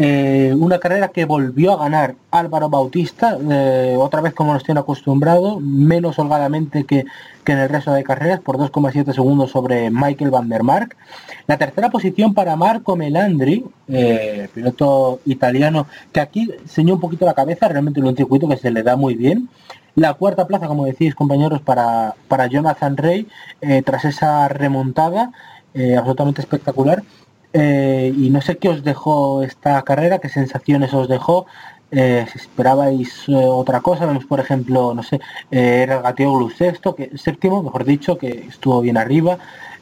Eh, 0.00 0.54
una 0.56 0.78
carrera 0.78 1.08
que 1.08 1.24
volvió 1.24 1.72
a 1.72 1.78
ganar 1.78 2.14
Álvaro 2.30 2.68
Bautista, 2.68 3.36
eh, 3.50 3.96
otra 3.98 4.20
vez 4.20 4.32
como 4.32 4.52
nos 4.52 4.62
tiene 4.62 4.78
acostumbrado, 4.78 5.58
menos 5.58 6.20
holgadamente 6.20 6.84
que, 6.84 7.04
en 7.44 7.58
el 7.58 7.68
resto 7.68 7.90
de 7.92 8.04
carreras, 8.04 8.38
por 8.38 8.58
2,7 8.58 9.12
segundos 9.12 9.50
sobre 9.50 9.90
Michael 9.90 10.30
Van 10.30 10.48
der 10.48 10.62
Mark. 10.62 10.94
La 11.48 11.58
tercera 11.58 11.90
posición 11.90 12.32
para 12.32 12.54
Marco 12.54 12.94
Melandri, 12.94 13.64
eh, 13.88 14.48
piloto 14.54 15.18
italiano, 15.24 15.88
que 16.12 16.20
aquí 16.20 16.48
señó 16.66 16.94
un 16.94 17.00
poquito 17.00 17.26
la 17.26 17.34
cabeza, 17.34 17.66
realmente 17.66 17.98
en 17.98 18.06
un 18.06 18.16
circuito 18.16 18.46
que 18.46 18.56
se 18.56 18.70
le 18.70 18.84
da 18.84 18.94
muy 18.94 19.16
bien. 19.16 19.48
La 19.96 20.14
cuarta 20.14 20.46
plaza, 20.46 20.68
como 20.68 20.84
decís 20.84 21.16
compañeros, 21.16 21.60
para, 21.60 22.14
para 22.28 22.46
Jonathan 22.46 22.96
Rey, 22.96 23.26
tras 23.84 24.04
esa 24.04 24.46
remontada 24.46 25.32
absolutamente 25.96 26.40
espectacular. 26.40 27.02
Eh, 27.52 28.12
y 28.16 28.30
no 28.30 28.40
sé 28.42 28.58
qué 28.58 28.68
os 28.68 28.84
dejó 28.84 29.42
esta 29.42 29.82
carrera, 29.82 30.18
qué 30.18 30.28
sensaciones 30.28 30.92
os 30.92 31.08
dejó, 31.08 31.46
eh, 31.90 32.26
si 32.30 32.38
esperabais 32.38 33.24
eh, 33.28 33.34
otra 33.34 33.80
cosa, 33.80 34.04
vemos 34.04 34.26
por 34.26 34.40
ejemplo, 34.40 34.94
no 34.94 35.02
sé, 35.02 35.20
era 35.50 35.96
el 35.96 36.02
Gatioglu 36.02 36.50
sexto, 36.50 36.94
que, 36.94 37.16
séptimo, 37.16 37.62
mejor 37.62 37.84
dicho, 37.84 38.18
que 38.18 38.46
estuvo 38.48 38.80
bien 38.82 38.98
arriba, 38.98 39.38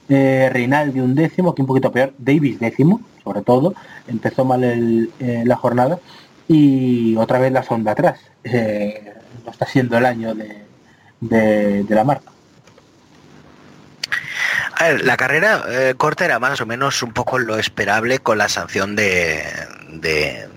Rinaldi 0.09 1.01
un 1.01 1.17
décimo, 1.17 1.55
que 1.55 1.63
un 1.63 1.69
poquito 1.69 1.91
peor, 1.91 2.15
Davis 2.19 2.61
décimo, 2.61 3.01
sobre 3.25 3.43
todo, 3.43 3.75
empezó 4.07 4.45
mal 4.45 5.11
la 5.19 5.57
jornada, 5.57 5.99
y 6.47 7.17
otra 7.17 7.41
vez 7.41 7.51
la 7.53 7.65
sonda 7.65 7.93
atrás, 7.93 8.21
no 8.45 9.51
está 9.51 9.67
siendo 9.67 9.99
el 9.99 10.07
año 10.07 10.35
de 10.35 11.85
la 11.89 12.05
marca 12.05 12.36
la 15.03 15.17
carrera 15.17 15.65
eh, 15.69 15.95
corta 15.97 16.25
era 16.25 16.39
más 16.39 16.61
o 16.61 16.67
menos 16.67 17.03
un 17.03 17.13
poco 17.13 17.39
lo 17.39 17.59
esperable 17.59 18.19
con 18.19 18.39
la 18.39 18.49
sanción 18.49 18.95
de, 18.97 19.43
de, 19.89 20.49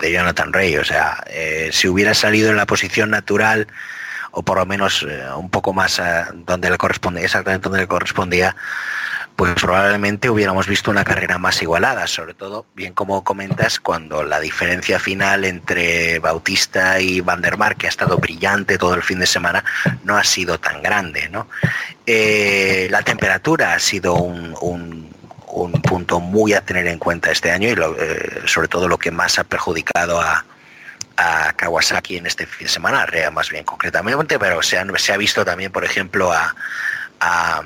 Jonathan 0.00 0.52
Rey. 0.52 0.76
O 0.76 0.84
sea, 0.84 1.24
eh, 1.26 1.70
si 1.72 1.88
hubiera 1.88 2.14
salido 2.14 2.50
en 2.50 2.56
la 2.56 2.66
posición 2.66 3.10
natural 3.10 3.66
o 4.30 4.42
por 4.42 4.58
lo 4.58 4.66
menos 4.66 5.04
eh, 5.08 5.24
un 5.34 5.50
poco 5.50 5.72
más 5.72 6.00
donde 6.46 6.70
le 6.70 6.76
correspondía, 6.76 7.24
exactamente 7.24 7.64
donde 7.64 7.80
le 7.80 7.88
correspondía, 7.88 8.54
pues 9.36 9.54
probablemente 9.54 10.30
hubiéramos 10.30 10.66
visto 10.66 10.90
una 10.90 11.04
carrera 11.04 11.36
más 11.36 11.60
igualada, 11.60 12.06
sobre 12.06 12.32
todo, 12.32 12.64
bien 12.74 12.94
como 12.94 13.22
comentas, 13.22 13.78
cuando 13.78 14.22
la 14.22 14.40
diferencia 14.40 14.98
final 14.98 15.44
entre 15.44 16.18
Bautista 16.20 16.98
y 17.00 17.20
Van 17.20 17.42
der 17.42 17.58
Mark, 17.58 17.76
que 17.76 17.86
ha 17.86 17.90
estado 17.90 18.16
brillante 18.16 18.78
todo 18.78 18.94
el 18.94 19.02
fin 19.02 19.18
de 19.18 19.26
semana, 19.26 19.62
no 20.04 20.16
ha 20.16 20.24
sido 20.24 20.58
tan 20.58 20.82
grande. 20.82 21.28
¿no? 21.28 21.48
Eh, 22.06 22.88
la 22.90 23.02
temperatura 23.02 23.74
ha 23.74 23.78
sido 23.78 24.14
un, 24.14 25.14
punto 25.82 26.20
muy 26.20 26.52
a 26.52 26.62
tener 26.62 26.86
en 26.86 26.98
cuenta 26.98 27.30
este 27.30 27.50
año 27.50 27.68
y 27.68 27.72
eh, 27.72 28.42
sobre 28.46 28.68
todo 28.68 28.88
lo 28.88 28.98
que 28.98 29.10
más 29.10 29.38
ha 29.38 29.44
perjudicado 29.44 30.20
a, 30.20 30.44
Kawasaki 31.56 32.18
en 32.18 32.26
este 32.26 32.44
fin 32.44 32.66
de 32.66 32.72
semana, 32.72 33.06
Rea 33.06 33.30
más 33.30 33.48
bien 33.48 33.64
concretamente, 33.64 34.38
pero 34.38 34.62
se, 34.62 34.78
se 34.98 35.12
ha 35.14 35.16
visto 35.16 35.46
también, 35.46 35.72
por 35.72 35.82
ejemplo, 35.82 36.30
a 36.30 36.54
a 37.20 37.62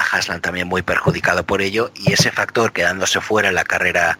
Haslan 0.00 0.40
también 0.40 0.68
muy 0.68 0.82
perjudicado 0.82 1.44
por 1.44 1.62
ello 1.62 1.90
y 1.94 2.12
ese 2.12 2.30
factor 2.30 2.72
quedándose 2.72 3.20
fuera 3.20 3.48
en 3.48 3.54
la 3.54 3.64
carrera 3.64 4.18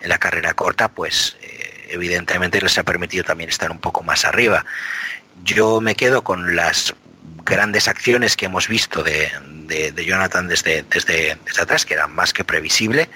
en 0.00 0.08
la 0.08 0.18
carrera 0.18 0.54
corta 0.54 0.88
pues 0.88 1.36
eh, 1.42 1.88
evidentemente 1.90 2.60
les 2.60 2.76
ha 2.78 2.82
permitido 2.82 3.24
también 3.24 3.50
estar 3.50 3.70
un 3.70 3.78
poco 3.78 4.02
más 4.02 4.24
arriba 4.24 4.64
yo 5.42 5.80
me 5.80 5.94
quedo 5.94 6.22
con 6.22 6.56
las 6.56 6.94
grandes 7.44 7.88
acciones 7.88 8.36
que 8.36 8.46
hemos 8.46 8.68
visto 8.68 9.02
de, 9.02 9.30
Jonathan 10.04 10.48
desde, 10.48 10.82
desde, 10.82 11.38
atrás, 11.60 11.84
que 11.84 11.94
era 11.94 12.06
más 12.06 12.32
que 12.32 12.44
previsible 12.44 13.08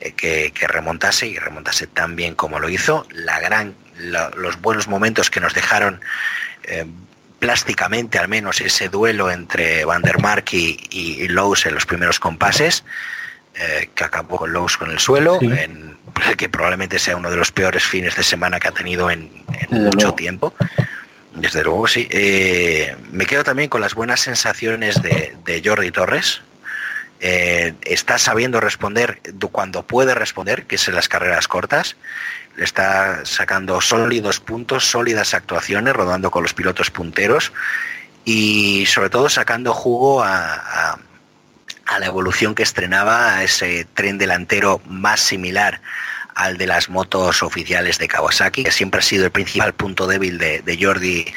eh, 0.00 0.12
que, 0.12 0.52
remontase 0.66 1.26
y 1.26 1.38
remontase 1.38 1.86
tan 1.86 2.16
bien 2.16 2.34
como 2.34 2.58
lo 2.58 2.68
hizo. 2.68 3.06
La 3.10 3.40
gran, 3.40 3.74
los 3.98 4.60
buenos 4.60 4.88
momentos 4.88 5.30
que 5.30 5.40
nos 5.40 5.54
dejaron 5.54 6.00
eh, 6.64 6.86
plásticamente 7.38 8.18
al 8.18 8.28
menos 8.28 8.60
ese 8.60 8.88
duelo 8.88 9.30
entre 9.30 9.84
Van 9.84 10.02
der 10.02 10.20
Mark 10.20 10.46
y, 10.52 10.78
y, 10.90 11.26
en 11.26 11.34
los 11.74 11.86
primeros 11.86 12.18
compases, 12.18 12.84
eh, 13.54 13.90
que 13.94 14.04
acabó 14.04 14.38
con 14.38 14.52
Lowe's 14.52 14.76
con 14.76 14.90
el 14.90 14.98
suelo, 14.98 15.38
en, 15.40 15.96
que 16.36 16.48
probablemente 16.48 16.98
sea 16.98 17.16
uno 17.16 17.30
de 17.30 17.36
los 17.36 17.52
peores 17.52 17.84
fines 17.84 18.16
de 18.16 18.22
semana 18.22 18.60
que 18.60 18.68
ha 18.68 18.72
tenido 18.72 19.10
en, 19.10 19.30
mucho 19.70 20.14
tiempo. 20.14 20.54
Desde 21.34 21.62
luego, 21.64 21.86
sí. 21.86 22.08
Eh, 22.10 22.96
me 23.12 23.26
quedo 23.26 23.44
también 23.44 23.68
con 23.68 23.80
las 23.80 23.94
buenas 23.94 24.20
sensaciones 24.20 25.02
de, 25.02 25.34
de 25.44 25.62
Jordi 25.64 25.90
Torres. 25.90 26.40
Eh, 27.20 27.74
está 27.82 28.18
sabiendo 28.18 28.60
responder 28.60 29.20
cuando 29.50 29.86
puede 29.86 30.14
responder, 30.14 30.64
que 30.64 30.76
es 30.76 30.88
en 30.88 30.94
las 30.94 31.08
carreras 31.08 31.48
cortas 31.48 31.96
está 32.58 33.24
sacando 33.24 33.80
sólidos 33.80 34.40
puntos, 34.40 34.88
sólidas 34.90 35.34
actuaciones, 35.34 35.94
rodando 35.94 36.30
con 36.30 36.42
los 36.42 36.54
pilotos 36.54 36.90
punteros 36.90 37.52
y 38.24 38.86
sobre 38.86 39.10
todo 39.10 39.28
sacando 39.28 39.72
jugo 39.72 40.22
a, 40.22 40.98
la 41.98 42.06
evolución 42.06 42.54
que 42.54 42.62
estrenaba 42.62 43.42
ese 43.42 43.86
tren 43.94 44.18
delantero 44.18 44.82
más 44.86 45.20
similar 45.20 45.80
al 46.34 46.58
de 46.58 46.66
las 46.66 46.90
motos 46.90 47.42
oficiales 47.42 47.98
de 47.98 48.08
Kawasaki, 48.08 48.64
que 48.64 48.70
siempre 48.70 49.00
ha 49.00 49.02
sido 49.02 49.24
el 49.24 49.30
principal 49.30 49.72
punto 49.72 50.06
débil 50.06 50.36
de, 50.36 50.60
de 50.60 50.78
Jordi 50.84 51.32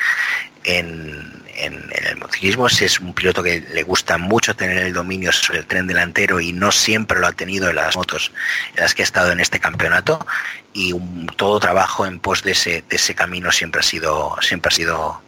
en, 0.65 1.38
en, 1.59 1.89
el 1.91 2.17
motociclismo. 2.17 2.67
Es 2.67 2.99
un 2.99 3.13
piloto 3.13 3.43
que 3.43 3.61
le 3.61 3.83
gusta 3.83 4.17
mucho 4.17 4.55
tener 4.55 4.77
el 4.77 4.93
dominio 4.93 5.31
sobre 5.31 5.59
el 5.59 5.65
tren 5.65 5.87
delantero 5.87 6.39
y 6.39 6.53
no 6.53 6.71
siempre 6.71 7.19
lo 7.19 7.27
ha 7.27 7.31
tenido 7.33 7.69
en 7.69 7.75
las 7.75 7.95
motos 7.95 8.31
en 8.75 8.83
las 8.83 8.95
que 8.95 9.03
ha 9.03 9.05
estado 9.05 9.31
en 9.31 9.39
este 9.39 9.59
campeonato. 9.59 10.25
Y 10.73 10.93
todo 11.35 11.59
trabajo 11.59 12.05
en 12.05 12.19
pos 12.19 12.43
de 12.43 12.51
ese, 12.51 12.83
de 12.87 12.95
ese 12.95 13.15
camino 13.15 13.51
siempre 13.51 13.79
ha 13.79 13.83
sido, 13.83 14.35
siempre 14.41 14.69
ha 14.69 14.75
sido 14.75 15.21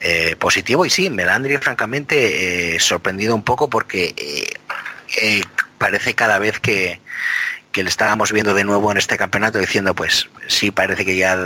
eh, 0.00 0.36
positivo. 0.36 0.86
Y 0.86 0.90
sí, 0.90 1.10
Melandri, 1.10 1.56
francamente, 1.58 2.74
eh, 2.74 2.80
sorprendido 2.80 3.34
un 3.34 3.42
poco 3.42 3.68
porque 3.68 4.14
eh, 4.16 5.42
parece 5.78 6.14
cada 6.14 6.38
vez 6.38 6.60
que, 6.60 7.00
que 7.72 7.82
le 7.82 7.90
estábamos 7.90 8.32
viendo 8.32 8.54
de 8.54 8.64
nuevo 8.64 8.90
en 8.90 8.98
este 8.98 9.16
campeonato 9.16 9.58
diciendo, 9.58 9.94
pues 9.94 10.28
sí, 10.46 10.70
parece 10.70 11.04
que 11.04 11.16
ya 11.16 11.36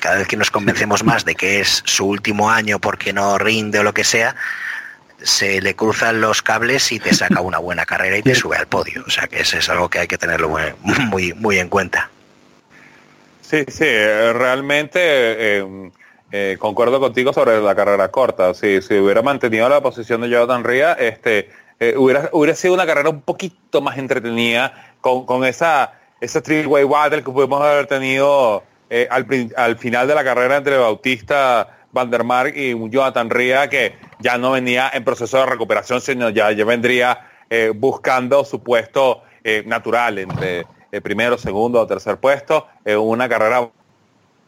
cada 0.00 0.18
vez 0.18 0.28
que 0.28 0.36
nos 0.36 0.50
convencemos 0.50 1.04
más 1.04 1.24
de 1.24 1.34
que 1.34 1.60
es 1.60 1.82
su 1.86 2.06
último 2.06 2.50
año 2.50 2.78
porque 2.78 3.12
no 3.12 3.38
rinde 3.38 3.78
o 3.78 3.82
lo 3.82 3.94
que 3.94 4.04
sea, 4.04 4.36
se 5.22 5.60
le 5.60 5.74
cruzan 5.74 6.20
los 6.20 6.42
cables 6.42 6.90
y 6.92 6.98
te 6.98 7.14
saca 7.14 7.40
una 7.40 7.58
buena 7.58 7.86
carrera 7.86 8.16
y 8.18 8.22
te 8.22 8.34
sube 8.36 8.56
al 8.56 8.66
podio. 8.66 9.04
O 9.06 9.10
sea 9.10 9.26
que 9.26 9.40
eso 9.40 9.56
es 9.58 9.68
algo 9.68 9.88
que 9.88 10.00
hay 10.00 10.08
que 10.08 10.18
tenerlo 10.18 10.50
muy, 10.80 11.32
muy, 11.34 11.58
en 11.58 11.68
cuenta. 11.68 12.10
Sí, 13.40 13.64
sí, 13.68 13.84
realmente 13.84 14.98
eh, 15.02 15.90
eh, 16.32 16.56
concuerdo 16.58 16.98
contigo 16.98 17.32
sobre 17.32 17.60
la 17.60 17.74
carrera 17.74 18.08
corta. 18.08 18.54
Si, 18.54 18.80
si 18.82 18.94
hubiera 18.94 19.22
mantenido 19.22 19.68
la 19.68 19.82
posición 19.82 20.22
de 20.22 20.30
Jonathan 20.30 20.64
Ria, 20.64 20.94
este, 20.94 21.50
eh, 21.78 21.94
hubiera, 21.96 22.30
hubiera 22.32 22.56
sido 22.56 22.74
una 22.74 22.86
carrera 22.86 23.10
un 23.10 23.20
poquito 23.20 23.80
más 23.80 23.98
entretenida 23.98 24.91
con, 25.02 25.26
con 25.26 25.44
esa, 25.44 25.92
ese 26.22 26.40
three-way 26.40 26.84
battle 26.84 27.22
que 27.22 27.30
pudimos 27.30 27.60
haber 27.60 27.86
tenido 27.86 28.62
eh, 28.94 29.08
al, 29.10 29.78
final 29.78 30.06
de 30.06 30.14
la 30.14 30.22
carrera 30.22 30.58
entre 30.58 30.76
Bautista, 30.76 31.78
Van 31.92 32.10
der 32.10 32.24
Mark 32.24 32.52
y 32.54 32.74
Jonathan 32.90 33.30
Ria, 33.30 33.68
que 33.70 33.94
ya 34.20 34.36
no 34.36 34.52
venía 34.52 34.90
en 34.92 35.02
proceso 35.02 35.38
de 35.38 35.46
recuperación, 35.46 36.02
sino 36.02 36.28
ya, 36.28 36.52
ya 36.52 36.64
vendría 36.66 37.26
eh, 37.48 37.72
buscando 37.74 38.44
su 38.44 38.62
puesto 38.62 39.22
eh, 39.44 39.62
natural 39.66 40.18
entre 40.18 40.66
el 40.90 41.00
primero, 41.00 41.38
segundo 41.38 41.80
o 41.80 41.86
tercer 41.86 42.18
puesto. 42.18 42.68
una 42.84 43.30
carrera 43.30 43.70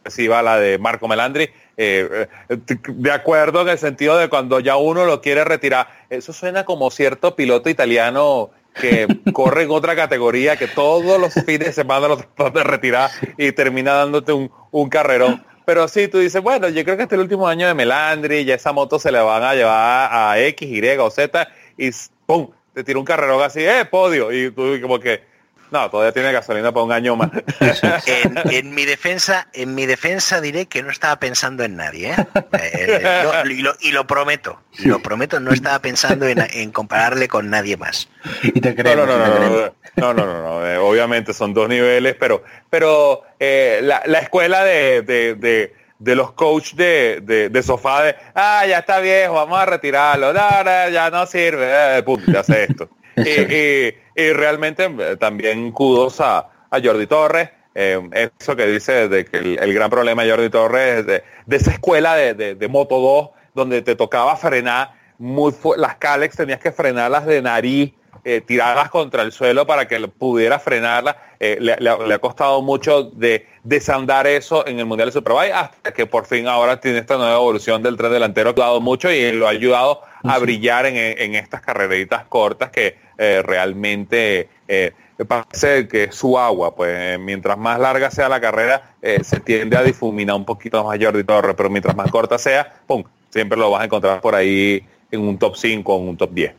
a 0.03 0.41
la 0.43 0.59
de 0.59 0.77
Marco 0.77 1.07
Melandri, 1.07 1.49
de 1.75 3.11
acuerdo 3.11 3.61
en 3.61 3.69
el 3.69 3.79
sentido 3.79 4.15
de 4.15 4.29
cuando 4.29 4.59
ya 4.59 4.77
uno 4.77 5.05
lo 5.05 5.21
quiere 5.21 5.43
retirar. 5.43 5.87
Eso 6.11 6.33
suena 6.33 6.65
como 6.65 6.91
cierto 6.91 7.35
piloto 7.35 7.67
italiano 7.71 8.51
que 8.79 9.07
corre 9.33 9.63
en 9.63 9.71
otra 9.71 9.95
categoría, 9.95 10.57
que 10.57 10.67
todos 10.67 11.19
los 11.19 11.33
fines 11.33 11.67
de 11.67 11.73
semana 11.73 12.07
los 12.07 12.19
tratan 12.35 12.53
de 12.53 12.63
retirar 12.63 13.09
y 13.37 13.51
termina 13.51 13.93
dándote 13.93 14.33
un, 14.33 14.51
un 14.71 14.89
carrerón. 14.89 15.43
Pero 15.65 15.87
sí, 15.87 16.07
tú 16.07 16.19
dices, 16.19 16.41
bueno, 16.43 16.69
yo 16.69 16.83
creo 16.83 16.95
que 16.95 17.03
este 17.03 17.15
es 17.15 17.19
el 17.19 17.23
último 17.23 17.47
año 17.47 17.67
de 17.67 17.73
Melandri, 17.73 18.45
ya 18.45 18.55
esa 18.55 18.71
moto 18.71 18.99
se 18.99 19.11
le 19.11 19.19
van 19.19 19.43
a 19.43 19.55
llevar 19.55 20.09
a 20.11 20.39
X, 20.39 20.69
Y 20.69 20.97
o 20.97 21.09
Z 21.09 21.47
y 21.77 21.89
¡pum! 22.25 22.49
te 22.73 22.83
tira 22.83 22.99
un 22.99 23.05
carrerón 23.05 23.41
así, 23.41 23.61
eh, 23.63 23.85
podio, 23.89 24.31
y 24.31 24.51
tú 24.51 24.77
como 24.81 24.99
que, 24.99 25.23
no, 25.71 25.89
todavía 25.89 26.11
tiene 26.11 26.31
gasolina 26.31 26.71
para 26.71 26.83
un 26.83 26.91
año 26.91 27.15
más. 27.15 27.31
en, 28.05 28.39
en, 28.51 28.73
mi 28.73 28.85
defensa, 28.85 29.47
en 29.53 29.75
mi 29.75 29.85
defensa 29.85 30.41
diré 30.41 30.67
que 30.67 30.83
no 30.83 30.91
estaba 30.91 31.19
pensando 31.19 31.63
en 31.63 31.75
nadie, 31.75 32.11
¿eh? 32.11 32.15
eh 32.53 33.01
no, 33.23 33.49
y, 33.49 33.61
lo, 33.61 33.73
y, 33.79 33.91
lo, 33.91 34.07
prometo, 34.07 34.61
sí. 34.71 34.87
lo 34.87 35.01
prometo, 35.01 35.39
no 35.39 35.51
estaba 35.51 35.79
pensando 35.79 36.27
en, 36.27 36.45
en, 36.53 36.71
compararle 36.71 37.27
con 37.27 37.49
nadie 37.49 37.77
más. 37.77 38.09
Y 38.43 38.61
te 38.61 38.75
creo. 38.75 38.95
No, 38.95 39.05
no, 39.05 39.17
no, 39.17 39.27
no, 39.27 39.73
no, 39.95 40.13
no, 40.13 40.25
no, 40.25 40.41
no 40.41 40.67
eh, 40.67 40.77
obviamente 40.77 41.33
son 41.33 41.53
dos 41.53 41.67
niveles, 41.67 42.15
pero, 42.19 42.43
pero 42.69 43.23
eh, 43.39 43.79
la, 43.83 44.03
la, 44.05 44.19
escuela 44.19 44.63
de, 44.63 45.01
de, 45.01 45.35
de 45.35 45.85
de 45.97 46.15
los 46.15 46.33
coach 46.33 46.73
de, 46.73 47.21
de, 47.23 47.49
de, 47.49 47.63
sofá 47.63 48.03
de, 48.03 48.15
ah, 48.33 48.65
ya 48.67 48.79
está 48.79 48.99
viejo, 48.99 49.33
vamos 49.33 49.57
a 49.57 49.65
retirarlo, 49.65 50.33
no, 50.33 50.63
no, 50.63 50.89
ya 50.89 51.09
no 51.09 51.25
sirve, 51.25 51.97
eh, 51.97 52.03
pum, 52.03 52.21
ya 52.27 52.41
hace 52.41 52.65
esto. 52.65 52.89
y, 53.15 53.29
y, 53.29 53.95
y, 54.15 54.33
realmente 54.33 54.85
eh, 54.85 55.17
también 55.17 55.71
kudos 55.71 56.21
a, 56.21 56.49
a 56.69 56.81
Jordi 56.83 57.07
Torres, 57.07 57.49
eh, 57.73 58.31
eso 58.39 58.55
que 58.55 58.67
dice 58.67 59.09
de 59.09 59.25
que 59.25 59.37
el, 59.37 59.59
el, 59.59 59.73
gran 59.73 59.89
problema 59.89 60.23
de 60.23 60.31
Jordi 60.31 60.49
Torres 60.49 60.99
es 60.99 61.05
de, 61.05 61.23
de 61.45 61.57
esa 61.57 61.71
escuela 61.71 62.15
de, 62.15 62.33
de, 62.33 62.55
de, 62.55 62.67
Moto 62.69 62.99
2, 62.99 63.29
donde 63.53 63.81
te 63.81 63.95
tocaba 63.95 64.37
frenar 64.37 64.93
muy 65.17 65.53
las 65.77 65.95
Calex, 65.95 66.37
tenías 66.37 66.59
que 66.59 66.71
frenarlas 66.71 67.25
de 67.25 67.41
nariz, 67.41 67.93
eh, 68.23 68.41
tirarlas 68.41 68.89
contra 68.89 69.21
el 69.21 69.31
suelo 69.31 69.67
para 69.67 69.87
que 69.87 69.99
pudiera 70.07 70.57
frenarla. 70.57 71.17
Eh, 71.39 71.57
le, 71.59 71.75
le, 71.77 72.07
le, 72.07 72.13
ha 72.13 72.19
costado 72.19 72.61
mucho 72.61 73.03
de 73.03 73.45
desandar 73.63 74.25
eso 74.25 74.65
en 74.65 74.79
el 74.79 74.85
Mundial 74.85 75.09
de 75.09 75.13
Superbike 75.13 75.53
hasta 75.53 75.93
que 75.93 76.05
por 76.05 76.25
fin 76.25 76.47
ahora 76.47 76.79
tiene 76.79 76.99
esta 76.99 77.17
nueva 77.17 77.35
evolución 77.35 77.83
del 77.83 77.97
tren 77.97 78.11
delantero. 78.11 78.49
Ha 78.49 78.53
ayudado 78.53 78.81
mucho 78.81 79.11
y 79.11 79.31
lo 79.31 79.47
ha 79.47 79.51
ayudado 79.51 80.01
a 80.23 80.39
brillar 80.39 80.85
en, 80.85 80.95
en 80.95 81.35
estas 81.35 81.61
carreritas 81.61 82.25
cortas 82.25 82.71
que 82.71 82.97
eh, 83.17 83.41
realmente 83.43 84.49
eh, 84.67 84.93
parece 85.27 85.87
que 85.87 86.11
su 86.11 86.37
agua. 86.37 86.75
Pues 86.75 87.19
mientras 87.19 87.57
más 87.57 87.79
larga 87.79 88.11
sea 88.11 88.27
la 88.29 88.41
carrera, 88.41 88.95
eh, 89.01 89.23
se 89.23 89.39
tiende 89.39 89.77
a 89.77 89.83
difuminar 89.83 90.35
un 90.35 90.45
poquito 90.45 90.83
más 90.83 90.97
Jordi 91.01 91.23
Torres, 91.23 91.55
pero 91.55 91.69
mientras 91.69 91.95
más 91.95 92.11
corta 92.11 92.37
sea, 92.37 92.73
pum, 92.85 93.03
siempre 93.29 93.57
lo 93.57 93.71
vas 93.71 93.81
a 93.81 93.85
encontrar 93.85 94.21
por 94.21 94.35
ahí 94.35 94.85
en 95.11 95.21
un 95.21 95.37
top 95.37 95.55
5 95.55 95.93
o 95.93 96.01
en 96.01 96.09
un 96.09 96.17
top 96.17 96.31
10. 96.31 96.53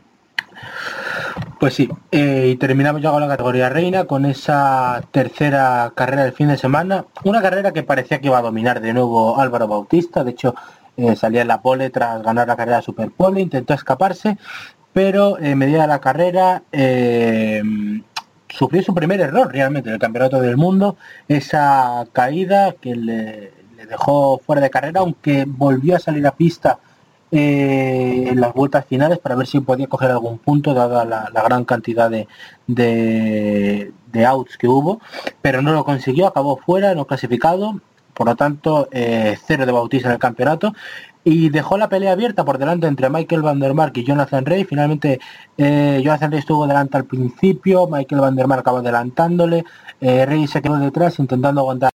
Pues 1.59 1.73
sí, 1.73 1.89
eh, 2.11 2.49
y 2.51 2.55
terminamos 2.55 3.01
ya 3.01 3.11
con 3.11 3.21
la 3.21 3.27
categoría 3.27 3.69
reina, 3.69 4.05
con 4.05 4.25
esa 4.25 5.03
tercera 5.11 5.91
carrera 5.95 6.23
del 6.23 6.33
fin 6.33 6.49
de 6.49 6.57
semana. 6.57 7.05
Una 7.23 7.41
carrera 7.41 7.73
que 7.73 7.83
parecía 7.83 8.19
que 8.19 8.27
iba 8.27 8.37
a 8.37 8.43
dominar 8.43 8.79
de 8.79 8.93
nuevo 8.93 9.39
Álvaro 9.39 9.67
Bautista, 9.67 10.23
de 10.23 10.31
hecho 10.31 10.53
eh, 10.97 11.15
salía 11.15 11.41
en 11.41 11.47
la 11.47 11.61
pole 11.61 11.89
tras 11.89 12.21
ganar 12.21 12.47
la 12.47 12.55
carrera 12.55 12.81
Super 12.81 13.09
Pole, 13.11 13.41
intentó 13.41 13.73
escaparse, 13.73 14.37
pero 14.97 15.37
en 15.37 15.59
medida 15.59 15.83
de 15.83 15.87
la 15.89 16.01
carrera 16.01 16.63
eh, 16.71 17.61
sufrió 18.49 18.81
su 18.81 18.95
primer 18.95 19.21
error 19.21 19.53
realmente 19.53 19.89
en 19.89 19.93
el 19.93 20.01
Campeonato 20.01 20.41
del 20.41 20.57
Mundo, 20.57 20.97
esa 21.27 22.07
caída 22.13 22.71
que 22.71 22.95
le, 22.95 23.51
dejó 23.87 24.39
fuera 24.39 24.59
de 24.59 24.71
carrera, 24.71 25.01
aunque 25.01 25.45
volvió 25.47 25.97
a 25.97 25.99
salir 25.99 26.25
a 26.25 26.31
pista 26.31 26.79
eh, 27.29 28.25
en 28.29 28.41
las 28.41 28.55
vueltas 28.55 28.87
finales 28.87 29.19
para 29.19 29.35
ver 29.35 29.45
si 29.45 29.59
podía 29.59 29.85
coger 29.85 30.09
algún 30.09 30.39
punto 30.39 30.73
dada 30.73 31.05
la, 31.05 31.29
gran 31.43 31.63
cantidad 31.63 32.09
de, 32.09 33.93
outs 34.25 34.57
que 34.57 34.67
hubo. 34.67 34.99
Pero 35.43 35.61
no 35.61 35.73
lo 35.73 35.85
consiguió 35.85 36.25
acabó 36.25 36.57
fuera 36.57 36.95
no 36.95 37.05
clasificado. 37.05 37.79
Por 38.15 38.25
lo 38.25 38.35
tanto 38.35 38.89
eh, 38.91 39.37
cero 39.45 39.67
de 39.67 39.71
Bautista 39.71 40.07
en 40.07 40.13
el 40.13 40.19
campeonato 40.19 40.73
y 41.29 41.49
dejó 41.49 41.77
la 41.77 41.89
pelea 41.89 42.13
abierta 42.13 42.45
por 42.45 42.57
delante 42.57 42.87
entre 42.87 43.09
Michael 43.09 43.41
Van 43.41 43.59
der 43.59 43.73
y 43.93 44.03
Jonathan 44.05 44.45
Rey 44.45 44.63
finalmente 44.63 45.19
eh, 45.57 46.01
Jonathan 46.01 46.31
Rey 46.31 46.39
estuvo 46.39 46.65
delante 46.65 46.95
al 46.95 47.03
principio 47.03 47.85
Michael 47.85 48.21
Van 48.21 48.35
der 48.35 48.45
acabó 48.53 48.77
adelantándole 48.77 49.65
eh, 49.99 50.25
Rey 50.25 50.47
se 50.47 50.61
quedó 50.61 50.77
detrás 50.77 51.19
intentando 51.19 51.59
aguantar 51.59 51.89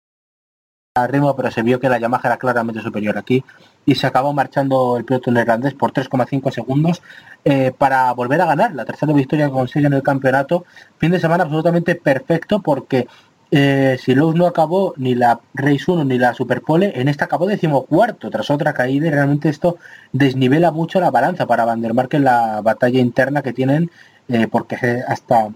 al 0.95 1.09
ritmo 1.09 1.35
pero 1.35 1.51
se 1.51 1.63
vio 1.63 1.81
que 1.81 1.89
la 1.89 1.99
Yamaha 1.99 2.21
era 2.25 2.37
claramente 2.37 2.83
superior 2.83 3.17
aquí 3.17 3.43
y 3.87 3.95
se 3.95 4.07
acabó 4.07 4.35
marchando 4.35 4.99
el 4.99 5.07
piloto 5.07 5.31
neerlandés 5.31 5.73
por 5.73 5.95
3,5 5.95 6.51
segundos 6.51 7.01
eh, 7.47 7.73
para 7.77 8.13
volver 8.13 8.39
a 8.43 8.47
ganar 8.47 8.75
la 8.75 8.85
tercera 8.85 9.15
victoria 9.15 9.47
que 9.47 9.53
consigue 9.53 9.87
en 9.87 9.95
el 9.95 10.03
campeonato. 10.03 10.65
Fin 10.99 11.11
de 11.11 11.19
semana 11.19 11.45
absolutamente 11.45 11.95
perfecto 11.95 12.61
porque 12.61 13.09
eh, 13.55 13.99
si 14.01 14.15
Lowe's 14.15 14.35
no 14.35 14.47
acabó 14.47 14.95
ni 14.97 15.15
la 15.15 15.41
Race 15.53 15.85
1 15.87 16.05
ni 16.05 16.19
la 16.19 16.33
Superpole, 16.33 16.99
en 16.99 17.09
esta 17.09 17.27
acabó 17.27 17.47
decimocuarto 17.47 18.31
tras 18.31 18.51
otra 18.51 18.73
caída 18.73 19.11
realmente 19.11 19.51
esto 19.51 19.77
desnivela 20.13 20.71
mucho 20.71 21.01
la 21.01 21.11
balanza 21.11 21.47
para 21.47 21.67
Van 21.67 21.83
der 21.83 21.93
Mark 21.93 22.09
en 22.13 22.25
la 22.25 22.63
batalla 22.63 22.99
interna 22.99 23.43
que 23.43 23.53
tienen 23.53 23.91
eh, 24.29 24.49
porque 24.51 25.03
hasta 25.07 25.51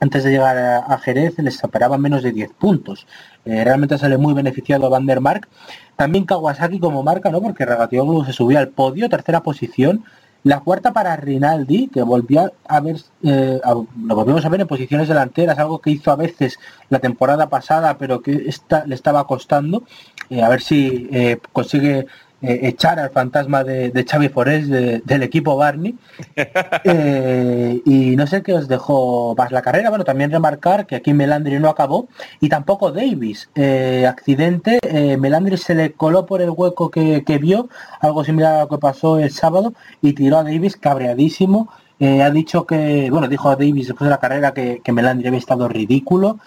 antes 0.00 0.24
de 0.24 0.32
llegar 0.32 0.56
a, 0.58 0.98
Jerez 0.98 1.38
les 1.38 1.56
separaban 1.56 2.00
menos 2.00 2.22
de 2.22 2.32
10 2.32 2.52
puntos. 2.52 3.06
Eh, 3.44 3.64
realmente 3.64 3.96
sale 3.98 4.18
muy 4.18 4.34
beneficiado 4.34 4.86
a 4.86 4.88
Van 4.90 5.06
der 5.06 5.20
Mark. 5.20 5.48
También 5.96 6.24
Kawasaki 6.24 6.78
como 6.78 7.02
marca, 7.02 7.30
¿no? 7.30 7.40
Porque 7.40 7.66
Regatioglu 7.66 8.24
se 8.24 8.32
subió 8.32 8.58
al 8.58 8.68
podio, 8.68 9.08
tercera 9.08 9.42
posición. 9.42 10.04
La 10.42 10.60
cuarta 10.60 10.92
para 10.92 11.16
Rinaldi, 11.16 11.88
que 11.88 12.02
volvió 12.02 12.52
a 12.66 12.80
ver, 12.80 12.96
eh, 13.22 13.60
lo 13.62 14.14
volvimos 14.14 14.44
a 14.44 14.48
ver 14.48 14.62
en 14.62 14.66
posiciones 14.66 15.06
delanteras, 15.06 15.58
algo 15.58 15.80
que 15.80 15.90
hizo 15.90 16.10
a 16.10 16.16
veces 16.16 16.58
la 16.88 16.98
temporada 16.98 17.50
pasada, 17.50 17.98
pero 17.98 18.22
que 18.22 18.50
le 18.86 18.94
estaba 18.94 19.26
costando. 19.26 19.84
Eh, 20.30 20.42
a 20.42 20.48
ver 20.48 20.62
si 20.62 21.08
eh, 21.12 21.38
consigue 21.52 22.06
eh, 22.42 22.60
echar 22.62 22.98
al 22.98 23.10
fantasma 23.10 23.64
de, 23.64 23.90
de 23.90 24.04
Xavi 24.04 24.28
Forés 24.30 24.68
de, 24.68 25.02
del 25.04 25.22
equipo 25.22 25.56
Barney. 25.56 25.96
Eh, 26.82 27.82
y 27.84 28.16
no 28.16 28.26
sé 28.26 28.42
qué 28.42 28.54
os 28.54 28.66
dejó 28.66 29.34
más 29.36 29.52
la 29.52 29.62
carrera. 29.62 29.90
Bueno, 29.90 30.04
también 30.04 30.30
remarcar 30.30 30.86
que 30.86 30.96
aquí 30.96 31.12
Melandri 31.12 31.58
no 31.58 31.68
acabó 31.68 32.08
y 32.40 32.48
tampoco 32.48 32.90
Davis. 32.90 33.50
Eh, 33.54 34.06
accidente, 34.08 34.78
eh, 34.82 35.16
Melandri 35.16 35.56
se 35.56 35.74
le 35.74 35.92
coló 35.92 36.26
por 36.26 36.40
el 36.42 36.50
hueco 36.50 36.90
que, 36.90 37.22
que, 37.24 37.38
vio, 37.38 37.68
algo 38.00 38.24
similar 38.24 38.54
a 38.54 38.60
lo 38.62 38.68
que 38.68 38.78
pasó 38.78 39.18
el 39.18 39.30
sábado, 39.30 39.74
y 40.00 40.14
tiró 40.14 40.38
a 40.38 40.44
Davis 40.44 40.76
cabreadísimo. 40.76 41.68
ha 42.00 42.30
dicho 42.30 42.64
que, 42.66 43.10
bueno, 43.10 43.28
dijo 43.28 43.50
a 43.50 43.56
Davis 43.56 43.88
después 43.88 44.06
de 44.06 44.10
la 44.10 44.20
carrera 44.20 44.54
que, 44.54 44.80
que 44.82 44.92
Melandri 44.92 45.28
había 45.28 45.38
estado 45.38 45.68
ridículo. 45.68 46.38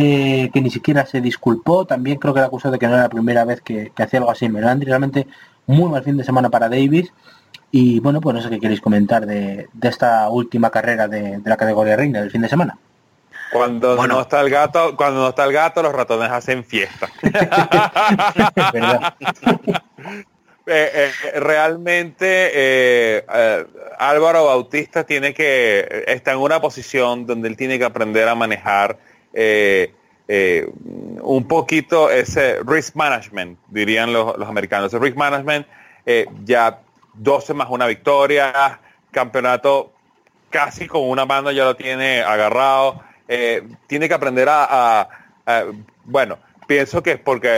Eh, 0.00 0.48
que 0.52 0.60
ni 0.60 0.70
siquiera 0.70 1.04
se 1.06 1.20
disculpó, 1.20 1.84
también 1.84 2.18
creo 2.18 2.32
que 2.32 2.38
era 2.38 2.46
acusado 2.46 2.70
de 2.70 2.78
que 2.78 2.86
no 2.86 2.92
era 2.92 3.02
la 3.02 3.08
primera 3.08 3.44
vez 3.44 3.60
que, 3.60 3.90
que 3.96 4.02
hacía 4.04 4.20
algo 4.20 4.30
así 4.30 4.44
en 4.44 4.52
Melandri, 4.52 4.86
realmente 4.86 5.26
muy 5.66 5.90
mal 5.90 6.04
fin 6.04 6.16
de 6.16 6.22
semana 6.22 6.50
para 6.50 6.68
Davis 6.68 7.12
y 7.72 7.98
bueno, 7.98 8.20
pues 8.20 8.36
no 8.36 8.40
sé 8.40 8.48
qué 8.48 8.60
queréis 8.60 8.80
comentar 8.80 9.26
de, 9.26 9.68
de 9.72 9.88
esta 9.88 10.28
última 10.28 10.70
carrera 10.70 11.08
de, 11.08 11.38
de, 11.38 11.50
la 11.50 11.56
categoría 11.56 11.96
reina 11.96 12.20
del 12.20 12.30
fin 12.30 12.42
de 12.42 12.48
semana. 12.48 12.78
Cuando 13.52 13.96
bueno. 13.96 14.14
no 14.14 14.20
está 14.20 14.40
el 14.40 14.50
gato, 14.50 14.94
cuando 14.96 15.20
no 15.20 15.28
está 15.30 15.44
el 15.44 15.52
gato, 15.52 15.82
los 15.82 15.92
ratones 15.92 16.30
hacen 16.30 16.62
fiesta. 16.62 17.08
eh, 20.66 20.90
eh, 20.94 21.10
realmente 21.40 22.50
eh, 22.52 23.24
eh, 23.34 23.66
Álvaro 23.98 24.44
Bautista 24.44 25.04
tiene 25.04 25.34
que 25.34 26.04
está 26.06 26.32
en 26.32 26.38
una 26.38 26.60
posición 26.60 27.26
donde 27.26 27.48
él 27.48 27.56
tiene 27.56 27.78
que 27.78 27.84
aprender 27.84 28.28
a 28.28 28.34
manejar 28.34 28.98
eh, 29.32 29.92
eh, 30.26 30.68
un 31.22 31.48
poquito 31.48 32.10
ese 32.10 32.58
risk 32.64 32.94
management, 32.94 33.58
dirían 33.68 34.12
los, 34.12 34.36
los 34.36 34.48
americanos. 34.48 34.92
El 34.92 35.00
risk 35.00 35.16
management, 35.16 35.66
eh, 36.06 36.26
ya 36.44 36.80
12 37.14 37.54
más 37.54 37.68
una 37.70 37.86
victoria, 37.86 38.80
campeonato 39.10 39.92
casi 40.50 40.86
con 40.86 41.08
una 41.08 41.26
mano 41.26 41.50
ya 41.50 41.64
lo 41.64 41.76
tiene 41.76 42.22
agarrado. 42.22 43.02
Tiene 43.86 44.08
que 44.08 44.14
aprender 44.14 44.48
a, 44.50 45.06
bueno, 46.04 46.38
pienso 46.66 47.02
que 47.02 47.12
es 47.12 47.20
porque 47.20 47.48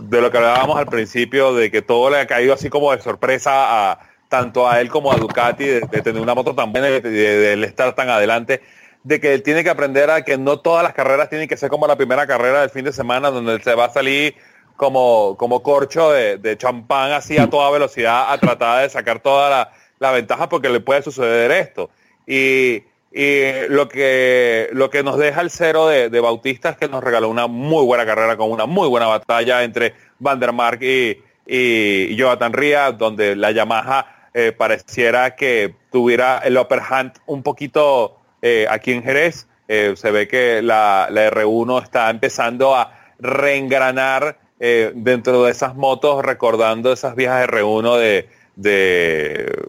de 0.00 0.20
lo 0.20 0.30
que 0.32 0.38
hablábamos 0.38 0.76
al 0.76 0.86
principio, 0.86 1.54
de 1.54 1.70
que 1.70 1.82
todo 1.82 2.10
le 2.10 2.18
ha 2.18 2.26
caído 2.26 2.54
así 2.54 2.68
como 2.68 2.90
de 2.90 3.00
sorpresa 3.00 3.92
a 3.92 4.00
tanto 4.28 4.68
a 4.68 4.80
él 4.80 4.88
como 4.88 5.12
a 5.12 5.16
Ducati, 5.16 5.64
de, 5.64 5.80
tener 6.02 6.20
una 6.20 6.34
moto 6.34 6.52
tan 6.52 6.72
buena, 6.72 6.88
de, 6.88 7.00
de 7.00 7.64
estar 7.64 7.94
tan 7.94 8.08
adelante 8.08 8.60
de 9.06 9.20
que 9.20 9.34
él 9.34 9.44
tiene 9.44 9.62
que 9.62 9.70
aprender 9.70 10.10
a 10.10 10.24
que 10.24 10.36
no 10.36 10.58
todas 10.58 10.82
las 10.82 10.92
carreras 10.92 11.28
tienen 11.28 11.46
que 11.46 11.56
ser 11.56 11.70
como 11.70 11.86
la 11.86 11.94
primera 11.94 12.26
carrera 12.26 12.62
del 12.62 12.70
fin 12.70 12.84
de 12.84 12.92
semana, 12.92 13.30
donde 13.30 13.62
se 13.62 13.72
va 13.76 13.84
a 13.84 13.92
salir 13.92 14.34
como, 14.74 15.36
como 15.38 15.62
corcho 15.62 16.10
de, 16.10 16.56
champán 16.58 17.12
así 17.12 17.38
a 17.38 17.48
toda 17.48 17.70
velocidad 17.70 18.32
a 18.32 18.38
tratar 18.38 18.82
de 18.82 18.90
sacar 18.90 19.20
toda 19.20 19.70
la, 20.00 20.10
ventaja 20.10 20.48
porque 20.48 20.68
le 20.70 20.80
puede 20.80 21.02
suceder 21.02 21.52
esto. 21.52 21.88
Y, 22.26 22.82
y, 23.12 23.68
lo, 23.68 23.88
que, 23.88 24.70
lo 24.72 24.90
que 24.90 25.04
nos 25.04 25.18
deja 25.18 25.40
el 25.40 25.50
cero 25.50 25.86
de, 25.86 26.10
de, 26.10 26.20
Bautista 26.20 26.70
es 26.70 26.76
que 26.76 26.88
nos 26.88 27.04
regaló 27.04 27.28
una 27.28 27.46
muy 27.46 27.84
buena 27.84 28.04
carrera 28.04 28.36
con 28.36 28.50
una 28.50 28.66
muy 28.66 28.88
buena 28.88 29.06
batalla 29.06 29.62
entre 29.62 29.94
Van 30.18 30.40
der 30.40 30.52
Mark 30.52 30.82
y, 30.82 31.22
y, 31.46 32.16
Jonathan 32.16 32.52
Ría, 32.52 32.90
donde 32.90 33.36
la 33.36 33.52
Yamaha 33.52 34.30
eh, 34.34 34.50
pareciera 34.50 35.36
que 35.36 35.76
tuviera 35.92 36.38
el 36.38 36.58
upper 36.58 36.80
hand 36.90 37.12
un 37.26 37.44
poquito 37.44 38.18
eh, 38.46 38.66
aquí 38.70 38.92
en 38.92 39.02
Jerez. 39.02 39.46
Eh, 39.68 39.94
se 39.96 40.12
ve 40.12 40.28
que 40.28 40.62
la, 40.62 41.08
la, 41.10 41.28
R1 41.30 41.82
está 41.82 42.08
empezando 42.10 42.76
a 42.76 42.92
reengranar 43.18 44.38
eh, 44.60 44.92
dentro 44.94 45.42
de 45.44 45.50
esas 45.50 45.74
motos, 45.74 46.24
recordando 46.24 46.92
esas 46.92 47.16
viejas 47.16 47.48
R1 47.48 47.98
de, 47.98 48.28
de 48.54 49.64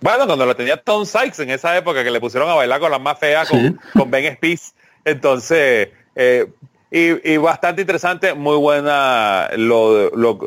Bueno, 0.00 0.26
cuando 0.26 0.44
lo 0.44 0.56
tenía 0.56 0.76
Tom 0.82 1.06
Sykes 1.06 1.38
en 1.42 1.50
esa 1.50 1.76
época 1.76 2.02
que 2.02 2.10
le 2.10 2.18
pusieron 2.20 2.50
a 2.50 2.54
bailar 2.54 2.80
con 2.80 2.90
las 2.90 3.00
más 3.00 3.16
feas 3.20 3.48
con, 3.48 3.60
Sí. 3.60 3.76
con 3.96 4.10
Ben 4.10 4.34
Spies. 4.34 4.74
Entonces, 5.04 5.90
eh, 6.16 6.46
y, 6.90 7.32
y 7.32 7.36
bastante 7.36 7.82
interesante, 7.82 8.34
muy 8.34 8.56
buena, 8.56 9.50
lo, 9.56 10.10
lo, 10.16 10.38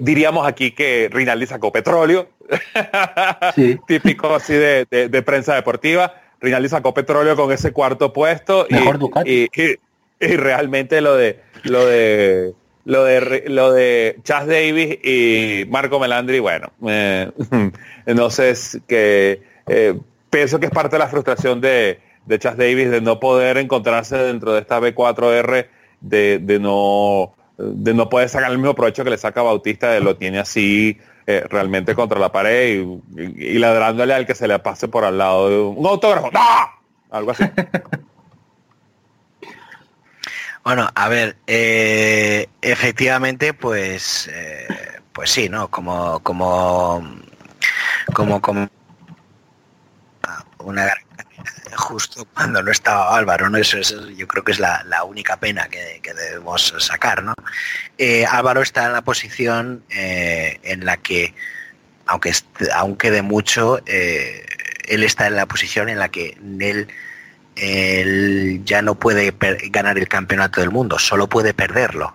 diríamos 0.00 0.46
aquí 0.46 0.70
que 0.72 1.10
Rinaldi 1.12 1.46
sacó 1.46 1.70
petróleo, 1.70 2.28
Sí. 3.54 3.78
típico 3.86 4.34
así 4.34 4.54
de, 4.54 4.86
de- 4.90 5.08
de 5.10 5.22
prensa 5.22 5.54
deportiva. 5.54 6.14
Rinaldi 6.40 6.68
sacó 6.68 6.92
petróleo 6.94 7.36
con 7.36 7.50
ese 7.52 7.72
cuarto 7.72 8.12
puesto 8.12 8.66
Mejor 8.70 8.96
y, 8.96 8.98
Ducati. 8.98 9.30
y, 9.30 9.62
y- 9.62 9.76
y 10.18 10.36
realmente 10.36 11.00
lo 11.00 11.14
de 11.16 11.40
lo 11.64 11.84
de 11.86 12.54
lo 12.84 13.04
de 13.04 13.44
lo 13.48 13.72
de 13.72 14.16
Chas 14.22 14.46
Davis 14.46 14.98
y 15.04 15.64
Marco 15.68 15.98
Melandri, 16.00 16.38
bueno, 16.38 16.72
eh, 16.86 17.30
no 18.06 18.30
sé 18.30 18.50
es 18.50 18.78
que 18.86 19.42
eh, 19.66 19.94
pienso 20.30 20.58
que 20.60 20.66
es 20.66 20.72
parte 20.72 20.96
de 20.96 21.00
la 21.00 21.08
frustración 21.08 21.60
de, 21.60 21.98
de 22.24 22.38
Chas 22.38 22.56
Davis 22.56 22.90
de 22.90 23.00
no 23.00 23.18
poder 23.20 23.58
encontrarse 23.58 24.16
dentro 24.16 24.52
de 24.54 24.60
esta 24.60 24.80
B4R, 24.80 25.66
de, 26.00 26.38
de 26.38 26.58
no 26.60 27.34
de 27.58 27.92
no 27.94 28.08
poder 28.08 28.28
sacar 28.28 28.50
el 28.52 28.58
mismo 28.58 28.74
provecho 28.74 29.02
que 29.04 29.10
le 29.10 29.18
saca 29.18 29.42
Bautista, 29.42 29.90
de 29.90 30.00
lo 30.00 30.16
tiene 30.16 30.38
así 30.38 30.98
eh, 31.26 31.44
realmente 31.48 31.94
contra 31.94 32.18
la 32.18 32.30
pared 32.30 32.86
y, 33.16 33.54
y- 33.54 33.58
ladrándole 33.58 34.14
al 34.14 34.26
que 34.26 34.34
se 34.34 34.46
le 34.46 34.58
pase 34.58 34.88
por 34.88 35.04
al 35.04 35.18
lado 35.18 35.48
de 35.48 35.58
un, 35.58 35.86
autógrafo. 35.86 36.30
¡No! 36.32 36.40
Algo 37.10 37.30
así. 37.32 37.44
Bueno, 40.64 40.88
a 40.96 41.08
ver, 41.08 41.36
eh, 41.46 42.48
efectivamente, 42.60 43.54
pues, 43.54 44.28
eh, 44.32 44.66
pues 45.12 45.30
sí, 45.30 45.48
¿no? 45.48 45.68
Como, 45.68 46.18
como, 46.24 47.08
como, 48.12 48.42
como 48.42 48.68
una 50.58 50.92
justo 51.76 52.26
cuando 52.34 52.62
no 52.62 52.70
estaba 52.70 53.16
Álvaro, 53.16 53.50
¿no? 53.50 53.58
Eso, 53.58 53.78
eso 53.78 54.08
yo 54.10 54.26
creo 54.26 54.44
que 54.44 54.52
es 54.52 54.58
la, 54.58 54.82
la 54.84 55.04
única 55.04 55.36
pena 55.36 55.68
que, 55.68 56.00
que 56.02 56.14
debemos 56.14 56.74
sacar, 56.78 57.22
¿no? 57.22 57.34
Eh, 57.98 58.24
Álvaro 58.26 58.62
está 58.62 58.86
en 58.86 58.92
la 58.92 59.02
posición 59.02 59.82
eh, 59.90 60.58
en 60.62 60.84
la 60.84 60.96
que, 60.96 61.34
aunque, 62.06 62.32
aunque 62.74 63.10
de 63.10 63.22
mucho, 63.22 63.80
eh, 63.86 64.46
él 64.86 65.02
está 65.02 65.26
en 65.26 65.36
la 65.36 65.46
posición 65.46 65.88
en 65.88 65.98
la 65.98 66.08
que 66.08 66.38
él 66.60 66.88
él 67.56 68.60
ya 68.66 68.82
no 68.82 68.96
puede 68.96 69.34
ganar 69.70 69.96
el 69.96 70.08
campeonato 70.08 70.60
del 70.60 70.70
mundo, 70.70 70.98
solo 70.98 71.26
puede 71.26 71.54
perderlo. 71.54 72.14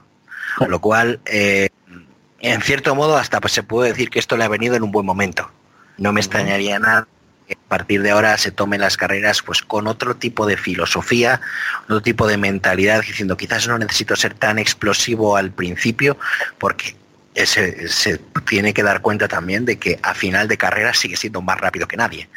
Con 0.55 0.69
lo 0.69 0.79
cual, 0.79 1.19
en 1.25 2.61
cierto 2.61 2.93
modo, 2.93 3.17
hasta 3.17 3.41
pues, 3.41 3.53
se 3.53 3.63
puede 3.63 3.89
decir 3.89 4.11
que 4.11 4.19
esto 4.19 4.37
le 4.37 4.43
ha 4.43 4.47
venido 4.49 4.75
en 4.75 4.83
un 4.83 4.91
buen 4.91 5.05
momento. 5.05 5.49
No 5.97 6.13
me 6.13 6.21
extrañaría 6.21 6.77
nada 6.77 7.07
a 7.53 7.69
partir 7.69 8.01
de 8.01 8.11
ahora 8.11 8.37
se 8.37 8.51
tomen 8.51 8.81
las 8.81 8.97
carreras 8.97 9.41
pues 9.41 9.61
con 9.61 9.87
otro 9.87 10.15
tipo 10.15 10.45
de 10.45 10.57
filosofía, 10.57 11.41
otro 11.85 12.01
tipo 12.01 12.27
de 12.27 12.37
mentalidad, 12.37 13.01
diciendo 13.01 13.37
quizás 13.37 13.67
no 13.67 13.77
necesito 13.77 14.15
ser 14.15 14.33
tan 14.33 14.59
explosivo 14.59 15.37
al 15.37 15.51
principio, 15.51 16.17
porque 16.57 16.95
se, 17.35 17.87
se 17.87 18.17
tiene 18.47 18.73
que 18.73 18.83
dar 18.83 19.01
cuenta 19.01 19.27
también 19.27 19.65
de 19.65 19.77
que 19.77 19.99
a 20.03 20.13
final 20.13 20.47
de 20.47 20.57
carrera 20.57 20.93
sigue 20.93 21.17
siendo 21.17 21.41
más 21.41 21.59
rápido 21.59 21.87
que 21.87 21.97
nadie. 21.97 22.29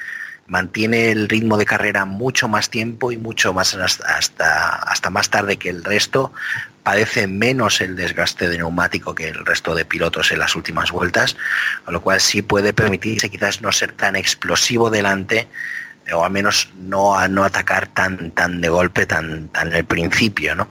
Mantiene 0.46 1.10
el 1.10 1.28
ritmo 1.28 1.56
de 1.56 1.64
carrera 1.64 2.04
mucho 2.04 2.48
más 2.48 2.68
tiempo 2.68 3.10
y 3.10 3.16
mucho 3.16 3.54
más 3.54 3.74
hasta, 3.74 4.74
hasta 4.76 5.10
más 5.10 5.30
tarde 5.30 5.56
que 5.56 5.70
el 5.70 5.82
resto, 5.82 6.32
padece 6.84 7.26
menos 7.26 7.80
el 7.80 7.96
desgaste 7.96 8.48
de 8.48 8.58
neumático 8.58 9.14
que 9.14 9.28
el 9.28 9.44
resto 9.44 9.74
de 9.74 9.84
pilotos 9.84 10.30
en 10.30 10.38
las 10.38 10.54
últimas 10.54 10.92
vueltas, 10.92 11.36
con 11.84 11.94
lo 11.94 12.02
cual 12.02 12.20
sí 12.20 12.42
puede 12.42 12.72
permitirse 12.72 13.30
quizás 13.30 13.62
no 13.62 13.72
ser 13.72 13.92
tan 13.92 14.14
explosivo 14.14 14.90
delante 14.90 15.48
o 16.12 16.24
al 16.24 16.30
menos 16.30 16.70
no, 16.76 17.26
no 17.28 17.44
atacar 17.44 17.86
tan, 17.88 18.30
tan 18.32 18.60
de 18.60 18.68
golpe, 18.68 19.06
tan, 19.06 19.48
tan 19.48 19.68
en 19.68 19.74
el 19.74 19.84
principio. 19.84 20.54
¿no? 20.54 20.68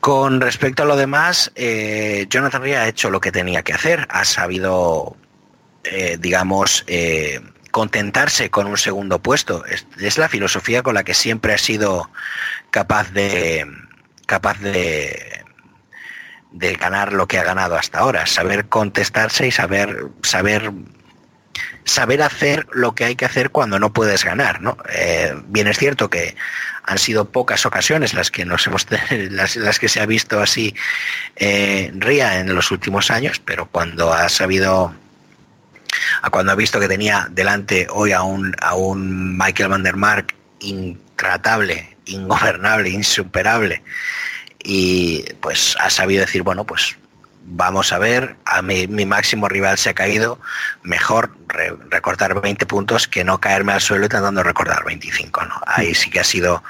Con 0.00 0.40
respecto 0.40 0.82
a 0.82 0.86
lo 0.86 0.96
demás, 0.96 1.50
eh, 1.54 2.26
Jonathan 2.28 2.62
Rea 2.62 2.82
ha 2.82 2.88
hecho 2.88 3.10
lo 3.10 3.20
que 3.20 3.32
tenía 3.32 3.62
que 3.62 3.72
hacer, 3.72 4.06
ha 4.10 4.24
sabido, 4.24 5.16
eh, 5.84 6.18
digamos, 6.20 6.84
eh, 6.86 7.40
contentarse 7.70 8.50
con 8.50 8.66
un 8.66 8.76
segundo 8.76 9.20
puesto. 9.20 9.64
Es, 9.64 9.86
es 9.98 10.18
la 10.18 10.28
filosofía 10.28 10.82
con 10.82 10.94
la 10.94 11.04
que 11.04 11.14
siempre 11.14 11.54
ha 11.54 11.58
sido 11.58 12.10
capaz 12.70 13.10
de 13.12 13.66
capaz 14.26 14.58
de 14.60 15.44
de 16.52 16.74
ganar 16.74 17.12
lo 17.12 17.28
que 17.28 17.38
ha 17.38 17.44
ganado 17.44 17.76
hasta 17.76 17.98
ahora, 17.98 18.26
saber 18.26 18.68
contestarse 18.68 19.46
y 19.46 19.50
saber 19.50 20.06
saber 20.22 20.72
saber 21.84 22.22
hacer 22.22 22.66
lo 22.72 22.94
que 22.94 23.04
hay 23.04 23.14
que 23.14 23.24
hacer 23.24 23.50
cuando 23.50 23.78
no 23.78 23.92
puedes 23.92 24.24
ganar, 24.24 24.60
¿no? 24.60 24.76
Eh, 24.92 25.34
bien 25.46 25.68
es 25.68 25.78
cierto 25.78 26.10
que 26.10 26.34
han 26.82 26.98
sido 26.98 27.30
pocas 27.30 27.66
ocasiones 27.66 28.14
las 28.14 28.30
que 28.30 28.44
nos 28.44 28.66
hemos 28.66 28.86
las, 29.10 29.56
las 29.56 29.78
que 29.78 29.88
se 29.88 30.00
ha 30.00 30.06
visto 30.06 30.40
así 30.40 30.74
eh, 31.36 31.92
Ría 31.94 32.40
en 32.40 32.54
los 32.54 32.70
últimos 32.70 33.10
años, 33.10 33.40
pero 33.44 33.66
cuando 33.66 34.12
ha 34.12 34.28
sabido 34.28 34.94
a 36.22 36.30
cuando 36.30 36.52
ha 36.52 36.56
visto 36.56 36.80
que 36.80 36.88
tenía 36.88 37.28
delante 37.30 37.86
hoy 37.90 38.12
a 38.12 38.22
un, 38.22 38.54
a 38.60 38.74
un 38.74 39.36
Michael 39.36 39.68
Van 39.68 39.82
der 39.82 39.96
Mark 39.96 40.34
intratable, 40.60 41.95
ingobernable, 42.06 42.88
insuperable, 42.90 43.82
y 44.62 45.24
pues 45.40 45.76
ha 45.80 45.90
sabido 45.90 46.22
decir, 46.22 46.42
bueno, 46.42 46.64
pues 46.64 46.96
vamos 47.48 47.92
a 47.92 47.98
ver, 47.98 48.36
a 48.44 48.60
mi, 48.62 48.88
mi 48.88 49.06
máximo 49.06 49.48
rival 49.48 49.78
se 49.78 49.90
ha 49.90 49.94
caído, 49.94 50.40
mejor 50.82 51.36
re- 51.46 51.76
recortar 51.90 52.40
20 52.40 52.66
puntos 52.66 53.06
que 53.06 53.22
no 53.22 53.38
caerme 53.40 53.72
al 53.72 53.80
suelo 53.80 54.04
intentando 54.04 54.42
recordar 54.42 54.84
25, 54.84 55.44
¿no? 55.44 55.54
Ahí 55.66 55.94
sí 55.94 56.10
que 56.10 56.18
ha 56.20 56.24
sido 56.24 56.64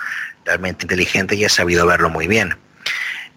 realmente 0.45 0.85
inteligente 0.85 1.35
y 1.35 1.45
ha 1.45 1.49
sabido 1.49 1.87
verlo 1.87 2.11
muy 2.11 2.27
bien. 2.27 2.57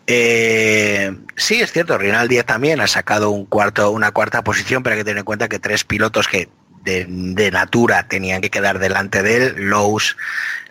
Eh, 0.07 1.15
sí, 1.37 1.61
es 1.61 1.71
cierto, 1.71 1.97
Rinaldi 1.97 2.41
también 2.43 2.81
ha 2.81 2.87
sacado 2.87 3.29
un 3.29 3.45
cuarto, 3.45 3.91
una 3.91 4.11
cuarta 4.11 4.43
posición, 4.43 4.81
pero 4.83 4.95
hay 4.95 4.99
que 5.01 5.05
tener 5.05 5.19
en 5.19 5.25
cuenta 5.25 5.47
que 5.47 5.59
tres 5.59 5.83
pilotos 5.83 6.27
que 6.27 6.49
de, 6.89 7.05
de 7.07 7.51
natura 7.51 8.07
tenían 8.07 8.41
que 8.41 8.49
quedar 8.49 8.79
delante 8.79 9.21
de 9.23 9.37
él, 9.37 9.55
Lowe's, 9.57 10.17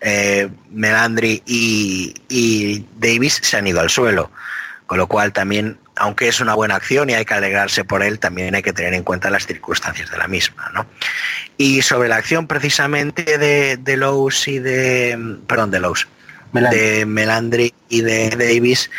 eh, 0.01 0.49
Melandri 0.70 1.43
y, 1.47 2.15
y 2.28 2.85
Davis, 2.99 3.40
se 3.43 3.57
han 3.57 3.66
ido 3.66 3.81
al 3.81 3.90
suelo. 3.90 4.31
Con 4.86 4.99
lo 4.99 5.07
cual 5.07 5.32
también, 5.32 5.78
aunque 5.97 6.28
es 6.28 6.40
una 6.40 6.55
buena 6.55 6.77
acción 6.77 7.11
y 7.11 7.15
hay 7.15 7.24
que 7.27 7.35
alegrarse 7.35 7.85
por 7.85 8.03
él, 8.03 8.19
también 8.19 8.55
hay 8.55 8.62
que 8.62 8.73
tener 8.73 8.95
en 8.95 9.03
cuenta 9.03 9.28
las 9.28 9.47
circunstancias 9.47 10.11
de 10.11 10.16
la 10.16 10.28
misma. 10.28 10.70
¿no? 10.73 10.86
Y 11.59 11.82
sobre 11.82 12.09
la 12.09 12.16
acción 12.16 12.47
precisamente 12.47 13.36
de, 13.36 13.77
de 13.77 13.97
Lowe's 13.97 14.49
y 14.49 14.59
de... 14.59 15.36
Perdón, 15.47 15.70
de 15.70 15.81
Lowe's 15.81 16.09
Melandri. 16.53 16.81
de 16.81 17.07
Melandri 17.07 17.74
y 17.90 18.01
de 18.01 18.31
Davis, 18.31 18.90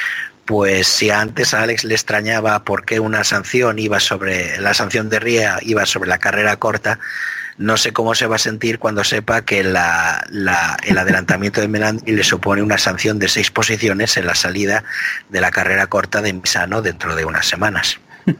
pues 0.50 0.88
si 0.88 1.12
antes 1.12 1.54
a 1.54 1.62
Alex 1.62 1.84
le 1.84 1.94
extrañaba 1.94 2.64
por 2.64 2.84
qué 2.84 3.00
una 3.00 3.24
sanción 3.24 3.78
iba 3.78 4.00
sobre 4.00 4.60
la 4.60 4.74
sanción 4.74 5.08
de 5.08 5.20
Ría 5.20 5.60
iba 5.62 5.86
sobre 5.86 6.10
la 6.10 6.18
carrera 6.18 6.56
corta, 6.56 6.98
no 7.60 7.78
sé 7.78 7.94
cómo 7.94 8.16
se 8.16 8.26
va 8.26 8.38
a 8.38 8.40
sentir 8.40 8.80
cuando 8.80 9.04
sepa 9.04 9.44
que 9.44 9.60
el 9.60 9.78
adelantamiento 9.78 11.62
de 11.62 11.68
Melandri 11.68 12.16
le 12.16 12.24
supone 12.24 12.64
una 12.64 12.80
sanción 12.80 13.20
de 13.20 13.30
seis 13.30 13.52
posiciones 13.52 14.18
en 14.18 14.26
la 14.26 14.34
salida 14.34 14.84
de 15.30 15.40
la 15.40 15.52
carrera 15.52 15.86
corta 15.86 16.20
de 16.20 16.34
Misano 16.34 16.82
dentro 16.82 17.16
de 17.16 17.26
unas 17.26 17.46
semanas. 17.46 18.00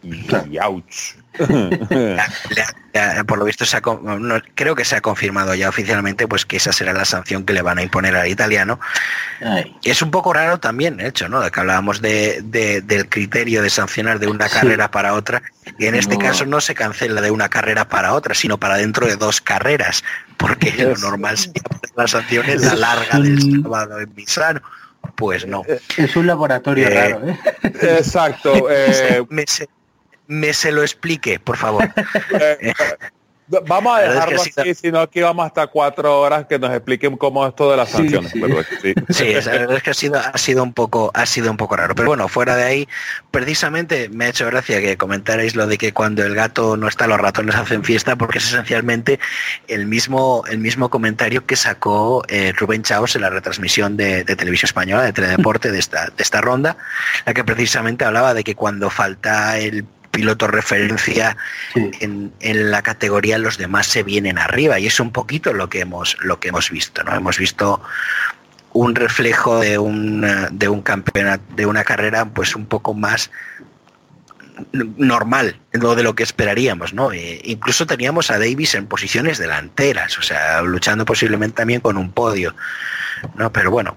Y 0.00 0.58
ouch. 0.58 1.17
Por 3.26 3.38
lo 3.38 3.44
visto 3.44 3.64
se 3.64 3.76
ha 3.76 3.80
con- 3.80 4.26
no, 4.26 4.40
creo 4.54 4.74
que 4.74 4.84
se 4.84 4.96
ha 4.96 5.00
confirmado 5.00 5.54
ya 5.54 5.68
oficialmente 5.68 6.26
pues 6.26 6.44
que 6.44 6.56
esa 6.56 6.72
será 6.72 6.92
la 6.92 7.04
sanción 7.04 7.44
que 7.44 7.52
le 7.52 7.62
van 7.62 7.78
a 7.78 7.82
imponer 7.82 8.16
al 8.16 8.26
italiano 8.26 8.80
Ay, 9.40 9.76
Es 9.84 10.02
un 10.02 10.10
poco 10.10 10.32
raro 10.32 10.58
también, 10.58 10.96
de 10.96 11.06
hecho, 11.06 11.28
¿no? 11.28 11.40
De 11.40 11.50
que 11.52 11.60
hablábamos 11.60 12.00
de, 12.02 12.40
de- 12.42 12.80
del 12.80 13.08
criterio 13.08 13.62
de 13.62 13.70
sancionar 13.70 14.18
de 14.18 14.26
una 14.26 14.48
Sí. 14.48 14.54
carrera 14.58 14.90
para 14.90 15.14
otra. 15.14 15.42
Y 15.78 15.86
en 15.86 15.94
este 15.94 16.14
No. 16.16 16.20
caso 16.20 16.44
no 16.44 16.60
se 16.60 16.74
cancela 16.74 17.20
de 17.20 17.30
una 17.30 17.48
carrera 17.48 17.88
para 17.88 18.14
otra, 18.14 18.34
sino 18.34 18.58
para 18.58 18.76
dentro 18.78 19.06
de 19.06 19.14
dos 19.16 19.40
carreras. 19.40 20.02
Porque 20.36 20.72
lo 20.72 20.92
Es- 20.92 21.00
normal 21.00 21.36
sería 21.38 21.62
la 21.94 22.08
sanción 22.08 22.48
en 22.48 22.60
la 22.62 22.66
Es 22.72 22.78
larga 22.78 23.18
del 23.20 23.62
sábado 23.62 24.00
en 24.00 24.12
Misano. 24.14 24.60
Pues 25.14 25.46
no. 25.46 25.62
es 25.96 26.16
un 26.16 26.26
laboratorio 26.26 26.88
Eh, 26.88 26.90
raro, 27.12 27.28
¿eh? 27.28 27.38
Exacto. 27.98 28.66
eh, 28.70 29.22
me 30.28 30.52
se 30.52 30.70
lo 30.70 30.82
explique, 30.82 31.40
por 31.40 31.56
favor. 31.56 31.90
eh, 32.40 32.72
vamos 33.66 33.96
a 33.96 34.00
verdad 34.00 34.16
es 34.16 34.24
que 34.24 34.34
dejarlo 34.34 34.62
así, 34.62 34.74
si 34.74 34.92
no 34.92 35.00
aquí 35.00 35.20
vamos 35.20 35.46
hasta 35.46 35.66
cuatro 35.66 36.20
horas 36.20 36.46
que 36.46 36.58
nos 36.58 36.70
expliquen 36.70 37.16
cómo 37.16 37.44
es 37.44 37.50
esto 37.50 37.70
de 37.70 37.76
las 37.76 37.88
sanciones. 37.90 38.30
sí. 38.30 38.40
pero 38.40 38.62
sí. 38.82 38.94
Sí, 39.08 39.32
la 39.32 39.52
verdad 39.52 39.76
es 39.76 39.82
que 39.82 39.90
ha 39.90 39.94
sido, 39.94 40.20
ha 40.20 40.38
sido 40.38 40.62
un 40.62 40.72
poco, 40.72 41.10
ha 41.14 41.26
sido 41.26 41.50
un 41.50 41.56
poco 41.56 41.76
raro. 41.76 41.94
Pero 41.94 42.08
bueno, 42.08 42.28
fuera 42.28 42.56
de 42.56 42.64
ahí, 42.64 42.88
precisamente 43.30 44.08
me 44.10 44.26
ha 44.26 44.28
hecho 44.28 44.46
gracia 44.46 44.80
que 44.80 44.96
comentarais 44.96 45.56
lo 45.56 45.66
de 45.66 45.78
que 45.78 45.92
cuando 45.92 46.22
el 46.24 46.34
gato 46.34 46.76
no 46.76 46.88
está, 46.88 47.06
los 47.06 47.18
ratones 47.18 47.54
hacen 47.54 47.84
fiesta, 47.84 48.16
porque 48.16 48.38
es 48.38 48.46
esencialmente 48.46 49.18
el 49.66 49.86
mismo, 49.86 50.44
el 50.50 50.58
mismo 50.58 50.90
comentario 50.90 51.46
que 51.46 51.56
sacó 51.56 52.22
eh, 52.28 52.52
Rubén 52.56 52.82
Chaos 52.82 53.16
en 53.16 53.22
la 53.22 53.30
retransmisión 53.30 53.96
de, 53.96 54.24
de 54.24 54.36
televisión 54.36 54.68
española, 54.68 55.04
de 55.04 55.12
teledeporte 55.12 55.72
de 55.72 55.78
esta, 55.78 56.06
de 56.06 56.22
esta 56.22 56.40
ronda, 56.42 56.76
la 57.24 57.32
que 57.32 57.44
precisamente 57.44 58.04
hablaba 58.04 58.34
de 58.34 58.44
que 58.44 58.54
cuando 58.54 58.90
falta 58.90 59.58
el 59.58 59.86
piloto 60.18 60.48
referencia 60.48 61.36
Sí. 61.74 61.90
en, 62.00 62.32
en 62.40 62.70
la 62.72 62.82
categoría 62.82 63.38
los 63.38 63.56
demás 63.56 63.86
se 63.86 64.02
vienen 64.02 64.36
arriba. 64.38 64.78
Y 64.80 64.86
es 64.86 64.98
un 65.00 65.10
poquito 65.12 65.52
lo 65.52 65.68
que 65.68 65.80
hemos 65.80 66.16
lo 66.20 66.40
que 66.40 66.48
hemos 66.48 66.70
visto 66.70 67.04
no 67.04 67.14
hemos 67.14 67.38
visto 67.38 67.80
un 68.72 68.94
reflejo 68.94 69.60
de 69.60 69.78
un 69.78 70.26
de 70.50 70.68
un 70.68 70.82
campeonato 70.82 71.44
de 71.56 71.66
una 71.66 71.84
carrera 71.84 72.24
pues 72.26 72.56
un 72.56 72.66
poco 72.66 72.94
más 72.94 73.30
normal 74.96 75.60
lo 75.72 75.94
de 75.94 76.02
lo 76.02 76.14
que 76.16 76.24
esperaríamos 76.24 76.92
no 76.92 77.12
Eh, 77.12 77.40
incluso 77.44 77.86
teníamos 77.86 78.30
a 78.32 78.38
Davis 78.38 78.74
en 78.74 78.86
posiciones 78.86 79.38
delanteras 79.38 80.18
o 80.18 80.22
sea 80.22 80.62
luchando 80.62 81.04
posiblemente 81.04 81.56
también 81.58 81.80
con 81.80 81.96
un 81.96 82.10
podio 82.12 82.54
no 83.36 83.52
pero 83.52 83.70
bueno 83.70 83.96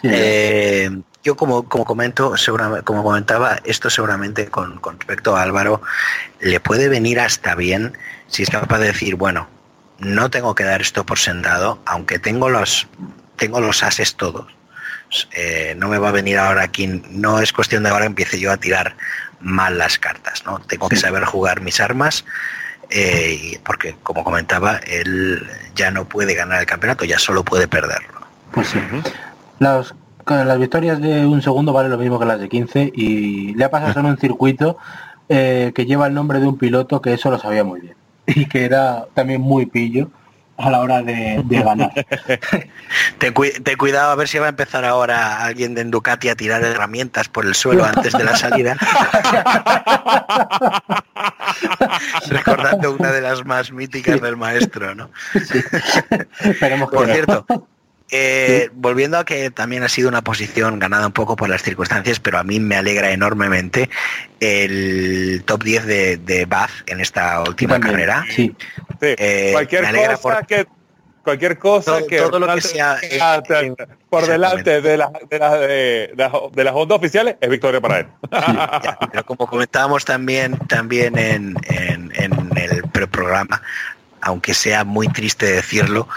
Sí, 0.00 0.08
eh, 0.12 0.90
yo 1.24 1.36
como, 1.36 1.68
como 1.68 1.84
comento, 1.84 2.36
segura- 2.36 2.82
como 2.82 3.02
comentaba, 3.02 3.58
esto 3.64 3.90
seguramente 3.90 4.46
con, 4.46 4.78
con 4.78 4.98
respecto 4.98 5.36
a 5.36 5.42
Álvaro 5.42 5.80
le 6.40 6.60
puede 6.60 6.88
venir 6.88 7.18
hasta 7.18 7.54
bien 7.54 7.96
si 8.28 8.42
es 8.42 8.50
capaz 8.50 8.78
de 8.78 8.88
decir, 8.88 9.16
bueno, 9.16 9.48
no 9.98 10.30
tengo 10.30 10.54
que 10.54 10.64
dar 10.64 10.80
esto 10.82 11.04
por 11.06 11.18
sentado, 11.18 11.80
aunque 11.86 12.18
tengo 12.18 12.50
los 12.50 12.86
tengo 13.36 13.60
los 13.60 13.82
ases 13.82 14.14
todos. 14.16 14.46
Eh, 15.32 15.74
no 15.78 15.88
me 15.88 15.98
va 15.98 16.08
a 16.08 16.12
venir 16.12 16.38
ahora 16.38 16.62
aquí, 16.62 16.86
no 17.10 17.40
es 17.40 17.52
cuestión 17.52 17.84
de 17.84 17.90
ahora 17.90 18.04
empiece 18.04 18.38
yo 18.38 18.50
a 18.52 18.56
tirar 18.56 18.96
mal 19.40 19.78
las 19.78 19.98
cartas, 19.98 20.44
¿no? 20.44 20.58
Tengo 20.60 20.88
que 20.88 20.96
saber 20.96 21.24
jugar 21.24 21.60
mis 21.60 21.78
armas, 21.80 22.24
eh, 22.90 23.60
porque 23.64 23.96
como 24.02 24.24
comentaba, 24.24 24.78
él 24.78 25.48
ya 25.74 25.90
no 25.90 26.06
puede 26.08 26.34
ganar 26.34 26.60
el 26.60 26.66
campeonato, 26.66 27.04
ya 27.04 27.18
solo 27.18 27.44
puede 27.44 27.68
perderlo. 27.68 28.20
Pues 28.52 28.68
sí. 28.68 28.80
Con 29.88 30.03
las 30.26 30.58
victorias 30.58 31.00
de 31.00 31.26
un 31.26 31.42
segundo 31.42 31.72
valen 31.72 31.92
lo 31.92 31.98
mismo 31.98 32.18
que 32.18 32.26
las 32.26 32.40
de 32.40 32.48
15 32.48 32.92
y 32.94 33.54
le 33.54 33.64
ha 33.64 33.70
pasado 33.70 34.00
en 34.00 34.06
un 34.06 34.18
circuito 34.18 34.76
eh, 35.28 35.72
que 35.74 35.86
lleva 35.86 36.06
el 36.06 36.14
nombre 36.14 36.40
de 36.40 36.46
un 36.46 36.58
piloto 36.58 37.00
que 37.00 37.14
eso 37.14 37.30
lo 37.30 37.38
sabía 37.38 37.64
muy 37.64 37.80
bien 37.80 37.94
y 38.26 38.46
que 38.46 38.64
era 38.64 39.06
también 39.14 39.40
muy 39.40 39.66
pillo 39.66 40.08
a 40.56 40.70
la 40.70 40.80
hora 40.80 41.02
de, 41.02 41.42
de 41.44 41.62
ganar. 41.62 41.90
Te, 43.18 43.32
te 43.32 43.76
cuidado 43.76 44.12
a 44.12 44.14
ver 44.14 44.28
si 44.28 44.38
va 44.38 44.46
a 44.46 44.50
empezar 44.50 44.84
ahora 44.84 45.44
alguien 45.44 45.74
de 45.74 45.82
Ducati 45.84 46.28
a 46.28 46.36
tirar 46.36 46.62
herramientas 46.62 47.28
por 47.28 47.44
el 47.44 47.56
suelo 47.56 47.84
antes 47.84 48.12
de 48.12 48.22
la 48.22 48.36
salida. 48.36 48.76
Recordando 52.28 52.92
una 52.92 53.10
de 53.10 53.20
las 53.20 53.44
más 53.44 53.72
míticas 53.72 54.20
del 54.20 54.36
maestro, 54.36 54.94
¿no? 54.94 55.10
Esperemos 56.40 56.88
que 56.90 56.96
Por 56.96 57.08
no. 57.08 57.14
cierto, 57.14 57.66
eh, 58.10 58.68
volviendo 58.74 59.18
a 59.18 59.24
que 59.24 59.50
también 59.50 59.82
ha 59.82 59.88
sido 59.88 60.08
una 60.08 60.22
posición 60.22 60.78
ganada 60.78 61.06
un 61.06 61.12
poco 61.12 61.36
por 61.36 61.48
las 61.48 61.62
circunstancias, 61.62 62.20
pero 62.20 62.38
a 62.38 62.44
mí 62.44 62.60
me 62.60 62.76
alegra 62.76 63.10
enormemente 63.10 63.88
el 64.40 65.42
top 65.46 65.64
10 65.64 65.86
de, 65.86 66.16
de 66.18 66.44
Bath 66.46 66.70
en 66.86 67.00
esta 67.00 67.40
última 67.42 67.74
También, 67.74 67.92
carrera. 67.92 68.24
Sí, 68.34 68.54
Sí, 69.00 69.14
Eh, 69.18 69.50
cualquier 69.52 69.84
cosa 69.92 70.18
por- 70.22 70.46
que 70.46 70.66
cualquier 71.24 71.58
cosa 71.58 71.98
Todo- 71.98 72.06
que 72.06 72.18
todo 72.18 72.38
lo 72.38 72.46
que 72.46 72.54
resalte 72.54 72.74
sea, 72.76 72.92
a- 72.92 72.98
eh, 72.98 73.00
por 74.08 74.22
exactamente. 74.22 74.30
delante 74.32 74.80
de 74.82 74.96
las 74.96 75.10
de 75.28 75.38
las 75.38 75.60
de, 75.60 76.12
las- 76.16 76.32
de 76.52 76.64
las 76.64 76.74
ondas 76.74 76.98
oficiales 76.98 77.36
es 77.40 77.48
victoria 77.50 77.80
para 77.80 78.00
él. 78.00 78.06
Ya, 78.30 78.98
pero 79.10 79.24
como 79.26 79.46
comentábamos 79.46 80.04
también 80.04 80.56
también 80.68 81.18
en, 81.18 81.54
en- 81.64 82.12
en 82.14 82.50
el 82.56 82.82
preprograma, 82.92 83.60
aunque 84.20 84.54
sea 84.54 84.84
muy 84.84 85.08
triste 85.08 85.46
decirlo, 85.46 86.08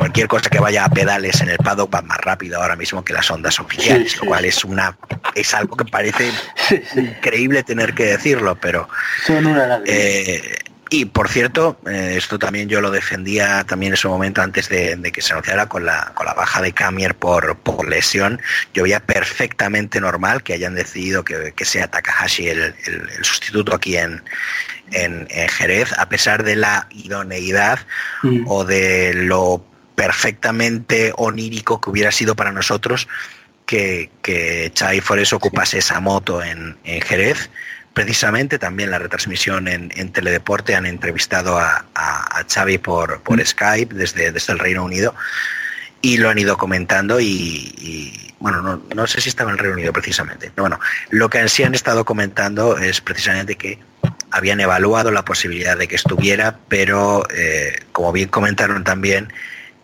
cualquier 0.00 0.28
cosa 0.28 0.48
que 0.48 0.58
vaya 0.58 0.84
a 0.86 0.88
pedales 0.88 1.40
en 1.42 1.50
el 1.50 1.58
paddock 1.58 1.94
va 1.94 2.00
más 2.00 2.18
rápido 2.18 2.60
ahora 2.60 2.74
mismo 2.74 3.04
que 3.04 3.12
las 3.12 3.30
ondas 3.30 3.60
oficiales, 3.60 4.12
Sí, 4.12 4.18
sí. 4.18 4.24
lo 4.24 4.28
cual 4.30 4.46
es 4.46 4.64
una 4.64 4.96
es 5.34 5.52
algo 5.54 5.76
que 5.76 5.84
parece 5.84 6.32
sí, 6.68 6.82
increíble 6.96 7.62
tener 7.62 7.92
que 7.92 8.04
decirlo, 8.06 8.56
pero 8.58 8.88
Son 9.26 9.44
una 9.44 9.80
eh, 9.84 10.56
y 10.92 11.04
por 11.04 11.28
cierto, 11.28 11.78
eh, 11.86 12.14
esto 12.16 12.38
también 12.38 12.68
yo 12.68 12.80
lo 12.80 12.90
defendía 12.90 13.62
también 13.64 13.92
en 13.92 13.96
su 13.96 14.08
momento 14.08 14.42
antes 14.42 14.68
de, 14.70 14.96
de 14.96 15.12
que 15.12 15.20
se 15.22 15.32
anunciara 15.34 15.66
con 15.66 15.84
la, 15.84 16.12
con 16.14 16.24
la 16.26 16.34
baja 16.34 16.60
de 16.62 16.72
Camier 16.72 17.14
por, 17.14 17.56
por 17.58 17.88
lesión. 17.88 18.40
Yo 18.74 18.82
veía 18.82 18.98
perfectamente 18.98 20.00
normal 20.00 20.42
que 20.42 20.54
hayan 20.54 20.74
decidido 20.74 21.22
que, 21.24 21.52
que 21.54 21.64
sea 21.64 21.86
Takahashi 21.88 22.48
el, 22.48 22.74
el- 22.86 23.08
el 23.18 23.24
sustituto 23.24 23.72
aquí 23.76 23.96
en, 23.98 24.20
en, 24.90 25.28
en 25.30 25.48
Jerez, 25.48 25.92
a 25.96 26.08
pesar 26.08 26.42
de 26.42 26.56
la 26.56 26.88
idoneidad 26.90 27.78
Mm. 28.24 28.44
o 28.48 28.64
de 28.64 29.12
lo 29.14 29.64
perfectamente 30.00 31.12
onírico 31.18 31.78
que 31.78 31.90
hubiera 31.90 32.10
sido 32.10 32.34
para 32.34 32.52
nosotros 32.52 33.06
que, 33.66 34.08
que 34.22 34.70
Chai 34.72 35.02
Forés 35.02 35.34
ocupase 35.34 35.76
esa 35.76 36.00
moto 36.00 36.42
en, 36.42 36.78
en 36.84 37.02
Jerez. 37.02 37.50
Precisamente 37.92 38.58
también 38.58 38.90
la 38.90 38.98
retransmisión 38.98 39.68
en, 39.68 39.92
en 39.94 40.10
Teledeporte 40.10 40.74
han 40.74 40.86
entrevistado 40.86 41.58
a, 41.58 41.84
a, 41.94 42.38
a 42.38 42.46
Xavi 42.48 42.78
por, 42.78 43.20
por 43.20 43.44
Skype 43.44 43.94
desde, 43.94 44.32
desde 44.32 44.54
el 44.54 44.58
Reino 44.58 44.84
Unido 44.84 45.14
y 46.00 46.16
lo 46.16 46.30
han 46.30 46.38
ido 46.38 46.56
comentando 46.56 47.20
y, 47.20 47.74
y, 47.76 48.32
bueno, 48.38 48.62
no, 48.62 48.82
no 48.94 49.06
sé 49.06 49.20
si 49.20 49.28
estaba 49.28 49.50
en 49.50 49.56
el 49.56 49.58
Reino 49.58 49.74
Unido 49.74 49.92
precisamente, 49.92 50.50
pero 50.54 50.62
bueno, 50.62 50.80
lo 51.10 51.28
que 51.28 51.46
sí 51.50 51.62
han 51.62 51.74
estado 51.74 52.06
comentando 52.06 52.78
es 52.78 53.02
precisamente 53.02 53.56
que 53.56 53.78
habían 54.30 54.60
evaluado 54.60 55.10
la 55.10 55.26
posibilidad 55.26 55.76
de 55.76 55.88
que 55.88 55.96
estuviera, 55.96 56.56
pero 56.68 57.28
eh, 57.34 57.80
como 57.92 58.12
bien 58.12 58.30
comentaron 58.30 58.82
también, 58.82 59.30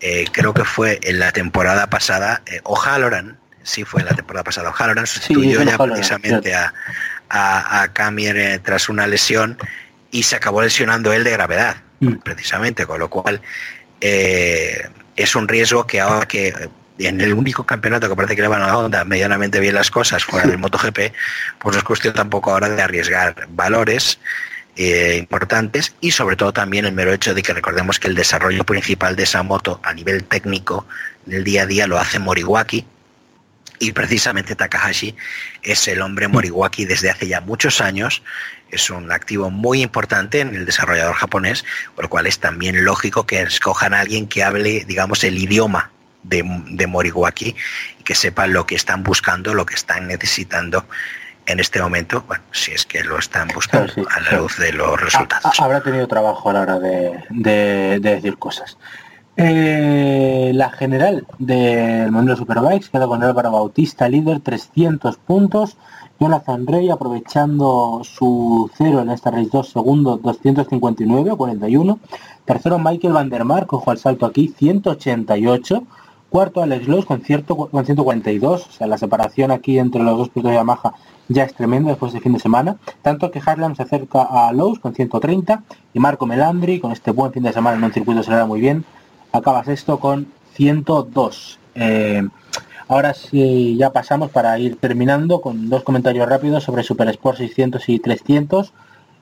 eh, 0.01 0.27
creo 0.32 0.52
que 0.55 0.64
fue 0.64 0.98
en 1.02 1.18
la 1.18 1.32
temporada 1.32 1.89
pasada, 1.89 2.43
eh, 2.47 2.60
O'Halloran, 2.64 3.39
sí 3.62 3.85
fue 3.85 4.01
en 4.02 4.06
la 4.06 4.14
temporada 4.14 4.44
pasada, 4.44 4.70
O'Halloran 4.70 5.06
sustituyó 5.06 5.60
es 5.60 5.66
ya 5.66 5.78
precisamente 5.78 6.55
a, 6.55 6.73
a, 7.28 7.82
a 7.82 7.93
Camier 7.93 8.36
eh, 8.36 8.59
tras 8.59 8.89
una 8.89 9.06
lesión 9.06 9.59
y 10.10 10.23
se 10.23 10.36
acabó 10.36 10.62
lesionando 10.62 11.12
él 11.12 11.24
de 11.24 11.31
gravedad, 11.32 11.77
Mm. 12.01 12.16
precisamente, 12.16 12.86
con 12.86 12.98
lo 12.98 13.09
cual 13.09 13.40
eh, 14.01 14.89
es 15.16 15.35
un 15.35 15.48
riesgo 15.48 15.86
que 15.86 16.01
ahora 16.01 16.27
que 16.27 16.68
en 16.98 17.20
el 17.20 17.32
único 17.32 17.64
campeonato 17.64 18.09
que 18.09 18.16
parece 18.16 18.36
que 18.36 18.43
le 18.43 18.48
van 18.48 18.62
a 18.62 18.66
la 18.66 18.78
onda 18.78 19.05
medianamente 19.05 19.60
bien 19.60 19.74
las 19.74 19.90
cosas 19.90 20.24
fuera 20.24 20.47
del 20.47 20.59
MotoGP, 20.59 21.12
pues 21.59 21.74
no 21.74 21.78
es 21.78 21.85
cuestión 21.85 22.14
tampoco 22.14 22.52
ahora 22.52 22.68
de 22.68 22.82
arriesgar 22.82 23.47
valores 23.51 24.18
eh, 24.77 25.16
importantes 25.19 25.94
y 26.03 26.11
sobre 26.11 26.36
todo 26.36 26.53
también 26.53 26.85
el 26.85 26.93
mero 26.93 27.12
hecho 27.12 27.32
de 27.32 27.43
que 27.43 27.55
recordemos 27.55 27.98
que 27.98 28.09
el 28.09 28.15
desarrollo 28.15 28.65
principal 28.65 29.16
de 29.16 29.23
esa 29.23 29.43
moto 29.43 29.81
a 29.82 29.94
nivel 29.94 30.24
técnico 30.24 30.86
del 31.24 31.44
día 31.44 31.62
a 31.62 31.66
día 31.66 31.86
lo 31.86 31.98
hace 31.98 32.19
Moriwaki 32.19 32.85
y 33.78 33.93
precisamente 33.93 34.55
Takahashi 34.55 35.16
es 35.62 35.89
el 35.89 36.03
hombre 36.03 36.28
Moriwaki 36.28 36.85
desde 36.85 37.11
hace 37.11 37.27
ya 37.27 37.40
muchos 37.40 37.81
años, 37.81 38.23
es 38.70 38.90
un 38.90 39.11
activo 39.12 39.51
muy 39.51 39.82
importante 39.82 40.40
en 40.40 40.55
el 40.55 40.66
desarrollador 40.66 41.15
japonés, 41.15 41.65
por 41.94 42.05
lo 42.05 42.11
cual 42.11 42.27
es 42.27 42.39
también 42.39 42.85
lógico 42.85 43.27
que 43.27 43.40
escojan 43.43 43.94
a 43.94 44.01
alguien 44.01 44.27
que 44.27 44.44
hable, 44.44 44.85
digamos, 44.86 45.24
el 45.24 45.39
idioma 45.39 45.90
de, 46.23 46.44
de 46.69 46.86
Moriwaki 46.86 47.57
y 47.98 48.03
que 48.03 48.15
sepa 48.15 48.47
lo 48.47 48.66
que 48.66 48.74
están 48.74 49.03
buscando, 49.03 49.55
lo 49.55 49.65
que 49.65 49.74
están 49.74 50.07
necesitando 50.07 50.86
en 51.47 51.60
este 51.60 51.81
momento, 51.81 52.23
bueno, 52.27 52.43
si 52.51 52.73
es 52.73 52.85
que 52.86 53.02
lo 53.05 53.18
están 53.18 53.48
buscando 53.55 53.93
sí, 53.93 54.02
a 54.10 54.20
la 54.32 54.39
luz 54.40 54.56
de 54.59 54.73
los 54.73 55.01
resultados. 55.01 55.59
ha- 55.60 55.64
habrá 55.64 55.81
tenido 55.81 56.06
trabajo 56.09 56.51
a 56.51 56.52
la 56.55 56.60
hora 56.62 56.78
de, 56.78 57.23
de- 57.31 57.98
de 58.01 58.10
decir 58.16 58.36
cosas. 58.39 58.77
Eh, 59.36 60.51
la 60.55 60.70
general 60.70 61.27
del 61.39 62.10
Mundo 62.10 62.32
de 62.32 62.39
Superbikes 62.39 62.89
queda 62.89 63.06
con 63.06 63.23
Álvaro 63.23 63.51
Bautista, 63.52 64.09
líder, 64.09 64.40
300 64.40 65.16
puntos. 65.18 65.77
Jonathan 66.18 66.66
Rey 66.66 66.89
aprovechando 66.89 68.01
su 68.02 68.70
cero 68.78 69.02
en 69.02 69.10
esta 69.10 69.31
race 69.31 69.51
2 69.52 69.68
segundos 69.68 70.23
259 70.23 71.36
41 71.36 71.98
tercero 72.47 72.78
Michael 72.78 73.12
Van 73.12 73.28
der 73.28 73.44
Mark 73.44 73.66
ojo 73.74 73.90
al 73.90 73.98
salto 73.98 74.24
aquí 74.24 74.48
188 74.56 75.82
cuarto 76.31 76.62
Alex 76.62 76.89
Lowe 76.89 77.05
con, 77.05 77.20
con 77.20 77.85
142 77.85 78.66
o 78.66 78.70
sea 78.73 78.86
la 78.86 78.98
separación 78.98 79.51
aquí 79.51 79.78
entre 79.78 80.03
los 80.03 80.19
dos 80.19 80.28
pilotos 80.28 80.53
de 80.53 80.57
Yamaha 80.57 80.94
ya 81.28 81.44
es 81.44 81.55
tremenda 81.55 81.90
después 81.90 82.12
de 82.12 82.20
fin 82.20 82.32
de 82.32 82.40
semana 82.40 82.77
tanto 83.03 83.31
que 83.31 83.43
Harlan 83.44 83.77
se 83.77 83.82
acerca 83.82 84.23
a 84.23 84.53
Lowe's 84.53 84.78
con 84.78 84.94
130 84.94 85.62
y 85.94 85.98
Marco 85.98 86.27
Melandri 86.27 86.81
con 86.81 86.93
este 86.93 87.11
buen 87.11 87.32
fin 87.32 87.43
de 87.43 87.53
semana 87.53 87.77
en 87.77 87.85
un 87.85 87.93
circuito 87.93 88.23
se 88.23 88.31
le 88.31 88.36
da 88.36 88.47
muy 88.47 88.61
bien 88.61 88.85
acaba 89.32 89.65
sexto 89.65 89.98
con 89.98 90.27
102 90.55 91.59
Eh, 91.74 92.23
Ahora 92.89 93.15
sí, 93.15 93.77
ya 93.77 93.93
pasamos 93.93 94.31
para 94.31 94.57
ir 94.61 94.77
terminando 94.77 95.40
con 95.40 95.69
dos 95.69 95.82
comentarios 95.82 96.28
rápidos 96.28 96.62
sobre 96.62 96.85
Super 96.85 97.09
Sport 97.09 97.39
600 97.39 97.89
y 97.89 97.98
300. 97.98 98.73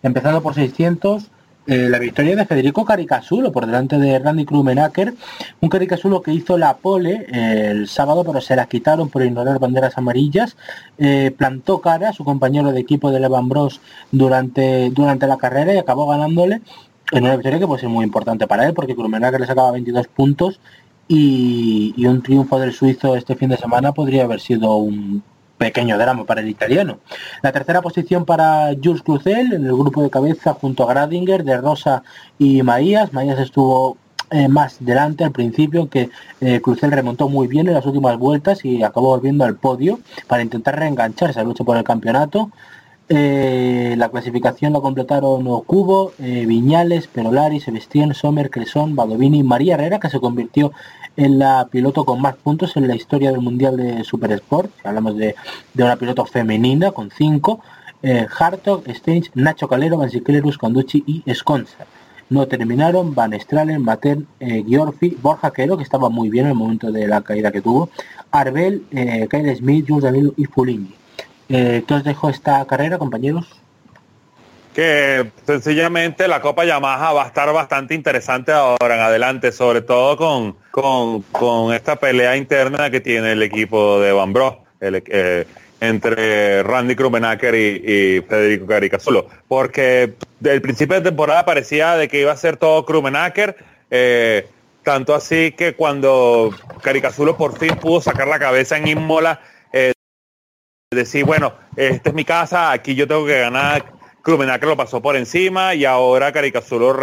Empezando 0.03 0.43
por 0.43 0.55
600, 0.55 1.31
eh, 1.67 1.89
la 1.89 1.99
victoria 1.99 2.37
de 2.37 2.45
Federico 2.45 2.85
Caricasulo 2.85 3.51
por 3.51 3.65
delante 3.65 3.99
de 3.99 4.19
Randy 4.19 4.45
Krumenacker. 4.45 5.15
Un 5.61 5.69
Caricasulo 5.71 6.21
que 6.21 6.33
hizo 6.33 6.59
la 6.59 6.77
pole 6.77 7.27
eh, 7.33 7.69
el 7.71 7.89
sábado, 7.89 8.23
pero 8.25 8.41
se 8.43 8.55
la 8.55 8.67
quitaron 8.67 9.09
por 9.09 9.23
ignorar 9.23 9.59
banderas 9.59 9.97
amarillas. 9.97 10.57
Eh, 10.99 11.35
plantó 11.37 11.81
cara 11.81 12.11
a 12.11 12.13
su 12.13 12.25
compañero 12.25 12.71
de 12.73 12.81
equipo 12.81 13.11
de 13.11 13.21
Levan 13.21 13.49
Bros 13.49 13.81
durante, 14.13 14.91
durante 14.91 15.27
la 15.27 15.39
carrera 15.39 15.75
y 15.75 15.79
acabó 15.79 16.07
ganándole 16.07 16.61
en 17.13 17.25
una 17.25 17.37
victoria 17.37 17.59
que 17.59 17.67
puede 17.67 17.81
ser 17.81 17.89
muy 17.89 18.05
importante 18.05 18.47
para 18.47 18.67
él 18.67 18.75
porque 18.75 18.95
Krumenacker 18.95 19.41
le 19.41 19.47
sacaba 19.47 19.71
22 19.73 20.09
puntos 20.09 20.61
y, 21.09 21.95
y 21.97 22.07
un 22.07 22.23
triunfo 22.23 22.59
del 22.59 22.73
suizo 22.73 23.17
este 23.17 23.37
fin 23.37 23.51
de 23.51 23.57
semana 23.57 23.93
podría 23.93 24.25
haber 24.25 24.41
sido 24.41 24.77
un, 24.77 25.23
pequeño 25.59 25.99
drama 25.99 26.25
para 26.25 26.41
el 26.41 26.49
italiano. 26.49 26.99
La 27.43 27.53
tercera 27.53 27.83
posición 27.83 28.25
para 28.25 28.71
Jules 28.83 29.03
Cluzel 29.03 29.53
en 29.53 29.65
el 29.67 29.73
grupo 29.73 30.03
de 30.03 30.11
cabeza 30.11 30.55
junto 30.55 30.85
a 30.85 30.93
Gradinger, 30.93 31.45
de 31.45 31.57
Rosa 31.59 32.03
y 32.39 32.63
Maías. 32.63 33.13
Maías 33.13 33.39
estuvo 33.39 33.97
eh, 34.31 34.49
más 34.49 34.79
delante 34.81 35.23
al 35.23 35.33
principio, 35.33 35.89
que 35.89 36.11
eh, 36.41 36.61
Crucel 36.61 36.91
remontó 36.91 37.29
muy 37.29 37.47
bien 37.47 37.69
en 37.69 37.75
las 37.75 37.87
últimas 37.87 38.19
vueltas 38.19 38.65
y 38.65 38.83
acabó 38.83 39.11
volviendo 39.11 39.45
al 39.45 39.57
podio 39.57 40.01
para 40.27 40.43
intentar 40.43 40.79
reengancharse 40.79 41.39
al 41.39 41.47
lucha 41.47 41.63
por 41.63 41.77
el 41.77 41.85
campeonato. 41.85 42.51
Eh, 43.09 43.95
la 43.99 44.09
clasificación 44.09 44.73
la 44.73 44.81
completaron 44.81 45.45
Cubo, 45.63 46.13
Viñales, 46.19 47.07
Perolari, 47.07 47.61
Sebastián, 47.61 48.15
Sommer, 48.15 48.51
Cresón, 48.51 48.97
Badovini 48.97 49.43
María 49.43 49.75
Herrera, 49.75 50.01
que 50.01 50.09
se 50.09 50.21
convirtió 50.21 50.73
en 51.17 51.39
la 51.39 51.69
piloto 51.71 52.05
con 52.05 52.21
más 52.21 52.37
puntos 52.37 52.77
en 52.77 52.89
la 52.89 52.95
historia 52.95 53.31
del 53.31 53.41
Mundial 53.41 53.77
de 53.77 54.05
Super 54.05 54.33
Sport. 54.33 54.71
Hablamos 54.85 55.17
de, 55.17 55.35
una 55.77 55.97
piloto 55.97 56.25
femenina 56.25 56.93
con 56.93 57.11
5. 57.11 57.61
Hartog, 58.39 58.85
Stench, 58.87 59.31
Nacho 59.35 59.67
Calero, 59.67 59.97
Vansiklerus, 59.97 60.59
Conducci 60.59 61.03
y 61.07 61.23
Esconza 61.25 61.87
no 62.31 62.47
terminaron 62.49 63.15
Van 63.15 63.39
Stralen, 63.39 63.83
Maten, 63.83 64.27
eh, 64.41 64.65
Giorfi, 64.67 65.17
Borja 65.21 65.51
Quero, 65.51 65.77
que 65.77 65.83
estaba 65.83 66.09
muy 66.09 66.29
bien 66.31 66.47
en 66.47 66.53
el 66.53 66.57
momento 66.57 66.91
de 66.91 67.07
la 67.07 67.23
caída 67.23 67.53
que 67.53 67.61
tuvo, 67.61 67.91
Arbel, 68.31 68.85
eh, 68.91 69.27
Kyle 69.31 69.55
Smith, 69.57 69.87
Jules 69.89 70.05
Danilo 70.05 70.33
y 70.37 70.45
Fulini. 70.45 70.95
Eh, 71.49 71.85
¿Qué 71.87 71.95
os 71.95 72.05
dejó 72.05 72.31
esta 72.31 72.65
carrera, 72.67 72.99
compañeros? 72.99 73.47
Que 74.75 75.31
sencillamente 75.47 76.27
la 76.27 76.41
Copa 76.41 76.65
Yamaha 76.65 77.13
va 77.13 77.25
a 77.25 77.27
estar 77.29 77.53
bastante 77.53 77.95
interesante 77.95 78.53
ahora 78.53 78.97
en 78.97 79.01
adelante, 79.01 79.53
sobre 79.53 79.83
todo 79.83 80.17
con, 80.17 81.23
con, 81.31 81.73
esta 81.73 81.97
pelea 81.97 82.37
interna 82.37 82.91
que 82.91 83.01
tiene 83.01 83.33
el 83.33 83.43
equipo 83.43 84.01
de 84.01 84.13
Van 84.13 84.33
Bros. 84.33 84.55
El, 84.81 85.03
eh, 85.07 85.47
entre 85.89 86.63
Randy 86.63 86.97
Krumenacker 86.97 87.55
y, 87.55 88.23
Federico 88.23 88.67
Caricasulo, 88.67 89.29
porque 89.49 90.15
del 90.41 90.63
principio 90.63 90.97
de 90.97 91.03
temporada 91.03 91.45
parecía 91.45 91.97
de 91.97 92.09
que 92.09 92.21
iba 92.21 92.33
a 92.33 92.37
ser 92.37 92.57
todo 92.57 92.85
Krumenacker, 92.85 93.57
eh, 93.91 94.49
tanto 94.83 95.15
así 95.15 95.53
que 95.53 95.75
cuando 95.75 96.51
Caricazulo 96.83 97.37
por 97.37 97.59
fin 97.59 97.77
pudo 97.77 98.01
sacar 98.01 98.29
la 98.29 98.39
cabeza 98.39 98.77
en 98.77 98.89
Inmola, 98.89 99.41
decir, 100.95 101.25
bueno, 101.25 101.53
esta 101.77 102.11
es 102.11 102.15
mi 102.15 102.25
casa, 102.25 102.73
aquí 102.73 102.95
yo 102.95 103.07
tengo 103.07 103.27
que 103.27 103.41
ganar, 103.41 103.85
Krumenacker 104.23 104.69
lo 104.69 104.77
pasó 104.77 105.03
por 105.03 105.17
encima 105.17 105.75
y 105.75 105.85
ahora 105.85 106.33
Caricazulo 106.33 106.97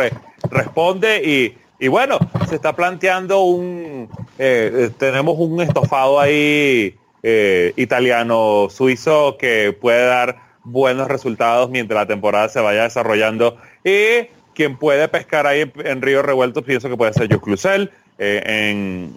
responde 0.50 1.22
y, 1.24 1.58
y, 1.80 1.88
bueno, 1.88 2.18
se 2.50 2.56
está 2.56 2.76
planteando 2.76 3.44
un, 3.44 4.10
eh, 4.40 4.90
tenemos 4.98 5.36
un 5.38 5.62
estofado 5.62 6.20
ahí 6.20 6.96
eh, 7.24 7.74
italiano 7.76 8.68
suizo 8.72 9.38
que 9.38 9.78
puede 9.80 10.04
dar 10.06 10.40
buenos 10.64 11.08
resultados 11.08 11.70
mientras 11.70 12.02
la 12.02 12.08
temporada 12.08 12.50
se 12.50 12.60
vaya 12.60 12.84
desarrollando. 12.84 13.58
Y 13.84 14.28
quien 14.56 14.78
puede 14.78 15.08
pescar 15.08 15.46
ahí 15.46 15.72
en, 15.84 16.02
Río 16.02 16.24
Revuelto 16.24 16.64
pienso 16.64 16.90
que 16.90 16.98
puede 16.98 17.14
ser 17.14 17.28
Joe 17.30 17.40
Cluzel 17.40 17.92
eh, 18.18 18.72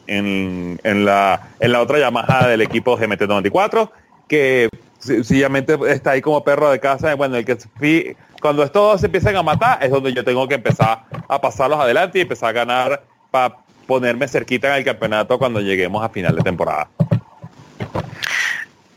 en, 0.06 1.04
la, 1.06 1.48
en 1.60 1.72
la 1.72 1.80
otra 1.80 1.98
Yamaha 1.98 2.48
del 2.48 2.60
equipo 2.60 2.98
GMT94 2.98 3.90
que 4.28 4.68
sencillamente 4.98 5.76
está 5.88 6.12
ahí 6.12 6.22
como 6.22 6.42
perro 6.44 6.70
de 6.70 6.80
casa 6.80 7.14
bueno 7.14 7.36
el 7.36 7.44
que 7.44 8.16
cuando 8.40 8.62
estos 8.62 9.00
se 9.00 9.06
empiecen 9.06 9.36
a 9.36 9.42
matar 9.42 9.82
es 9.82 9.90
donde 9.90 10.12
yo 10.12 10.24
tengo 10.24 10.46
que 10.48 10.54
empezar 10.54 11.04
a 11.28 11.40
pasarlos 11.40 11.78
adelante 11.78 12.18
y 12.18 12.22
empezar 12.22 12.50
a 12.50 12.52
ganar 12.52 13.04
para 13.30 13.56
ponerme 13.86 14.28
cerquita 14.28 14.68
en 14.68 14.74
el 14.74 14.84
campeonato 14.84 15.38
cuando 15.38 15.60
lleguemos 15.60 16.04
a 16.04 16.08
final 16.08 16.36
de 16.36 16.42
temporada. 16.42 16.88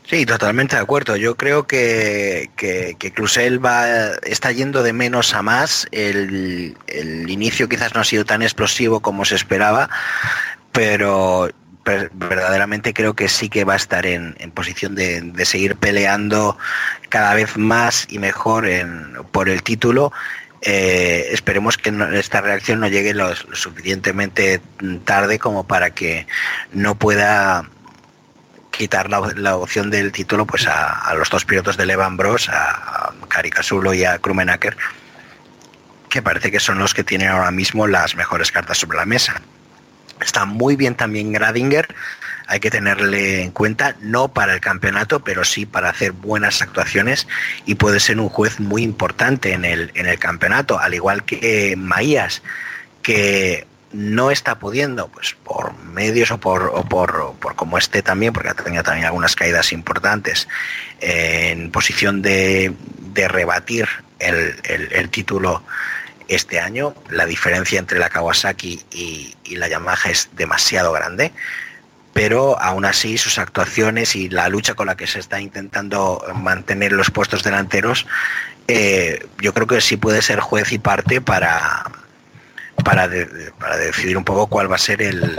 Sí, 0.08 0.24
totalmente 0.24 0.74
de 0.76 0.82
acuerdo. 0.82 1.16
Yo 1.16 1.36
creo 1.36 1.66
que, 1.66 2.48
que, 2.56 3.12
Clusel 3.14 3.62
va, 3.62 4.12
está 4.22 4.50
yendo 4.52 4.82
de 4.82 4.94
menos 4.94 5.34
a 5.34 5.42
más. 5.42 5.86
El, 5.92 6.74
inicio 7.28 7.68
quizás 7.68 7.94
no 7.94 8.00
ha 8.00 8.04
sido 8.04 8.24
tan 8.24 8.40
explosivo 8.40 9.00
como 9.00 9.26
se 9.26 9.34
esperaba, 9.34 9.90
pero 10.72 11.50
verdaderamente 12.12 12.94
creo 12.94 13.14
que 13.14 13.28
sí 13.28 13.48
que 13.48 13.64
va 13.64 13.74
a 13.74 13.76
estar 13.76 14.06
en, 14.06 14.34
posición 14.54 14.94
de, 14.94 15.32
seguir 15.44 15.76
peleando 15.76 16.56
cada 17.08 17.34
vez 17.34 17.56
más 17.56 18.06
y 18.08 18.18
mejor 18.18 18.66
por 19.30 19.48
el 19.48 19.62
título. 19.62 20.12
Eh, 20.62 21.28
esperemos 21.30 21.78
que 21.78 21.94
esta 22.14 22.40
reacción 22.40 22.80
no 22.80 22.88
llegue 22.88 23.14
lo, 23.14 23.34
suficientemente 23.34 24.60
tarde 25.04 25.38
como 25.38 25.66
para 25.66 25.90
que 25.90 26.26
no 26.72 26.96
pueda 26.96 27.68
quitar 28.78 29.10
la, 29.10 29.56
opción 29.56 29.90
del 29.90 30.12
título 30.12 30.46
pues 30.46 30.66
a, 30.66 31.12
los 31.14 31.28
dos 31.30 31.44
pilotos 31.44 31.76
de 31.76 31.86
Levan 31.86 32.16
Bros, 32.16 32.48
a, 32.48 33.12
Caricasulo 33.28 33.92
y 33.92 34.04
a 34.04 34.18
Krumenacker, 34.18 34.76
que 36.08 36.22
parece 36.22 36.50
que 36.50 36.60
son 36.60 36.78
los 36.78 36.94
que 36.94 37.04
tienen 37.04 37.28
ahora 37.28 37.50
mismo 37.50 37.86
las 37.86 38.14
mejores 38.14 38.50
cartas 38.52 38.78
sobre 38.78 38.98
la 38.98 39.04
mesa. 39.04 39.42
Está 40.20 40.44
muy 40.44 40.76
bien 40.76 40.94
también 40.94 41.32
Gradinger, 41.32 41.94
hay 42.46 42.60
que 42.60 42.70
tenerle 42.70 43.42
en 43.42 43.50
cuenta, 43.50 43.94
no 44.00 44.28
para 44.28 44.54
el 44.54 44.60
campeonato, 44.60 45.20
pero 45.20 45.44
sí 45.44 45.66
para 45.66 45.90
hacer 45.90 46.12
buenas 46.12 46.62
actuaciones 46.62 47.28
y 47.66 47.74
puede 47.74 48.00
ser 48.00 48.18
un 48.18 48.28
juez 48.28 48.58
muy 48.58 48.82
importante 48.82 49.52
en 49.52 49.64
el, 49.64 49.92
en 49.94 50.06
el 50.06 50.18
campeonato, 50.18 50.78
al 50.78 50.94
igual 50.94 51.24
que 51.24 51.74
Maías, 51.76 52.42
que 53.02 53.66
no 53.92 54.30
está 54.30 54.58
pudiendo, 54.58 55.08
pues 55.08 55.36
por 55.44 55.76
medios 55.78 56.30
o 56.30 56.38
por, 56.38 56.70
o 56.74 56.84
por, 56.84 57.34
por 57.40 57.54
como 57.54 57.78
esté 57.78 58.02
también, 58.02 58.32
porque 58.32 58.50
ha 58.50 58.54
tenido 58.54 58.82
también 58.82 59.06
algunas 59.06 59.34
caídas 59.34 59.72
importantes, 59.72 60.48
en 61.00 61.70
posición 61.70 62.22
de, 62.22 62.72
de 63.14 63.28
rebatir 63.28 63.88
el, 64.18 64.56
el, 64.64 65.08
título 65.10 65.62
este 66.28 66.60
año. 66.60 66.94
La 67.10 67.26
diferencia 67.26 67.78
entre 67.78 67.98
la 67.98 68.08
Kawasaki 68.08 68.80
y, 68.92 69.34
la 69.56 69.68
Yamaha 69.68 70.10
es 70.10 70.28
demasiado 70.36 70.92
grande, 70.92 71.32
pero 72.12 72.60
aún 72.60 72.84
así 72.84 73.18
sus 73.18 73.38
actuaciones 73.38 74.14
y 74.14 74.28
la 74.28 74.48
lucha 74.48 74.74
con 74.74 74.86
la 74.86 74.96
que 74.96 75.06
se 75.06 75.18
está 75.18 75.40
intentando 75.40 76.22
mantener 76.34 76.92
los 76.92 77.10
puestos 77.10 77.42
delanteros, 77.42 78.06
eh, 78.68 79.26
yo 79.40 79.54
creo 79.54 79.66
que 79.66 79.80
sí 79.80 79.96
puede 79.96 80.22
ser 80.22 80.40
juez 80.40 80.72
y 80.72 80.78
parte 80.78 81.20
para 81.20 81.90
para, 82.84 83.08
para 83.58 83.76
decidir 83.76 84.16
un 84.16 84.24
poco 84.24 84.46
cuál 84.46 84.70
va 84.70 84.76
a 84.76 84.78
ser 84.78 85.02
el, 85.02 85.36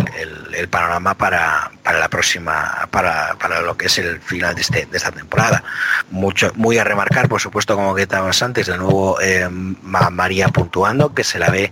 el, 0.53 0.68
panorama 0.68 1.16
para, 1.16 1.72
para, 1.84 1.99
la 1.99 2.10
próxima, 2.10 2.88
para, 2.91 3.36
para, 3.36 3.61
lo 3.61 3.78
que 3.78 3.88
es 3.88 3.98
el 3.98 4.20
final 4.20 4.56
de, 4.56 4.61
este, 4.61 4.86
de 4.86 4.98
esta 4.98 5.11
temporada. 5.11 5.64
Mucho, 6.11 6.52
muy 6.56 6.78
a 6.78 6.84
remarcar, 6.84 7.30
por 7.30 7.41
supuesto, 7.41 7.76
como 7.76 7.95
que 7.95 8.03
estábamos 8.03 8.41
antes, 8.44 8.68
de 8.68 8.78
nuevo 8.78 9.20
eh, 9.22 9.48
María 9.49 10.49
puntuando, 10.49 11.14
que 11.14 11.24
se 11.24 11.40
la 11.40 11.49
ve 11.49 11.72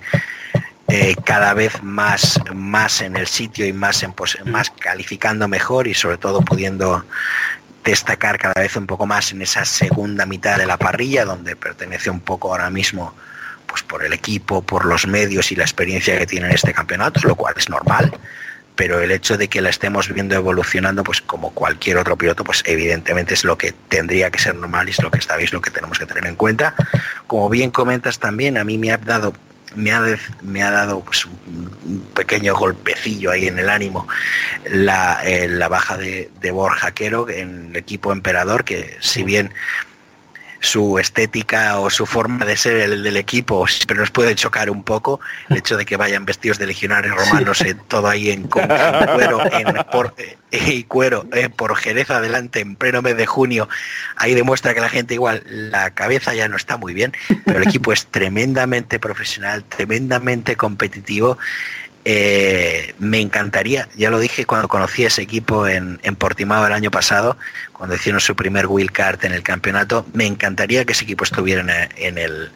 eh, 0.88 1.16
cada 1.26 1.54
vez 1.54 1.84
más, 1.84 2.40
más 2.54 3.02
en 3.02 3.18
el 3.18 3.28
sitio 3.28 3.66
y 3.66 3.74
más, 3.74 4.04
en, 4.04 4.14
más 4.46 4.70
calificando 4.70 5.48
mejor 5.48 5.88
y 5.88 5.94
sobre 5.94 6.18
todo 6.18 6.42
pudiendo 6.42 7.04
destacar 7.84 8.38
cada 8.38 8.62
vez 8.62 8.76
un 8.76 8.88
poco 8.88 9.06
más 9.06 9.32
en 9.32 9.42
esa 9.42 9.66
segunda 9.66 10.26
mitad 10.26 10.58
de 10.58 10.66
la 10.66 10.78
parrilla, 10.78 11.26
donde 11.26 11.56
pertenece 11.56 12.10
un 12.10 12.22
poco 12.22 12.52
ahora 12.52 12.70
mismo 12.70 13.14
pues 13.78 13.84
por 13.84 14.04
el 14.04 14.14
equipo, 14.14 14.64
por 14.64 14.86
los 14.86 15.06
medios 15.06 15.52
y 15.52 15.56
la 15.56 15.64
experiencia 15.64 16.18
que 16.18 16.26
tiene 16.26 16.48
en 16.48 16.54
este 16.54 16.74
campeonato, 16.74 17.20
lo 17.28 17.36
cual 17.36 17.54
es 17.58 17.70
normal, 17.70 18.12
pero 18.76 19.00
el 19.00 19.12
hecho 19.12 19.38
de 19.38 19.48
que 19.48 19.62
la 19.62 19.70
estemos 19.70 20.12
viendo 20.12 20.34
evolucionando, 20.34 21.04
pues 21.04 21.22
como 21.22 21.52
cualquier 21.52 21.98
otro 21.98 22.18
piloto, 22.18 22.44
pues 22.44 22.64
evidentemente 22.66 23.36
es 23.36 23.44
lo 23.44 23.56
que 23.56 23.74
tendría 23.88 24.32
que 24.32 24.40
ser 24.40 24.56
normal 24.56 24.88
y 24.88 24.92
es 24.92 25.02
lo 25.04 25.12
que 25.12 25.22
sabéis 25.22 25.54
lo 25.54 25.62
que 25.62 25.70
tenemos 25.70 26.00
que 26.00 26.08
tener 26.08 26.26
en 26.26 26.36
cuenta. 26.36 26.74
Como 27.28 27.50
bien 27.50 27.70
comentas 27.70 28.18
también, 28.18 28.58
a 28.58 28.64
mí 28.64 28.80
me 28.80 28.92
ha 28.92 28.98
dado 28.98 29.34
me 29.76 29.92
ha, 29.92 30.02
me 30.42 30.64
ha 30.64 30.72
dado 30.72 31.02
pues, 31.02 31.26
un 31.26 32.08
pequeño 32.16 32.56
golpecillo 32.56 33.30
ahí 33.30 33.48
en 33.48 33.60
el 33.60 33.70
ánimo 33.70 34.08
la, 34.72 35.20
eh, 35.24 35.50
baja 35.70 35.98
de 35.98 36.52
Borja 36.52 36.94
Quero 36.94 37.30
en 37.30 37.70
el 37.72 37.76
equipo 37.76 38.12
emperador, 38.12 38.64
que 38.64 38.98
si 39.02 39.24
bien 39.24 39.52
su 40.68 41.00
estética 41.00 41.80
o 41.80 41.90
su 41.90 42.06
forma 42.06 42.46
de 42.46 42.58
ser 42.58 42.78
el 42.78 43.04
del 43.04 43.18
equipo 43.18 43.66
pero 43.88 44.02
nos 44.02 44.12
puede 44.12 44.36
chocar 44.36 44.70
un 44.70 44.84
poco 44.84 45.20
el 45.50 45.58
hecho 45.58 45.78
de 45.78 45.86
que 45.86 45.96
vayan 45.96 46.26
vestidos 46.26 46.58
de 46.58 46.68
legionarios 46.68 47.16
romanos 47.16 47.62
en 47.62 47.80
todo 47.88 48.10
ahí 48.10 48.32
en, 48.32 48.44
cuero 48.44 49.40
por, 49.92 50.14
eh, 50.18 50.38
y 50.52 50.84
cuero 50.84 51.26
eh, 51.32 51.50
por 51.50 51.76
Jerez 51.78 52.12
adelante 52.12 52.60
en 52.60 52.76
pleno 52.76 53.02
mes 53.02 53.16
de 53.18 53.26
junio. 53.26 53.70
Ahí 54.18 54.34
demuestra 54.34 54.74
que 54.74 54.82
la 54.82 54.90
gente 54.90 55.14
igual 55.14 55.44
la 55.48 55.92
cabeza 55.92 56.34
ya 56.34 56.48
no 56.48 56.58
está 56.58 56.78
muy 56.78 56.94
bien 56.94 57.14
pero 57.46 57.60
el 57.60 57.68
equipo 57.68 57.94
es 57.94 58.08
tremendamente 58.08 59.00
profesional 59.00 59.64
tremendamente 59.64 60.56
competitivo 60.56 61.38
eh, 62.10 62.96
me 63.00 63.20
encantaría, 63.20 63.90
ya 63.98 64.10
lo 64.10 64.18
dije 64.18 64.46
cuando 64.46 64.70
conocí 64.70 65.04
ese 65.04 65.22
equipo 65.22 65.68
en, 65.68 66.00
en 66.04 66.16
Portimao 66.16 66.66
el 66.66 66.72
año 66.72 66.90
pasado, 66.90 67.36
cuando 67.74 67.96
hicieron 67.96 68.22
su 68.22 68.34
primer 68.34 68.66
card 68.94 69.26
en 69.26 69.34
el 69.34 69.44
campeonato, 69.44 70.06
me 70.14 70.26
encantaría 70.26 70.86
que 70.86 70.94
ese 70.94 71.04
equipo 71.04 71.26
estuviera 71.26 71.62
en, 71.98 72.18
el 72.18 72.50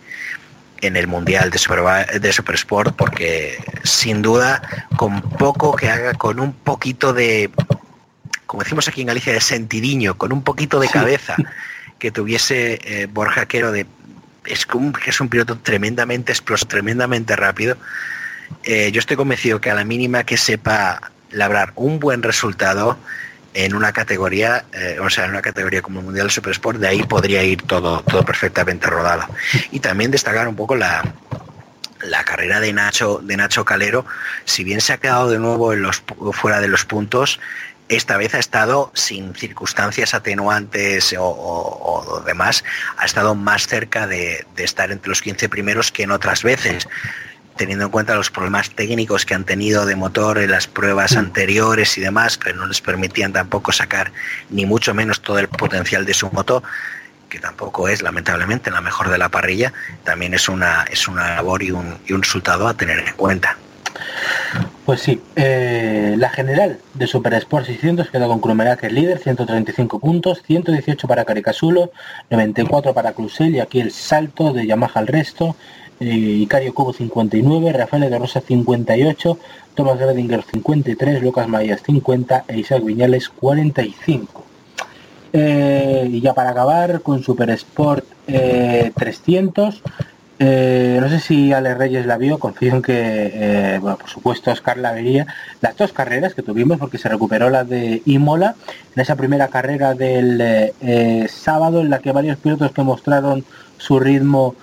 en 0.79 0.95
el 0.95 1.05
Mundial 1.07 1.49
de 1.49 1.57
Super, 1.57 1.81
de 2.21 2.31
Super 2.31 2.55
Sport 2.55 2.95
porque 2.95 3.61
sin 3.83 4.21
duda 4.21 4.61
con 4.95 5.21
poco 5.21 5.75
que 5.75 5.89
haga, 5.89 6.13
con 6.13 6.39
un 6.39 6.53
poquito 6.53 7.11
de 7.11 7.51
como 8.45 8.63
decimos 8.63 8.87
aquí 8.87 9.01
en 9.01 9.07
Galicia, 9.07 9.33
de 9.33 9.41
sentidiño, 9.41 10.17
con 10.17 10.31
un 10.31 10.43
poquito 10.43 10.79
de 10.79 10.87
cabeza 10.87 11.35
que 11.99 12.09
tuviese 12.09 12.79
eh, 12.85 13.07
Borja 13.11 13.47
Quero 13.47 13.73
de 13.73 13.85
es 14.45 14.65
un, 14.73 14.93
que 14.93 15.09
es 15.09 15.19
un 15.19 15.27
piloto 15.27 15.57
tremendamente 15.57 16.31
exploso, 16.31 16.65
tremendamente 16.67 17.35
rápido. 17.35 17.75
Eh, 18.63 18.91
yo 18.91 18.99
estoy 18.99 19.17
convencido 19.17 19.61
que 19.61 19.69
a 19.69 19.75
la 19.75 19.83
mínima 19.83 20.23
que 20.23 20.37
sepa 20.37 21.11
labrar 21.31 21.73
un 21.75 21.99
buen 21.99 22.23
resultado 22.23 22.97
en 23.53 23.75
una 23.75 23.91
categoría, 23.91 24.65
eh, 24.73 24.97
o 25.01 25.09
sea, 25.09 25.25
en 25.25 25.31
una 25.31 25.41
categoría 25.41 25.81
como 25.81 25.99
el 25.99 26.05
Mundial 26.05 26.27
de 26.27 26.33
Super 26.33 26.51
Sport, 26.51 26.79
de 26.79 26.87
ahí 26.87 27.03
podría 27.03 27.43
ir 27.43 27.61
todo, 27.63 28.01
todo 28.03 28.23
perfectamente 28.23 28.87
rodado. 28.87 29.25
Y 29.71 29.79
también 29.79 30.11
destacar 30.11 30.47
un 30.47 30.55
poco 30.55 30.75
la, 30.75 31.03
la 32.03 32.23
carrera 32.23 32.59
de 32.59 32.73
Nacho, 32.73 33.19
de 33.23 33.37
Nacho 33.37 33.65
Calero, 33.65 34.05
si 34.45 34.63
bien 34.63 34.81
se 34.81 34.93
ha 34.93 34.97
quedado 34.97 35.29
de 35.29 35.39
nuevo 35.39 35.73
fuera 36.33 36.61
de 36.61 36.67
los 36.67 36.85
puntos, 36.85 37.39
esta 37.89 38.15
vez 38.17 38.33
ha 38.35 38.39
estado 38.39 38.91
sin 38.93 39.35
circunstancias 39.35 40.13
atenuantes 40.13 41.13
o, 41.19 42.23
demás, 42.25 42.63
ha 42.97 43.05
estado 43.05 43.35
más 43.35 43.67
cerca 43.67 44.07
de, 44.07 44.45
estar 44.57 44.91
entre 44.91 45.09
los 45.09 45.21
15 45.21 45.49
primeros 45.49 45.91
que 45.91 46.03
en 46.03 46.11
otras 46.11 46.43
veces 46.43 46.87
teniendo 47.55 47.85
en 47.85 47.91
cuenta 47.91 48.15
los 48.15 48.31
problemas 48.31 48.69
técnicos 48.71 49.25
que 49.25 49.33
han 49.33 49.43
tenido 49.43 49.85
de 49.85 49.95
motor 49.95 50.39
en 50.39 50.51
las 50.51 50.67
pruebas 50.67 51.15
anteriores 51.15 51.97
y 51.97 52.01
demás, 52.01 52.37
que 52.37 52.53
no 52.53 52.65
les 52.65 52.81
permitían 52.81 53.33
tampoco 53.33 53.71
sacar 53.71 54.11
ni 54.49 54.65
mucho 54.65 54.93
menos 54.93 55.21
todo 55.21 55.39
el 55.39 55.47
potencial 55.47 56.05
de 56.05 56.13
su 56.13 56.29
moto, 56.31 56.63
que 57.29 57.39
tampoco 57.39 57.87
es 57.87 58.01
lamentablemente 58.01 58.71
la 58.71 58.81
mejor 58.81 59.09
de 59.09 59.17
la 59.17 59.29
parrilla, 59.29 59.73
también 60.03 60.33
es 60.33 60.49
una, 60.49 60.85
es 60.91 61.07
una 61.07 61.35
labor 61.35 61.63
y 61.63 61.71
un, 61.71 61.97
y 62.05 62.13
un 62.13 62.21
resultado 62.21 62.67
a 62.67 62.73
tener 62.73 62.99
en 62.99 63.13
cuenta. 63.15 63.57
Pues 64.85 65.01
sí, 65.01 65.21
eh, 65.35 66.15
la 66.17 66.29
general 66.29 66.79
de 66.93 67.07
Super 67.07 67.33
Sport 67.35 67.67
600 67.67 68.09
queda 68.09 68.27
con 68.27 68.41
que 68.41 68.87
es 68.87 68.93
líder, 68.93 69.19
135 69.19 69.99
puntos, 69.99 70.41
118 70.45 71.07
para 71.07 71.23
Caricasulo, 71.23 71.91
94 72.29 72.93
para 72.93 73.13
Clusel 73.13 73.55
y 73.55 73.59
aquí 73.59 73.79
el 73.79 73.91
salto 73.91 74.53
de 74.53 74.65
Yamaha 74.65 74.91
al 74.95 75.07
resto, 75.07 75.55
Icario 76.01 76.73
Cubo 76.73 76.93
59, 76.93 77.73
Rafael 77.73 78.09
de 78.09 78.17
Rosa 78.17 78.41
58, 78.41 79.37
Thomas 79.75 79.99
Gredinger 79.99 80.43
53, 80.43 81.21
Lucas 81.21 81.47
Mayas 81.47 81.81
50 81.83 82.45
e 82.47 82.59
Isaac 82.59 82.83
Viñales 82.83 83.29
45. 83.29 84.43
Eh, 85.33 86.09
y 86.11 86.19
ya 86.19 86.33
para 86.33 86.49
acabar 86.49 87.01
con 87.01 87.23
Super 87.23 87.51
Sport 87.51 88.05
300, 88.25 89.81
eh, 90.43 90.97
no 90.99 91.07
sé 91.07 91.19
si 91.19 91.53
Ale 91.53 91.75
Reyes 91.75 92.07
la 92.07 92.17
vio, 92.17 92.39
confío 92.39 92.73
en 92.73 92.81
que, 92.81 92.95
eh, 93.31 93.79
por 93.79 94.09
supuesto 94.09 94.49
Oscar 94.49 94.79
la 94.79 94.91
vería. 94.91 95.27
Las 95.61 95.77
dos 95.77 95.93
carreras 95.93 96.33
que 96.33 96.41
tuvimos, 96.41 96.79
porque 96.79 96.97
se 96.97 97.09
recuperó 97.09 97.51
la 97.51 97.63
de 97.63 98.01
Imola, 98.05 98.55
en 98.95 99.01
esa 99.03 99.15
primera 99.15 99.49
carrera 99.49 99.93
del 99.93 100.39
eh, 100.41 101.27
sábado, 101.29 101.81
en 101.81 101.91
la 101.91 101.99
que 101.99 102.11
varios 102.11 102.39
pilotos 102.39 102.71
que 102.71 102.81
mostraron 102.81 103.45
su 103.77 103.99
ritmo 103.99 104.55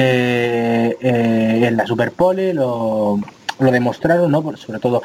en 0.00 1.76
la 1.76 1.86
Superpole 1.86 2.54
lo, 2.54 3.18
demostraron, 3.58 4.30
¿no? 4.30 4.56
sobre 4.56 4.78
todo 4.78 5.02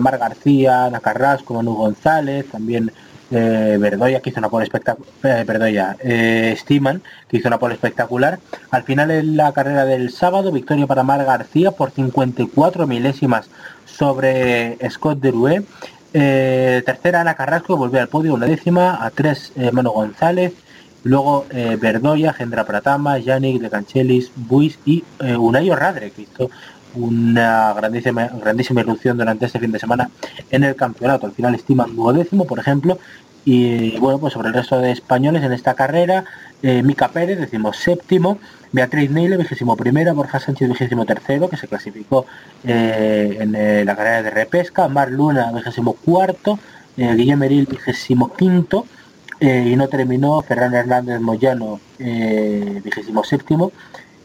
Mar 0.00 0.18
García, 0.18 0.86
Ana 0.86 1.00
Carrasco, 1.00 1.54
Manu 1.54 1.74
González, 1.74 2.46
también 2.50 2.92
eh, 3.34 3.78
Verdoya, 3.80 4.20
que 4.20 4.28
hizo 4.28 4.40
una 4.40 4.50
pole 4.50 4.64
espectacular, 4.64 5.96
eh, 6.02 6.56
que 7.28 7.36
hizo 7.36 7.48
una 7.48 7.58
pole 7.58 7.74
espectacular. 7.74 8.38
Al 8.70 8.82
final 8.82 9.10
en 9.10 9.36
la 9.38 9.52
carrera 9.52 9.86
del 9.86 10.10
sábado, 10.10 10.52
victoria 10.52 10.86
para 10.86 11.02
Mar 11.02 11.24
García 11.24 11.70
por 11.70 11.92
54 11.92 12.86
milésimas 12.86 13.48
sobre 13.86 14.76
Scott. 14.90 15.24
Eh, 16.14 16.82
tercera 16.84 17.22
Ana 17.22 17.34
Carrasco, 17.34 17.78
volvió 17.78 18.00
al 18.00 18.08
podio, 18.08 18.34
una 18.34 18.44
décima, 18.44 19.02
a 19.02 19.08
tres 19.08 19.52
eh, 19.56 19.70
Mano 19.72 19.92
González, 19.92 20.52
luego 21.04 21.46
Verdoya, 21.80 22.32
Gendra 22.32 22.64
Pratama, 22.64 23.18
Yannick 23.18 23.60
de 23.60 23.70
Canchelis, 23.70 24.30
Buis 24.36 24.78
y 24.84 25.04
Unayo 25.20 25.76
Radre, 25.76 26.10
que 26.10 26.22
hizo 26.22 26.50
una 26.94 27.72
grandísima, 27.72 28.28
grandísima 28.28 28.80
irrupción 28.82 29.16
durante 29.16 29.46
este 29.46 29.58
fin 29.58 29.72
de 29.72 29.78
semana 29.78 30.10
en 30.50 30.64
el 30.64 30.76
campeonato. 30.76 31.26
Al 31.26 31.32
final 31.32 31.54
estiman 31.54 31.94
duodécimo, 31.96 32.46
por 32.46 32.58
ejemplo, 32.58 32.98
y 33.44 33.98
bueno, 33.98 34.18
pues 34.18 34.34
sobre 34.34 34.48
el 34.48 34.54
resto 34.54 34.78
de 34.78 34.92
españoles 34.92 35.42
en 35.42 35.52
esta 35.52 35.74
carrera, 35.74 36.24
eh, 36.62 36.82
Mica 36.82 37.08
Pérez, 37.08 37.38
decimos 37.38 37.76
séptimo, 37.76 38.38
Beatriz 38.70 39.10
Neile, 39.10 39.36
vigésimo 39.36 39.76
primera, 39.76 40.12
Borja 40.12 40.38
Sánchez, 40.38 40.68
vigésimo 40.68 41.04
tercero, 41.04 41.48
que 41.48 41.56
se 41.56 41.66
clasificó 41.66 42.24
eh, 42.64 43.38
en 43.40 43.54
eh, 43.54 43.84
la 43.84 43.96
carrera 43.96 44.22
de 44.22 44.30
repesca, 44.30 44.86
Mar 44.88 45.10
Luna, 45.10 45.50
vigésimo 45.52 45.94
cuarto, 45.94 46.58
Guillermo 46.94 47.44
Eril, 47.44 47.66
vigésimo 47.66 48.34
quinto, 48.34 48.86
y 49.42 49.76
no 49.76 49.88
terminó 49.88 50.40
Ferran 50.42 50.74
Hernández 50.74 51.20
Moyano, 51.20 51.80
vigésimo 51.98 53.24
séptimo, 53.24 53.72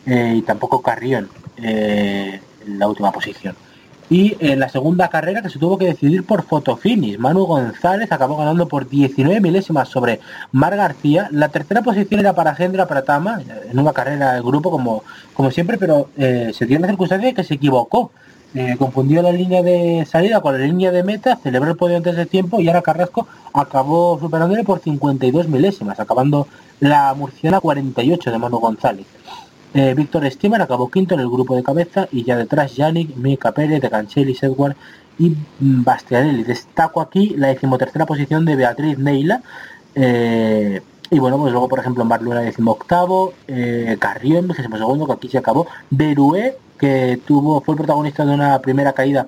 y 0.05 0.41
tampoco 0.43 0.81
Carrión, 0.81 1.29
en 1.57 2.39
la 2.77 2.87
última 2.87 3.11
posición. 3.11 3.55
Y 4.09 4.37
en 4.39 4.59
la 4.59 4.69
segunda 4.69 5.09
carrera 5.09 5.41
que 5.41 5.49
se 5.49 5.59
tuvo 5.59 5.77
que 5.77 5.85
decidir 5.85 6.25
por 6.25 6.43
fotofinis, 6.43 7.19
Manu 7.19 7.43
González 7.43 8.09
acabó 8.11 8.37
ganando 8.37 8.67
por 8.69 8.87
19 8.87 9.41
milésimas 9.41 9.89
sobre 9.89 10.21
Mar 10.53 10.77
García. 10.77 11.27
La 11.31 11.49
tercera 11.49 11.81
posición 11.81 12.21
era 12.21 12.33
para 12.33 12.55
Gendra 12.55 12.87
Pratama, 12.87 13.41
en 13.69 13.77
una 13.77 13.91
carrera 13.91 14.33
de 14.33 14.41
grupo 14.41 14.71
como, 14.71 15.03
como 15.33 15.51
siempre, 15.51 15.77
pero 15.77 16.09
eh, 16.17 16.51
se 16.53 16.65
tiene 16.65 16.83
la 16.83 16.87
circunstancia 16.87 17.27
de 17.27 17.33
que 17.33 17.43
se 17.43 17.55
equivocó. 17.55 18.11
Eh, 18.55 18.75
confundió 18.77 19.21
la 19.21 19.31
línea 19.31 19.61
de 19.61 20.05
salida 20.09 20.41
con 20.41 20.53
la 20.53 20.65
línea 20.65 20.91
de 20.91 21.03
meta, 21.03 21.35
celebró 21.35 21.69
el 21.69 21.77
podio 21.77 21.97
antes 21.97 22.15
de 22.15 22.25
tiempo 22.25 22.61
y 22.61 22.67
ahora 22.67 22.81
Carrasco 22.81 23.27
acabó 23.53 24.17
superándole 24.19 24.63
por 24.63 24.79
52 24.79 25.47
milésimas, 25.47 25.99
acabando 25.99 26.47
la 26.79 27.13
murciana 27.13 27.59
48 27.59 28.31
de 28.31 28.37
Manu 28.37 28.57
González. 28.59 29.05
Eh, 29.73 29.93
Víctor 29.95 30.29
Stimer 30.31 30.61
acabó 30.61 30.89
quinto 30.89 31.13
en 31.13 31.19
el 31.19 31.29
grupo 31.29 31.55
de 31.55 31.61
cabeza 31.61 32.07
y 32.11 32.23
ya 32.23 32.37
detrás 32.37 32.75
Yannick, 32.75 33.15
Mika 33.15 33.51
Pérez, 33.51 33.81
de 33.81 33.89
Canchelis, 33.89 34.41
Edward 34.43 34.75
y 35.19 35.35
Bastianelli. 35.59 36.43
Destaco 36.43 37.01
aquí 37.01 37.35
la 37.37 37.49
decimotercera 37.49 38.05
posición 38.05 38.45
de 38.45 38.55
Beatriz 38.55 38.97
Neila. 38.97 39.41
Eh, 39.93 40.81
y 41.09 41.19
bueno, 41.19 41.37
pues 41.37 41.51
luego, 41.51 41.67
por 41.67 41.79
ejemplo, 41.79 42.03
en 42.03 42.09
Barcelona 42.09 42.41
decimoctavo, 42.41 43.33
eh, 43.47 43.97
Carrión, 43.99 44.53
segundo, 44.55 45.05
que 45.05 45.13
aquí 45.13 45.29
se 45.29 45.37
acabó. 45.37 45.67
Berué, 45.89 46.57
que 46.77 47.19
tuvo, 47.25 47.61
fue 47.61 47.73
el 47.73 47.77
protagonista 47.77 48.25
de 48.25 48.33
una 48.33 48.59
primera 48.59 48.93
caída 48.93 49.27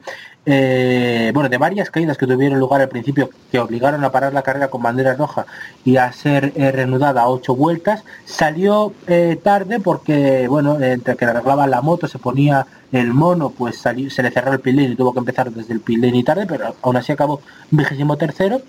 eh, 0.51 1.31
bueno, 1.34 1.47
de 1.47 1.59
varias 1.59 1.91
caídas 1.91 2.17
que 2.17 2.26
tuvieron 2.26 2.59
lugar 2.59 2.81
al 2.81 2.89
principio 2.89 3.30
que 3.51 3.59
obligaron 3.59 4.03
a 4.03 4.11
parar 4.11 4.34
la 4.34 4.41
carrera 4.41 4.69
con 4.69 4.81
bandera 4.81 5.13
roja 5.13 5.45
y 5.85 5.97
a 5.97 6.11
ser 6.11 6.53
eh, 6.55 6.71
reanudada 6.71 7.21
a 7.21 7.30
ocho 7.30 7.55
vueltas, 7.55 8.03
salió 8.26 8.93
eh, 9.05 9.38
tarde 9.43 9.80
porque, 9.80 10.47
bueno, 10.47 10.81
entre 10.81 11.15
que 11.17 11.26
arreglaba 11.26 11.67
la 11.67 11.81
moto, 11.81 12.07
se 12.07 12.17
ponía 12.17 12.65
el 12.91 13.13
mono, 13.13 13.51
pues 13.51 13.77
salió, 13.77 14.09
se 14.09 14.23
le 14.23 14.31
cerró 14.31 14.53
el 14.53 14.59
pilín 14.59 14.93
y 14.93 14.95
tuvo 14.95 15.13
que 15.13 15.19
empezar 15.19 15.51
desde 15.51 15.73
el 15.73 15.81
pilín 15.81 16.15
y 16.15 16.23
tarde, 16.23 16.47
pero 16.47 16.76
aún 16.81 16.97
así 16.97 17.11
acabó 17.11 17.41
vigésimo 17.69 18.17
tercero. 18.17 18.61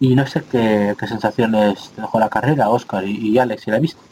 Y 0.00 0.14
no 0.16 0.26
sé 0.26 0.42
qué, 0.50 0.94
sensaciones 1.08 1.92
dejó 1.96 2.18
la 2.18 2.28
carrera, 2.28 2.68
Oscar 2.68 3.04
y, 3.06 3.30
y 3.30 3.38
Alex, 3.38 3.62
si 3.62 3.70
la 3.70 3.76
he 3.78 3.80
visto. 3.80 4.02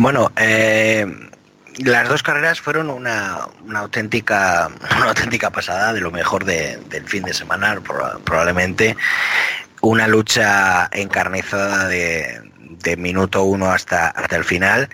Bueno, 0.00 0.32
eh 0.36 1.06
las 1.78 2.08
dos 2.08 2.22
carreras 2.22 2.60
fueron 2.60 2.90
una, 2.90 3.48
auténtica 3.74 4.70
una 4.96 5.08
auténtica 5.08 5.50
pasada 5.50 5.92
de 5.92 6.00
lo 6.00 6.10
mejor 6.10 6.44
del 6.44 7.04
fin 7.06 7.22
de 7.22 7.34
semana 7.34 7.80
probablemente 8.24 8.96
una 9.80 10.06
lucha 10.06 10.88
encarnizada 10.92 11.88
de, 11.88 12.42
minuto 12.98 13.44
uno 13.44 13.70
hasta 13.70 14.08
hasta 14.08 14.36
el 14.36 14.44
final 14.44 14.88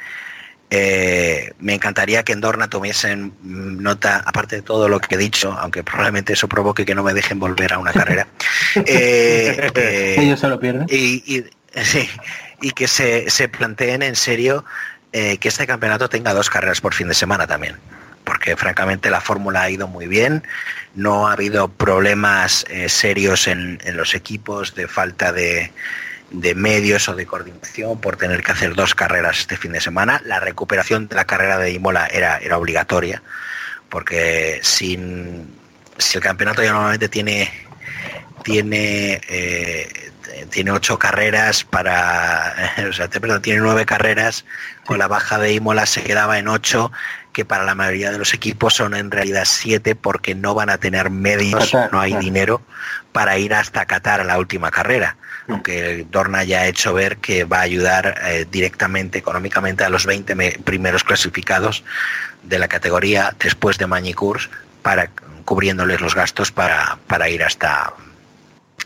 eh, 0.70 1.52
me 1.60 1.74
encantaría 1.74 2.24
que 2.24 2.32
en 2.32 2.40
Dorna 2.40 2.68
tuviesen 2.68 3.32
nota, 3.42 4.22
aparte 4.26 4.56
de 4.56 4.62
todo 4.62 4.88
lo 4.88 4.98
que 4.98 5.14
he 5.14 5.18
dicho, 5.18 5.52
aunque 5.52 5.84
probablemente 5.84 6.32
eso 6.32 6.48
provoque 6.48 6.84
que 6.84 6.92
no 6.92 7.04
me 7.04 7.14
dejen 7.14 7.38
volver 7.38 7.72
a 7.72 7.78
una 7.78 7.92
carrera. 7.92 8.26
Eh, 8.84 9.70
eh, 9.76 10.16
Ellos 10.18 10.40
se 10.40 10.48
lo 10.48 10.58
pierden. 10.58 10.86
Y, 10.90 11.44
y 12.60 12.70
que 12.72 12.88
se, 12.88 13.30
se 13.30 13.48
planteen 13.48 14.02
en 14.02 14.16
serio 14.16 14.64
eh, 15.12 15.38
que 15.38 15.48
este 15.48 15.66
campeonato 15.66 16.08
tenga 16.08 16.34
dos 16.34 16.50
carreras 16.50 16.80
por 16.80 16.94
fin 16.94 17.08
de 17.08 17.14
semana 17.14 17.46
también, 17.46 17.76
porque 18.24 18.56
francamente 18.56 19.10
la 19.10 19.20
fórmula 19.20 19.62
ha 19.62 19.70
ido 19.70 19.88
muy 19.88 20.06
bien, 20.06 20.42
no 20.94 21.28
ha 21.28 21.32
habido 21.32 21.68
problemas 21.68 22.64
eh, 22.68 22.88
serios 22.88 23.46
en, 23.46 23.78
los 23.94 24.14
equipos 24.14 24.74
de 24.74 24.88
falta 24.88 25.32
de, 25.32 25.72
medios 26.54 27.08
o 27.08 27.14
de 27.14 27.24
coordinación 27.24 28.00
por 28.00 28.16
tener 28.16 28.42
que 28.42 28.52
hacer 28.52 28.74
dos 28.74 28.94
carreras 28.94 29.38
este 29.38 29.56
fin 29.56 29.72
de 29.72 29.80
semana. 29.80 30.20
La 30.24 30.40
recuperación 30.40 31.08
de 31.08 31.16
la 31.16 31.24
carrera 31.24 31.58
de 31.58 31.70
Imola 31.70 32.06
era, 32.06 32.38
era 32.38 32.58
obligatoria, 32.58 33.22
porque 33.88 34.60
sin, 34.62 35.48
si 35.98 36.18
el 36.18 36.22
campeonato 36.22 36.62
ya 36.62 36.72
normalmente 36.72 37.08
tiene 37.08 37.65
tiene 38.46 39.20
eh, 39.28 40.12
tiene 40.50 40.70
ocho 40.70 41.00
carreras 41.00 41.64
para, 41.64 42.54
o 42.88 42.92
sea, 42.92 43.08
perdón, 43.08 43.42
tiene 43.42 43.58
nueve 43.60 43.84
carreras, 43.84 44.44
con 44.84 44.98
la 44.98 45.08
baja 45.08 45.38
de 45.38 45.52
Imola 45.52 45.84
se 45.84 46.04
quedaba 46.04 46.38
en 46.38 46.46
ocho, 46.46 46.92
que 47.32 47.44
para 47.44 47.64
la 47.64 47.74
mayoría 47.74 48.12
de 48.12 48.18
los 48.18 48.32
equipos 48.34 48.74
son 48.74 48.94
en 48.94 49.10
realidad 49.10 49.42
siete 49.46 49.96
porque 49.96 50.36
no 50.36 50.54
van 50.54 50.70
a 50.70 50.78
tener 50.78 51.10
medios, 51.10 51.70
Qatar, 51.72 51.92
no 51.92 52.00
hay 52.00 52.12
claro. 52.12 52.24
dinero 52.24 52.62
para 53.10 53.36
ir 53.36 53.52
hasta 53.52 53.84
Qatar 53.84 54.20
a 54.20 54.24
la 54.24 54.38
última 54.38 54.70
carrera. 54.70 55.16
Aunque 55.48 56.06
Dorna 56.10 56.44
ya 56.44 56.60
ha 56.60 56.66
hecho 56.66 56.92
ver 56.94 57.16
que 57.18 57.44
va 57.44 57.58
a 57.58 57.62
ayudar 57.62 58.20
eh, 58.26 58.46
directamente 58.50 59.18
económicamente 59.18 59.82
a 59.84 59.88
los 59.88 60.06
20 60.06 60.34
me- 60.36 60.52
primeros 60.64 61.02
clasificados 61.02 61.82
de 62.44 62.58
la 62.60 62.68
categoría 62.68 63.34
después 63.38 63.78
de 63.78 63.86
Mañicurs 63.86 64.48
para 64.82 65.08
cubriéndoles 65.44 66.00
los 66.00 66.14
gastos 66.14 66.50
para, 66.52 66.98
para 67.06 67.28
ir 67.28 67.42
hasta 67.44 67.92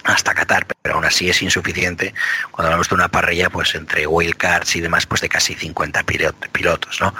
hasta 0.05 0.35
Qatar, 0.35 0.67
pero 0.83 0.95
aún 0.95 1.05
así 1.05 1.29
es 1.29 1.43
insuficiente 1.43 2.15
cuando 2.51 2.69
hablamos 2.69 2.89
de 2.89 2.95
una 2.95 3.09
parrilla 3.09 3.51
pues 3.51 3.75
entre 3.75 4.07
wildcards 4.07 4.75
y 4.77 4.81
demás 4.81 5.05
pues 5.07 5.21
de 5.21 5.29
casi 5.29 5.55
50 5.55 6.03
pilot- 6.05 6.49
pilotos, 6.53 7.01
¿no? 7.01 7.15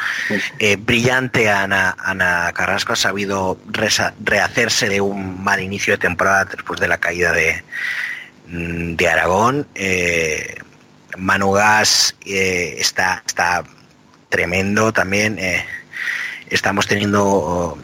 Eh, 0.59 0.77
brillante 0.77 1.51
Ana, 1.51 1.95
Ana 1.99 2.51
Carrasco 2.55 2.95
ha 2.95 2.97
sabido 2.97 3.59
resa- 3.71 4.15
rehacerse 4.25 4.89
de 4.89 5.01
un 5.01 5.43
mal 5.45 5.61
inicio 5.61 5.95
de 5.95 5.99
temporada 5.99 6.47
después 6.47 6.81
de 6.81 6.89
la 6.89 6.99
caída 6.99 7.33
de, 7.33 7.63
mm, 8.49 8.95
de 8.97 9.09
Aragón. 9.09 9.67
Eh, 9.75 10.57
Manu 11.19 11.53
Gas 11.53 12.17
eh, 12.25 12.77
está, 12.79 13.23
está 13.27 13.63
tremendo 14.31 14.93
también. 14.93 15.39
eh, 15.39 15.67
estamos 16.49 16.87
teniendo 16.87 17.79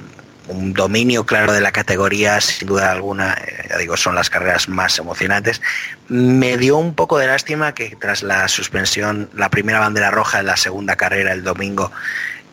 un 0.49 0.73
dominio 0.73 1.27
claro 1.27 1.53
de 1.53 1.61
la 1.61 1.73
categoría, 1.73 2.41
sin 2.41 2.69
duda 2.69 2.93
alguna, 2.93 3.35
eh, 3.35 3.67
ya 3.71 3.79
digo, 3.79 3.97
son 3.97 4.15
las 4.15 4.31
carreras 4.31 4.69
más 4.69 4.99
emocionantes. 4.99 5.61
Me 6.09 6.57
dio 6.57 6.77
un 6.77 6.95
poco 6.95 7.19
de 7.19 7.27
lástima 7.27 7.75
que 7.75 7.97
tras 7.97 8.23
la 8.23 8.47
suspensión, 8.49 9.29
la 9.35 9.51
primera 9.51 9.81
bandera 9.81 10.11
roja 10.11 10.41
en 10.41 10.47
la 10.47 10.57
segunda 10.57 10.97
carrera 10.97 11.33
el 11.33 11.43
domingo, 11.43 11.91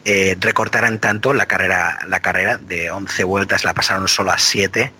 eh, 0.05 0.35
recortaran 0.39 0.99
tanto 0.99 1.33
la 1.33 1.45
carrera, 1.45 1.99
la 2.07 2.19
carrera 2.19 2.57
de 2.57 2.91
11 2.91 3.23
vueltas, 3.23 3.63
la 3.63 3.73
pasaron 3.73 4.07
solo 4.07 4.31
a 4.31 4.37
7. 4.37 4.91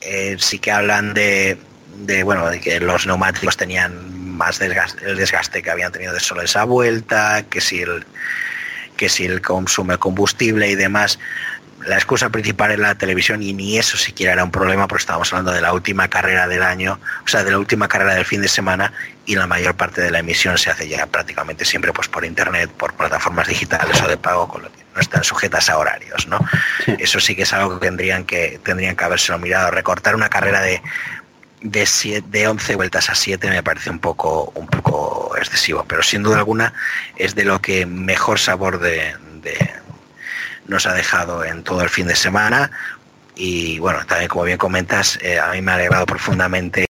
Eh, 0.00 0.36
sí 0.38 0.58
que 0.58 0.72
hablan 0.72 1.12
de, 1.14 1.58
de, 1.98 2.22
bueno, 2.22 2.48
de 2.48 2.60
que 2.60 2.80
los 2.80 3.06
neumáticos 3.06 3.56
tenían 3.56 4.18
más 4.36 4.58
desgaste, 4.58 5.04
el 5.04 5.16
desgaste 5.16 5.62
que 5.62 5.70
habían 5.70 5.92
tenido 5.92 6.14
de 6.14 6.20
solo 6.20 6.40
esa 6.40 6.64
vuelta, 6.64 7.44
que 7.50 7.60
si 7.60 7.82
el 7.82 8.06
que 9.00 9.08
si 9.08 9.24
el 9.24 9.40
consume 9.40 9.96
combustible 9.96 10.68
y 10.68 10.74
demás. 10.74 11.18
La 11.86 11.94
excusa 11.94 12.28
principal 12.28 12.72
es 12.72 12.78
la 12.78 12.94
televisión 12.96 13.42
y 13.42 13.54
ni 13.54 13.78
eso 13.78 13.96
siquiera 13.96 14.34
era 14.34 14.44
un 14.44 14.50
problema 14.50 14.86
porque 14.86 15.00
estábamos 15.00 15.32
hablando 15.32 15.52
de 15.52 15.62
la 15.62 15.72
última 15.72 16.08
carrera 16.08 16.46
del 16.46 16.62
año, 16.62 17.00
o 17.24 17.26
sea, 17.26 17.42
de 17.42 17.50
la 17.50 17.58
última 17.58 17.88
carrera 17.88 18.12
del 18.12 18.26
fin 18.26 18.42
de 18.42 18.48
semana 18.48 18.92
y 19.24 19.36
la 19.36 19.46
mayor 19.46 19.74
parte 19.74 20.02
de 20.02 20.10
la 20.10 20.18
emisión 20.18 20.58
se 20.58 20.68
hace 20.68 20.86
ya 20.86 21.06
prácticamente 21.06 21.64
siempre 21.64 21.94
pues 21.94 22.08
por 22.08 22.26
internet, 22.26 22.70
por 22.76 22.92
plataformas 22.92 23.48
digitales 23.48 24.02
o 24.02 24.08
de 24.08 24.18
pago, 24.18 24.46
con 24.46 24.64
lo 24.64 24.70
que 24.70 24.80
no 24.94 25.00
están 25.00 25.24
sujetas 25.24 25.70
a 25.70 25.78
horarios, 25.78 26.26
¿no? 26.26 26.38
Sí. 26.84 26.96
Eso 26.98 27.18
sí 27.20 27.34
que 27.34 27.44
es 27.44 27.52
algo 27.54 27.80
que 27.80 27.86
tendrían 27.86 28.24
que 28.24 28.60
tendrían 28.62 28.96
que 28.96 29.04
habérselo 29.04 29.38
mirado. 29.38 29.70
Recortar 29.70 30.14
una 30.14 30.28
carrera 30.28 30.60
de 30.60 30.82
de, 31.60 31.86
siete, 31.86 32.26
de 32.30 32.48
11 32.48 32.76
vueltas 32.76 33.10
a 33.10 33.14
7 33.14 33.50
me 33.50 33.62
parece 33.62 33.90
un 33.90 33.98
poco 33.98 34.52
un 34.54 34.66
poco 34.66 35.36
excesivo, 35.36 35.84
pero 35.86 36.02
sin 36.02 36.22
duda 36.22 36.38
alguna 36.38 36.72
es 37.16 37.34
de 37.34 37.44
lo 37.44 37.60
que 37.60 37.86
mejor 37.86 38.38
sabor 38.38 38.80
de, 38.80 39.14
nos 40.66 40.86
ha 40.86 40.94
dejado 40.94 41.44
en 41.44 41.62
todo 41.64 41.82
el 41.82 41.88
fin 41.88 42.06
de 42.06 42.16
semana 42.16 42.70
y 43.34 43.78
bueno, 43.78 44.04
también 44.06 44.28
como 44.28 44.44
bien 44.44 44.58
comentas, 44.58 45.18
eh, 45.22 45.38
a 45.38 45.52
mí 45.52 45.62
me 45.62 45.72
ha 45.72 45.74
alegrado 45.76 46.06
profundamente 46.06 46.86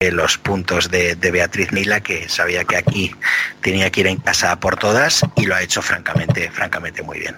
los 0.00 0.36
puntos 0.36 0.90
de, 0.90 1.14
de 1.14 1.30
Beatriz 1.30 1.72
Mila, 1.72 2.00
que 2.00 2.28
sabía 2.28 2.64
que 2.64 2.76
aquí 2.76 3.14
tenía 3.62 3.90
que 3.90 4.00
ir 4.00 4.06
en 4.08 4.18
casa 4.18 4.54
por 4.60 4.76
todas 4.76 5.22
y 5.36 5.46
lo 5.46 5.54
ha 5.54 5.62
hecho 5.62 5.80
francamente, 5.80 6.50
francamente 6.50 7.02
muy 7.02 7.20
bien. 7.20 7.36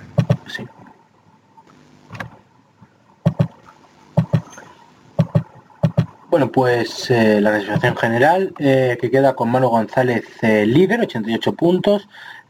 sí. 0.48 0.65
Bueno, 6.31 6.53
pues 6.53 7.11
eh, 7.11 7.41
la 7.41 7.51
clasificación 7.51 7.97
general 7.97 8.55
eh, 8.59 8.99
que 9.01 9.11
queda 9.11 9.35
con 9.35 9.51
Manu 9.51 9.71
González 9.71 10.25
eh, 10.43 10.67
líder, 10.67 11.01
88 11.01 11.55
puntos 11.55 12.07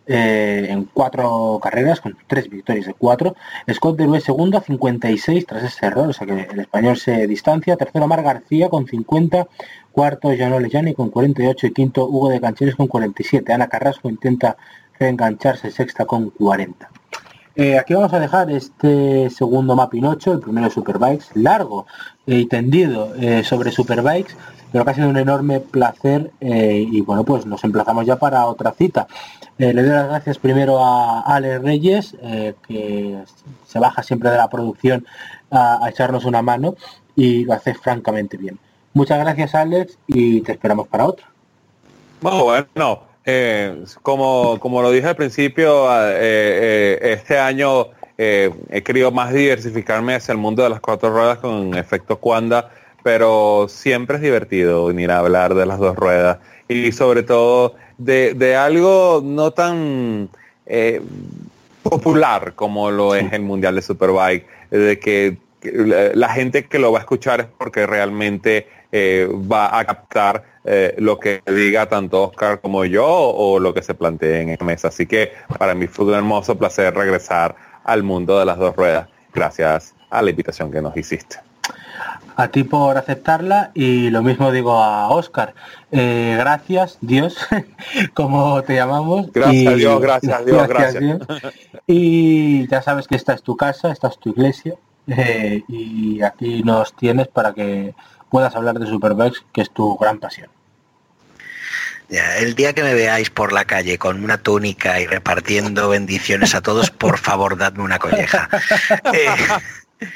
eh, 0.09 0.67
en 0.71 0.85
cuatro 0.87 1.61
carreras, 1.63 2.01
con 2.01 2.17
tres 2.27 2.51
victorias 2.51 2.87
de 2.87 2.95
cuatro. 2.95 3.37
Scott 3.73 3.99
de 3.99 4.21
segundo, 4.21 4.61
56 4.61 5.47
tras 5.47 5.63
ese 5.63 5.87
error, 5.87 6.09
o 6.09 6.13
sea 6.13 6.27
que 6.27 6.49
el 6.51 6.61
español 6.61 6.97
se 6.97 7.27
distancia. 7.29 7.77
Tercero 7.77 8.09
Mar 8.09 8.23
García 8.23 8.69
con 8.69 8.87
50, 8.87 9.47
cuarto 9.93 10.31
Janole 10.37 10.67
Lejani 10.67 10.95
con 10.95 11.11
48 11.11 11.67
y 11.69 11.73
quinto 11.73 12.07
Hugo 12.07 12.31
de 12.31 12.41
Cancheres 12.41 12.75
con 12.75 12.89
47. 12.89 13.53
Ana 13.53 13.69
Carrasco 13.69 14.09
intenta 14.09 14.57
reengancharse 14.99 15.71
sexta 15.71 16.05
con 16.05 16.31
40. 16.31 16.91
Eh, 17.61 17.77
aquí 17.77 17.93
vamos 17.93 18.13
a 18.13 18.21
dejar 18.21 18.53
este 18.53 19.29
segundo 19.31 19.75
map 19.75 19.91
Pinocho, 19.91 20.33
el 20.33 20.39
primero 20.39 20.69
de 20.69 20.73
Superbikes, 20.73 21.27
largo 21.35 21.89
y 22.25 22.47
tendido 22.47 23.13
eh, 23.17 23.43
sobre 23.43 23.73
Superbikes, 23.73 24.37
pero 24.71 24.85
que 24.85 24.91
ha 24.93 24.95
sido 24.95 25.09
un 25.09 25.17
enorme 25.17 25.59
placer 25.59 26.31
eh, 26.41 26.87
y 26.89 27.01
bueno, 27.01 27.25
pues 27.25 27.47
nos 27.47 27.65
emplazamos 27.65 28.07
ya 28.07 28.15
para 28.15 28.47
otra 28.47 28.71
cita. 28.71 29.09
Eh, 29.59 29.75
le 29.75 29.83
doy 29.83 29.91
las 29.91 30.07
gracias 30.07 30.39
primero 30.39 30.85
a 30.85 31.23
Ale 31.23 31.59
Reyes, 31.59 32.17
eh, 32.23 32.55
que 32.69 33.25
se 33.67 33.79
baja 33.81 34.05
siempre 34.05 34.31
de 34.31 34.37
la 34.37 34.49
producción 34.49 35.05
a, 35.51 35.81
echarnos 35.89 36.27
una 36.27 36.43
mano 36.43 36.77
y 37.17 37.45
lo 37.45 37.55
hace 37.55 37.75
francamente 37.75 38.37
bien. 38.37 38.57
Muchas 38.95 39.19
gracias 39.19 39.57
Alex 39.57 39.99
y 40.07 40.43
te 40.43 40.53
esperamos 40.53 40.87
para 40.87 41.07
otra. 41.07 41.27
Bueno, 42.21 43.08
eh, 43.25 43.85
como, 44.03 44.59
como 44.61 44.83
lo 44.83 44.91
dije 44.91 45.09
al 45.09 45.17
principio, 45.17 45.87
eh, 45.91 46.17
eh, 46.21 46.99
este 47.13 47.39
año 47.39 47.89
eh, 48.21 48.51
he 48.71 48.83
querido 48.83 49.13
más 49.13 49.33
diversificarme 49.33 50.17
hacia 50.17 50.33
el 50.33 50.39
mundo 50.39 50.65
de 50.65 50.71
las 50.71 50.81
cuatro 50.81 51.11
ruedas 51.11 51.39
con 51.39 51.77
efecto 51.77 52.17
Cuanda, 52.17 52.71
pero 53.05 53.67
siempre 53.69 54.17
es 54.17 54.23
divertido 54.23 54.87
venir 54.87 55.13
a 55.13 55.21
hablar 55.21 55.55
de 55.55 55.65
las 55.65 55.79
dos 55.79 55.95
ruedas 55.95 56.39
y 56.69 56.91
sobre 56.91 57.23
todo 57.23 57.77
de, 57.97 58.35
de 58.35 58.57
algo 58.57 59.23
no 59.25 59.53
tan 59.53 60.29
eh, 60.67 61.01
popular 61.83 62.55
como 62.57 62.91
lo 62.91 63.15
es 63.15 63.33
el 63.33 63.43
Mundial 63.43 63.77
de 63.77 63.83
Superbike, 63.83 64.47
de 64.71 64.99
que 64.99 65.39
la, 65.63 66.11
la 66.15 66.29
gente 66.31 66.67
que 66.67 66.79
lo 66.79 66.93
va 66.93 66.99
a 66.99 67.03
escuchar 67.03 67.41
es 67.41 67.47
porque 67.59 67.87
realmente 67.87 68.67
eh, 68.91 69.29
va 69.31 69.79
a 69.79 69.85
captar 69.85 70.43
eh, 70.65 70.95
lo 70.99 71.19
que 71.19 71.43
diga 71.47 71.87
tanto 71.87 72.25
Oscar 72.25 72.61
como 72.61 72.87
yo 72.87 73.07
o 73.07 73.59
lo 73.59 73.75
que 73.75 73.83
se 73.83 73.93
plantee 73.93 74.41
en 74.41 74.67
mesa. 74.67 74.89
Así 74.89 75.07
que 75.07 75.33
para 75.59 75.75
mí 75.75 75.87
fue 75.87 76.07
un 76.07 76.15
hermoso 76.15 76.57
placer 76.57 76.95
regresar 76.95 77.55
al 77.85 78.03
mundo 78.03 78.39
de 78.39 78.47
las 78.47 78.57
dos 78.57 78.75
ruedas. 78.75 79.09
Gracias 79.35 79.95
a 80.09 80.23
la 80.23 80.31
invitación 80.31 80.71
que 80.71 80.81
nos 80.81 80.97
hiciste. 80.97 81.37
A 82.37 82.49
ti 82.49 82.65
por 82.65 82.97
aceptarla 82.97 83.73
y 83.75 84.09
lo 84.11 84.23
mismo 84.23 84.53
digo 84.53 84.73
a 84.83 85.09
Oscar. 85.11 85.55
Eh, 85.91 86.37
gracias, 86.39 86.97
Dios, 87.03 87.37
como 88.15 88.63
te 88.63 88.75
llamamos. 88.75 89.31
Gracias, 89.33 89.75
y, 89.75 89.75
Dios, 89.75 90.01
gracias, 90.01 90.47
Dios, 90.47 90.69
gracias. 90.69 91.03
Dios. 91.03 91.19
Y 91.87 92.69
ya 92.69 92.81
sabes 92.81 93.07
que 93.07 93.17
esta 93.17 93.35
es 93.35 93.43
tu 93.43 93.57
casa, 93.57 93.91
esta 93.91 94.09
es 94.09 94.19
tu 94.19 94.31
iglesia 94.31 94.77
eh, 95.09 95.63
y 95.69 96.23
aquí 96.23 96.63
nos 96.63 96.95
tienes 96.95 97.29
para 97.29 97.55
que 97.55 97.95
puedas 98.31 98.55
hablar 98.55 98.79
de 98.79 98.87
Superbikes, 98.87 99.41
que 99.53 99.63
es 99.63 99.71
tu 99.71 99.97
gran 99.97 100.19
pasión. 100.19 100.51
Ya, 102.09 102.39
el 102.39 102.55
día 102.55 102.73
que 102.73 102.83
me 102.83 102.95
veáis 102.95 103.29
por 103.29 103.53
la 103.53 103.67
calle 103.67 103.99
con 103.99 104.25
una 104.25 104.39
túnica 104.39 104.99
y 104.99 105.07
repartiendo 105.07 105.91
bendiciones 105.91 106.55
a 106.55 106.63
todos, 106.63 106.91
por 106.91 107.19
favor, 107.19 107.59
dadme 107.59 107.83
una 107.83 107.99
colleja. 107.99 108.49
Eh, 109.13 109.29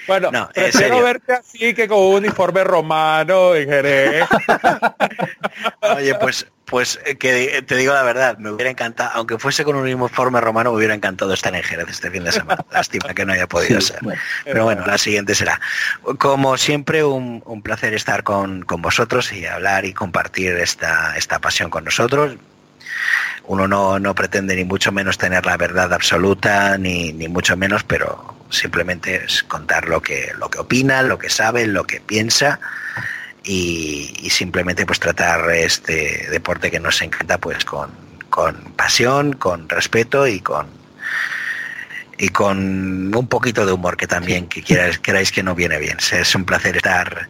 Bueno, 0.07 0.31
No, 0.31 0.49
prefiero 0.55 1.03
verte 1.03 1.33
así 1.33 1.75
que 1.75 1.89
con 1.89 1.99
un 1.99 2.15
uniforme 2.17 2.63
romano 2.65 3.55
en 3.55 3.69
Jerez. 3.69 4.29
oye, 5.81 6.15
pues, 6.17 6.47
pues 6.65 7.01
eh, 7.05 7.17
que 7.17 7.63
te 7.67 7.77
digo 7.77 7.93
la 7.93 8.03
verdad, 8.03 8.39
me 8.39 8.51
hubiera 8.51 8.71
encantado, 8.71 9.11
aunque 9.15 9.39
fuese 9.39 9.65
con 9.65 9.77
un 9.77 9.83
uniforme 9.83 10.41
romano, 10.41 10.71
me 10.71 10.77
hubiera 10.79 10.95
encantado 10.95 11.33
estar 11.35 11.55
en 11.55 11.63
Jerez 11.63 11.89
este 11.91 12.11
fin 12.11 12.25
de 12.25 12.33
semana. 12.33 12.65
Lástima 12.73 13.13
que 13.15 13.25
no 13.25 13.33
haya 13.33 13.47
podido 13.47 13.81
Sí, 13.81 13.89
ser. 13.89 13.99
bueno. 14.03 14.21
Pero 14.45 14.65
bueno, 14.65 14.87
la 14.87 14.99
siguiente 14.99 15.35
será. 15.35 15.61
Como 16.19 16.57
siempre, 16.59 17.05
un, 17.05 17.43
un 17.47 17.63
placer 17.63 17.95
estar 17.95 18.23
con, 18.23 18.63
con 18.63 18.83
vosotros 18.83 19.33
y 19.33 19.47
hablar 19.47 19.85
y 19.85 19.93
compartir 19.93 20.57
esta, 20.57 21.17
esta 21.17 21.39
pasión 21.41 21.71
con 21.71 21.85
nosotros. 21.85 22.37
Uno 23.45 23.67
no, 23.67 23.99
no 23.99 24.15
pretende 24.15 24.55
ni 24.55 24.65
mucho 24.65 24.93
menos 24.93 25.19
tener 25.19 25.45
la 25.45 25.57
verdad 25.57 25.93
absoluta, 25.93 26.79
ni, 26.79 27.13
ni 27.13 27.27
mucho 27.29 27.57
menos, 27.57 27.83
pero 27.83 28.37
simplemente 28.53 29.25
es 29.25 29.43
contar 29.43 29.89
lo 29.89 30.01
que, 30.03 30.31
lo 30.39 30.49
que 30.51 30.59
opina, 30.61 31.03
lo 31.03 31.19
que 31.19 31.29
sabe, 31.31 31.67
lo 31.67 31.85
que 31.85 32.01
piensa 32.01 32.61
y, 33.43 34.15
y 34.23 34.31
simplemente 34.31 34.87
pues 34.87 35.01
tratar 35.01 35.51
este 35.51 36.29
deporte 36.31 36.71
que 36.71 36.79
nos 36.79 37.03
encanta 37.03 37.39
pues 37.39 37.65
con, 37.65 37.91
con 38.31 38.55
pasión, 38.77 39.33
con 39.33 39.69
respeto 39.69 40.27
y 40.27 40.41
con 40.41 40.67
y 42.19 42.29
con 42.29 43.13
un 43.15 43.27
poquito 43.27 43.67
de 43.67 43.73
humor 43.73 43.97
que 43.97 44.07
también 44.07 44.47
que 44.47 44.63
quierais, 44.63 44.99
queráis 44.99 45.33
que 45.33 45.43
no 45.43 45.55
viene 45.57 45.79
bien. 45.79 45.97
Es 46.13 46.35
un 46.37 46.45
placer 46.45 46.77
estar 46.77 47.29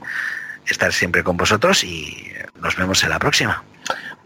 estar 0.66 0.93
siempre 0.93 1.23
con 1.24 1.36
vosotros 1.36 1.82
y 1.85 2.31
nos 2.61 2.77
vemos 2.77 3.03
en 3.05 3.11
la 3.11 3.19
próxima. 3.19 3.65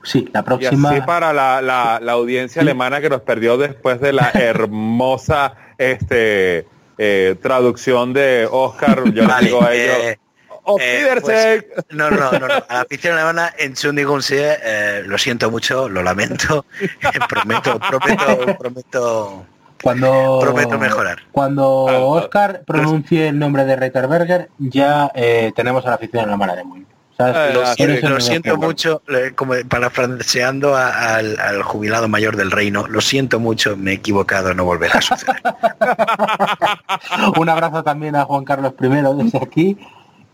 Sí, 0.03 0.29
la 0.33 0.41
Y 0.41 0.43
próxima. 0.43 0.91
así 0.91 1.01
para 1.03 1.33
la, 1.33 1.61
la- 1.63 2.01
la 2.01 2.13
audiencia 2.13 2.63
alemana 2.63 3.01
que 3.01 3.09
nos 3.11 3.21
perdió 3.23 3.57
después 3.59 4.01
de 4.01 4.13
la 4.13 4.31
hermosa 4.35 5.55
este 5.79 6.67
eh, 6.99 7.37
traducción 7.41 8.13
de 8.13 8.49
Oscar, 8.51 9.03
yo 9.13 9.27
Vale, 9.27 9.47
digo 9.47 9.63
a 9.63 9.75
ellos, 9.75 9.97
eh, 10.01 10.19
"Auf 10.65 10.81
eh, 10.83 11.01
Wiedersehen". 11.03 11.65
No, 11.91 12.11
no, 12.11 12.33
no, 12.33 12.39
no. 12.41 12.55
A 12.69 12.75
la 12.75 12.81
afición 12.81 13.15
alemana, 13.15 13.53
en 13.59 13.77
Sundigunse, 13.77 14.59
eh, 14.63 15.03
lo 15.07 15.19
siento 15.19 15.51
mucho, 15.51 15.89
lo 15.89 16.03
lamento. 16.03 16.65
prometo, 17.29 17.79
prometo, 17.79 18.57
prometo. 18.59 19.47
Cuando, 19.83 20.39
Prometo 20.41 20.79
mejorar. 20.79 21.19
Cuando 21.33 21.87
Ah, 21.89 21.99
Oscar 21.99 22.63
pronuncie 22.67 23.29
el 23.29 23.39
nombre 23.39 23.65
de 23.67 23.77
Reiterberger, 23.77 24.49
ya 24.59 25.13
eh, 25.15 25.53
tenemos 25.55 25.85
a 25.85 25.91
la 25.91 25.95
afición 25.97 26.25
alemana 26.25 26.57
de 26.57 26.65
muy. 26.65 26.87
Eh, 27.19 27.51
Lo, 27.55 27.63
ah, 27.63 27.75
siento- 27.75 28.09
lo 28.11 28.21
mucho, 28.59 29.03
como 29.35 29.55
parafraseando 29.69 30.77
a- 30.77 31.15
al, 31.17 31.39
al 31.41 31.63
jubilado 31.63 32.09
mayor 32.09 32.37
del 32.37 32.51
reino, 32.51 32.87
lo 32.89 33.01
siento 33.01 33.41
mucho, 33.41 33.75
me 33.77 33.93
he 33.93 33.95
equivocado, 33.95 34.53
no 34.53 34.65
volverá 34.65 34.99
a 34.99 35.03
suceder. 35.03 35.41
Un 37.39 37.49
abrazo 37.49 37.83
también 37.83 38.17
a 38.17 38.25
Juan 38.25 38.45
Carlos 38.45 38.75
I 38.81 38.87
desde 39.23 39.39
aquí. 39.43 39.79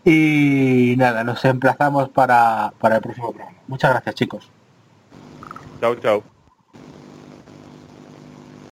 Y 0.04 0.96
nada, 0.98 1.22
nos 1.22 1.44
emplazamos 1.44 2.08
para, 2.08 2.72
para 2.80 2.96
el 2.96 3.02
próximo 3.02 3.30
programa. 3.32 3.56
Muchas 3.68 3.92
gracias, 3.92 4.14
chicos. 4.16 4.50
Chau, 5.80 5.94
chau. 5.96 6.22